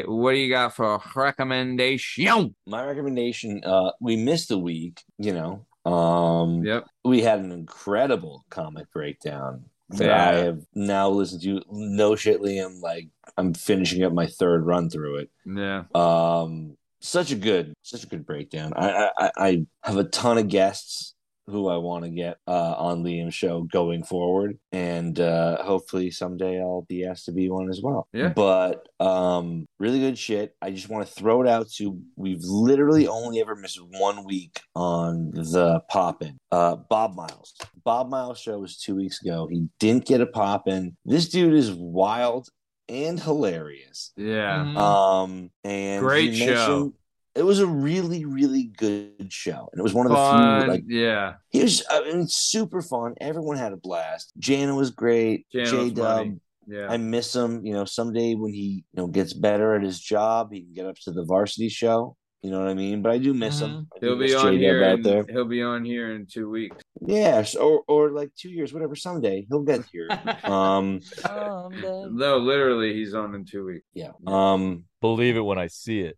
what 0.08 0.32
do 0.34 0.38
you 0.38 0.50
got 0.50 0.76
for 0.76 1.02
recommendation? 1.16 2.56
My 2.68 2.84
recommendation, 2.84 3.64
uh, 3.64 3.92
we 4.00 4.18
missed 4.18 4.52
a 4.52 4.58
week, 4.58 5.02
you 5.18 5.34
know. 5.34 5.66
Um 5.86 6.64
Yep. 6.64 6.86
we 7.03 7.22
had 7.22 7.40
an 7.40 7.52
incredible 7.52 8.45
comic 8.49 8.91
breakdown 8.94 9.66
that 9.90 10.06
Yeah. 10.08 10.30
I 10.30 10.34
have 10.45 10.62
now 10.76 11.10
listened 11.10 11.41
to. 11.44 11.62
No 11.72 12.16
shit, 12.16 12.41
Liam. 12.41 12.82
Like 12.82 13.08
I'm 13.38 13.53
finishing 13.53 14.03
up 14.03 14.14
my 14.14 14.28
third 14.28 14.66
run 14.66 14.90
through 14.90 15.18
it. 15.18 15.30
Yeah. 15.45 15.84
Um, 15.95 16.78
such 16.99 17.32
a 17.32 17.36
good, 17.36 17.74
such 17.82 18.03
a 18.03 18.08
good 18.08 18.26
breakdown. 18.26 18.74
I, 18.76 19.10
I, 19.18 19.32
I 19.38 19.66
have 19.84 19.98
a 19.98 20.03
ton 20.03 20.38
of 20.38 20.48
guests 20.49 21.16
who 21.52 21.68
I 21.68 21.78
want 21.78 22.06
to 22.06 22.10
get 22.10 22.38
uh, 22.48 22.73
on 22.78 23.03
Liam's 23.03 23.36
show 23.36 23.64
going 23.64 24.03
forward, 24.03 24.57
and 24.72 25.19
uh, 25.19 25.61
hopefully 25.64 26.10
someday 26.11 26.60
I'll 26.60 26.86
be 26.88 27.06
asked 27.06 27.26
to 27.26 27.32
be 27.32 27.49
one 27.49 27.69
as 27.69 27.82
well. 27.84 28.07
Yeah. 28.14 28.30
But 28.30 28.88
um, 28.99 29.65
really 29.80 29.99
good 29.99 30.18
shit. 30.18 30.56
I 30.61 30.72
just 30.72 30.90
want 30.90 31.06
to 31.07 31.14
throw 31.14 31.41
it 31.41 31.48
out 31.48 31.69
to. 31.73 31.99
We've 32.15 32.44
literally 32.44 33.07
only 33.07 33.41
ever 33.41 33.56
missed 33.56 33.80
one 33.99 34.26
week 34.26 34.60
on 34.76 35.32
the 35.32 35.82
pop 35.90 36.23
in. 36.23 36.38
Uh, 36.52 36.78
Bob 36.78 37.15
Miles. 37.15 37.53
Bob 37.84 38.10
Miles 38.10 38.40
show 38.40 38.57
was 38.60 38.78
two 38.78 38.95
weeks 38.95 39.22
ago. 39.22 39.48
He 39.52 39.68
didn't 39.80 40.06
get 40.06 40.22
a 40.22 40.26
pop 40.28 40.68
in. 40.68 40.95
This 41.06 41.30
dude 41.30 41.53
is 41.53 41.72
wild 41.72 42.48
and 42.90 43.19
hilarious. 43.19 44.11
Yeah. 44.18 44.65
Mhm. 44.65 44.78
Um, 44.78 45.52
and 45.64 46.02
Great 46.02 46.34
he 46.34 46.40
show. 46.40 46.94
Mentioned- 47.36 47.41
It 47.41 47.44
was 47.45 47.60
a 47.60 47.68
really, 47.68 48.26
really 48.26 48.64
good 48.78 49.32
show, 49.32 49.70
and 49.72 49.80
it 49.80 49.84
was 49.84 49.94
one 49.94 50.06
of 50.06 50.12
the 50.12 50.16
Fun. 50.16 50.62
few 50.62 50.72
like 50.72 50.84
yeah. 50.88 51.34
he 51.49 51.64
was. 51.64 51.84
I 51.90 52.02
mean, 52.03 52.28
super 52.28 52.82
fun. 52.82 53.14
Everyone 53.22 53.58
had 53.58 53.74
a 53.74 53.78
blast. 53.78 54.34
Jana 54.38 54.76
was 54.76 54.91
great. 54.91 55.45
j-dub. 55.52 56.38
Yeah. 56.68 56.88
I 56.90 56.98
miss 56.98 57.36
him. 57.36 57.66
You 57.66 57.74
know, 57.74 57.86
someday 57.86 58.36
when 58.36 58.53
he 58.53 58.84
you 58.94 58.98
know 59.02 59.08
gets 59.08 59.34
better 59.34 59.76
at 59.76 59.82
his 59.84 59.99
job, 59.99 60.52
he 60.53 60.62
can 60.62 60.74
get 60.74 60.86
up 60.86 60.95
to 61.03 61.12
the 61.12 61.24
varsity 61.26 61.70
show. 61.70 62.16
You 62.44 62.49
know 62.49 62.60
what 62.60 62.70
I 62.70 62.74
mean? 62.74 63.02
But 63.03 63.12
I 63.12 63.18
do 63.20 63.34
miss 63.36 63.60
him. 63.60 63.88
I 63.95 63.99
do 63.99 64.08
He'll 64.08 64.18
be 64.18 64.34
on 64.34 64.45
J-Dub 64.53 64.60
here. 64.60 64.84
out 64.84 64.98
In, 64.98 65.02
there. 65.03 65.26
he'll 65.30 65.45
be 65.45 65.62
on 65.62 65.86
here 65.86 66.16
in 66.16 66.26
two 66.26 66.49
weeks. 66.49 66.78
Yeah, 67.06 67.44
or 67.60 67.84
or 67.88 68.10
like 68.12 68.32
two 68.36 68.49
years, 68.49 68.74
whatever. 68.74 68.95
Someday 68.95 69.45
he'll 69.49 69.62
get 69.64 69.82
here. 69.91 70.08
um, 70.44 71.02
No, 71.26 72.38
literally, 72.38 72.94
he's 72.94 73.14
on 73.14 73.36
in 73.36 73.45
two 73.45 73.66
weeks. 73.66 73.86
yeah. 73.94 74.12
Um, 74.26 74.86
Believe 75.02 75.36
it 75.38 75.41
when 75.41 75.58
I 75.58 75.68
see 75.68 76.02
it. 76.02 76.18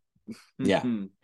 Yeah. 0.60 0.82
so 0.82 1.24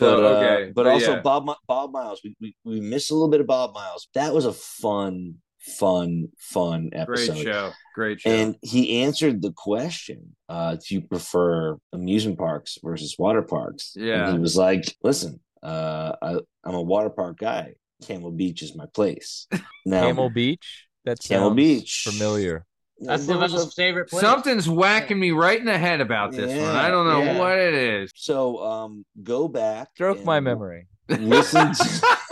but, 0.00 0.24
uh, 0.24 0.28
okay, 0.28 0.72
but, 0.74 0.86
also 0.86 1.14
yeah. 1.14 1.20
Bob 1.20 1.50
Bob 1.66 1.92
Miles. 1.92 2.20
We, 2.24 2.36
we 2.40 2.56
we 2.64 2.80
missed 2.80 3.10
a 3.10 3.14
little 3.14 3.28
bit 3.28 3.40
of 3.40 3.46
Bob 3.46 3.74
Miles. 3.74 4.08
That 4.14 4.34
was 4.34 4.46
a 4.46 4.52
fun, 4.52 5.36
fun, 5.58 6.28
fun 6.38 6.90
episode. 6.92 7.32
great 7.32 7.44
show. 7.44 7.72
Great 7.94 8.20
show. 8.20 8.30
And 8.30 8.56
he 8.62 9.02
answered 9.02 9.42
the 9.42 9.52
question: 9.52 10.36
uh, 10.48 10.76
Do 10.76 10.94
you 10.94 11.00
prefer 11.02 11.76
amusement 11.92 12.38
parks 12.38 12.78
versus 12.82 13.16
water 13.18 13.42
parks? 13.42 13.94
Yeah. 13.96 14.26
and 14.26 14.34
he 14.34 14.38
was 14.38 14.56
like, 14.56 14.96
"Listen, 15.02 15.40
uh, 15.62 16.12
I, 16.20 16.38
I'm 16.64 16.74
a 16.74 16.82
water 16.82 17.10
park 17.10 17.38
guy. 17.38 17.74
Camel 18.06 18.30
Beach 18.30 18.62
is 18.62 18.74
my 18.76 18.86
place." 18.86 19.46
Now, 19.86 20.02
Camel 20.02 20.28
Beach. 20.28 20.88
That 21.06 21.18
Camel 21.20 21.52
Beach. 21.52 22.02
familiar. 22.06 22.66
That's 23.00 23.26
there 23.26 23.38
was 23.38 23.52
Lavelle's 23.52 23.68
a- 23.68 23.70
favorite 23.72 24.08
place. 24.08 24.20
Something's 24.20 24.68
whacking 24.68 25.18
me 25.18 25.30
right 25.30 25.58
in 25.58 25.64
the 25.66 25.78
head 25.78 26.00
about 26.00 26.32
this 26.32 26.50
one. 26.50 26.76
I 26.76 26.88
don't 26.88 27.06
know 27.06 27.22
yeah. 27.22 27.38
what 27.38 27.58
it 27.58 27.74
is. 27.74 28.12
so 28.14 28.58
um, 28.62 29.04
go 29.22 29.48
back. 29.48 29.88
Stroke 29.94 30.24
my 30.24 30.36
and 30.36 30.44
memory. 30.44 30.86
Listen. 31.08 31.72
To, 31.72 32.18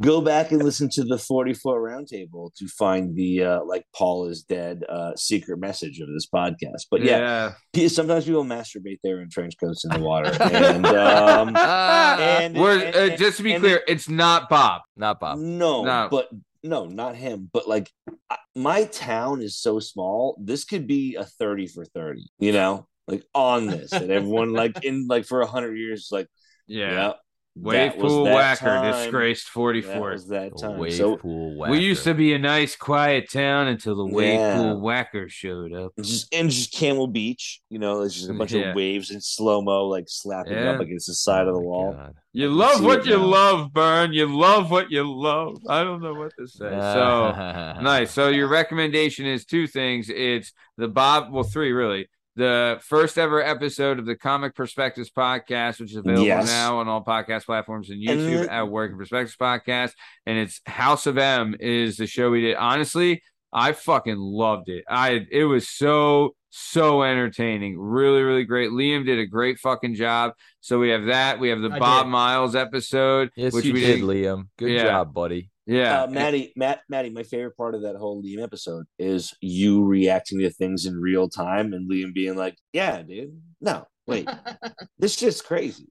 go 0.00 0.20
back 0.20 0.52
and 0.52 0.62
listen 0.62 0.90
to 0.90 1.02
the 1.04 1.16
44 1.16 1.80
roundtable 1.80 2.54
to 2.56 2.68
find 2.68 3.16
the 3.16 3.42
uh, 3.42 3.64
like 3.64 3.86
paul 3.94 4.26
is 4.28 4.42
dead 4.42 4.82
uh, 4.90 5.12
secret 5.16 5.58
message 5.58 6.00
of 6.00 6.08
this 6.08 6.26
podcast 6.26 6.82
but 6.90 7.00
yeah, 7.02 7.52
p- 7.72 7.88
sometimes 7.88 8.26
people 8.26 8.44
masturbate 8.44 8.98
there 9.02 9.22
in 9.22 9.30
trench 9.30 9.54
coats 9.58 9.86
in 9.86 9.90
the 9.98 10.04
water 10.06 10.30
and 10.42 10.84
um, 10.84 11.56
and- 11.56 12.58
We're, 12.58 12.78
and- 12.78 12.94
uh, 12.94 12.98
and- 12.98 13.18
just 13.18 13.38
to 13.38 13.42
be 13.42 13.54
and- 13.54 13.62
clear, 13.62 13.82
it's 13.88 14.06
not 14.08 14.50
Bob. 14.50 14.82
Not 14.98 15.18
Bob. 15.18 15.38
no, 15.38 15.84
No. 15.84 16.08
but 16.10 16.28
no 16.68 16.86
not 16.86 17.16
him 17.16 17.48
but 17.52 17.68
like 17.68 17.90
I- 18.30 18.36
my 18.54 18.84
town 18.84 19.42
is 19.42 19.58
so 19.58 19.78
small 19.80 20.36
this 20.42 20.64
could 20.64 20.86
be 20.86 21.14
a 21.16 21.24
30 21.24 21.66
for 21.66 21.84
30 21.84 22.26
you 22.38 22.52
know 22.52 22.86
like 23.08 23.24
on 23.34 23.66
this 23.68 23.92
and 23.92 24.10
everyone 24.10 24.52
like 24.52 24.84
in 24.84 25.06
like 25.08 25.24
for 25.26 25.40
a 25.40 25.46
hundred 25.46 25.76
years 25.78 26.08
like 26.10 26.28
Yeah. 26.66 26.90
yeah, 26.92 27.12
Wave 27.58 27.92
that 27.92 28.00
pool 28.00 28.24
whacker, 28.24 28.66
time. 28.66 28.92
disgraced 28.92 29.46
that 29.46 29.50
44. 29.52 30.10
was 30.10 30.28
that 30.28 30.52
time 30.60 30.78
wave 30.78 30.92
so 30.94 31.16
pool 31.16 31.58
we 31.70 31.78
used 31.78 32.04
to 32.04 32.12
be 32.12 32.34
a 32.34 32.38
nice, 32.38 32.76
quiet 32.76 33.30
town 33.30 33.68
until 33.68 33.96
the 33.96 34.04
wave 34.04 34.34
Yeah. 34.38 34.56
pool 34.56 34.80
whacker 34.80 35.28
showed 35.30 35.72
up. 35.72 35.92
It's 35.96 36.08
just 36.10 36.34
and 36.34 36.50
just 36.50 36.72
Camel 36.74 37.06
Beach, 37.06 37.62
you 37.70 37.78
know, 37.78 38.02
it's 38.02 38.14
just 38.14 38.28
a 38.28 38.34
bunch 38.34 38.52
Yeah. 38.52 38.70
of 38.70 38.76
waves 38.76 39.10
in 39.10 39.22
slow 39.22 39.62
mo, 39.62 39.86
like 39.86 40.04
slapping 40.06 40.52
Yeah. 40.52 40.72
up 40.72 40.80
against 40.80 41.06
the 41.06 41.14
side 41.14 41.46
of 41.48 41.54
the 41.54 41.60
Oh 41.60 41.64
wall. 41.64 41.92
God. 41.94 42.14
You 42.34 42.50
love 42.50 42.76
see 42.80 42.84
what 42.84 43.06
you 43.06 43.16
now. 43.16 43.24
love, 43.24 43.72
Burn. 43.72 44.12
You 44.12 44.26
love 44.26 44.70
what 44.70 44.90
you 44.90 45.10
love. 45.10 45.56
I 45.66 45.82
don't 45.82 46.02
know 46.02 46.12
what 46.12 46.32
to 46.38 46.46
say. 46.46 46.68
So 46.68 47.32
nice. 47.80 48.10
So 48.10 48.28
your 48.28 48.48
recommendation 48.48 49.24
is 49.24 49.46
two 49.46 49.66
things. 49.66 50.10
It's 50.10 50.52
the 50.76 50.88
Bob, 50.88 51.32
well, 51.32 51.44
three 51.44 51.72
really. 51.72 52.08
The 52.36 52.78
first 52.82 53.16
ever 53.18 53.42
episode 53.42 53.98
of 53.98 54.04
the 54.06 54.14
Comic 54.14 54.54
Perspectives 54.54 55.10
podcast, 55.10 55.80
which 55.80 55.90
is 55.92 55.96
available 55.96 56.24
Yes. 56.26 56.46
now 56.46 56.78
on 56.80 56.86
all 56.88 57.02
podcast 57.02 57.46
platforms 57.46 57.88
and 57.90 57.98
And 58.06 58.20
YouTube 58.20 58.40
then- 58.40 58.48
at 58.50 58.68
Working 58.68 58.98
Perspectives 58.98 59.36
Podcast. 59.36 59.92
And 60.26 60.38
it's 60.38 60.60
House 60.66 61.06
of 61.06 61.16
M 61.16 61.56
is 61.58 61.96
the 61.96 62.06
show 62.06 62.30
we 62.30 62.42
did. 62.42 62.56
Honestly, 62.56 63.22
I 63.52 63.72
fucking 63.72 64.18
loved 64.18 64.68
it. 64.68 64.84
I 64.88 65.26
it 65.30 65.44
was 65.44 65.68
so 65.68 66.34
so 66.50 67.02
entertaining. 67.02 67.78
Really, 67.78 68.22
really 68.22 68.44
great. 68.44 68.70
Liam 68.70 69.04
did 69.06 69.18
a 69.18 69.26
great 69.26 69.58
fucking 69.58 69.94
job. 69.94 70.32
So 70.60 70.78
we 70.78 70.88
have 70.90 71.06
that. 71.06 71.38
We 71.38 71.48
have 71.50 71.60
the 71.60 71.70
I 71.70 71.78
Bob 71.78 72.06
did. 72.06 72.10
Miles 72.10 72.54
episode, 72.54 73.30
Yes, 73.36 73.52
which 73.52 73.64
you 73.66 73.72
we 73.74 73.80
did, 73.80 74.02
Liam. 74.02 74.48
Good 74.58 74.72
Yeah. 74.72 74.84
job, 74.84 75.12
buddy. 75.14 75.50
Yeah, 75.66 76.04
Uh, 76.04 76.06
Maddie, 76.06 76.52
Matt, 76.56 76.80
Maddie, 76.88 77.10
my 77.10 77.24
favorite 77.24 77.56
part 77.56 77.74
of 77.74 77.82
that 77.82 77.96
whole 77.96 78.22
Liam 78.22 78.42
episode 78.42 78.86
is 78.98 79.34
you 79.40 79.84
reacting 79.84 80.38
to 80.40 80.50
things 80.50 80.86
in 80.86 80.94
real 81.00 81.28
time 81.28 81.72
and 81.72 81.90
Liam 81.90 82.14
being 82.14 82.36
like, 82.36 82.56
"Yeah, 82.72 83.02
dude, 83.02 83.40
no, 83.60 83.84
wait, 84.06 84.28
this 84.98 85.16
shit's 85.16 85.42
crazy." 85.42 85.88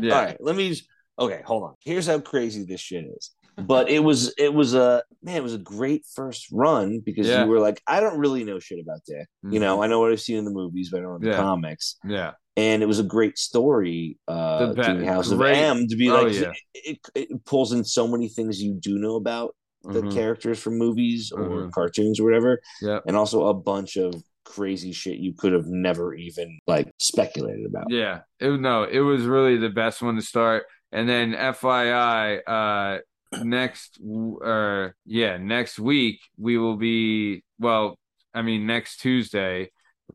yeah. 0.00 0.14
All 0.14 0.24
right, 0.24 0.36
let 0.40 0.56
me. 0.56 0.70
Just, 0.70 0.84
okay, 1.18 1.42
hold 1.44 1.62
on. 1.64 1.74
Here's 1.84 2.06
how 2.06 2.20
crazy 2.20 2.64
this 2.64 2.80
shit 2.80 3.04
is. 3.04 3.32
But 3.58 3.90
it 3.90 3.98
was, 3.98 4.32
it 4.38 4.54
was 4.54 4.72
a 4.72 5.02
man. 5.22 5.36
It 5.36 5.42
was 5.42 5.52
a 5.52 5.58
great 5.58 6.06
first 6.14 6.46
run 6.50 7.00
because 7.04 7.28
Yeah. 7.28 7.42
you 7.44 7.50
were 7.50 7.60
like, 7.60 7.82
I 7.86 8.00
don't 8.00 8.18
really 8.18 8.44
know 8.44 8.58
shit 8.58 8.80
about 8.80 9.00
Dick. 9.06 9.26
You 9.42 9.60
know, 9.60 9.82
I 9.82 9.88
know 9.88 10.00
what 10.00 10.10
I've 10.10 10.22
seen 10.22 10.38
in 10.38 10.46
the 10.46 10.50
movies, 10.50 10.88
but 10.90 11.00
I 11.00 11.02
don't 11.02 11.20
know 11.20 11.28
the 11.28 11.34
Mm-hmm. 11.34 11.42
Comics. 11.42 11.96
yeah, 12.02 12.30
And 12.56 12.82
it 12.82 12.86
was 12.86 12.98
a 12.98 13.04
great 13.04 13.38
story. 13.38 14.18
Uh, 14.28 14.72
The 14.74 14.82
doing 14.82 15.04
House 15.04 15.32
great- 15.32 15.52
of 15.52 15.78
M 15.78 15.88
to 15.88 15.96
be 15.96 16.10
oh, 16.10 16.22
like, 16.22 16.34
yeah. 16.34 16.52
it, 16.74 16.98
it, 17.14 17.28
it 17.30 17.44
pulls 17.46 17.72
in 17.72 17.82
so 17.84 18.06
many 18.06 18.28
things 18.28 18.62
you 18.62 18.74
do 18.74 18.98
know 18.98 19.16
about 19.16 19.54
the 19.84 20.02
Mhm. 20.02 20.12
characters 20.12 20.60
from 20.60 20.76
movies 20.78 21.32
or 21.32 21.42
Mhm. 21.48 21.72
cartoons 21.72 22.20
or 22.20 22.24
whatever, 22.24 22.60
yeah. 22.82 23.00
and 23.06 23.16
also 23.16 23.46
a 23.48 23.54
bunch 23.54 23.96
of 23.96 24.14
crazy 24.44 24.92
shit 24.92 25.18
you 25.18 25.32
could 25.32 25.52
have 25.52 25.66
never 25.66 26.14
even 26.14 26.58
like 26.66 26.88
speculated 27.00 27.66
about. 27.66 27.86
Yeah, 27.90 28.20
it 28.38 28.60
no, 28.60 28.84
it 28.84 29.00
was 29.00 29.24
really 29.24 29.56
the 29.56 29.70
best 29.70 30.02
one 30.02 30.14
to 30.16 30.22
start. 30.22 30.66
And 30.92 31.08
then 31.08 31.32
FYI, 31.34 32.38
uh 32.46 32.98
next 33.42 33.98
or 34.04 34.94
yeah, 35.06 35.36
next 35.38 35.78
week 35.78 36.20
we 36.38 36.58
will 36.58 36.76
be 36.76 37.42
well, 37.58 37.96
I 38.34 38.42
mean 38.42 38.66
next 38.66 38.98
Tuesday, 38.98 39.70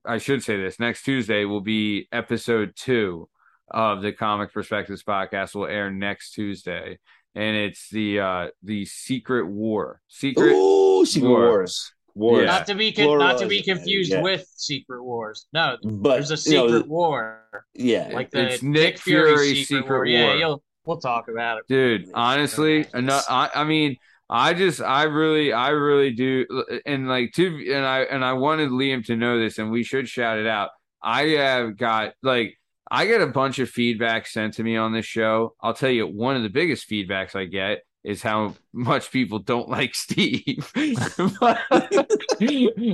I 0.06 0.18
should 0.18 0.44
say 0.44 0.58
this, 0.58 0.80
next 0.80 1.04
Tuesday 1.04 1.46
will 1.46 1.62
be 1.62 2.08
episode 2.12 2.74
2 2.76 3.28
of 3.70 4.02
the 4.02 4.14
Comic 4.14 4.54
Perspectives 4.54 5.04
podcast 5.04 5.56
will 5.56 5.66
air 5.68 5.92
next 5.92 6.32
Tuesday. 6.32 7.00
And 7.36 7.56
it's 7.56 7.90
the 7.90 8.20
uh 8.20 8.48
the 8.64 8.86
Secret 8.86 9.48
War. 9.48 10.02
Secret 10.08 10.54
Ooh, 10.54 11.06
Secret 11.06 11.30
War. 11.30 11.40
Wars. 11.50 11.92
Wars. 12.16 12.40
Yeah. 12.42 12.46
Not 12.48 12.66
to 12.68 12.76
be 12.76 12.92
con- 12.92 13.06
Plural 13.06 13.28
not 13.28 13.40
to 13.40 13.48
be 13.48 13.62
confused 13.62 14.12
yeah. 14.12 14.22
with 14.24 14.48
Secret 14.56 15.04
Wars. 15.04 15.46
No, 15.54 15.78
But 15.84 16.26
there's 16.28 16.32
a 16.48 16.50
you 16.50 16.58
know, 16.58 16.68
Secret 16.68 16.88
War, 16.88 17.44
yeah, 17.76 18.10
like 18.12 18.32
the 18.32 18.54
It's 18.54 18.64
Nick 18.64 18.98
Fury's 18.98 19.68
Secret 19.68 20.10
Yeah, 20.10 20.24
War. 20.26 20.36
you'll 20.36 20.64
we'll 20.86 20.98
talk 20.98 21.28
about 21.28 21.58
it. 21.60 21.66
dude 21.68 22.10
honestly 22.14 22.86
no, 22.94 23.20
I, 23.30 23.50
I 23.54 23.64
mean 23.66 23.98
i 24.30 24.54
just 24.54 24.82
i 24.82 25.04
really 25.04 25.54
i 25.54 25.70
really 25.70 26.12
do 26.12 26.46
uh, 26.54 26.78
and 26.86 27.08
like 27.08 27.32
to 27.34 27.46
and 27.74 27.86
i 27.86 28.00
and 28.02 28.26
i 28.26 28.34
wanted 28.34 28.70
liam 28.70 29.06
to 29.06 29.16
know 29.16 29.40
this 29.40 29.58
and 29.58 29.72
we 29.72 29.84
should 29.84 30.08
shout 30.10 30.38
it 30.38 30.48
out. 30.48 30.70
I 31.02 31.24
have 31.38 31.78
got 31.78 32.14
like 32.24 32.58
i 32.92 33.06
get 33.06 33.22
a 33.22 33.28
bunch 33.28 33.60
of 33.60 33.70
feedback 33.70 34.28
sent 34.28 34.56
to 34.56 34.64
me 34.64 34.76
on 34.78 34.92
this 34.94 35.06
show. 35.06 35.56
I'll 35.62 35.74
tell 35.74 35.90
you 35.90 36.08
one 36.08 36.36
of 36.36 36.44
the 36.44 36.50
biggest 36.50 36.90
feedbacks 36.90 37.36
i 37.36 37.46
get 37.46 37.84
is 38.04 38.22
how 38.22 38.56
much 38.74 39.12
people 39.12 39.40
don't 39.40 39.70
like 39.70 39.94
steve. 39.96 40.72
But- 41.40 41.60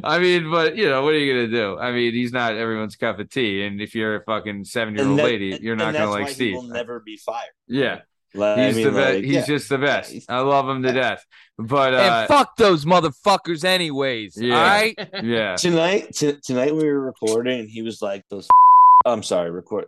i 0.03 0.19
mean 0.19 0.49
but 0.51 0.75
you 0.77 0.87
know 0.89 1.03
what 1.03 1.13
are 1.13 1.17
you 1.19 1.33
gonna 1.33 1.47
do? 1.47 1.77
I 1.79 1.91
mean 1.91 2.13
he's 2.13 2.31
not 2.31 2.55
everyone's 2.55 2.95
cup 2.95 3.19
of 3.19 3.29
tea 3.29 3.65
and 3.65 3.81
if 3.81 3.95
you're 3.95 4.15
a 4.17 4.23
fucking 4.23 4.65
seven 4.65 4.95
year 4.95 5.07
old 5.07 5.17
lady 5.17 5.57
you're 5.61 5.75
not 5.75 5.93
gonna 5.93 6.09
like 6.09 6.23
why 6.23 6.27
he 6.29 6.33
steve. 6.33 6.55
will 6.55 6.63
never 6.63 6.99
be 6.99 7.17
fired. 7.17 7.51
yeah 7.67 8.01
Like, 8.35 8.57
I 8.57 8.67
He's 8.67 8.75
mean, 8.77 8.85
the 8.85 8.91
best. 8.91 9.13
like, 9.13 9.23
he's 9.23 9.33
yeah. 9.33 9.45
just 9.45 9.69
the 9.69 9.77
best. 9.77 10.15
I 10.29 10.39
love 10.39 10.67
him 10.67 10.81
to 10.83 10.91
death. 10.91 11.25
But 11.59 11.93
uh, 11.93 11.97
and 11.97 12.27
fuck 12.27 12.55
those 12.57 12.83
motherfuckers, 12.83 13.63
anyways. 13.63 14.37
Yeah. 14.37 14.55
All 14.55 14.61
right. 14.63 15.09
yeah, 15.23 15.55
tonight 15.55 16.13
t- 16.13 16.37
tonight 16.43 16.75
we 16.75 16.83
were 16.83 16.99
recording 16.99 17.59
and 17.59 17.69
he 17.69 17.83
was 17.83 18.01
like 18.01 18.27
those 18.29 18.47
I'm 19.05 19.21
sorry 19.21 19.51
record 19.51 19.85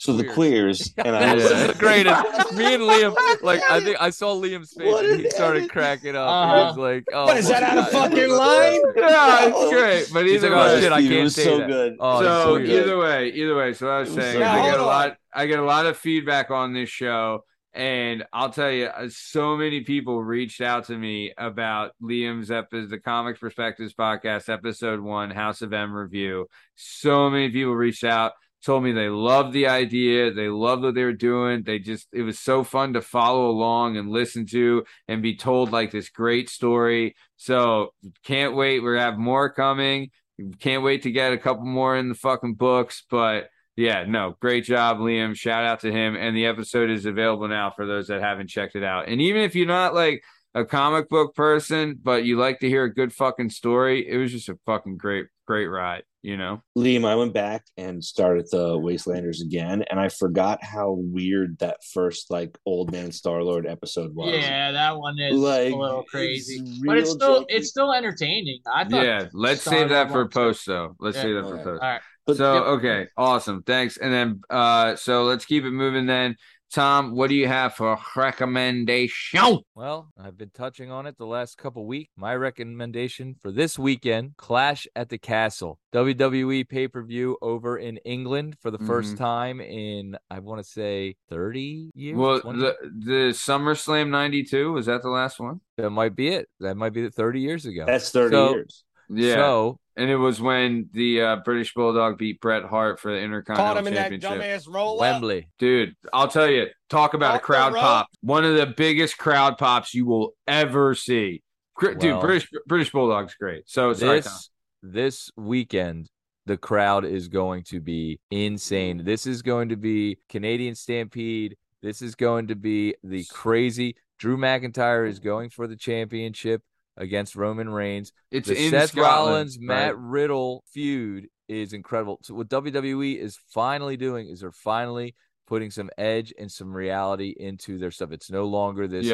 so 0.00 0.14
the 0.14 0.24
queers 0.24 0.94
and 0.98 1.14
I 1.14 1.34
was 1.34 1.44
Yeah. 1.44 1.50
great. 1.74 2.06
is 2.06 2.12
the 2.14 2.24
greatest. 2.24 2.52
Me 2.54 2.74
and 2.74 2.82
Liam, 2.84 3.42
like 3.42 3.60
I 3.70 3.80
think 3.80 3.98
I 4.00 4.08
saw 4.08 4.34
Liam's 4.34 4.72
face 4.72 4.90
What 4.90 5.04
and 5.04 5.20
he 5.20 5.28
started 5.30 5.58
edit. 5.64 5.70
cracking 5.72 6.16
up. 6.16 6.26
Uh-huh. 6.26 6.56
He 6.56 6.62
was 6.68 6.76
like, 6.78 7.04
"Oh, 7.12 7.26
What 7.26 7.36
is 7.36 7.48
that 7.48 7.62
out 7.62 7.78
of 7.78 7.90
fucking 7.90 8.30
line? 8.30 8.80
yeah, 8.96 9.50
it's 9.52 9.70
great. 9.72 10.10
But 10.12 10.26
He's 10.26 10.42
either 10.42 10.56
like, 10.56 10.70
oh, 10.70 10.74
way, 10.74 10.80
shit, 10.80 10.92
I 10.92 11.02
can't 11.02 11.22
was 11.24 11.34
say 11.34 11.44
so 11.44 11.58
that. 11.58 11.68
good. 11.68 11.96
Oh, 12.00 12.20
so 12.22 12.44
so 12.44 12.58
good. 12.58 12.68
either 12.70 12.98
way, 12.98 13.28
either 13.28 13.54
way. 13.56 13.72
So 13.74 13.88
I 13.90 14.00
was 14.00 14.08
It 14.10 14.16
was 14.16 14.24
saying, 14.24 14.38
so 14.40 14.44
I 14.46 14.62
get 14.70 14.80
a 14.80 14.84
lot. 14.84 15.16
I 15.34 15.46
get 15.46 15.58
a 15.58 15.64
lot 15.64 15.84
of 15.86 15.96
feedback 15.98 16.50
on 16.50 16.72
this 16.72 16.88
show, 16.88 17.44
and 17.74 18.24
I'll 18.32 18.50
tell 18.50 18.70
you, 18.72 18.86
uh, 18.86 19.08
so 19.10 19.56
many 19.56 19.82
people 19.82 20.22
reached 20.24 20.60
out 20.62 20.86
to 20.86 20.96
me 20.96 21.32
about 21.38 21.92
Liam's 22.02 22.50
episode, 22.50 22.88
the 22.90 22.98
Comics 22.98 23.38
Perspectives 23.38 23.92
podcast, 23.94 24.48
episode 24.48 25.00
one, 25.00 25.30
House 25.30 25.60
of 25.62 25.72
M 25.72 25.92
review. 25.92 26.46
So 26.74 27.30
many 27.30 27.50
people 27.50 27.74
reached 27.74 28.02
out. 28.04 28.32
Told 28.64 28.84
me 28.84 28.92
they 28.92 29.08
loved 29.08 29.54
the 29.54 29.68
idea. 29.68 30.32
They 30.32 30.48
loved 30.48 30.82
what 30.82 30.94
they 30.94 31.04
were 31.04 31.14
doing. 31.14 31.62
They 31.62 31.78
just, 31.78 32.08
it 32.12 32.22
was 32.22 32.38
so 32.38 32.62
fun 32.62 32.92
to 32.92 33.00
follow 33.00 33.48
along 33.48 33.96
and 33.96 34.10
listen 34.10 34.44
to 34.46 34.84
and 35.08 35.22
be 35.22 35.36
told 35.36 35.72
like 35.72 35.90
this 35.90 36.10
great 36.10 36.50
story. 36.50 37.16
So 37.36 37.94
can't 38.24 38.54
wait. 38.54 38.82
We're 38.82 38.98
have 38.98 39.16
more 39.16 39.50
coming. 39.50 40.10
Can't 40.58 40.82
wait 40.82 41.02
to 41.02 41.10
get 41.10 41.32
a 41.32 41.38
couple 41.38 41.64
more 41.64 41.96
in 41.96 42.10
the 42.10 42.14
fucking 42.14 42.54
books. 42.54 43.04
But 43.10 43.48
yeah, 43.76 44.04
no, 44.06 44.36
great 44.40 44.64
job, 44.64 44.98
Liam. 44.98 45.34
Shout 45.34 45.64
out 45.64 45.80
to 45.80 45.90
him. 45.90 46.14
And 46.14 46.36
the 46.36 46.46
episode 46.46 46.90
is 46.90 47.06
available 47.06 47.48
now 47.48 47.70
for 47.70 47.86
those 47.86 48.08
that 48.08 48.20
haven't 48.20 48.48
checked 48.48 48.76
it 48.76 48.84
out. 48.84 49.08
And 49.08 49.22
even 49.22 49.40
if 49.40 49.54
you're 49.54 49.66
not 49.66 49.94
like 49.94 50.22
a 50.54 50.64
comic 50.64 51.08
book 51.08 51.34
person, 51.34 51.98
but 52.02 52.24
you 52.24 52.36
like 52.36 52.60
to 52.60 52.68
hear 52.68 52.84
a 52.84 52.92
good 52.92 53.12
fucking 53.12 53.50
story, 53.50 54.06
it 54.06 54.18
was 54.18 54.32
just 54.32 54.48
a 54.48 54.58
fucking 54.66 54.96
great, 54.96 55.26
great 55.50 55.66
ride, 55.66 56.04
you 56.22 56.36
know? 56.36 56.62
Liam, 56.78 57.04
I 57.04 57.16
went 57.16 57.34
back 57.34 57.64
and 57.76 58.04
started 58.04 58.46
the 58.52 58.78
Wastelanders 58.78 59.42
again, 59.42 59.82
and 59.90 59.98
I 59.98 60.08
forgot 60.08 60.62
how 60.62 60.92
weird 60.92 61.58
that 61.58 61.78
first 61.92 62.30
like 62.30 62.56
old 62.64 62.92
man 62.92 63.10
Star 63.10 63.42
Lord 63.42 63.66
episode 63.66 64.14
was. 64.14 64.32
Yeah, 64.32 64.70
that 64.70 64.96
one 64.96 65.18
is 65.18 65.36
Like, 65.36 65.72
a 65.72 65.76
little 65.76 66.02
it's 66.02 66.10
crazy, 66.10 66.62
but 66.86 66.98
it's 66.98 67.10
still 67.10 67.40
janky. 67.42 67.46
it's 67.48 67.68
still 67.68 67.92
entertaining. 67.92 68.60
I 68.72 68.84
thought. 68.84 69.04
Yeah, 69.04 69.26
let's 69.32 69.62
Star 69.62 69.74
save 69.74 69.88
that 69.88 70.08
for 70.12 70.18
one, 70.22 70.28
too. 70.30 70.34
post 70.34 70.66
though. 70.66 70.94
Let's 71.00 71.16
Yeah. 71.16 71.22
save 71.22 71.34
that 71.34 71.42
for 71.42 71.48
Alright. 71.48 71.64
post. 71.64 71.82
All 71.82 71.88
right. 71.90 72.00
But 72.26 72.36
so 72.36 72.54
Yep. 72.54 72.62
okay, 72.78 73.06
awesome. 73.16 73.62
Thanks. 73.64 73.96
And 73.96 74.12
then 74.12 74.40
uh 74.50 74.94
so 74.94 75.24
let's 75.24 75.44
keep 75.46 75.64
it 75.64 75.72
moving 75.72 76.06
then. 76.06 76.36
Tom, 76.74 77.16
what 77.16 77.28
do 77.28 77.34
you 77.34 77.48
have 77.48 77.74
for 77.74 77.92
a 77.94 77.98
recommendation? 78.14 79.58
Well, 79.74 80.12
I've 80.16 80.38
been 80.38 80.50
touching 80.50 80.90
on 80.92 81.06
it 81.06 81.18
the 81.18 81.26
last 81.26 81.58
couple 81.58 81.84
weeks. 81.84 82.10
My 82.16 82.36
recommendation 82.36 83.34
for 83.42 83.50
this 83.50 83.76
weekend: 83.76 84.36
Clash 84.36 84.86
at 84.94 85.08
the 85.08 85.18
Castle, 85.18 85.80
WWE 85.92 86.68
pay 86.68 86.86
per 86.86 87.02
view 87.02 87.36
over 87.42 87.76
in 87.76 87.96
England 87.98 88.56
for 88.62 88.70
the 88.70 88.78
first 88.78 89.14
Mhm. 89.14 89.18
time 89.18 89.60
in 89.60 90.16
I 90.30 90.38
want 90.38 90.62
to 90.62 90.68
say 90.70 91.16
thirty 91.28 91.90
years. 91.94 92.16
Well, 92.16 92.40
20? 92.40 92.60
the 92.60 92.76
the 92.82 93.32
SummerSlam 93.32 94.08
'92 94.10 94.72
was 94.72 94.86
that 94.86 95.02
the 95.02 95.10
last 95.10 95.40
one? 95.40 95.60
that 95.76 95.90
might 95.90 96.14
be 96.14 96.28
it. 96.28 96.48
That 96.60 96.76
might 96.76 96.92
be 96.92 97.08
thirty 97.10 97.40
years 97.40 97.66
ago. 97.66 97.84
That's 97.86 98.10
thirty 98.12 98.34
So- 98.36 98.50
years. 98.50 98.84
Yeah, 99.12 99.34
So 99.34 99.80
and 100.00 100.10
it 100.10 100.16
was 100.16 100.40
when 100.40 100.88
the 100.92 101.20
uh, 101.20 101.36
British 101.44 101.74
Bulldog 101.74 102.16
beat 102.16 102.40
Bret 102.40 102.64
Hart 102.64 102.98
for 102.98 103.12
the 103.12 103.18
Intercontinental 103.18 103.74
Caught 103.74 103.86
Intercontinental 103.86 104.32
him 104.32 104.40
in 104.40 104.40
that 104.40 104.62
dumbass 104.62 104.74
roll 104.74 104.94
up. 104.94 105.00
Wembley. 105.00 105.50
Dude, 105.58 105.94
I'll 106.10 106.28
tell 106.28 106.48
you, 106.48 106.68
talk 106.88 107.12
about 107.12 107.32
a 107.32 107.34
Off 107.34 107.40
the 107.42 107.44
crowd 107.44 107.74
pop. 107.74 108.08
One 108.22 108.44
of 108.44 108.56
the 108.56 108.66
biggest 108.66 109.18
crowd 109.18 109.58
pops 109.58 109.92
you 109.92 110.06
will 110.06 110.34
ever 110.48 110.94
see. 110.94 111.42
Dude, 111.78 112.02
Well- 112.02 112.20
British 112.22 112.48
British 112.66 112.90
Bulldog's 112.90 113.34
great. 113.34 113.64
So 113.66 113.92
sorry, 113.92 114.22
Tom. 114.22 114.32
this 114.32 114.50
this 114.82 115.30
weekend 115.36 116.08
the 116.46 116.56
crowd 116.56 117.04
is 117.04 117.28
going 117.28 117.62
to 117.62 117.80
be 117.80 118.18
insane 118.30 119.04
this 119.04 119.26
is 119.26 119.42
going 119.42 119.68
to 119.68 119.76
be 119.76 120.16
canadian 120.30 120.74
stampede 120.74 121.54
this 121.82 122.00
is 122.00 122.14
going 122.14 122.46
to 122.46 122.56
be 122.56 122.94
the 123.04 123.22
crazy 123.30 123.94
drew 124.18 124.38
mcintyre 124.38 125.06
is 125.06 125.18
going 125.18 125.50
for 125.50 125.66
the 125.66 125.76
championship 125.76 126.62
against 127.00 127.34
roman 127.34 127.68
reigns 127.68 128.12
It's 128.30 128.48
the 128.48 128.64
in 128.64 128.70
seth 128.70 128.90
Scotland, 128.90 129.26
rollins 129.26 129.58
matt 129.58 129.98
riddle 129.98 130.62
feud 130.72 131.26
is 131.48 131.72
incredible 131.72 132.20
so 132.22 132.34
what 132.34 132.48
wwe 132.48 133.18
is 133.18 133.36
finally 133.48 133.96
doing 133.96 134.28
is 134.28 134.40
they're 134.40 134.52
finally 134.52 135.16
putting 135.48 135.72
some 135.72 135.90
edge 135.98 136.32
and 136.38 136.52
some 136.52 136.72
reality 136.72 137.34
into 137.36 137.78
their 137.78 137.90
stuff 137.90 138.12
it's 138.12 138.30
no 138.30 138.44
longer 138.44 138.86
this 138.86 139.06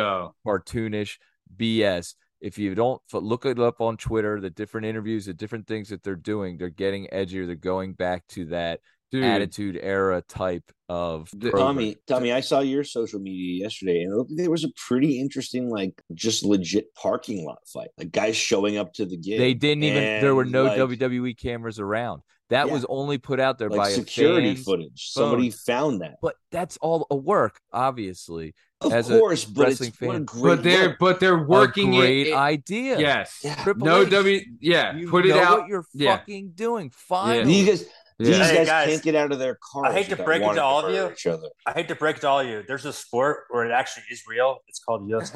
cartoonish 0.47 1.17
BS. 1.55 2.15
If 2.41 2.59
you 2.59 2.75
don't 2.75 3.01
look 3.13 3.47
it 3.47 3.59
up 3.59 3.81
on 3.81 3.97
Twitter, 3.97 4.41
the 4.41 4.51
different 4.51 4.87
interviews, 4.87 5.27
the 5.27 5.35
different 5.35 5.67
things 5.67 5.89
that 5.89 6.03
they're 6.03 6.15
doing, 6.15 6.59
they're 6.59 6.69
getting 6.69 7.09
edgier. 7.13 7.47
They're 7.47 7.55
going 7.55 7.95
back 7.95 8.27
to 8.29 8.45
that 8.47 8.81
dude. 9.11 9.25
attitude 9.25 9.79
era 9.81 10.23
type 10.29 10.65
of 10.89 11.29
The- 11.33 11.51
program. 11.51 11.67
Tommy, 11.67 11.97
Tommy, 12.07 12.33
I 12.33 12.41
saw 12.41 12.61
your 12.61 12.85
social 12.85 13.19
media 13.21 13.63
yesterday, 13.65 14.03
and 14.03 14.13
it 14.21 14.27
there 14.37 14.51
was 14.51 14.65
a 14.65 14.69
pretty 14.89 15.19
interesting, 15.21 15.69
like, 15.71 16.01
just 16.15 16.45
legit 16.45 16.95
parking 16.95 17.45
lot 17.45 17.59
fight. 17.67 17.89
Like 17.99 18.13
guys 18.13 18.37
showing 18.37 18.77
up 18.77 18.93
to 18.95 19.05
the 19.07 19.17
gig. 19.17 19.39
They 19.39 19.55
didn't 19.55 19.85
even. 19.85 20.21
There 20.21 20.35
were 20.35 20.45
no 20.45 20.65
like, 20.65 20.79
WWE 20.79 21.35
cameras 21.37 21.79
around. 21.81 22.23
That 22.51 22.69
Yeah. 22.69 22.75
was 22.75 22.87
only 22.89 23.19
put 23.19 23.41
out 23.41 23.59
there 23.59 23.69
like 23.69 23.79
by 23.79 23.91
security 23.91 24.55
fans. 24.55 24.65
footage. 24.65 25.09
Somebody 25.11 25.51
found 25.51 26.03
that. 26.03 26.19
But 26.23 26.37
that's 26.53 26.77
all 26.77 27.05
a 27.11 27.17
work, 27.17 27.59
obviously. 27.73 28.55
Of 28.81 28.93
as 28.93 29.11
a 29.11 29.19
course, 29.19 29.45
but 29.45 29.71
it's 29.71 29.81
wrestling 29.81 29.93
what 30.09 30.15
a 30.15 30.19
fan. 30.19 30.25
great 30.27 30.57
but 30.57 30.63
they're 30.63 30.89
look. 30.91 30.99
but 31.01 31.19
they're 31.21 31.43
working 31.45 31.95
a 31.95 31.99
great 31.99 32.27
it. 32.29 32.31
it- 32.31 32.35
idea. 32.35 32.99
Yes. 33.01 33.41
Yeah. 33.43 33.73
No 33.79 34.03
H, 34.03 34.11
W. 34.11 34.41
Yeah. 34.61 34.95
You 34.97 35.09
put 35.09 35.27
it 35.27 35.33
out. 35.33 35.61
what 35.63 35.69
you're 35.69 35.85
Yeah. 35.95 36.19
fucking 36.19 36.53
doing. 36.55 36.91
Fine. 36.91 37.47
These 37.49 37.67
guys, 37.69 37.85
These 38.19 38.29
Hey, 38.39 38.57
guys, 38.57 38.67
guys, 38.67 38.89
can't 38.89 39.03
get 39.03 39.15
out 39.15 39.31
of 39.31 39.39
their 39.39 39.59
cars. 39.63 39.89
I 39.91 39.93
hate 39.93 40.09
to 40.09 40.17
break 40.17 40.41
it 40.43 40.55
to 40.55 40.63
all 40.63 40.87
of 40.87 40.95
you. 40.95 41.11
Each 41.13 41.27
other. 41.27 41.49
I 41.67 41.73
hate 41.73 41.89
to 41.89 41.95
break 41.95 42.17
it 42.17 42.21
to 42.21 42.29
all 42.29 42.41
of 42.41 42.47
you. 42.47 42.65
There's 42.67 42.87
a 42.87 42.93
sport 42.93 43.45
where 43.51 43.65
it 43.67 43.73
actually 43.73 44.05
is 44.11 44.23
real. 44.27 44.59
It's 44.69 44.79
called 44.79 45.03
UFC. 45.11 45.35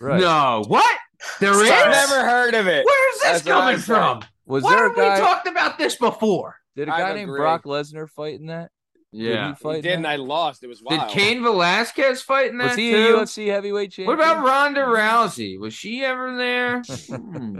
Right. 0.00 0.20
No, 0.20 0.64
what? 0.66 0.98
There 1.40 1.52
is? 1.62 1.68
Sorry. 1.68 1.90
Never 1.90 2.24
heard 2.28 2.54
of 2.54 2.66
it. 2.66 2.84
Where's 2.84 3.14
this 3.20 3.42
That's 3.42 3.42
coming 3.44 3.78
from? 3.78 4.22
Was 4.46 4.64
Why 4.64 4.70
there 4.74 4.86
a 4.86 4.88
have 4.88 4.96
we 5.18 5.20
talked 5.20 5.46
about 5.48 5.78
this 5.78 5.96
before? 5.96 6.56
did 6.76 6.88
a 6.88 6.90
guy 6.92 7.12
named 7.14 7.28
agree. 7.28 7.40
Brock 7.40 7.64
Lesnar 7.64 8.08
fight 8.08 8.38
in 8.40 8.46
that? 8.46 8.70
Did 9.12 9.20
Yeah. 9.22 9.48
he 9.50 9.54
fight? 9.56 9.76
He 9.76 9.82
did, 9.82 9.92
and 9.94 10.04
that? 10.04 10.08
I 10.12 10.16
lost. 10.16 10.62
It 10.62 10.68
was 10.68 10.82
wild. 10.82 10.90
Did 11.00 11.06
wild. 11.06 11.12
Cain 11.12 11.42
Velasquez 11.42 12.22
fight 12.22 12.50
in 12.50 12.58
that 12.58 12.68
Was 12.68 12.76
he 12.76 12.92
too? 12.92 13.16
a 13.16 13.20
UFC 13.20 13.48
heavyweight 13.48 13.90
champion? 13.92 14.16
What 14.16 14.24
about 14.24 14.44
Ronda 14.44 14.80
Rousey? 14.82 15.58
Was 15.58 15.74
she 15.74 16.04
ever 16.04 16.36
there? 16.36 16.82
Hmm. 17.08 17.58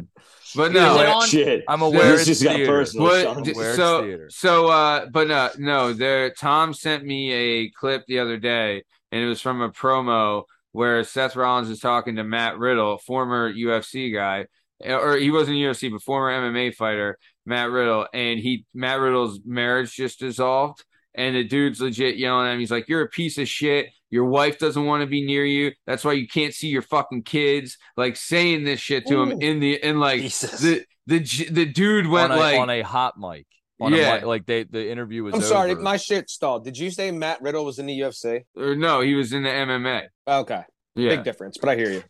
But 0.54 0.72
no, 0.72 0.96
on- 1.18 1.26
shit. 1.28 1.64
I'm 1.68 1.82
aware 1.82 2.12
This 2.12 2.20
it's 2.20 2.40
just 2.40 2.44
got 2.44 2.56
theater. 2.56 2.72
personal. 2.72 3.06
D- 3.42 3.52
Where 3.52 3.68
it's 3.70 3.76
so 3.76 4.26
so 4.28 4.66
uh 4.68 5.06
but 5.06 5.28
no 5.28 5.50
no 5.58 5.92
there 5.92 6.30
Tom 6.30 6.72
sent 6.74 7.04
me 7.04 7.32
a 7.32 7.70
clip 7.70 8.04
the 8.06 8.18
other 8.20 8.36
day 8.38 8.82
and 9.12 9.22
it 9.22 9.26
was 9.26 9.40
from 9.40 9.60
a 9.60 9.70
promo 9.70 10.44
where 10.72 11.02
Seth 11.04 11.34
Rollins 11.36 11.70
is 11.70 11.80
talking 11.80 12.16
to 12.16 12.24
Matt 12.24 12.58
Riddle, 12.58 12.98
former 12.98 13.52
UFC 13.52 14.12
guy, 14.14 14.46
or 14.86 15.16
he 15.16 15.30
wasn't 15.30 15.56
UFC 15.56 15.90
but 15.90 16.02
former 16.02 16.30
MMA 16.30 16.74
fighter, 16.74 17.18
Matt 17.46 17.70
Riddle, 17.70 18.06
and 18.12 18.38
he 18.38 18.64
Matt 18.74 19.00
Riddle's 19.00 19.40
marriage 19.44 19.92
just 19.94 20.20
dissolved 20.20 20.84
and 21.18 21.36
the 21.36 21.44
dude's 21.44 21.80
legit 21.80 22.16
yelling 22.16 22.46
at 22.46 22.52
him. 22.54 22.60
He's 22.60 22.70
like, 22.70 22.88
"You're 22.88 23.02
a 23.02 23.08
piece 23.08 23.36
of 23.36 23.46
shit. 23.48 23.88
Your 24.10 24.24
wife 24.24 24.58
doesn't 24.58 24.86
want 24.86 25.02
to 25.02 25.06
be 25.06 25.22
near 25.26 25.44
you. 25.44 25.72
That's 25.86 26.04
why 26.04 26.12
you 26.14 26.26
can't 26.26 26.54
see 26.54 26.68
your 26.68 26.82
fucking 26.82 27.24
kids." 27.24 27.76
Like 27.96 28.16
saying 28.16 28.64
this 28.64 28.80
shit 28.80 29.06
to 29.08 29.20
him 29.20 29.42
in 29.42 29.60
the 29.60 29.82
in 29.84 30.00
like 30.00 30.22
Jesus. 30.22 30.60
the 30.60 30.84
the 31.06 31.18
the 31.50 31.66
dude 31.66 32.06
went 32.06 32.32
on 32.32 32.38
a, 32.38 32.40
like 32.40 32.58
on 32.58 32.70
a 32.70 32.80
hot 32.82 33.18
mic. 33.18 33.46
On 33.80 33.92
Yeah. 33.92 34.12
a 34.12 34.14
mic, 34.16 34.24
like 34.24 34.46
they 34.46 34.62
the 34.64 34.90
interview 34.90 35.22
was. 35.24 35.34
I'm 35.34 35.42
sorry, 35.42 35.74
my 35.74 35.96
shit 35.98 36.30
stalled. 36.30 36.64
Did 36.64 36.78
you 36.78 36.90
say 36.90 37.10
Matt 37.10 37.42
Riddle 37.42 37.64
was 37.64 37.78
in 37.78 37.86
the 37.86 37.98
UFC? 38.00 38.44
or 38.56 38.74
no, 38.74 39.00
he 39.00 39.14
was 39.14 39.32
in 39.32 39.42
the 39.44 39.50
MMA. 39.50 40.08
Okay, 40.26 40.62
Yeah. 40.96 41.10
big 41.10 41.24
difference, 41.24 41.58
but 41.58 41.68
I 41.68 41.76
hear 41.76 41.90
you. 41.90 42.02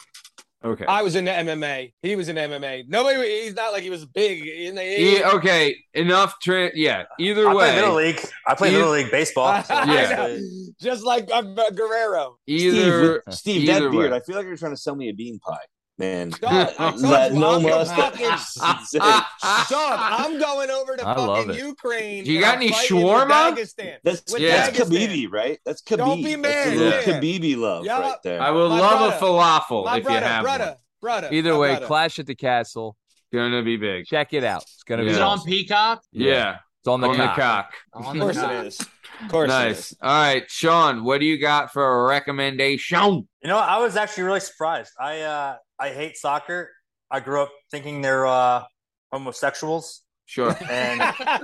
Okay. 0.64 0.84
I 0.86 1.02
was 1.02 1.14
in 1.14 1.24
the 1.24 1.30
MMA. 1.30 1.92
He 2.02 2.16
was 2.16 2.28
in 2.28 2.34
MMA. 2.36 2.88
Nobody. 2.88 3.44
He's 3.44 3.54
not 3.54 3.72
like 3.72 3.82
he 3.84 3.90
was 3.90 4.04
big. 4.06 4.44
In 4.44 4.74
the, 4.74 4.82
he, 4.82 5.18
Yeah, 5.18 5.30
okay, 5.34 5.76
enough. 5.94 6.34
Tra- 6.42 6.72
yeah. 6.74 7.04
Either 7.20 7.48
I 7.48 7.52
play 7.52 7.74
little 7.76 7.94
way, 7.94 8.06
league. 8.08 8.20
I 8.46 8.54
play 8.56 8.72
You- 8.72 8.78
little 8.78 8.92
league 8.92 9.10
baseball. 9.10 9.62
So- 9.62 9.74
Yeah. 9.86 10.36
just 10.80 11.04
like 11.04 11.28
uh, 11.32 11.42
Guerrero. 11.42 12.38
either 12.48 13.22
Steve, 13.30 13.34
Steve 13.34 13.68
either 13.70 13.84
that 13.84 13.90
beard. 13.92 14.10
way. 14.10 14.16
I 14.16 14.20
feel 14.20 14.34
like 14.36 14.46
you're 14.46 14.56
trying 14.56 14.72
to 14.72 14.76
sell 14.80 14.96
me 14.96 15.08
a 15.10 15.12
bean 15.14 15.38
pie, 15.38 15.56
man. 15.98 16.30
Dog, 16.30 16.42
I 16.78 16.90
told 16.90 17.00
That 17.02 17.32
you, 17.32 17.38
no 17.40 17.56
I'm 17.56 17.62
mustache. 17.62 18.54
fucking- 18.54 19.00
Dog, 19.70 19.98
I'm 20.00 20.38
going 20.38 20.70
over 20.70 20.96
to 20.96 21.06
I 21.06 21.14
love 21.16 21.46
fucking 21.46 21.60
it. 21.60 21.66
Ukraine. 21.66 22.24
You 22.24 22.40
got 22.40 22.56
I'm 22.56 22.62
any 22.62 22.70
shawarma? 22.70 23.54
Dagestan. 23.56 23.96
That's 24.04 24.32
With 24.32 24.42
Yeah. 24.42 24.66
that's 24.70 24.78
Dagestan. 24.78 25.08
Khabib, 25.08 25.32
right? 25.32 25.58
That's 25.66 25.82
Khabib. 25.82 25.96
Don't 25.98 26.16
be 26.22 26.34
That's 26.36 26.42
mad, 26.42 26.68
a 26.68 26.76
little 26.76 27.00
yeah. 27.14 27.20
Khabib 27.20 27.56
love 27.58 27.84
Yeah. 27.84 28.00
right 28.00 28.16
there. 28.24 28.40
I 28.40 28.50
would 28.50 28.68
My 28.70 28.80
love 28.80 29.12
a 29.12 29.16
falafel 29.24 29.84
My 29.84 29.96
if 29.98 30.04
brother, 30.04 30.18
you 30.20 30.24
have 30.24 30.42
brother, 30.42 30.64
one. 30.64 30.76
brother. 31.02 31.28
Either 31.32 31.58
way, 31.58 31.70
brother. 31.72 31.86
Clash 31.86 32.18
at 32.18 32.26
the 32.26 32.34
Castle. 32.34 32.96
Gonna 33.32 33.62
be 33.62 33.76
big. 33.76 34.06
Check 34.06 34.32
it 34.32 34.44
out. 34.44 34.62
It's 34.62 34.82
gonna 34.84 35.02
Yeah. 35.02 35.08
be 35.08 35.12
Is 35.12 35.16
it 35.18 35.22
on. 35.22 35.42
Peacock? 35.44 36.02
Yeah, 36.12 36.56
It's 36.80 36.88
on 36.88 37.00
the 37.02 37.08
on 37.08 37.16
cock. 37.16 37.36
the 37.36 37.42
cock. 37.42 37.74
On 37.92 38.16
Of 38.16 38.22
course 38.22 38.36
the 38.36 38.60
it 38.60 38.66
is. 38.66 38.80
Of 38.80 39.28
course 39.30 39.48
Nice. 39.48 39.90
is. 39.92 39.96
All 40.00 40.10
right, 40.10 40.50
Sean, 40.50 41.04
what 41.04 41.18
do 41.20 41.26
you 41.26 41.38
got 41.38 41.72
for 41.72 42.04
a 42.04 42.06
recommendation? 42.08 43.28
You 43.42 43.48
know, 43.48 43.58
I 43.58 43.78
was 43.78 43.96
actually 43.96 44.22
really 44.24 44.40
surprised. 44.40 44.92
I 44.98 45.20
uh 45.20 45.56
I 45.78 45.90
hate 45.90 46.16
soccer. 46.16 46.70
I 47.10 47.20
grew 47.20 47.42
up 47.42 47.50
thinking 47.70 48.02
they're 48.02 48.26
uh 48.26 48.64
homosexuals. 49.12 50.02
Sure. 50.26 50.54
And 50.68 51.00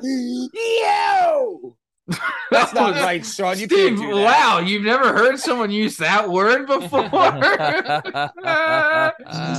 Yo! 0.52 1.76
That's 2.50 2.74
not 2.74 2.96
right, 2.96 3.24
Sean. 3.24 3.58
You 3.58 3.64
Steve, 3.64 3.96
can't 3.96 3.96
do 3.96 4.14
that. 4.16 4.24
wow, 4.24 4.58
you've 4.58 4.82
never 4.84 5.14
heard 5.14 5.38
someone 5.40 5.70
use 5.70 5.96
that 5.96 6.28
word 6.28 6.66
before? 6.66 7.02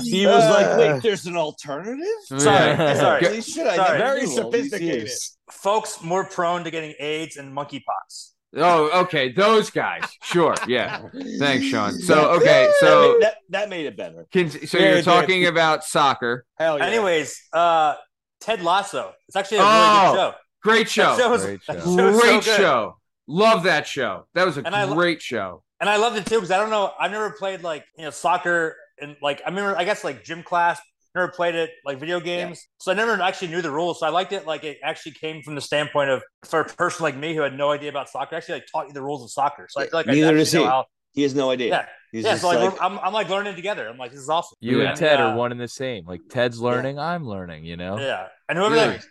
he 0.03 0.27
was 0.27 0.49
like, 0.49 0.77
"Wait, 0.77 1.01
there's 1.01 1.25
an 1.25 1.37
alternative." 1.37 2.05
Sorry, 2.25 2.43
Yeah. 2.45 2.93
sorry. 2.95 3.25
Holy 3.25 3.41
shit, 3.41 3.65
I 3.65 3.75
Sorry. 3.75 3.97
Very 3.97 4.25
knew 4.27 4.41
all 4.43 4.51
these 4.51 4.69
sophisticated. 4.69 5.09
folks 5.51 6.03
more 6.03 6.25
prone 6.25 6.63
to 6.65 6.69
getting 6.71 6.93
AIDS 6.99 7.37
and 7.37 7.51
monkeypox. 7.55 8.33
Oh, 8.57 9.01
okay, 9.03 9.31
those 9.31 9.69
guys. 9.69 10.03
Sure, 10.23 10.55
yeah. 10.67 11.01
Thanks, 11.39 11.65
Sean. 11.65 11.91
So, 11.99 12.15
That- 12.15 12.29
okay, 12.41 12.65
that 12.67 12.73
so 12.79 13.11
made- 13.13 13.21
that, 13.23 13.35
that 13.49 13.69
made 13.69 13.85
it 13.85 13.97
better. 13.97 14.25
Can, 14.31 14.49
so 14.49 14.77
Yeah, 14.77 14.83
you're 14.83 14.91
it 14.93 14.95
did. 14.97 15.05
talking 15.05 15.45
about 15.47 15.83
soccer. 15.83 16.45
Hell 16.57 16.77
yeah. 16.77 16.85
Anyways, 16.85 17.41
uh 17.53 17.95
Ted 18.41 18.61
Lasso. 18.61 19.13
It's 19.27 19.35
actually 19.35 19.57
a 19.57 19.61
Oh, 19.63 19.65
really 19.65 20.15
good 20.15 20.17
show. 20.17 20.33
Great 20.63 20.85
That 20.87 20.89
show. 20.91 21.17
show 21.17 21.29
was- 21.29 21.43
Great 21.45 21.59
that 21.67 21.75
show. 21.83 21.95
show 21.97 22.05
was 22.35 22.45
so 22.45 22.57
show. 22.57 22.97
Love 23.27 23.63
that 23.63 23.87
show. 23.87 24.27
That 24.35 24.45
was 24.45 24.57
a 24.57 24.63
And 24.63 24.75
I 24.75 24.83
lo- 24.85 24.95
great 24.95 25.21
show. 25.21 25.63
And 25.79 25.89
I 25.89 25.97
loved 25.97 26.15
it 26.17 26.25
too 26.25 26.35
because 26.35 26.51
I 26.51 26.57
don't 26.57 26.69
know. 26.69 26.93
I've 26.99 27.11
never 27.11 27.31
played 27.31 27.61
like 27.63 27.85
you 27.97 28.05
know 28.05 28.11
soccer 28.11 28.75
and 29.01 29.17
like 29.21 29.41
I 29.45 29.49
remember 29.49 29.75
I 29.77 29.83
guess 29.83 30.03
like 30.03 30.23
gym 30.23 30.41
class. 30.43 30.79
Never 31.15 31.29
played 31.29 31.55
it 31.55 31.69
like 31.85 31.97
video 31.97 32.19
games, 32.19 32.67
so 32.77 32.91
I 32.91 32.95
never 32.95 33.13
actually 33.21 33.47
knew 33.47 33.61
the 33.61 33.71
rules. 33.71 34.01
So 34.01 34.05
I 34.05 34.09
liked 34.09 34.33
it 34.33 34.45
like 34.45 34.65
it 34.65 34.79
actually 34.83 35.13
came 35.13 35.41
from 35.41 35.55
the 35.55 35.61
standpoint 35.61 36.09
of 36.09 36.21
for 36.43 36.59
a 36.59 36.65
person 36.65 37.03
like 37.03 37.15
me 37.15 37.33
who 37.33 37.41
had 37.41 37.57
no 37.57 37.71
idea 37.71 37.89
about 37.89 38.09
soccer. 38.09 38.35
Actually, 38.35 38.55
like 38.55 38.67
taught 38.69 38.87
you 38.87 38.93
the 38.93 39.01
rules 39.01 39.23
of 39.23 39.31
soccer. 39.31 39.67
So 39.69 39.79
I 39.79 39.85
feel 39.85 39.91
like 39.99 40.07
Neither 40.07 40.27
I 40.27 40.31
does 40.33 40.51
he. 40.51 40.61
how. 40.61 40.85
He 41.13 41.23
has 41.23 41.33
no 41.33 41.49
idea. 41.49 41.69
Yeah, 41.69 41.85
He's 42.11 42.25
yeah. 42.25 42.31
just 42.31 42.41
So 42.41 42.49
like, 42.49 42.59
like, 42.73 42.81
I'm, 42.81 42.99
I'm 42.99 43.13
like 43.13 43.29
learning 43.29 43.55
together. 43.55 43.87
I'm 43.87 43.97
like 43.97 44.11
this 44.11 44.19
is 44.19 44.27
awesome. 44.27 44.57
Yeah. 44.59 44.71
You 44.73 44.81
and 44.85 44.97
Ted 44.97 45.21
uh, 45.21 45.27
are 45.27 45.37
one 45.37 45.53
and 45.53 45.61
the 45.61 45.69
same. 45.69 46.03
Like 46.05 46.19
Ted's 46.29 46.59
learning, 46.59 46.99
I'm 46.99 47.25
learning. 47.25 47.63
You 47.63 47.77
know. 47.77 47.97
Yeah, 47.97 48.27
and 48.49 48.57
whoever 48.57 48.75
Yeah. 48.75 48.87
that, 48.87 49.05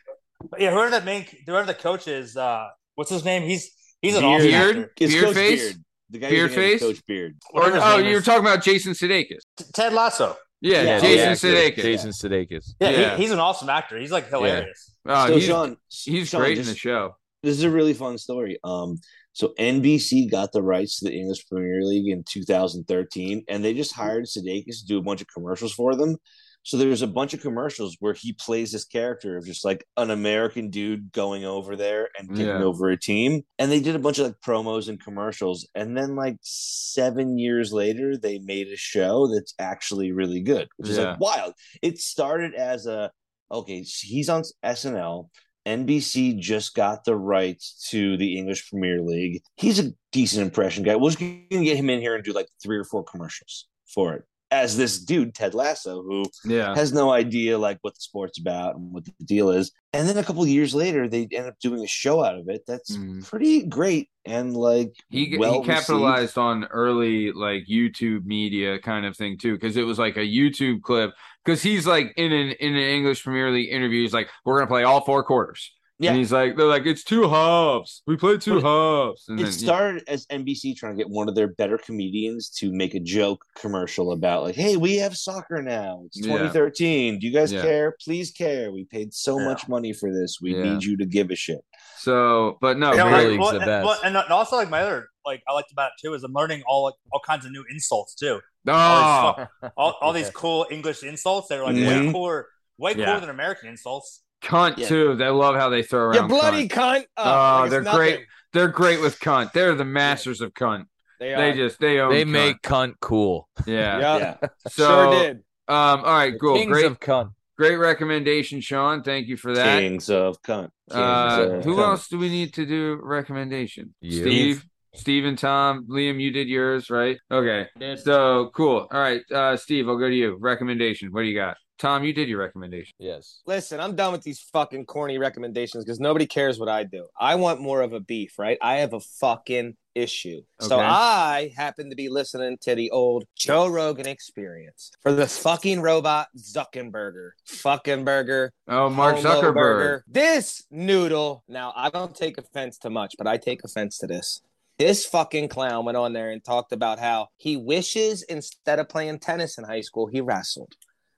yeah, 0.60 0.70
whoever 0.72 0.90
that 0.90 1.06
main, 1.06 1.24
whoever 1.47 1.66
the 1.66 1.72
coach 1.72 2.06
is, 2.06 2.36
uh, 2.36 2.68
what's 2.97 3.09
his 3.09 3.24
name? 3.24 3.44
He's 3.44 3.72
he's 4.02 4.14
an 4.16 4.20
Beard. 4.20 4.35
awesome 4.35 4.51
Beard? 4.51 4.76
actor. 4.76 4.93
it's 5.01 5.12
Beard 5.14 5.24
Coach 5.24 5.35
face? 5.35 5.62
Beard. 5.62 5.85
The 6.10 6.18
guy 6.18 6.28
Beard 6.28 6.48
whose 6.51 6.56
name 6.59 6.64
is 6.66 6.72
face? 6.72 6.81
Coach 6.82 7.06
Beard. 7.06 7.36
Or, 7.55 7.62
oh, 7.64 7.97
you 7.97 8.10
were 8.12 8.18
is. 8.18 8.24
talking 8.26 8.43
about 8.47 8.62
Jason 8.62 8.93
Sudeikis. 8.93 9.39
T- 9.56 9.64
Ted 9.72 9.94
Lasso. 9.94 10.36
Yeah, 10.65 10.82
Yeah, 10.82 11.01
Jason 11.01 11.19
yeah, 11.19 11.32
Sudeikis. 11.35 11.82
Jason 11.82 12.11
Sudeikis. 12.11 12.74
Yeah, 12.81 12.91
Yeah. 12.91 13.16
He, 13.16 13.23
he's 13.23 13.32
an 13.32 13.39
awesome 13.39 13.69
actor. 13.69 13.99
He's 13.99 14.11
like 14.11 14.31
hilarious. 14.31 14.95
Oh, 15.07 15.27
so 15.27 15.35
he's, 15.35 15.45
Sean, 15.45 15.77
he's 15.91 16.28
Sean, 16.31 16.41
great 16.41 16.57
in 16.57 16.65
the 16.65 16.74
show. 16.74 17.16
this 17.43 17.55
is 17.55 17.65
a 17.65 17.70
really 17.70 17.93
fun 17.93 18.16
story. 18.16 18.59
Um, 18.65 18.99
so 19.35 19.53
NBC 19.59 20.31
got 20.31 20.53
the 20.53 20.62
rights 20.62 21.01
to 21.01 21.05
the 21.05 21.15
English 21.15 21.47
Premier 21.49 21.82
League 21.82 22.09
in 22.09 22.24
2013, 22.27 23.45
and 23.47 23.62
they 23.62 23.74
just 23.74 23.93
hired 23.93 24.24
Sudeikis 24.24 24.81
to 24.81 24.86
do 24.86 24.97
a 24.97 25.03
bunch 25.03 25.20
of 25.20 25.27
commercials 25.28 25.74
for 25.74 25.95
them. 25.95 26.16
So 26.65 26.78
there's 26.78 27.03
a 27.03 27.07
bunch 27.07 27.35
of 27.35 27.43
commercials 27.43 27.97
where 28.01 28.15
he 28.15 28.32
plays 28.32 28.73
this 28.73 28.86
character 28.86 29.36
of 29.36 29.45
just 29.45 29.65
like 29.66 29.86
an 29.99 30.11
American 30.11 30.70
dude 30.70 31.12
going 31.12 31.45
over 31.45 31.77
there 31.77 32.09
and 32.19 32.31
taking 32.31 32.47
Yeah. 32.47 32.62
over 32.65 32.89
a 32.89 32.99
team. 32.99 33.43
And 33.59 33.70
they 33.70 33.81
did 33.81 33.95
a 33.95 33.99
bunch 33.99 34.19
of 34.19 34.27
like 34.27 34.41
promos 34.41 34.89
and 34.89 34.99
commercials. 34.99 35.69
And 35.74 35.95
then 35.97 36.16
like 36.16 36.36
seven 36.41 37.39
years 37.39 37.73
later, 37.73 38.16
they 38.16 38.39
made 38.39 38.69
a 38.69 38.77
show 38.77 39.28
that's 39.32 39.53
actually 39.59 40.12
really 40.12 40.41
good, 40.41 40.69
which 40.78 40.89
is 40.89 40.97
Yeah. 40.97 41.11
like 41.11 41.20
wild. 41.20 41.53
It 41.82 41.99
started 42.01 42.55
as 42.55 42.86
a 42.86 43.11
okay, 43.51 43.82
he's 43.82 44.28
on 44.31 44.43
SNL. 44.65 45.28
NBC 45.66 46.39
just 46.39 46.74
got 46.74 47.05
the 47.05 47.15
rights 47.16 47.89
to 47.91 48.16
the 48.16 48.36
English 48.39 48.69
Premier 48.70 49.01
League. 49.03 49.43
He's 49.57 49.78
a 49.78 49.93
decent 50.12 50.43
impression 50.43 50.82
guy. 50.82 50.97
We're 50.97 51.11
just 51.11 51.19
gonna 51.20 51.65
get 51.65 51.77
him 51.77 51.89
in 51.91 52.01
here 52.01 52.15
and 52.15 52.24
do 52.24 52.32
like 52.32 52.49
three 52.62 52.77
or 52.78 52.85
four 52.85 53.05
commercials 53.05 53.66
for 53.86 54.15
it. 54.15 54.24
As 54.55 54.76
this 54.76 54.98
dude, 55.01 55.35
Ted 55.35 55.52
Lasso, 55.52 56.02
who 56.02 56.24
Yeah. 56.44 56.74
has 56.76 56.93
no 56.93 57.10
idea 57.10 57.59
like 57.59 57.78
what 57.82 57.94
the 57.94 58.01
sport's 58.01 58.39
about 58.39 58.76
and 58.76 58.93
what 58.93 59.05
the 59.05 59.12
deal 59.24 59.51
is. 59.51 59.72
And 59.93 60.09
then 60.09 60.16
a 60.16 60.22
couple 60.22 60.43
of 60.43 60.48
years 60.48 60.74
later, 60.74 61.09
they 61.09 61.26
end 61.32 61.47
up 61.48 61.59
doing 61.60 61.82
a 61.82 61.89
show 61.89 62.22
out 62.22 62.39
of 62.39 62.48
it 62.48 62.62
that's 62.66 62.97
Mhm. 62.97 63.24
pretty 63.28 63.64
great 63.66 64.10
and 64.24 64.56
like 64.56 64.93
He, 65.10 65.36
well 65.39 65.60
he 65.60 65.66
capitalized 65.66 66.39
on 66.39 66.64
early 66.66 67.32
like 67.32 67.64
YouTube 67.68 68.24
media 68.24 68.78
kind 68.78 69.05
of 69.06 69.16
thing 69.16 69.39
too, 69.39 69.55
because 69.55 69.76
it 69.76 69.82
was 69.82 69.98
like 69.98 70.16
a 70.16 70.20
YouTube 70.20 70.82
clip. 70.82 71.10
Because 71.44 71.62
he's 71.62 71.86
like 71.86 72.12
in 72.16 72.32
an 72.32 72.52
in 72.60 72.74
an 72.74 72.82
English 72.98 73.22
Premier 73.24 73.51
League 73.51 73.70
interview, 73.70 74.01
he's 74.02 74.14
like, 74.14 74.28
"We're 74.44 74.59
gonna 74.59 74.68
play 74.70 74.85
all 74.85 75.05
four 75.05 75.22
quarters." 75.24 75.72
Yeah. 76.01 76.11
and 76.11 76.19
he's 76.19 76.33
like, 76.33 76.57
"They're 76.57 76.66
like, 76.66 76.87
it's 76.87 77.05
two 77.05 77.29
halves. 77.29 78.03
We 78.07 78.16
played 78.16 78.41
two 78.41 78.61
But 78.61 78.65
halves." 78.69 79.25
And 79.29 79.39
It 79.39 79.45
then, 79.45 79.53
started 79.53 80.03
as 80.09 80.27
NBC 80.27 80.75
trying 80.77 80.97
to 80.97 81.03
get 81.03 81.09
one 81.09 81.29
of 81.29 81.35
their 81.37 81.49
better 81.49 81.79
comedians 81.79 82.51
to 82.59 82.73
make 82.73 82.95
a 82.95 83.01
joke 83.01 83.45
commercial 83.57 84.11
about 84.12 84.43
like, 84.43 84.57
"Hey, 84.57 84.77
we 84.77 84.97
have 84.97 85.16
soccer 85.16 85.62
now. 85.62 86.03
It's 86.07 86.16
Yeah. 86.19 86.33
2013. 86.33 87.19
Do 87.21 87.27
you 87.29 87.33
guys 87.33 87.53
Yeah. 87.53 87.62
care? 87.62 87.97
Please 88.05 88.33
care. 88.33 88.73
We 88.73 88.85
paid 88.87 89.15
so 89.15 89.39
Yeah. 89.39 89.45
much 89.47 89.69
money 89.69 89.93
for 89.93 90.12
this. 90.12 90.39
We 90.43 90.57
Yeah. 90.57 90.62
need 90.65 90.83
you 90.85 90.97
to 90.97 91.07
give 91.07 91.31
a 91.31 91.37
shit." 91.37 91.61
so, 91.99 92.59
but 92.61 92.77
no, 92.77 92.91
You 92.91 92.97
know, 92.99 93.03
Premier 93.05 93.19
very- 93.19 93.23
like, 93.23 93.31
League's 93.31 93.41
well, 93.41 93.53
the 93.53 93.59
and, 93.61 93.85
well, 93.87 93.95
best. 93.95 94.05
and 94.05 94.16
also 94.33 94.57
like 94.57 94.69
my 94.71 94.83
other 94.83 95.09
like 95.25 95.43
I 95.49 95.55
liked 95.55 95.73
about 95.73 95.87
it 95.97 96.07
too 96.07 96.12
is 96.12 96.23
I'm 96.23 96.35
learning 96.35 96.62
all 96.66 96.85
like 96.85 96.95
all 97.12 97.21
kinds 97.27 97.47
of 97.47 97.53
new 97.53 97.65
insults 97.71 98.15
too. 98.15 98.41
oh, 98.69 98.73
All 98.73 99.35
these, 99.37 99.47
fu- 99.61 99.69
all, 99.77 99.97
all 100.03 100.12
these 100.19 100.31
cool 100.31 100.66
English 100.71 101.03
insults 101.03 101.49
that 101.49 101.61
are 101.61 101.65
like 101.65 101.77
way 101.77 101.83
Mhm. 101.83 102.12
cooler, 102.12 102.49
way 102.79 102.93
Yeah. 102.95 103.07
cooler 103.07 103.21
than 103.21 103.31
American 103.31 103.69
insults. 103.71 104.21
Cunt 104.45 104.77
Yeah. 104.77 104.89
too. 104.89 105.15
They 105.16 105.29
love 105.29 105.57
how 105.57 105.69
they 105.71 105.83
throw 105.83 106.12
You 106.12 106.19
around. 106.21 106.29
bloody 106.29 106.69
cunt. 106.69 107.01
cunt. 107.01 107.05
Oh, 107.16 107.61
like 107.62 107.71
they're 107.71 107.83
nothing. 107.83 107.99
great. 107.99 108.21
They're 108.53 108.69
great 108.69 109.01
with 109.01 109.19
cunt. 109.19 109.53
They're 109.53 109.75
the 109.75 109.85
masters 109.85 110.41
of 110.41 110.53
cunt. 110.55 110.85
They, 111.19 111.35
They 111.35 111.53
just 111.55 111.81
they 111.81 111.99
own. 112.01 112.12
They 112.12 112.25
cunt. 112.25 112.31
make 112.31 112.62
cunt 112.62 112.95
cool. 113.01 113.49
yeah. 113.66 113.99
Yeah. 113.99 114.19
Yeah. 114.43 114.49
So 114.69 114.87
sure 114.87 115.11
did. 115.23 115.37
Um. 115.69 116.01
All 116.05 116.15
right. 116.15 116.35
Cool. 116.41 116.57
Kings 116.57 116.71
Great. 116.73 116.85
of 116.87 117.01
cunt. 117.01 117.33
great 117.57 117.77
recommendation, 117.77 118.61
Sean. 118.61 119.03
Thank 119.03 119.27
you 119.29 119.37
for 119.37 119.55
that. 119.55 119.81
Kings 119.81 120.11
of 120.11 120.41
cunt. 120.43 120.71
Kings 120.91 121.01
Uh, 121.01 121.57
of 121.59 121.65
who 121.65 121.77
cunt. 121.77 121.83
else 121.85 122.09
do 122.09 122.19
we 122.19 122.29
need 122.29 122.53
to 122.55 122.66
do 122.66 122.99
recommendation? 123.03 123.95
You. 124.01 124.21
Steve, 124.21 124.65
Steve, 124.95 125.25
and 125.25 125.39
Tom. 125.39 125.87
Liam, 125.89 126.21
you 126.21 126.31
did 126.31 126.49
yours, 126.49 126.91
right? 126.91 127.16
Okay. 127.31 127.69
So 127.97 128.51
cool. 128.55 128.87
All 128.93 129.01
right, 129.01 129.23
uh, 129.33 129.57
Steve, 129.57 129.89
I'll 129.89 129.97
go 129.99 130.09
to 130.09 130.15
you. 130.15 130.37
Recommendation. 130.39 131.11
What 131.11 131.23
do 131.23 131.27
you 131.29 131.37
got? 131.37 131.57
Tom, 131.79 132.05
you 132.05 132.13
did 132.13 132.29
your 132.29 132.39
recommendation. 132.39 132.93
Yes. 132.99 133.41
Listen, 133.47 133.81
I'm 133.81 133.97
done 133.97 134.13
with 134.13 134.23
these 134.23 134.41
fucking 134.53 134.87
corny 134.87 135.19
recommendations 135.19 135.85
because 135.85 135.99
nobody 136.01 136.27
cares 136.27 136.59
what 136.59 136.69
I 136.69 136.85
do. 136.85 137.07
I 137.19 137.35
want 137.35 137.61
more 137.61 137.83
of 137.83 137.93
a 137.93 138.01
beef, 138.01 138.39
right? 138.39 138.59
I 138.63 138.77
have 138.77 138.93
a 138.93 139.01
fucking 139.01 139.77
issue. 139.95 140.43
So 140.61 140.79
I 140.79 141.53
happen 141.57 141.91
to 141.91 141.97
be 141.97 142.09
listening 142.09 142.59
to 142.63 142.75
the 142.75 142.91
old 142.91 143.25
Joe 143.37 143.69
Rogan 143.69 144.07
experience 144.07 144.93
for 145.03 145.13
the 145.13 145.27
fucking 145.27 145.81
robot 145.81 146.29
Zuckerberger. 146.37 147.31
Fucking 147.47 148.05
burger. 148.05 148.53
Oh, 148.69 148.89
Mark 148.89 149.17
homo 149.17 149.29
Zuckerberg. 149.29 149.55
burger. 149.55 150.05
This 150.09 150.65
noodle. 150.71 151.45
Now, 151.49 151.73
I 151.77 151.91
don't 151.91 152.15
take 152.15 152.39
offense 152.39 152.79
to 152.79 152.91
much, 152.91 153.15
but 153.19 153.27
I 153.27 153.37
take 153.37 153.65
offense 153.65 153.99
to 153.99 154.07
this. 154.07 154.43
This 154.77 155.07
fucking 155.07 155.49
clown 155.49 155.85
went 155.85 155.97
on 155.97 156.13
there 156.13 156.31
and 156.31 156.43
talked 156.43 156.73
about 156.73 156.99
how 156.99 157.29
he 157.37 157.57
wishes 157.57 158.25
instead 158.25 158.81
of 158.81 158.89
playing 158.89 159.21
tennis 159.21 159.57
in 159.57 159.65
high 159.65 159.83
school, 159.83 160.09
he 160.09 160.21
wrestled. 160.21 160.75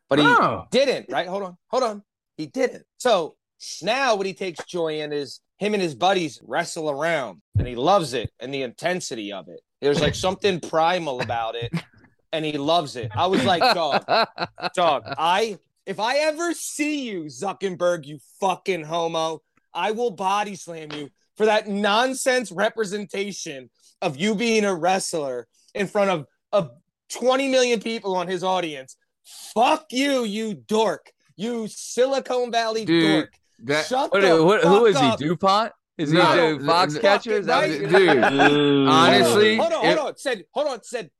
But 0.08 0.18
he 0.20 0.24
Oh. 0.24 0.66
didn't, 0.70 1.06
right? 1.10 1.26
Hold 1.26 1.42
on, 1.42 1.56
hold 1.68 1.82
on. 1.82 2.02
He 2.36 2.46
didn't. 2.46 2.84
So 2.98 3.36
now 3.82 4.14
what 4.14 4.26
he 4.26 4.34
takes 4.34 4.64
joy 4.64 5.00
in 5.00 5.12
is 5.12 5.40
him 5.58 5.74
and 5.74 5.82
his 5.82 5.94
buddies 5.94 6.40
wrestle 6.44 6.90
around, 6.90 7.40
and 7.58 7.66
he 7.66 7.74
loves 7.74 8.12
it 8.14 8.30
and 8.40 8.52
the 8.52 8.62
intensity 8.62 9.32
of 9.32 9.48
it. 9.48 9.60
There's 9.80 10.00
like 10.00 10.14
something 10.14 10.60
primal 10.60 11.20
about 11.20 11.54
it, 11.56 11.72
and 12.32 12.44
he 12.44 12.58
loves 12.58 12.96
it. 12.96 13.10
I 13.16 13.26
was 13.26 13.44
like, 13.44 13.62
dog, 13.74 14.04
dog. 14.74 15.04
I 15.18 15.58
if 15.86 15.98
I 16.00 16.18
ever 16.18 16.52
see 16.52 17.08
you, 17.08 17.24
Zuckerberg, 17.24 18.06
you 18.06 18.18
fucking 18.40 18.84
homo, 18.84 19.40
I 19.72 19.92
will 19.92 20.10
body 20.10 20.56
slam 20.56 20.92
you 20.92 21.10
for 21.36 21.46
that 21.46 21.68
nonsense 21.68 22.50
representation 22.52 23.70
of 24.02 24.16
you 24.16 24.34
being 24.34 24.64
a 24.64 24.74
wrestler 24.74 25.46
in 25.74 25.86
front 25.86 26.10
of 26.10 26.26
of 26.52 26.70
20 27.10 27.48
million 27.48 27.80
people 27.80 28.14
on 28.16 28.26
his 28.28 28.42
audience. 28.44 28.96
Fuck 29.54 29.86
you, 29.90 30.24
you 30.24 30.54
dork. 30.54 31.12
You 31.36 31.66
Silicon 31.68 32.50
Valley 32.52 32.84
Dude, 32.84 33.12
dork. 33.22 33.32
That 33.64 33.86
Shut 33.86 34.12
What, 34.12 34.22
the 34.22 34.44
what, 34.44 34.62
who 34.64 34.86
is 34.86 34.98
he? 34.98 35.06
up. 35.06 35.18
DuPont? 35.18 35.72
Is 35.98 36.10
he 36.10 36.16
No, 36.18 36.58
the 36.58 36.64
Foxcatcher? 36.64 37.32
Is 37.40 37.46
that 37.46 37.68
what 37.68 37.92
right? 37.92 38.30
dude. 38.50 38.88
Honestly, 38.88 39.56
hold 39.56 39.72
on, 39.72 39.84
it- 39.84 39.86
hold 39.96 39.98
on. 39.98 40.08
It 40.12 40.20
said, 40.20 40.44
hold 40.52 40.68
on. 40.68 40.82
Said, 40.82 41.10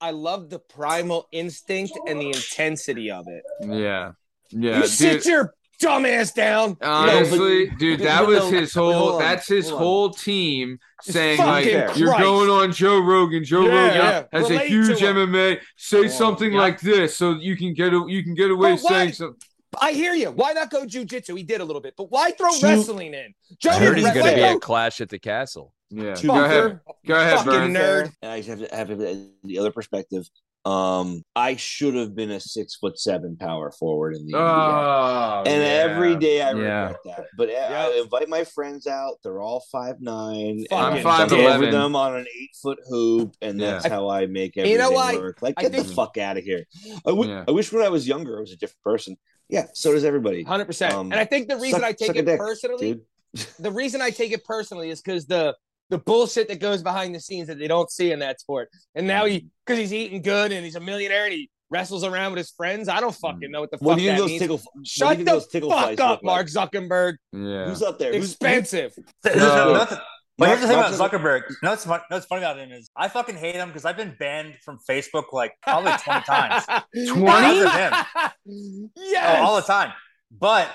I 0.00 0.10
love 0.10 0.50
the 0.50 0.58
primal 0.58 1.26
instinct 1.32 1.98
and 2.06 2.20
the 2.20 2.26
intensity 2.28 3.10
of 3.10 3.26
it. 3.28 3.42
Yeah. 3.60 4.12
Yeah. 4.50 4.76
you 4.76 4.82
dude. 4.82 4.86
sit 4.90 5.26
your 5.26 5.54
dumb 5.78 6.06
ass 6.06 6.32
down. 6.32 6.76
Honestly, 6.82 7.68
dude, 7.78 8.00
that 8.00 8.26
was 8.26 8.38
no, 8.50 8.50
his 8.58 8.74
whole. 8.74 9.14
on, 9.14 9.18
That's 9.20 9.48
his 9.48 9.70
whole 9.70 10.10
team 10.10 10.78
saying 11.02 11.38
fucking 11.38 11.78
like, 11.86 11.96
"You're 11.96 12.16
going 12.18 12.50
on 12.50 12.72
Joe 12.72 12.98
Rogan. 13.00 13.44
Joe 13.44 13.66
Yeah, 13.66 13.84
Rogan 13.86 13.96
yeah. 13.96 14.24
has 14.32 14.50
a 14.50 14.58
huge. 14.60 14.98
MMA. 15.00 15.58
Say 15.76 16.04
Oh, 16.04 16.08
something 16.08 16.52
yeah. 16.52 16.58
like 16.60 16.80
this, 16.80 17.16
so 17.16 17.32
you 17.32 17.56
can 17.56 17.74
get 17.74 17.92
a, 17.92 18.04
you 18.08 18.22
can 18.22 18.34
get 18.34 18.50
away 18.50 18.74
But 18.74 18.80
why- 18.82 18.90
saying 18.90 19.12
something." 19.14 19.40
I 19.80 19.92
hear 19.92 20.14
you. 20.14 20.30
Why 20.30 20.52
not 20.54 20.70
go 20.70 20.86
jujitsu? 20.86 21.36
He 21.36 21.42
did 21.42 21.60
a 21.60 21.64
little 21.64 21.82
bit, 21.82 21.92
but 21.96 22.10
why 22.10 22.30
throw 22.30 22.50
Ju- 22.58 22.66
wrestling 22.66 23.12
in? 23.12 23.34
Joe 23.58 23.70
I 23.70 23.74
heard 23.78 23.96
he's 23.98 24.04
didn't 24.06 24.22
going 24.22 24.34
to 24.36 24.42
be 24.42 24.56
a 24.56 24.58
Clash 24.58 25.00
at 25.02 25.10
the 25.10 25.18
Castle. 25.18 25.74
Yeah. 25.90 26.14
Two- 26.14 26.28
Go 26.28 26.42
ahead. 26.44 26.80
Go 27.06 27.14
ahead, 27.20 27.36
Fucking 27.38 27.52
Burns. 27.52 27.76
nerd. 27.76 28.12
And 28.22 28.32
I 28.32 28.40
just 28.40 28.48
have 28.48 28.88
to 28.88 28.96
have 28.96 28.98
the 29.44 29.58
other 29.58 29.70
perspective. 29.70 30.26
Um, 30.68 31.22
I 31.34 31.56
should 31.56 31.94
have 31.94 32.14
been 32.14 32.30
a 32.30 32.40
six 32.40 32.74
foot 32.76 32.98
seven 32.98 33.36
power 33.36 33.70
forward 33.70 34.14
in 34.16 34.26
the 34.26 34.34
NBA. 34.34 34.38
Oh, 34.38 35.42
And 35.46 35.62
yeah. 35.62 35.68
every 35.68 36.16
day 36.16 36.42
I 36.42 36.52
Yeah. 36.52 36.82
regret 36.88 36.96
that. 37.06 37.26
But 37.36 37.50
I- 37.50 37.86
I 37.88 38.00
invite 38.02 38.28
my 38.28 38.44
friends 38.44 38.86
out. 38.86 39.14
They're 39.22 39.40
all 39.40 39.60
five 39.72 40.00
nine. 40.00 40.64
I'm 40.70 41.02
5'11". 41.02 41.60
with 41.60 41.70
them 41.72 41.96
on 41.96 42.16
an 42.16 42.26
eight 42.38 42.50
foot 42.62 42.78
hoop, 42.88 43.34
and 43.40 43.58
Yeah. 43.58 43.72
that's 43.72 43.86
how 43.86 44.08
I 44.08 44.26
make 44.26 44.56
You 44.56 44.62
everything 44.62 44.80
know 44.80 44.90
why? 44.90 45.14
work. 45.16 45.40
Like, 45.40 45.54
I 45.56 45.62
get 45.62 45.72
the 45.72 45.84
fuck 45.84 46.18
out 46.18 46.36
of 46.36 46.44
here. 46.44 46.64
I 47.06 47.12
Yeah. 47.12 47.44
I 47.48 47.50
wish 47.50 47.72
when 47.72 47.82
I 47.84 47.88
was 47.88 48.06
younger 48.06 48.36
I 48.36 48.40
was 48.40 48.52
a 48.52 48.56
different 48.56 48.82
person. 48.82 49.16
Yeah, 49.48 49.68
so 49.72 49.92
does 49.92 50.04
everybody, 50.04 50.42
Hundred 50.42 50.66
percent. 50.66 50.92
Um, 50.92 51.10
And 51.10 51.18
I 51.18 51.24
think 51.24 51.48
the 51.48 51.56
reason 51.56 51.80
suck- 51.80 51.88
I 51.88 51.92
take 51.92 52.14
it 52.16 52.26
dick, 52.26 52.38
personally, 52.38 52.92
dude. 52.94 53.04
the 53.58 53.70
reason 53.72 54.02
I 54.02 54.10
take 54.10 54.32
it 54.32 54.44
personally 54.44 54.90
is 54.90 55.00
because 55.00 55.24
the 55.26 55.54
the 55.90 55.98
bullshit 55.98 56.48
that 56.48 56.60
goes 56.60 56.82
behind 56.82 57.14
the 57.14 57.20
scenes 57.20 57.48
that 57.48 57.58
they 57.58 57.68
don't 57.68 57.90
see 57.90 58.12
in 58.12 58.18
that 58.20 58.40
sport. 58.40 58.68
And 58.94 59.06
now 59.06 59.24
he 59.24 59.38
mm-hmm. 59.38 59.46
because 59.66 59.78
he's 59.78 59.92
eating 59.92 60.22
good 60.22 60.52
and 60.52 60.64
he's 60.64 60.76
a 60.76 60.80
millionaire 60.80 61.24
and 61.24 61.32
he 61.32 61.50
wrestles 61.70 62.04
around 62.04 62.32
with 62.32 62.38
his 62.38 62.50
friends. 62.50 62.88
I 62.88 63.00
don't 63.00 63.14
fucking 63.14 63.48
mm. 63.48 63.50
know 63.50 63.60
what 63.60 63.70
the 63.70 63.78
What 63.78 63.92
fuck 63.92 63.98
do 63.98 64.04
you 64.04 64.10
think 64.10 64.18
that 64.18 64.22
those 64.22 64.30
means. 64.30 64.40
tickle? 64.40 64.56
what 64.56 64.72
do 64.74 64.80
you 64.80 64.84
Shut 64.84 65.18
the 65.18 65.24
those 65.24 65.46
fuck 65.46 66.00
up, 66.00 66.10
look 66.10 66.24
Mark 66.24 66.48
like? 66.54 66.70
Zuckerberg. 66.72 67.16
Yeah. 67.32 67.68
Who's 67.68 67.82
up 67.82 67.98
there? 67.98 68.12
Expensive. 68.12 68.94
There's 69.22 69.40
So- 69.40 69.72
nothing- 69.74 69.98
But 70.38 70.50
here's 70.50 70.60
the 70.60 70.68
thing 70.68 70.78
about 70.78 70.92
Zuckerberg. 70.92 71.42
You 71.50 71.56
know 71.64 71.70
what's, 71.70 71.84
fun- 71.84 71.98
you 71.98 72.06
know 72.10 72.16
what's 72.16 72.26
funny 72.26 72.42
about 72.42 72.58
him 72.58 72.70
is 72.70 72.90
I 72.96 73.08
fucking 73.08 73.36
hate 73.36 73.56
him 73.56 73.68
because 73.68 73.84
I've 73.84 73.96
been 73.96 74.14
banned 74.20 74.54
from 74.64 74.78
Facebook 74.88 75.32
like 75.32 75.52
probably 75.64 75.92
20 75.98 76.20
times. 76.22 76.64
20? 76.94 77.20
Because 77.20 77.64
of 77.64 78.32
yes. 78.94 79.40
Oh, 79.40 79.44
all 79.44 79.56
the 79.56 79.62
time. 79.62 79.92
But 80.30 80.70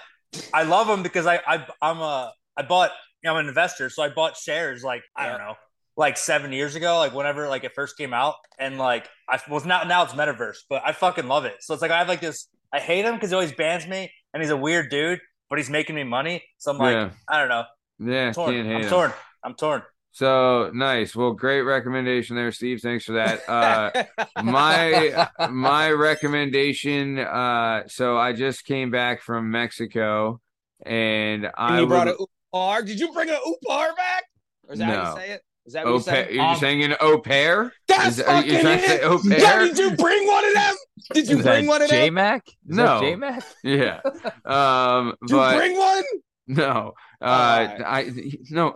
I 0.53 0.63
love 0.63 0.89
him 0.89 1.01
because 1.01 1.25
I, 1.25 1.39
I 1.47 1.65
I'm 1.81 1.99
a 1.99 2.33
I 2.57 2.63
bought 2.63 2.91
I'm 3.25 3.37
an 3.37 3.47
investor, 3.47 3.89
so 3.89 4.03
I 4.03 4.09
bought 4.09 4.35
shares 4.37 4.83
like 4.83 5.03
I 5.15 5.27
don't 5.29 5.39
know, 5.39 5.55
like 5.95 6.17
seven 6.17 6.51
years 6.51 6.75
ago, 6.75 6.97
like 6.97 7.13
whenever 7.13 7.47
like 7.47 7.63
it 7.63 7.73
first 7.73 7.97
came 7.97 8.13
out, 8.13 8.35
and 8.59 8.77
like 8.77 9.07
I 9.29 9.39
was 9.49 9.65
now 9.65 9.83
now 9.83 10.03
it's 10.03 10.13
metaverse, 10.13 10.57
but 10.69 10.81
I 10.85 10.91
fucking 10.91 11.27
love 11.27 11.45
it. 11.45 11.55
So 11.61 11.73
it's 11.73 11.81
like 11.81 11.91
I 11.91 11.99
have 11.99 12.07
like 12.07 12.21
this. 12.21 12.47
I 12.71 12.79
hate 12.79 13.05
him 13.05 13.15
because 13.15 13.29
he 13.29 13.35
always 13.35 13.51
bans 13.51 13.87
me, 13.87 14.11
and 14.33 14.41
he's 14.41 14.49
a 14.49 14.57
weird 14.57 14.89
dude, 14.89 15.19
but 15.49 15.59
he's 15.59 15.69
making 15.69 15.95
me 15.95 16.03
money. 16.03 16.43
So 16.57 16.71
I'm 16.71 16.77
like, 16.77 16.93
Yeah. 16.93 17.09
I 17.27 17.39
don't 17.39 17.49
know, 17.49 17.63
Yeah. 18.11 18.27
I'm 18.27 18.33
torn. 18.33 18.55
I'm 18.55 18.65
him. 18.65 18.89
torn. 18.89 19.13
I'm 19.43 19.53
torn. 19.55 19.83
So 20.13 20.69
nice. 20.75 21.15
Well, 21.15 21.31
great 21.33 21.61
recommendation 21.61 22.35
there, 22.35 22.51
Steve. 22.51 22.81
Thanks 22.81 23.03
for 23.05 23.13
that. 23.13 23.49
Uh, 23.49 24.03
my 24.43 25.27
my 25.49 25.89
recommendation. 25.91 27.17
Uh, 27.17 27.87
so 27.87 28.15
I 28.17 28.33
just 28.33 28.63
came 28.65 28.91
back 28.91 29.21
from 29.21 29.49
Mexico, 29.49 30.39
and 30.85 31.45
and 31.45 31.51
I 31.57 31.79
you 31.79 31.87
brought 31.87 32.07
would, 32.07 32.27
an. 32.53 32.81
Did 32.85 32.99
you 32.99 33.11
bring 33.11 33.29
an 33.29 33.35
upar 33.35 33.95
back? 33.95 34.23
Or 34.67 34.73
is 34.73 34.79
that 34.79 34.85
how 34.85 35.15
you 35.15 35.19
say 35.21 35.31
it? 35.31 35.41
Is 35.65 35.73
that 35.73 35.85
what 35.85 35.91
au 35.93 35.97
you 35.97 36.03
pair. 36.03 36.25
say? 36.27 36.33
You're 36.33 36.43
Um, 36.43 36.55
saying 36.57 36.83
an 36.83 36.95
au 36.99 37.19
pair? 37.19 37.73
That's 37.87 38.17
Is- 38.17 38.21
are 38.21 38.43
you 38.43 38.53
fucking 38.53 38.65
to 38.81 38.87
say 38.87 38.95
it. 38.95 39.03
au 39.03 39.19
Yeah, 39.23 39.37
pair? 39.37 39.65
did 39.65 39.77
you 39.77 39.91
bring 39.95 40.27
one 40.27 40.45
of 40.45 40.53
them? 40.53 40.75
Did 41.13 41.29
you 41.29 41.37
Is 41.37 41.43
bring 41.43 41.65
that 41.65 41.69
one 41.69 41.81
of 41.81 41.89
them? 41.89 41.99
J-Mac? 41.99 42.47
Is 42.47 42.53
No. 42.67 42.83
that 42.85 43.01
J-Mac? 43.01 43.43
Yeah. 43.63 43.99
Um, 44.45 45.15
Did 45.25 45.35
you 45.35 45.57
bring 45.57 45.77
one? 45.77 46.03
no. 46.47 46.93
Uh, 47.21 47.25
Alright. 47.25 47.81
I 47.85 48.11
no. 48.49 48.75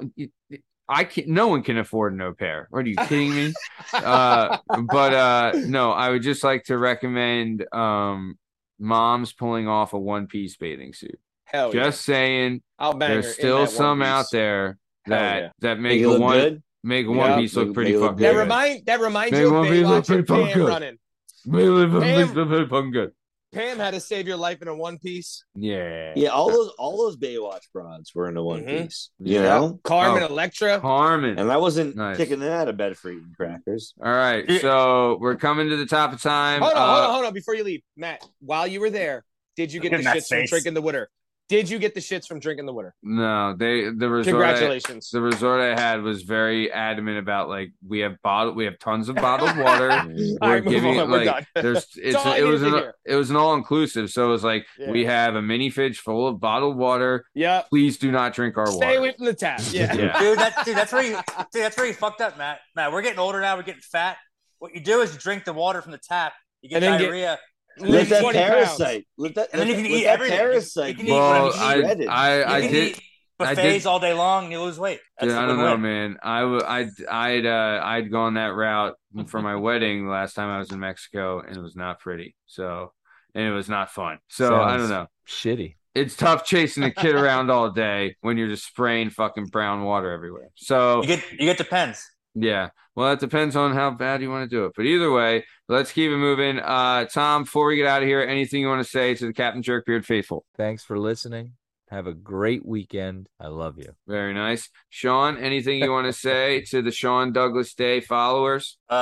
I 0.90 1.04
can't. 1.04 1.28
No 1.28 1.50
one 1.50 1.64
can 1.64 1.78
afford 1.78 2.14
an 2.14 2.22
au 2.22 2.34
pair. 2.34 2.68
What 2.70 2.86
are 2.86 2.88
you 2.90 2.96
kidding 2.96 3.36
me? 3.36 3.54
uh, 3.94 4.58
but 4.70 5.14
uh, 5.14 5.52
no, 5.66 5.92
I 5.92 6.10
would 6.12 6.22
just 6.24 6.46
like 6.46 6.64
to 6.66 6.78
recommend 6.78 7.66
um, 7.74 8.38
moms 8.80 9.34
pulling 9.34 9.68
off 9.68 9.92
a 9.92 10.00
one 10.00 10.28
piece 10.28 10.56
bathing 10.56 10.94
suit. 10.94 11.20
Hell 11.48 11.74
yeah. 11.76 11.84
Just 11.86 12.02
saying, 12.06 12.62
I'll 12.78 12.94
bang 12.94 13.10
her 13.10 13.16
there's 13.16 13.26
in 13.28 13.34
still 13.34 13.56
that 13.58 13.62
one 13.64 13.70
some 13.72 14.02
out 14.02 14.22
piece. 14.24 14.30
there 14.32 14.78
Hell 15.06 15.16
that 15.18 15.42
yeah. 15.42 15.50
that 15.60 15.80
Make 15.80 15.92
make 15.94 16.02
it 16.02 16.04
a 16.06 16.10
look 16.10 16.20
one 16.22 16.38
good. 16.38 16.64
make 16.84 17.06
a 17.06 17.10
Yeah, 17.10 17.16
one 17.16 17.40
piece 17.40 17.56
look 17.56 17.68
make- 17.68 17.74
pretty 17.76 17.92
make 17.92 17.96
it 17.96 18.00
look 18.02 18.10
fucking 18.12 18.24
That 18.24 18.34
good. 18.34 18.40
remind 18.40 18.86
that 18.86 19.00
reminds 19.00 19.32
Make 19.32 19.42
you 19.42 19.48
of 19.48 19.54
one 19.54 19.68
piece 19.68 19.86
look 19.86 20.04
Baywatch 20.04 20.08
pretty 20.08 20.20
and 20.20 20.28
fucking 20.28 20.46
Pam 20.48 20.54
good. 20.58 20.68
running. 20.68 20.98
Make 21.46 21.62
it 21.64 21.70
look 21.72 22.04
Pam- 22.04 22.48
pretty 22.50 22.66
fucking 22.70 22.92
good. 22.92 23.12
Pam 23.54 23.78
had 23.80 23.94
to 23.94 24.02
save 24.02 24.28
your 24.28 24.36
life 24.36 24.62
in 24.62 24.68
a 24.68 24.76
one 24.76 24.98
piece. 25.00 25.46
Yeah. 25.56 26.12
Yeah, 26.18 26.30
all 26.30 26.50
those 26.52 26.70
all 26.78 26.98
those 26.98 27.16
Baywatch 27.16 27.62
broads 27.74 28.14
were 28.14 28.28
in 28.28 28.36
a 28.36 28.44
one 28.44 28.64
Mhm. 28.64 28.84
piece. 28.84 29.10
You 29.20 29.36
Yeah. 29.36 29.42
know, 29.44 29.80
Carmen 29.86 30.24
Oh. 30.24 30.28
Electra. 30.28 30.82
Carmen. 30.82 31.40
and 31.40 31.50
I 31.50 31.56
wasn't 31.56 31.96
Nice. 31.96 32.18
kicking 32.18 32.40
them 32.42 32.52
out 32.52 32.68
of 32.68 32.76
bed 32.76 32.98
for 32.98 33.10
eating 33.10 33.34
crackers. 33.38 33.94
All 34.04 34.12
right, 34.12 34.44
Yeah. 34.48 34.60
so 34.60 35.18
we're 35.22 35.38
coming 35.38 35.70
to 35.70 35.78
the 35.78 35.86
top 35.86 36.12
of 36.12 36.22
time. 36.22 36.62
Hold 36.62 36.74
on, 36.74 36.78
Uh, 36.78 36.86
hold 36.94 37.04
on, 37.06 37.14
hold 37.14 37.26
on. 37.28 37.34
Before 37.34 37.56
you 37.56 37.64
leave, 37.64 37.82
Matt, 37.96 38.22
while 38.42 38.68
you 38.68 38.82
were 38.82 38.90
there, 38.90 39.24
did 39.56 39.72
you 39.72 39.80
get 39.80 39.92
the 39.92 39.98
Look 40.00 40.06
at 40.08 40.14
Matt's 40.16 40.26
shits 40.26 40.28
from 40.30 40.38
face. 40.40 40.50
drinking 40.50 40.74
the 40.74 40.82
water? 40.82 41.10
Did 41.50 41.70
you 41.70 41.80
get 41.80 41.94
the 41.94 42.02
shits 42.02 42.28
from 42.28 42.40
drinking 42.40 42.66
the 42.66 42.74
water? 42.74 42.94
No, 43.02 43.56
they 43.58 43.86
the 43.90 44.10
resort. 44.10 44.36
I, 44.44 44.52
Congratulations. 44.52 45.10
the 45.12 45.22
resort 45.22 45.62
I 45.62 45.80
had 45.80 46.02
was 46.02 46.24
very 46.24 46.70
adamant 46.72 47.20
about 47.20 47.48
like 47.48 47.72
we 47.88 48.00
have 48.00 48.22
bottle, 48.22 48.54
we 48.54 48.66
have 48.66 48.78
tons 48.80 49.08
of 49.08 49.16
bottled 49.16 49.58
water. 49.58 49.88
We're 50.08 50.38
right, 50.42 50.66
giving 50.66 51.00
on. 51.00 51.10
We're 51.10 51.24
like 51.24 51.48
there's 51.56 51.88
it's 51.96 52.26
it 52.26 52.44
was 52.44 52.64
an 52.64 52.74
hear. 52.74 52.94
it 53.06 53.16
was 53.16 53.30
an 53.30 53.38
all 53.38 53.54
inclusive. 53.54 54.10
So 54.10 54.26
it 54.26 54.32
was 54.32 54.44
like 54.44 54.66
we 54.90 55.06
have 55.06 55.36
a 55.36 55.42
mini 55.42 55.70
fridge 55.70 56.00
full 56.00 56.28
of 56.28 56.40
bottled 56.42 56.76
water. 56.78 57.24
yeah. 57.34 57.62
Please 57.70 57.98
do 57.98 58.12
not 58.12 58.34
drink 58.34 58.58
our 58.58 58.66
Stay 58.66 58.76
water. 58.76 58.86
Stay 58.88 58.96
away 58.98 59.14
from 59.16 59.26
the 59.26 59.34
tap. 59.34 59.62
Yeah. 59.72 59.94
Yeah. 59.94 60.20
dude. 60.20 60.40
That 60.40 60.66
dude, 60.66 60.76
that's 60.76 60.92
where 60.92 61.04
you, 61.04 61.18
dude, 61.54 61.64
that's 61.64 61.78
where 61.78 61.86
you 61.88 61.94
fucked 61.94 62.20
up, 62.22 62.38
Matt. 62.38 62.60
Matt, 62.76 62.92
we're 62.92 63.02
getting 63.02 63.20
older 63.20 63.40
now. 63.40 63.56
We're 63.56 63.64
getting 63.64 63.82
fat. 63.82 64.18
What 64.60 64.74
you 64.76 64.82
do 64.82 65.00
is 65.02 65.14
you 65.14 65.20
drink 65.20 65.46
the 65.46 65.54
water 65.54 65.82
from 65.82 65.92
the 65.94 65.98
tap. 65.98 66.34
You 66.62 66.70
get 66.70 66.84
And 66.84 67.00
then 67.02 67.12
get- 67.12 67.40
diarrhea, 67.80 68.00
Lose 68.00 68.10
Let 68.10 68.10
that 68.10 68.22
20 68.22 68.40
pounds. 68.40 68.50
parasite. 68.54 69.08
Let 69.18 69.36
that. 69.36 69.50
and 69.54 69.62
then 69.62 69.68
you 69.68 69.74
can 69.76 69.84
that- 69.84 69.90
eat 69.90 69.94
let 69.96 70.04
that 70.04 70.14
everything. 70.14 70.38
Parasite. 70.38 70.90
You 70.90 70.96
can 70.96 71.06
be 71.06 71.12
eat 71.12 71.16
Well, 71.16 71.44
whatever 71.46 71.64
I, 71.64 71.76
eat. 71.76 71.80
shredded. 71.82 72.08
I, 72.08 72.38
You 72.38 72.44
I 72.46 72.62
can 72.62 72.72
did. 72.72 72.88
eat 72.98 73.02
buffets 73.40 73.86
all 73.86 74.00
day 74.00 74.14
long. 74.14 74.44
and 74.46 74.52
You 74.54 74.62
lose 74.62 74.80
weight. 74.80 75.00
That's 75.20 75.32
Dude, 75.32 75.38
I 75.38 75.42
the 75.42 75.48
don't 75.48 75.58
know, 75.58 75.72
win-win. 75.74 75.82
man. 75.82 76.18
I'd, 76.24 76.90
I'd 77.10 77.46
uh, 77.46 77.82
I'd 77.84 78.12
gone 78.12 78.34
that 78.36 78.54
route 78.56 78.96
for 79.28 79.42
my 79.42 79.56
wedding 79.56 80.08
last 80.08 80.34
time 80.34 80.50
I 80.50 80.58
was 80.60 80.72
in 80.72 80.80
Mexico, 80.80 81.40
and 81.46 81.56
it 81.56 81.62
was 81.62 81.76
not 81.76 82.00
pretty. 82.00 82.36
So, 82.48 82.92
and 83.36 83.44
it 83.46 83.52
was 83.52 83.70
not 83.70 83.92
fun. 83.92 84.18
So 84.30 84.56
I 84.62 84.78
don't 84.78 84.90
know. 84.90 85.08
Shitty. 85.28 85.76
It's 85.96 86.16
tough 86.16 86.46
chasing 86.46 86.84
a 86.84 86.92
kid 86.92 87.16
around 87.16 87.50
all 87.50 87.72
day 87.72 88.16
when 88.22 88.38
you're 88.38 88.48
just 88.50 88.66
spraying 88.68 89.10
fucking 89.10 89.46
brown 89.46 89.84
water 89.84 90.12
everywhere. 90.12 90.50
So 90.56 91.02
You 91.02 91.08
get 91.08 91.32
you 91.32 91.38
get 91.40 91.58
depends. 91.58 92.08
Yeah, 92.40 92.70
well, 92.96 93.12
it 93.14 93.20
depends 93.20 93.56
on 93.56 93.74
how 93.74 93.92
bad 93.92 94.22
you 94.22 94.30
want 94.30 94.50
to 94.50 94.56
do 94.56 94.66
it. 94.66 94.74
But 94.76 94.86
either 94.86 95.12
way, 95.12 95.46
let's 95.68 95.92
keep 95.92 96.12
it 96.12 96.18
moving. 96.18 96.60
Uh, 96.60 97.06
Tom, 97.06 97.44
before 97.44 97.68
we 97.68 97.78
get 97.78 97.86
out 97.88 98.02
of 98.02 98.08
here, 98.08 98.22
anything 98.22 98.62
you 98.62 98.68
want 98.68 98.84
to 98.84 98.90
say 98.90 99.16
to 99.16 99.26
the 99.28 99.34
Captain 99.34 99.62
Jerkbeard 99.64 100.06
faithful? 100.06 100.46
Thanks 100.56 100.84
for 100.84 100.98
listening. 101.00 101.54
Have 101.90 102.06
a 102.08 102.14
great 102.14 102.66
weekend. 102.66 103.30
I 103.40 103.48
love 103.48 103.78
you. 103.78 103.90
Very 104.08 104.34
nice, 104.34 104.70
Sean. 104.90 105.38
Anything 105.38 105.80
you 105.80 105.92
want 105.92 106.08
to 106.08 106.12
say 106.14 106.62
to 106.72 106.82
the 106.82 106.92
Sean 106.92 107.32
Douglas 107.32 107.74
Day 107.76 108.02
followers? 108.02 108.78
Um, 108.90 108.98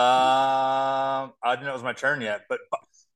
I 1.43 1.55
didn't 1.55 1.63
know 1.65 1.71
it 1.71 1.73
was 1.73 1.83
my 1.83 1.93
turn 1.93 2.21
yet, 2.21 2.41
but 2.47 2.59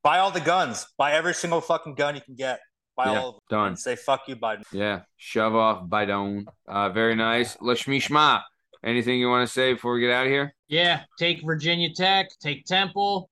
buy 0.02 0.18
all 0.18 0.30
the 0.32 0.40
guns. 0.40 0.86
Buy 0.98 1.12
every 1.12 1.34
single 1.34 1.60
fucking 1.60 1.94
gun 1.94 2.14
you 2.16 2.20
can 2.20 2.34
get. 2.34 2.58
Buy 2.96 3.12
Yeah, 3.12 3.20
all 3.20 3.28
of 3.28 3.34
them. 3.34 3.58
done. 3.58 3.68
And 3.68 3.78
say 3.78 3.94
fuck 3.96 4.22
you, 4.26 4.34
Biden. 4.36 4.62
Yeah, 4.72 5.02
shove 5.16 5.54
off 5.54 5.88
Bidon. 5.88 6.46
Uh, 6.66 6.88
very 6.90 7.14
nice, 7.14 7.56
Lashmi 7.58 7.98
Shma. 8.02 8.42
Anything 8.84 9.20
you 9.20 9.28
want 9.28 9.46
to 9.46 9.52
say 9.52 9.74
before 9.74 9.94
we 9.94 10.00
get 10.00 10.10
out 10.10 10.26
of 10.26 10.32
here? 10.32 10.54
Yeah, 10.68 11.02
take 11.18 11.44
Virginia 11.44 11.92
Tech, 11.94 12.28
take 12.40 12.64
Temple. 12.64 13.28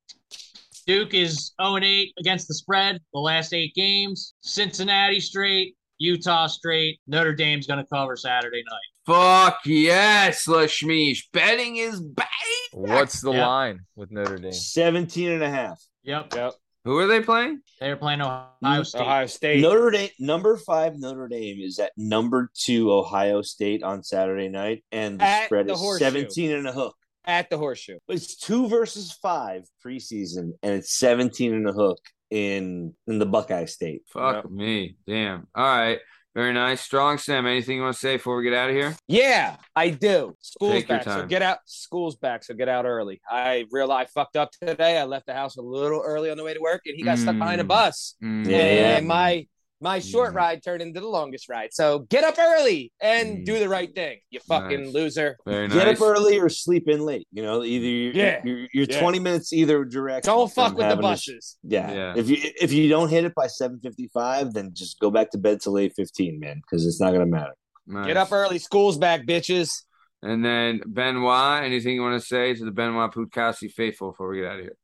Duke 0.86 1.14
is 1.14 1.52
0 1.62 1.78
8 1.82 2.12
against 2.18 2.48
the 2.48 2.54
spread 2.54 2.98
the 3.12 3.20
last 3.20 3.52
eight 3.52 3.74
games. 3.74 4.34
Cincinnati 4.40 5.20
straight, 5.20 5.74
Utah 5.98 6.46
straight. 6.46 6.98
Notre 7.06 7.34
Dame's 7.34 7.66
going 7.66 7.78
to 7.78 7.86
cover 7.92 8.16
Saturday 8.16 8.62
night. 8.68 8.80
Fuck 9.06 9.60
yes, 9.64 10.46
Lashmish. 10.46 11.24
Betting 11.32 11.76
is 11.76 12.00
back. 12.00 12.28
What's 12.72 13.20
the 13.22 13.32
Yeah. 13.32 13.46
line 13.46 13.80
with 13.96 14.10
Notre 14.10 14.36
Dame? 14.36 14.52
17 14.52 15.30
and 15.32 15.42
a 15.42 15.50
half. 15.50 15.82
Yep. 16.02 16.34
Yep. 16.34 16.52
Who 16.84 16.96
are 16.98 17.06
they 17.06 17.20
playing? 17.20 17.60
They're 17.80 17.96
playing 17.96 18.20
mm, 18.20 18.46
Ohio 18.62 18.82
State. 18.82 19.00
Ohio 19.00 19.26
State. 19.26 19.60
Notre 19.60 19.90
Dame, 19.90 20.10
number 20.18 20.56
five 20.56 20.98
Notre 20.98 21.28
Dame 21.28 21.58
is 21.60 21.78
at 21.78 21.92
number 21.96 22.50
two 22.54 22.92
Ohio 22.92 23.42
State 23.42 23.82
on 23.82 24.02
Saturday 24.02 24.48
night, 24.48 24.84
and 24.92 25.18
the 25.18 25.24
At 25.24 25.44
spread 25.46 25.66
the 25.68 25.74
is 25.74 25.80
Horseshoe. 25.80 26.04
17 26.04 26.52
and 26.52 26.66
a 26.68 26.72
hook. 26.72 26.96
at 27.24 27.50
the 27.50 27.58
horseshoe. 27.58 27.98
It's 28.08 28.36
two 28.36 28.68
versus 28.68 29.12
five 29.20 29.64
preseason, 29.84 30.52
and 30.62 30.72
it's 30.74 30.92
17 30.94 31.52
and 31.54 31.68
a 31.68 31.72
hook 31.72 31.98
in 32.30 32.94
in 33.06 33.18
the 33.18 33.26
Buckeye 33.26 33.66
State. 33.66 34.02
Fuck 34.08 34.50
me. 34.50 34.96
Damn. 35.06 35.46
All 35.54 35.64
right. 35.64 35.98
Very 36.38 36.52
nice. 36.52 36.80
Strong 36.82 37.18
Sam. 37.18 37.46
Anything 37.48 37.78
you 37.78 37.82
want 37.82 37.94
to 37.94 37.98
say 37.98 38.14
before 38.16 38.36
we 38.36 38.44
get 38.44 38.54
out 38.54 38.70
of 38.70 38.76
here? 38.76 38.94
Yeah, 39.08 39.56
I 39.74 39.90
do. 39.90 40.36
School's 40.40 40.72
Take 40.72 40.86
back, 40.86 41.02
so 41.02 41.26
get 41.26 41.42
out. 41.42 41.58
School's 41.64 42.14
back, 42.14 42.44
so 42.44 42.54
get 42.54 42.68
out 42.68 42.84
early. 42.84 43.20
I 43.28 43.64
realized 43.72 44.10
I 44.16 44.20
fucked 44.20 44.36
up 44.36 44.52
today. 44.52 44.98
I 44.98 45.02
left 45.02 45.26
the 45.26 45.34
house 45.34 45.56
a 45.56 45.62
little 45.62 46.00
early 46.00 46.30
on 46.30 46.36
the 46.36 46.44
way 46.44 46.54
to 46.54 46.60
work, 46.60 46.82
and 46.86 46.94
he 46.94 47.02
got 47.02 47.18
stuck 47.18 47.36
behind 47.36 47.60
a 47.60 47.64
Mm. 47.64 47.68
bus. 47.68 48.14
Mm, 48.22 48.48
Yeah, 48.48 48.56
yeah. 48.56 48.96
and 48.98 49.08
my 49.08 49.48
my 49.80 50.00
short 50.00 50.32
Mm. 50.32 50.36
ride 50.36 50.62
turned 50.62 50.82
into 50.82 51.00
the 51.00 51.06
longest 51.08 51.48
ride. 51.48 51.68
So 51.72 52.00
get 52.10 52.24
up 52.24 52.36
early 52.38 52.92
and 53.00 53.46
do 53.46 53.58
the 53.58 53.68
right 53.68 53.94
thing. 53.94 54.18
You 54.30 54.40
fucking 54.40 54.84
Nice. 54.86 54.94
loser. 54.94 55.36
Very 55.46 55.68
Get 55.68 55.86
up 55.88 56.00
early 56.00 56.38
or 56.38 56.48
sleep 56.48 56.88
in 56.88 57.00
late. 57.00 57.28
You 57.32 57.42
know, 57.42 57.62
either 57.62 57.86
you're, 57.86 58.12
Yeah. 58.12 58.40
you're, 58.44 58.66
you're 58.72 58.86
Yeah. 58.90 59.00
20 59.00 59.18
minutes 59.20 59.52
either 59.52 59.84
direction. 59.84 60.26
Don't 60.32 60.52
fuck 60.52 60.70
with 60.72 60.78
the 60.78 60.84
having 60.84 60.96
to- 61.02 61.08
buses. 61.08 61.58
yeah. 61.62 61.92
Yeah. 61.92 62.14
If 62.16 62.28
you 62.28 62.36
if 62.60 62.72
you 62.72 62.88
don't 62.88 63.08
hit 63.08 63.24
it 63.24 63.34
by 63.34 63.46
7:55, 63.46 64.52
then 64.52 64.70
just 64.74 64.98
go 65.00 65.10
back 65.10 65.30
to 65.30 65.38
bed 65.38 65.60
till 65.60 65.78
8:15, 65.78 66.40
man, 66.40 66.60
because 66.62 66.86
it's 66.86 67.00
not 67.00 67.12
gonna 67.12 67.26
matter. 67.26 67.54
Nice. 67.86 68.06
Get 68.08 68.16
up 68.16 68.32
early. 68.32 68.58
School's 68.58 68.98
back, 68.98 69.26
bitches. 69.26 69.84
And 70.22 70.44
then 70.44 70.82
Benoit. 70.86 71.62
Anything 71.62 71.94
you 71.94 72.02
want 72.02 72.20
to 72.20 72.26
say 72.26 72.52
to 72.54 72.64
the 72.64 72.72
Benoit 72.72 73.12
Putkowski 73.12 73.70
faithful 73.70 74.10
before 74.10 74.28
we 74.30 74.38
get 74.40 74.46
out 74.46 74.58
of 74.58 74.64
here? 74.64 74.76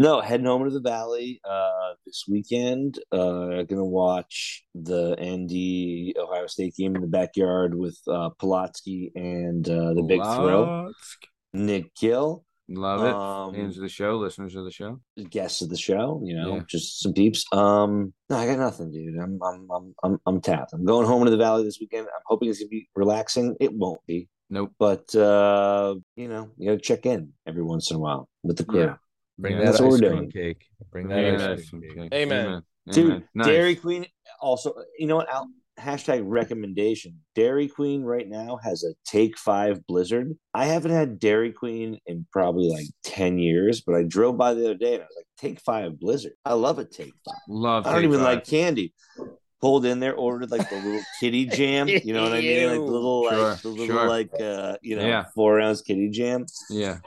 No, 0.00 0.22
heading 0.22 0.46
home 0.46 0.64
to 0.64 0.70
the 0.70 0.80
valley 0.80 1.42
uh, 1.44 1.90
this 2.06 2.24
weekend. 2.26 2.98
Uh, 3.12 3.64
gonna 3.64 3.84
watch 3.84 4.64
the 4.74 5.14
ND 5.20 6.16
Ohio 6.18 6.46
State 6.46 6.74
game 6.74 6.94
in 6.96 7.02
the 7.02 7.06
backyard 7.06 7.74
with 7.74 7.98
uh, 8.08 8.30
Pulatsky 8.40 9.10
and 9.14 9.68
uh, 9.68 9.92
the 9.92 10.02
Big 10.02 10.20
Let's- 10.20 10.94
Nick 11.52 11.94
Gill, 11.96 12.46
Love 12.70 13.02
it. 13.04 13.12
Um, 13.12 13.52
Fans 13.52 13.76
of 13.76 13.82
the 13.82 13.90
show, 13.90 14.16
listeners 14.16 14.54
of 14.54 14.64
the 14.64 14.70
show. 14.70 15.00
guests 15.28 15.60
of 15.60 15.68
the 15.68 15.76
show. 15.76 16.22
You 16.24 16.34
know, 16.36 16.54
Yeah. 16.54 16.62
just 16.66 17.02
some 17.02 17.12
peeps. 17.12 17.44
Um, 17.52 18.14
no, 18.30 18.36
I 18.36 18.46
got 18.46 18.58
nothing, 18.58 18.90
dude. 18.92 19.18
I'm 19.18 19.38
I'm 19.42 19.68
I'm 19.70 19.94
I'm 20.02 20.18
I'm 20.24 20.40
tapped. 20.40 20.72
I'm 20.72 20.86
going 20.86 21.06
home 21.06 21.26
to 21.26 21.30
the 21.30 21.36
valley 21.36 21.64
this 21.64 21.78
weekend. 21.78 22.06
I'm 22.06 22.22
hoping 22.24 22.48
it's 22.48 22.58
gonna 22.60 22.68
be 22.70 22.88
relaxing. 22.96 23.54
It 23.60 23.74
won't 23.74 24.00
be, 24.06 24.30
Nope. 24.48 24.72
but 24.78 25.14
uh, 25.14 25.96
you 26.16 26.28
know, 26.28 26.48
you 26.56 26.70
gotta 26.70 26.80
check 26.80 27.04
in 27.04 27.34
every 27.46 27.62
once 27.62 27.90
in 27.90 27.96
a 27.96 28.00
while 28.00 28.30
with 28.42 28.56
the 28.56 28.64
crew. 28.64 28.80
Yeah. 28.84 28.96
Bring 29.40 29.54
Yeah. 29.54 29.58
that 29.60 29.64
That's 29.66 29.80
what 29.80 29.86
ice 29.94 30.00
we're 30.00 30.08
cream 30.10 30.18
doing. 30.18 30.30
cake. 30.30 30.66
Bring 30.90 31.08
that 31.08 31.18
Amen. 31.18 31.50
ice 31.52 31.70
cream 31.70 31.82
cake. 31.82 31.98
Okay. 31.98 32.22
Amen. 32.22 32.62
Dude, 32.92 33.24
Nice. 33.34 33.46
Dairy 33.46 33.76
Queen 33.76 34.06
also, 34.40 34.74
you 34.98 35.06
know 35.06 35.16
what? 35.16 35.32
I'll, 35.32 35.48
hashtag 35.78 36.22
recommendation. 36.24 37.18
Dairy 37.34 37.68
Queen 37.68 38.02
right 38.02 38.28
now 38.28 38.58
has 38.62 38.84
a 38.84 38.92
Take 39.06 39.38
Five 39.38 39.86
Blizzard. 39.86 40.36
I 40.52 40.66
haven't 40.66 40.90
had 40.90 41.18
Dairy 41.18 41.52
Queen 41.52 41.98
in 42.06 42.26
probably 42.32 42.68
like 42.68 42.86
10 43.04 43.38
years, 43.38 43.80
but 43.80 43.94
I 43.94 44.02
drove 44.02 44.36
by 44.36 44.52
the 44.54 44.64
other 44.64 44.74
day 44.74 44.94
and 44.94 45.02
I 45.02 45.06
was 45.06 45.16
like, 45.16 45.26
Take 45.38 45.60
Five 45.60 45.98
Blizzard. 45.98 46.32
I 46.44 46.54
love 46.54 46.78
a 46.78 46.84
Take 46.84 47.14
Five. 47.24 47.34
Love. 47.48 47.86
I 47.86 47.92
don't 47.92 48.04
even 48.04 48.18
Five. 48.20 48.34
like 48.36 48.46
candy. 48.46 48.92
Pulled 49.62 49.84
in 49.84 50.00
there, 50.00 50.14
ordered 50.14 50.50
like 50.50 50.68
the 50.70 50.76
little 50.76 51.02
kitty 51.20 51.44
jam. 51.46 51.86
You 51.86 52.14
know 52.14 52.22
what 52.22 52.32
I 52.32 52.40
mean? 52.40 52.66
Like 52.66 52.76
the 52.76 52.80
little, 52.80 53.28
Sure, 53.28 53.48
like 53.50 53.60
the 53.62 53.68
little, 53.68 53.86
sure. 53.86 54.08
like 54.08 54.30
uh, 54.40 54.76
you 54.82 54.96
know, 54.96 55.06
Yeah. 55.06 55.24
four 55.34 55.60
ounce 55.60 55.82
kitty 55.82 56.08
jam. 56.10 56.46
Yeah. 56.70 56.98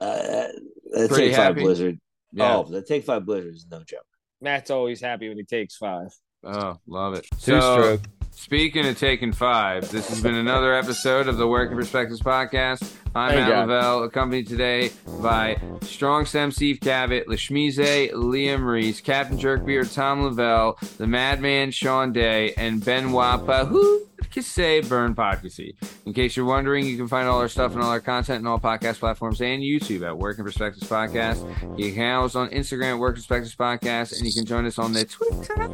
Uh, 0.00 0.46
the 0.90 1.08
Pretty 1.08 1.28
Take 1.28 1.36
Five? 1.36 1.54
Blizzard. 1.56 1.98
Yeah. 2.32 2.56
Oh, 2.58 2.62
the 2.64 2.82
Take 2.82 3.04
Five 3.04 3.24
Blizzard 3.26 3.54
is 3.54 3.66
no 3.70 3.82
joke. 3.84 4.04
Matt's 4.40 4.70
always 4.70 5.00
happy 5.00 5.28
when 5.28 5.36
he 5.38 5.44
takes 5.44 5.76
five. 5.76 6.08
Oh, 6.44 6.78
love 6.86 7.14
it. 7.14 7.26
Two 7.40 7.60
So, 7.60 7.80
stroke. 7.80 8.00
speaking 8.30 8.86
of 8.86 8.96
taking 8.96 9.32
five, 9.32 9.90
this 9.90 10.08
has 10.08 10.22
been 10.22 10.36
another 10.36 10.72
episode 10.74 11.26
of 11.26 11.36
the 11.38 11.48
Working 11.48 11.76
Perspectives 11.76 12.20
podcast. 12.20 12.94
I'm 13.16 13.30
Thank 13.34 13.48
Matt 13.48 13.66
Lavelle, 13.68 14.04
accompanied 14.04 14.46
today 14.46 14.92
by 15.20 15.60
Strong 15.82 16.26
Sam 16.26 16.52
Steve 16.52 16.78
Cabot, 16.80 17.26
Lashmize, 17.26 18.12
Liam 18.12 18.64
Reese, 18.64 19.00
Captain 19.00 19.36
Jerkbeard, 19.38 19.92
Tom 19.92 20.22
Lavelle, 20.22 20.78
the 20.98 21.06
Madman 21.08 21.72
Sean 21.72 22.12
Day, 22.12 22.52
and 22.56 22.84
Benoit 22.84 23.44
Pahoo 23.44 24.06
Kisse 24.24 24.88
Burn 24.88 25.14
Podcasty. 25.14 25.74
In 26.06 26.12
case 26.12 26.36
you're 26.36 26.46
wondering, 26.46 26.86
you 26.86 26.96
can 26.96 27.08
find 27.08 27.28
all 27.28 27.40
our 27.40 27.48
stuff 27.48 27.72
and 27.74 27.82
all 27.82 27.90
our 27.90 28.00
content 28.00 28.46
on 28.46 28.52
all 28.52 28.58
podcast 28.58 28.98
platforms 28.98 29.40
and 29.40 29.62
YouTube 29.62 30.06
at 30.06 30.16
Working 30.16 30.44
Perspectives 30.44 30.88
Podcast. 30.88 31.38
You 31.78 31.92
can 31.92 32.22
us 32.24 32.34
on 32.34 32.48
Instagram 32.50 32.94
at 32.94 32.98
Working 32.98 33.16
Perspectives 33.16 33.54
Podcast, 33.54 34.16
and 34.16 34.26
you 34.26 34.32
can 34.32 34.44
join 34.44 34.66
us 34.66 34.78
on 34.78 34.92
the 34.92 35.04
Twitter 35.04 35.68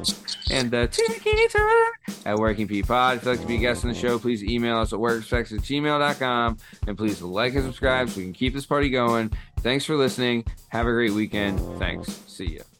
and 0.51 0.71
the 0.71 0.89
Twitter 0.89 2.27
at 2.27 2.37
Working 2.37 2.69
P 2.69 2.83
Pod. 2.83 3.19
If 3.19 3.25
you'd 3.25 3.31
like 3.31 3.41
to 3.41 3.47
be 3.47 3.57
a 3.57 3.61
guest 3.61 3.85
on 3.85 3.93
the 3.93 3.99
show, 3.99 4.19
please 4.19 4.43
email 4.43 4.79
us 4.79 4.93
at 4.93 4.99
workperspectives 4.99 5.53
at 5.53 5.61
gmail.com. 5.61 6.59
And 6.87 6.97
please 6.97 7.23
like 7.23 7.55
and 7.55 7.65
subscribe 7.65 8.11
so 8.11 8.19
we 8.19 8.25
can 8.25 8.33
keep 8.33 8.55
this 8.55 8.67
party 8.67 8.91
going. 8.91 9.33
Thanks 9.61 9.85
for 9.85 9.97
listening. 9.97 10.45
Have 10.69 10.87
a 10.87 10.93
great 10.93 11.13
weekend. 11.13 11.59
Thanks. 11.79 12.21
See 12.27 12.57
ya. 12.57 12.74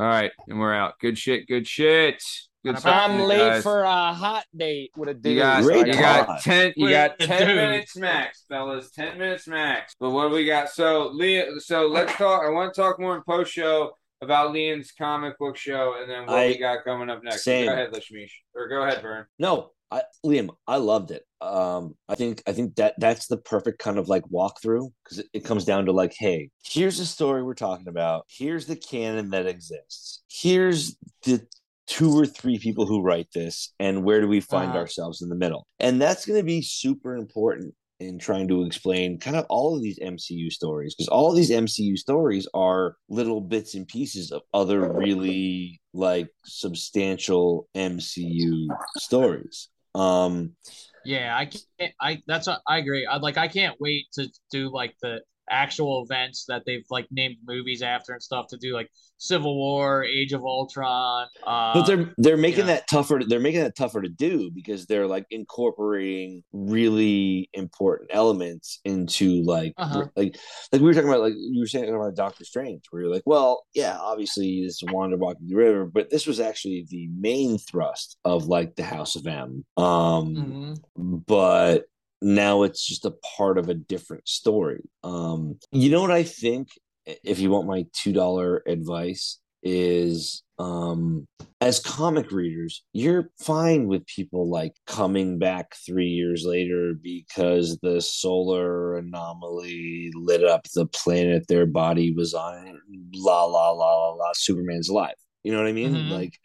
All 0.00 0.06
right, 0.06 0.32
and 0.48 0.58
we're 0.58 0.72
out. 0.72 0.94
Good 0.98 1.18
shit. 1.18 1.46
Good 1.46 1.68
shit. 1.68 2.22
Good 2.64 2.78
stuff, 2.78 3.10
I'm 3.10 3.20
late 3.20 3.38
guys. 3.38 3.62
for 3.62 3.82
a 3.82 4.14
hot 4.14 4.44
date 4.56 4.92
with 4.96 5.10
a 5.10 5.14
dude. 5.14 5.34
You 5.34 5.38
got, 5.40 5.62
you 5.62 5.92
got 5.92 6.40
ten. 6.42 6.72
You 6.74 6.84
With 6.86 6.92
got 6.92 7.18
ten 7.18 7.46
dude. 7.48 7.56
minutes 7.56 7.96
max, 7.96 8.44
fellas. 8.48 8.90
Ten 8.92 9.18
minutes 9.18 9.46
max. 9.46 9.94
But 10.00 10.10
what 10.12 10.28
do 10.28 10.34
we 10.34 10.46
got? 10.46 10.70
So, 10.70 11.08
Leah. 11.12 11.60
So 11.60 11.86
let's 11.86 12.14
talk. 12.16 12.42
I 12.46 12.48
want 12.48 12.72
to 12.72 12.80
talk 12.80 12.98
more 12.98 13.14
in 13.14 13.22
post 13.28 13.52
show 13.52 13.92
about 14.22 14.54
Liam's 14.54 14.90
comic 14.92 15.36
book 15.38 15.58
show, 15.58 15.96
and 16.00 16.10
then 16.10 16.22
what 16.24 16.38
I- 16.38 16.46
we 16.46 16.58
got 16.58 16.82
coming 16.82 17.10
up 17.10 17.22
next. 17.22 17.44
Same. 17.44 17.66
Go 17.66 17.72
ahead, 17.74 17.92
Lashmish, 17.92 18.30
or 18.54 18.68
go 18.68 18.82
ahead, 18.84 19.02
Vern. 19.02 19.26
No, 19.38 19.72
I, 19.90 20.02
Liam, 20.24 20.50
I 20.66 20.76
loved 20.76 21.10
it. 21.10 21.22
Um, 21.40 21.94
I 22.08 22.14
think 22.14 22.42
I 22.46 22.52
think 22.52 22.76
that 22.76 22.94
that's 22.98 23.26
the 23.26 23.38
perfect 23.38 23.78
kind 23.78 23.98
of 23.98 24.08
like 24.08 24.22
walkthrough 24.32 24.90
because 25.04 25.18
it, 25.20 25.26
it 25.32 25.44
comes 25.44 25.64
down 25.64 25.86
to 25.86 25.92
like, 25.92 26.14
hey, 26.18 26.50
here's 26.62 26.98
the 26.98 27.06
story 27.06 27.42
we're 27.42 27.54
talking 27.54 27.88
about. 27.88 28.24
Here's 28.28 28.66
the 28.66 28.76
canon 28.76 29.30
that 29.30 29.46
exists. 29.46 30.22
Here's 30.30 30.96
the 31.24 31.46
two 31.86 32.16
or 32.16 32.26
three 32.26 32.58
people 32.58 32.86
who 32.86 33.02
write 33.02 33.28
this, 33.34 33.72
and 33.80 34.04
where 34.04 34.20
do 34.20 34.28
we 34.28 34.40
find 34.40 34.70
Uh-huh. 34.70 34.78
ourselves 34.78 35.22
in 35.22 35.28
the 35.28 35.34
middle? 35.34 35.66
And 35.80 36.00
that's 36.00 36.24
going 36.26 36.38
to 36.38 36.44
be 36.44 36.62
super 36.62 37.16
important 37.16 37.74
in 37.98 38.18
trying 38.18 38.48
to 38.48 38.64
explain 38.64 39.18
kind 39.18 39.36
of 39.36 39.44
all 39.50 39.76
of 39.76 39.82
these 39.82 39.98
MCU 39.98 40.50
stories 40.50 40.94
because 40.94 41.08
all 41.08 41.28
of 41.30 41.36
these 41.36 41.50
MCU 41.50 41.96
stories 41.98 42.48
are 42.54 42.96
little 43.10 43.40
bits 43.42 43.74
and 43.74 43.86
pieces 43.88 44.30
of 44.30 44.40
other 44.54 44.90
really 44.92 45.80
like 45.92 46.28
substantial 46.46 47.68
MCU 47.74 48.68
stories. 48.96 49.68
Um 49.94 50.56
Yeah, 51.04 51.36
I 51.36 51.46
can't. 51.46 51.94
I 52.00 52.22
that's 52.26 52.46
what 52.46 52.60
I 52.66 52.78
agree. 52.78 53.06
I 53.06 53.16
like. 53.16 53.38
I 53.38 53.48
can't 53.48 53.76
wait 53.80 54.06
to 54.14 54.28
do 54.50 54.70
like 54.70 54.94
the 55.02 55.22
actual 55.50 56.02
events 56.04 56.44
that 56.48 56.62
they've 56.66 56.84
like 56.90 57.06
named 57.10 57.36
movies 57.46 57.82
after 57.82 58.12
and 58.12 58.22
stuff 58.22 58.46
to 58.48 58.56
do 58.56 58.74
like 58.74 58.88
Civil 59.18 59.56
War, 59.56 60.02
Age 60.02 60.32
of 60.32 60.42
Ultron. 60.42 61.26
Uh, 61.46 61.74
but 61.74 61.82
they're 61.82 62.14
they're 62.16 62.36
making 62.36 62.60
yeah. 62.60 62.74
that 62.74 62.88
tougher 62.88 63.20
they're 63.26 63.40
making 63.40 63.60
that 63.60 63.76
tougher 63.76 64.00
to 64.00 64.08
do 64.08 64.50
because 64.50 64.86
they're 64.86 65.06
like 65.06 65.26
incorporating 65.30 66.42
really 66.52 67.50
important 67.52 68.10
elements 68.12 68.80
into 68.84 69.42
like 69.42 69.74
Uh-huh. 69.76 70.06
like 70.16 70.38
like 70.72 70.80
we 70.80 70.86
were 70.86 70.94
talking 70.94 71.08
about 71.08 71.20
like 71.20 71.34
you 71.36 71.60
were 71.60 71.66
saying 71.66 71.94
about 71.94 72.14
Doctor 72.14 72.44
Strange 72.44 72.82
where 72.90 73.02
you're 73.02 73.12
like 73.12 73.24
well 73.26 73.64
yeah 73.74 73.98
obviously 74.00 74.62
this 74.64 74.82
is 74.82 74.84
Wanda 74.90 75.16
walking 75.16 75.48
the 75.48 75.54
river 75.54 75.84
but 75.84 76.10
this 76.10 76.26
was 76.26 76.40
actually 76.40 76.86
the 76.88 77.08
main 77.18 77.58
thrust 77.58 78.16
of 78.24 78.46
like 78.46 78.76
the 78.76 78.84
House 78.84 79.16
of 79.16 79.26
M 79.26 79.64
um 79.76 80.76
mhm. 80.96 81.24
but 81.26 81.84
now 82.22 82.62
it's 82.62 82.86
just 82.86 83.04
a 83.04 83.14
part 83.36 83.58
of 83.58 83.68
a 83.68 83.74
different 83.74 84.28
story. 84.28 84.82
Um, 85.02 85.58
you 85.72 85.90
know 85.90 86.02
what 86.02 86.10
I 86.10 86.22
think? 86.22 86.68
If 87.06 87.38
you 87.38 87.50
want 87.50 87.66
my 87.66 87.86
two 87.92 88.12
dollar 88.12 88.62
advice, 88.66 89.38
is 89.62 90.42
um, 90.58 91.26
as 91.60 91.80
comic 91.80 92.30
readers, 92.32 92.82
you're 92.92 93.30
fine 93.38 93.86
with 93.86 94.06
people 94.06 94.48
like 94.48 94.74
coming 94.86 95.38
back 95.38 95.74
three 95.86 96.08
years 96.08 96.44
later 96.46 96.94
because 97.02 97.78
the 97.82 98.00
solar 98.00 98.96
anomaly 98.96 100.10
lit 100.14 100.44
up 100.44 100.66
the 100.74 100.86
planet 100.86 101.46
their 101.48 101.66
body 101.66 102.12
was 102.12 102.34
on. 102.34 102.78
La 103.14 103.44
la 103.44 103.70
la 103.70 104.08
la 104.08 104.14
la. 104.14 104.30
Superman's 104.34 104.88
alive. 104.88 105.14
You 105.42 105.52
know 105.52 105.58
what 105.58 105.68
I 105.68 105.72
mean? 105.72 105.94
Mhm. 105.94 106.10
Like 106.10 106.38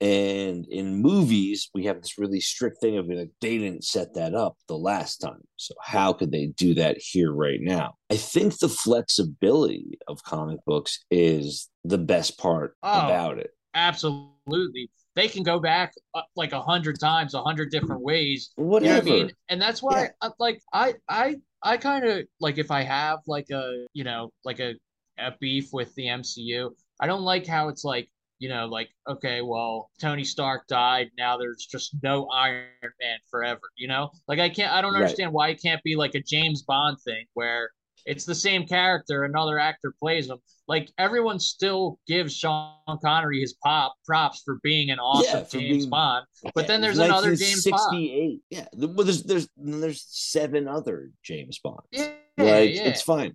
and 0.00 0.66
in 0.66 0.96
movies, 1.00 1.70
we 1.74 1.84
have 1.86 2.02
this 2.02 2.18
really 2.18 2.40
strict 2.40 2.80
thing 2.80 2.98
of 2.98 3.06
like 3.08 3.30
they 3.40 3.58
didn't 3.58 3.84
set 3.84 4.14
that 4.14 4.34
up 4.34 4.56
the 4.68 4.76
last 4.76 5.18
time. 5.18 5.40
So 5.56 5.74
how 5.82 6.12
could 6.12 6.30
they 6.32 6.46
do 6.46 6.74
that 6.74 6.98
here 6.98 7.32
right 7.32 7.60
now? 7.60 7.94
I 8.10 8.16
think 8.16 8.58
the 8.58 8.68
flexibility 8.68 9.98
of 10.08 10.22
comic 10.22 10.58
books 10.66 11.04
is 11.10 11.68
the 11.84 11.98
best 11.98 12.38
part 12.38 12.76
Oh. 12.82 13.06
about 13.06 13.38
it. 13.38 13.50
absolutely. 13.74 14.90
They 15.14 15.28
can 15.28 15.42
go 15.42 15.58
back 15.58 15.94
uh, 16.14 16.22
like 16.34 16.52
a 16.52 16.60
hundred 16.60 17.00
times, 17.00 17.32
a 17.32 17.42
hundred 17.42 17.70
different 17.70 18.02
ways. 18.02 18.50
You 18.58 18.64
know 18.64 18.68
what 18.70 18.82
Whatever. 18.82 19.08
I 19.08 19.12
mean? 19.12 19.30
And 19.48 19.60
that's 19.60 19.82
why, 19.82 20.02
Yeah. 20.02 20.08
I, 20.20 20.30
like, 20.38 20.60
I, 20.74 20.94
I, 21.08 21.36
I 21.62 21.76
kind 21.78 22.04
of 22.04 22.26
like 22.38 22.58
if 22.58 22.70
I 22.70 22.82
have 22.82 23.20
like 23.26 23.48
a, 23.50 23.86
you 23.94 24.04
know, 24.04 24.30
like 24.44 24.60
a, 24.60 24.74
a 25.18 25.32
beef 25.40 25.72
with 25.72 25.94
the 25.94 26.04
MCU. 26.06 26.70
I 27.00 27.06
don't 27.06 27.22
like 27.22 27.46
how 27.46 27.68
it's 27.68 27.84
like, 27.84 28.10
you 28.38 28.48
know, 28.48 28.66
like 28.66 28.88
okay, 29.08 29.40
well, 29.42 29.90
Tony 30.00 30.24
Stark 30.24 30.66
died. 30.68 31.10
Now 31.16 31.36
there's 31.36 31.66
just 31.66 31.96
no 32.02 32.26
Iron 32.28 32.64
Man 33.00 33.18
forever. 33.30 33.60
You 33.76 33.88
know, 33.88 34.10
like 34.28 34.38
I 34.38 34.48
can't. 34.48 34.72
I 34.72 34.80
don't 34.80 34.92
Right. 34.94 35.02
understand 35.02 35.32
why 35.32 35.48
it 35.48 35.60
can't 35.62 35.82
be 35.82 35.96
like 35.96 36.14
a 36.14 36.20
James 36.22 36.62
Bond 36.62 36.98
thing 37.00 37.26
where 37.34 37.70
it's 38.04 38.24
the 38.24 38.34
same 38.36 38.66
character, 38.68 39.24
another 39.24 39.58
actor 39.58 39.92
plays 39.98 40.28
him. 40.30 40.38
Like 40.68 40.92
everyone 40.96 41.40
still 41.40 41.98
gives 42.06 42.36
Sean 42.36 42.74
Connery 43.02 43.40
his 43.40 43.54
pop 43.54 43.94
props 44.04 44.42
for 44.44 44.58
being 44.62 44.90
an 44.90 44.98
awesome 45.00 45.40
Yeah, 45.40 45.60
James 45.60 45.78
being- 45.78 45.90
Bond. 45.90 46.24
But 46.54 46.62
Yeah, 46.62 46.66
then 46.68 46.84
it 46.84 46.88
was 46.88 46.96
there's 46.98 47.08
another 47.08 47.34
James 47.36 47.66
Bond. 47.68 48.40
Yeah, 48.50 48.66
well, 48.76 49.04
there's 49.06 49.22
there's 49.24 49.48
there's 49.56 50.04
seven 50.08 50.68
other 50.68 51.10
James 51.24 51.58
Bonds. 51.58 51.86
Yeah, 51.90 52.12
like 52.38 52.74
yeah. 52.74 52.82
it's 52.88 53.02
fine. 53.02 53.34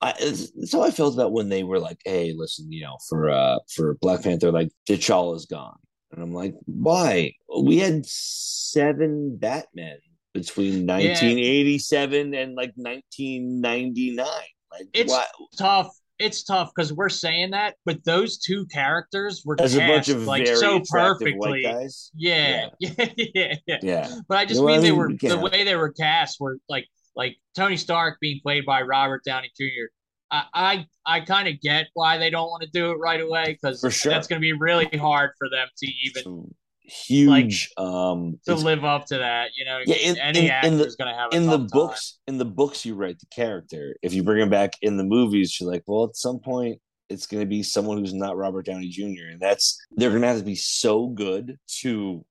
I, 0.00 0.14
it's 0.18 0.74
I 0.74 0.90
felt 0.90 1.14
about 1.14 1.32
when 1.32 1.48
they 1.48 1.62
were 1.64 1.78
like, 1.78 1.98
"Hey, 2.04 2.34
listen, 2.36 2.70
you 2.70 2.82
know, 2.82 2.96
for 3.08 3.30
uh 3.30 3.58
for 3.74 3.94
Black 4.00 4.22
Panther, 4.22 4.52
like 4.52 4.70
T'Challa's 4.88 5.46
gone," 5.46 5.78
and 6.12 6.22
I'm 6.22 6.32
like, 6.34 6.54
"Why? 6.66 7.32
We 7.62 7.78
had 7.78 8.04
seven 8.06 9.36
Batmen 9.36 9.98
between 10.34 10.86
1987 10.86 12.34
and 12.34 12.54
like 12.54 12.72
1999. 12.76 14.26
Like, 14.70 14.88
It's 14.92 15.12
why? 15.12 15.24
tough. 15.56 15.94
It's 16.20 16.44
tough 16.44 16.70
because 16.74 16.92
we're 16.92 17.08
saying 17.08 17.50
that, 17.52 17.74
but 17.84 18.04
those 18.04 18.38
two 18.38 18.66
characters 18.66 19.42
were 19.44 19.56
As 19.60 19.74
a 19.74 19.78
bunch 19.78 20.06
cast 20.06 20.10
of 20.10 20.26
like 20.26 20.46
so 20.46 20.80
perfectly. 20.88 21.62
guys. 21.62 22.10
Yeah, 22.14 22.68
yeah, 22.78 23.06
yeah, 23.16 23.54
yeah. 23.66 23.78
Yeah, 23.82 24.14
But 24.28 24.38
I 24.38 24.44
just 24.44 24.60
You 24.60 24.66
know 24.66 24.72
mean 24.72 24.78
I 24.78 24.82
they 24.82 24.90
mean? 24.90 24.98
were 24.98 25.08
We 25.08 25.16
the 25.16 25.38
way 25.38 25.64
they 25.64 25.74
were 25.74 25.92
cast 25.92 26.38
were 26.40 26.58
like 26.68 26.86
like 27.16 27.36
Tony 27.56 27.76
Stark 27.76 28.18
being 28.20 28.40
played 28.42 28.64
by 28.66 28.82
Robert 28.82 29.22
Downey 29.24 29.50
Jr. 29.58 29.86
I 30.30 30.44
I, 30.54 30.86
I 31.06 31.20
kind 31.20 31.48
of 31.48 31.60
get 31.60 31.86
why 31.94 32.18
they 32.18 32.30
don't 32.30 32.48
want 32.48 32.62
to 32.62 32.68
do 32.72 32.90
it 32.90 32.94
right 32.94 33.20
away 33.20 33.58
because 33.60 33.80
sure. 33.94 34.10
that's 34.12 34.26
going 34.26 34.40
to 34.40 34.44
be 34.44 34.52
really 34.52 34.86
hard 34.98 35.30
for 35.38 35.48
them 35.50 35.68
to 35.78 35.86
even 36.04 36.54
huge. 36.86 37.70
um, 37.76 38.38
to 38.46 38.54
live 38.54 38.84
up 38.84 39.06
to 39.06 39.18
that. 39.18 39.50
You 39.56 39.64
know, 39.64 39.78
Yeah, 39.86 39.96
in- 39.96 40.18
any 40.18 40.46
in- 40.46 40.50
actor 40.50 40.76
the- 40.76 40.84
is 40.86 40.96
going 40.96 41.12
to 41.12 41.18
have 41.18 41.32
a 41.32 41.36
in 41.36 41.46
the 41.46 41.58
books 41.58 42.18
in 42.26 42.38
the 42.38 42.44
books 42.44 42.84
you 42.84 42.94
write 42.94 43.18
the 43.18 43.26
character 43.26 43.96
if 44.02 44.12
you 44.12 44.22
bring 44.22 44.40
him 44.42 44.50
back 44.50 44.72
in 44.82 44.96
the 44.96 45.04
movies 45.04 45.58
you're 45.60 45.70
like 45.70 45.82
well 45.86 46.04
at 46.04 46.16
some 46.16 46.38
point 46.40 46.80
it's 47.10 47.26
going 47.26 47.40
to 47.42 47.46
be 47.46 47.62
someone 47.62 47.98
who's 47.98 48.14
not 48.14 48.36
robert 48.36 48.64
downey 48.64 48.88
jr 48.88 49.28
and 49.30 49.40
that's 49.40 49.78
they're 49.96 50.10
going 50.10 50.22
to 50.22 50.28
have 50.28 50.38
to 50.38 50.44
be 50.44 50.54
so 50.54 51.06
good 51.08 51.58
to 51.68 52.24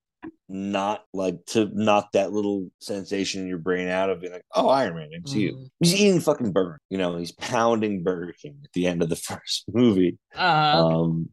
not 0.50 1.04
like 1.14 1.44
to 1.48 1.70
knock 1.74 2.12
that 2.14 2.32
little 2.32 2.70
sensation 2.80 3.42
in 3.42 3.48
your 3.48 3.58
brain 3.58 3.88
out 3.88 4.10
of 4.10 4.20
being 4.22 4.34
like 4.34 4.46
oh 4.54 4.68
iron 4.70 4.96
man 4.96 5.10
mcu 5.26 5.52
Mhm. 5.52 5.70
he's 5.80 5.96
eating 5.96 6.20
fucking 6.22 6.52
burger 6.52 6.80
you 6.90 6.98
know 6.98 7.18
he's 7.18 7.32
pounding 7.32 8.04
burger 8.04 8.34
king 8.42 8.58
at 8.64 8.72
the 8.74 8.86
end 8.88 9.02
of 9.02 9.10
the 9.10 9.16
first 9.30 9.66
movie 9.74 10.18
time. 10.36 10.76
Uh, 10.78 10.88
um 10.88 11.30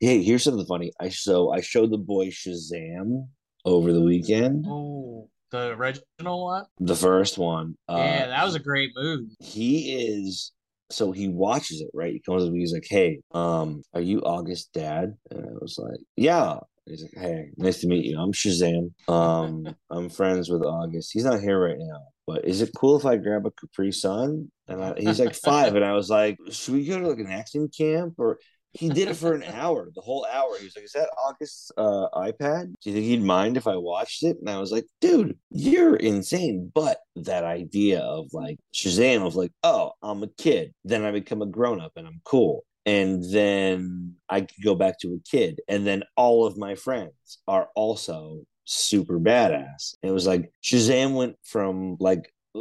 hey 0.00 0.22
here's 0.22 0.44
something 0.44 0.66
funny 0.66 0.92
i 1.00 1.08
so 1.08 1.50
i 1.50 1.60
showed 1.60 1.90
the 1.90 1.98
boy 1.98 2.28
shazam 2.28 3.26
over 3.64 3.92
the 3.92 4.00
weekend 4.02 4.66
ooh, 4.66 5.26
the 5.50 5.68
original 5.70 6.44
one. 6.44 6.64
the 6.78 6.96
first 6.96 7.38
one 7.38 7.76
uh 7.88 7.96
yeah, 7.98 8.26
that 8.28 8.44
was 8.44 8.54
a 8.54 8.60
great 8.60 8.90
movie. 8.94 9.34
he 9.40 9.94
is 9.96 10.52
so 10.90 11.10
he 11.10 11.26
watches 11.28 11.80
it 11.80 11.88
right 11.94 12.12
he 12.12 12.20
comes 12.20 12.44
to 12.44 12.50
me 12.50 12.60
he's 12.60 12.72
like 12.74 12.86
hey 12.88 13.18
um 13.32 13.82
are 13.94 14.00
you 14.00 14.20
august 14.22 14.70
dad 14.74 15.14
and 15.30 15.40
i 15.46 15.52
was 15.60 15.78
like 15.78 16.00
yeah 16.16 16.58
he's 16.86 17.02
like 17.02 17.14
hey 17.14 17.50
nice 17.56 17.80
to 17.80 17.86
meet 17.88 18.04
you. 18.04 18.18
I'm 18.18 18.32
shazam. 18.32 18.92
Um 19.08 19.74
i'm 19.90 20.08
friends 20.08 20.48
with 20.50 20.62
august. 20.62 21.10
He's 21.12 21.24
not 21.24 21.40
here 21.40 21.60
right 21.60 21.78
now 21.78 22.00
but 22.26 22.44
is 22.44 22.60
it 22.62 22.70
cool 22.76 22.96
if 22.96 23.04
i 23.04 23.16
grab 23.16 23.46
a 23.46 23.50
capri 23.50 23.92
sun? 23.92 24.50
And 24.68 24.82
I, 24.82 24.94
he's 24.96 25.20
like 25.20 25.34
five 25.34 25.74
and 25.74 25.84
i 25.84 25.92
was 25.92 26.08
like 26.08 26.38
should 26.50 26.74
we 26.74 26.86
go 26.86 27.00
to 27.00 27.08
like 27.08 27.18
an 27.18 27.30
acting 27.30 27.68
camp? 27.68 28.14
Or 28.18 28.38
he 28.74 28.88
did 28.88 29.08
it 29.08 29.16
for 29.16 29.34
an 29.34 29.42
hour 29.54 29.90
the 29.94 30.00
whole 30.00 30.26
hour. 30.32 30.56
He 30.58 30.64
was 30.64 30.76
like 30.76 30.84
is 30.84 30.92
that 30.92 31.10
august's 31.22 31.70
uh 31.76 32.08
ipad? 32.14 32.72
Do 32.80 32.90
you 32.90 32.94
think 32.94 33.06
he'd 33.06 33.22
mind 33.22 33.56
if 33.56 33.66
i 33.66 33.76
watched 33.76 34.22
it? 34.22 34.36
And 34.40 34.48
i 34.48 34.58
was 34.58 34.72
like 34.72 34.86
dude 35.00 35.36
you're 35.50 35.96
insane. 35.96 36.70
But 36.74 36.98
that 37.16 37.44
idea 37.44 38.00
of 38.00 38.28
like 38.32 38.58
shazam 38.74 39.26
of 39.26 39.34
like 39.34 39.52
oh 39.62 39.92
i'm 40.02 40.22
a 40.22 40.28
kid. 40.28 40.72
Then 40.84 41.04
i 41.04 41.10
become 41.10 41.42
a 41.42 41.46
grown-up 41.46 41.92
and 41.96 42.06
i'm 42.06 42.20
cool 42.24 42.64
and 42.86 43.22
then 43.32 44.14
i 44.28 44.40
could 44.40 44.62
go 44.64 44.74
back 44.74 44.98
to 44.98 45.08
a 45.14 45.20
kid 45.30 45.60
and 45.68 45.86
then 45.86 46.02
all 46.16 46.46
of 46.46 46.56
my 46.56 46.74
friends 46.74 47.38
are 47.46 47.68
also 47.76 48.40
super 48.64 49.18
badass 49.20 49.94
it 50.02 50.10
was 50.10 50.26
like 50.26 50.50
shazam 50.64 51.14
went 51.14 51.36
from 51.44 51.96
like 52.00 52.32
uh, 52.54 52.58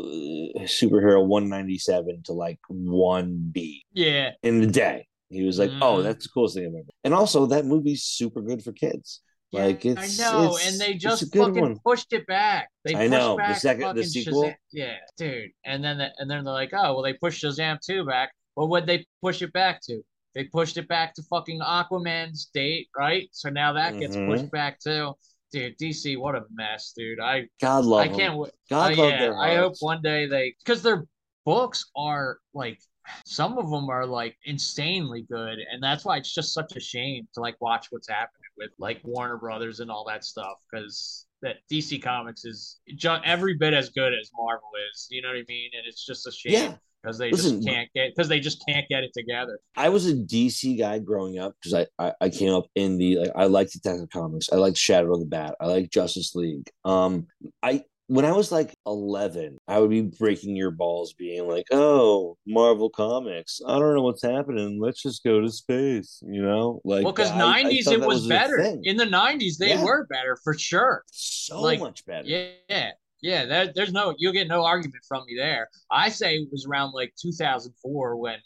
superhero 0.65 1.25
197 1.25 2.23
to 2.23 2.33
like 2.33 2.59
1b 2.71 3.79
Yeah, 3.93 4.31
in 4.43 4.61
the 4.61 4.67
day 4.67 5.07
he 5.29 5.43
was 5.43 5.59
like 5.59 5.71
oh 5.81 5.97
Mhm. 5.97 6.03
that's 6.03 6.25
the 6.25 6.29
coolest 6.33 6.55
thing 6.55 6.65
i've 6.65 6.73
ever 6.75 6.89
and 7.03 7.13
also 7.13 7.45
that 7.47 7.65
movie's 7.65 8.03
super 8.03 8.41
good 8.41 8.63
for 8.63 8.71
kids 8.73 9.21
yeah, 9.53 9.65
like 9.65 9.85
it's 9.85 10.19
I 10.21 10.23
know, 10.31 10.55
it's- 10.55 10.71
and 10.71 10.79
they 10.79 10.93
just 10.93 11.35
fucking 11.35 11.59
one. 11.61 11.77
pushed 11.85 12.13
it 12.13 12.25
back. 12.25 12.69
They 12.85 12.95
I 12.95 13.07
know, 13.07 13.35
the 13.35 13.53
second- 13.53 13.97
the 13.97 14.05
sequel? 14.05 14.43
Shazam. 14.45 14.55
Yeah, 14.71 14.95
dude. 15.17 15.49
And 15.65 15.83
then 15.83 15.97
the, 15.97 16.07
and 16.19 16.31
then 16.31 16.45
they're 16.45 16.53
like, 16.53 16.69
oh 16.71 16.93
well, 16.93 17.01
they 17.03 17.11
pushed 17.15 17.43
Shazam 17.43 17.77
two 17.85 18.05
back. 18.05 18.31
Well, 18.55 18.69
what'd 18.69 18.87
they 18.87 19.05
push 19.21 19.41
it 19.41 19.51
back 19.51 19.81
to? 19.87 20.01
They 20.33 20.45
pushed 20.45 20.77
it 20.77 20.87
back 20.87 21.13
to 21.15 21.23
fucking 21.23 21.59
Aquaman's 21.59 22.45
date, 22.53 22.89
right? 22.97 23.27
So 23.31 23.49
now 23.49 23.73
that 23.73 23.99
gets 23.99 24.15
Mhm. 24.15 24.25
pushed 24.25 24.51
back 24.51 24.79
too. 24.79 25.13
Dude, 25.51 25.77
DC, 25.77 26.15
what 26.17 26.35
a 26.35 26.45
mess, 26.51 26.93
dude. 26.95 27.19
I 27.19 27.49
god 27.59 27.83
love 27.85 28.01
I 28.01 28.07
can't 28.07 28.37
wait. 28.37 28.51
god 28.69 28.93
Uh, 28.93 28.95
love 28.95 29.09
yeah, 29.11 29.19
their 29.19 29.37
I 29.37 29.55
hope 29.57 29.73
one 29.81 30.01
day 30.01 30.25
they 30.27 30.55
because 30.63 30.81
their 30.81 31.05
books 31.45 31.89
are 31.95 32.39
like 32.53 32.79
some 33.25 33.57
of 33.57 33.69
them 33.69 33.89
are 33.89 34.05
like 34.05 34.37
insanely 34.45 35.23
good, 35.23 35.59
and 35.59 35.83
that's 35.83 36.05
why 36.05 36.17
it's 36.17 36.33
just 36.33 36.53
such 36.53 36.75
a 36.77 36.79
shame 36.79 37.27
to 37.33 37.41
like 37.41 37.59
watch 37.59 37.87
what's 37.91 38.07
happening 38.07 38.49
with 38.57 38.71
like 38.79 39.01
Warner 39.03 39.37
Brothers 39.37 39.81
and 39.81 39.91
all 39.91 40.05
that 40.07 40.23
stuff 40.23 40.57
because 40.71 41.27
that 41.41 41.57
DC 41.69 41.99
Comics 41.99 42.45
is 42.45 42.79
every 43.25 43.55
bit 43.55 43.73
as 43.73 43.89
good 43.89 44.13
as 44.13 44.31
Marvel 44.37 44.69
is. 44.93 45.07
You 45.09 45.21
know 45.21 45.29
what 45.29 45.37
I 45.37 45.43
mean? 45.47 45.71
And 45.77 45.85
it's 45.85 46.05
just 46.05 46.27
a 46.27 46.31
shame 46.31 46.53
Yeah. 46.53 46.77
Because 47.01 47.17
they 47.17 47.31
Listen, 47.31 47.57
just 47.57 47.67
can't 47.67 47.89
get 47.93 48.11
because 48.15 48.27
they 48.29 48.39
just 48.39 48.63
can't 48.67 48.87
get 48.89 49.03
it 49.03 49.11
together. 49.13 49.59
I 49.75 49.89
was 49.89 50.07
a 50.07 50.13
DC 50.13 50.77
guy 50.77 50.99
growing 50.99 51.39
up 51.39 51.55
because 51.61 51.73
I, 51.73 51.87
I 52.07 52.13
I 52.21 52.29
came 52.29 52.53
up 52.53 52.65
in 52.75 52.97
the 52.97 53.17
like 53.19 53.31
I 53.35 53.45
liked 53.45 53.73
Detective 53.73 54.09
Comics. 54.09 54.51
I 54.51 54.57
liked 54.57 54.77
Shadow 54.77 55.13
of 55.13 55.19
the 55.19 55.25
Bat. 55.25 55.55
I 55.59 55.67
liked 55.67 55.93
Justice 55.93 56.35
League. 56.35 56.69
Um, 56.85 57.27
I 57.63 57.83
when 58.07 58.25
I 58.25 58.33
was 58.33 58.51
like 58.51 58.75
eleven, 58.85 59.57
I 59.69 59.79
would 59.79 59.89
be 59.89 60.01
breaking 60.01 60.55
your 60.57 60.71
balls, 60.71 61.13
being 61.13 61.47
like, 61.47 61.65
"Oh, 61.71 62.35
Marvel 62.45 62.89
Comics. 62.89 63.61
I 63.65 63.79
don't 63.79 63.95
know 63.95 64.01
what's 64.01 64.21
happening. 64.23 64.81
Let's 64.81 65.01
just 65.01 65.23
go 65.23 65.39
to 65.39 65.49
space." 65.49 66.21
You 66.27 66.41
know, 66.41 66.81
like 66.83 67.05
well, 67.05 67.13
because 67.13 67.31
I- 67.31 67.59
I 67.59 67.63
'90s 67.63 67.89
it 67.89 67.99
that 68.01 68.07
was 68.07 68.27
better. 68.27 68.59
In 68.83 68.97
the 68.97 69.05
'90s, 69.05 69.57
they 69.57 69.69
Yeah. 69.69 69.83
were 69.85 70.07
better 70.07 70.37
for 70.43 70.53
sure. 70.53 71.03
so 71.09 71.61
like, 71.61 71.79
much 71.79 72.05
better. 72.05 72.27
Yeah, 72.27 72.91
Yeah, 73.21 73.45
there, 73.45 73.71
there's 73.73 73.91
no 73.91 74.15
you'll 74.17 74.33
get 74.33 74.47
no 74.47 74.65
argument 74.65 75.03
from 75.07 75.23
me 75.27 75.35
there. 75.37 75.69
I 75.91 76.09
say 76.09 76.35
it 76.35 76.49
was 76.51 76.65
around 76.65 76.91
like 76.93 77.13
2004 77.21 78.15
when 78.17 78.37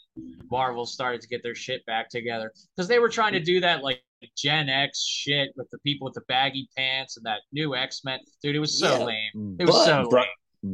Marvel 0.50 0.86
started 0.86 1.20
to 1.22 1.28
get 1.28 1.42
their 1.42 1.54
shit 1.54 1.84
back 1.86 2.08
together 2.10 2.52
because 2.74 2.88
they 2.88 2.98
were 2.98 3.08
trying 3.08 3.32
to 3.32 3.40
do 3.40 3.60
that 3.60 3.82
like 3.82 4.02
Gen 4.36 4.68
X 4.68 5.02
shit 5.04 5.50
with 5.56 5.68
the 5.70 5.78
people 5.78 6.04
with 6.04 6.14
the 6.14 6.22
baggy 6.28 6.68
pants 6.76 7.16
and 7.16 7.24
that 7.26 7.40
new 7.52 7.74
X 7.74 8.02
Men. 8.04 8.18
Dude, 8.42 8.56
it 8.56 8.58
was 8.58 8.78
so 8.78 8.98
Yeah, 8.98 9.04
lame. 9.04 9.56
It 9.58 9.66
was 9.66 9.84
so 9.84 10.08
Bri- 10.08 10.20
lame. 10.20 10.28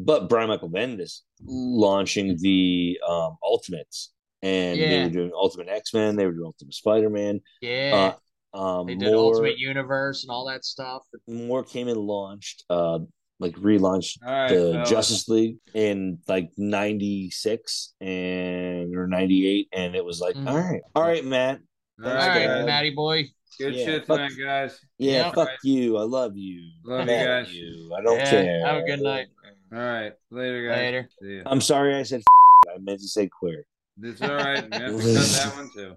But 0.05 0.29
Brian 0.29 0.49
Michael 0.49 0.70
Bendis 0.70 1.20
launching 1.45 2.37
the 2.41 2.99
um, 3.07 3.37
Ultimates, 3.43 4.12
and 4.43 4.81
they 4.81 5.05
were 5.05 5.11
doing 5.11 5.33
Ultimate 5.35 5.69
X 5.69 5.93
Men. 5.93 6.16
They 6.16 6.24
were 6.27 6.33
doing 6.33 6.47
Ultimate 6.47 6.74
Spider 6.74 7.11
Man. 7.11 7.41
Yeah, 7.61 8.15
Uh, 8.55 8.59
um, 8.59 8.87
they 8.87 8.95
did 8.95 9.12
more, 9.12 9.35
Ultimate 9.35 9.59
Universe 9.59 10.23
and 10.23 10.31
all 10.31 10.47
that 10.47 10.65
stuff. 10.65 11.03
more 11.27 11.62
came 11.62 11.89
and 11.89 11.99
launched, 11.99 12.65
uh, 12.70 13.01
like 13.43 13.55
relaunched 13.56 14.19
All 14.24 14.32
right, 14.32 14.48
the 14.48 14.73
fellas. 14.73 14.89
Justice 14.90 15.28
League 15.28 15.56
in 15.74 16.19
like 16.28 16.51
'96 16.56 17.94
and 18.01 18.97
or 18.97 19.06
'98, 19.06 19.69
and 19.73 19.94
it 19.94 20.05
was 20.05 20.20
like, 20.20 20.35
Mhm. 20.36 20.48
all 20.48 20.56
right, 20.59 20.82
all 20.94 21.02
right, 21.02 21.24
Matt. 21.24 21.60
All 22.02 22.09
All 22.09 22.12
Thanks, 22.16 22.27
right, 22.39 22.47
guys. 22.47 22.66
Matty 22.66 22.90
boy. 22.90 23.24
Good 23.59 23.74
Yeah, 23.74 23.85
shit 23.85 24.06
fuck- 24.06 24.16
tonight, 24.16 24.32
guys. 24.43 24.81
Yeah, 24.98 25.12
Yeah. 25.12 25.32
fuck 25.32 25.51
you. 25.62 25.98
I 25.98 26.02
love 26.05 26.36
you. 26.36 26.70
Love 26.85 27.01
I'm 27.01 27.09
you 27.09 27.14
guys. 27.27 27.52
You. 27.55 27.94
I 27.94 28.01
don't 28.02 28.16
Yeah, 28.19 28.31
care. 28.31 28.66
have 28.66 28.82
a 28.82 28.86
good 28.86 29.01
night. 29.02 29.27
All 29.73 29.78
right. 29.78 30.12
Later, 30.31 30.69
guys. 30.69 30.78
Later. 30.78 31.09
See 31.20 31.36
ya. 31.36 31.43
I'm 31.47 31.60
sorry 31.60 31.94
I 31.97 32.02
said. 32.02 32.23
I 32.74 32.78
meant 32.78 33.01
to 33.01 33.09
say 33.09 33.28
queer. 33.28 33.64
It's 34.02 34.23
all 34.23 34.28
right. 34.35 34.64
You 34.64 34.70
have 34.81 34.97
to 34.97 35.02
cut 35.14 35.27
that 35.27 35.52
one 35.56 35.70
too. 35.77 35.97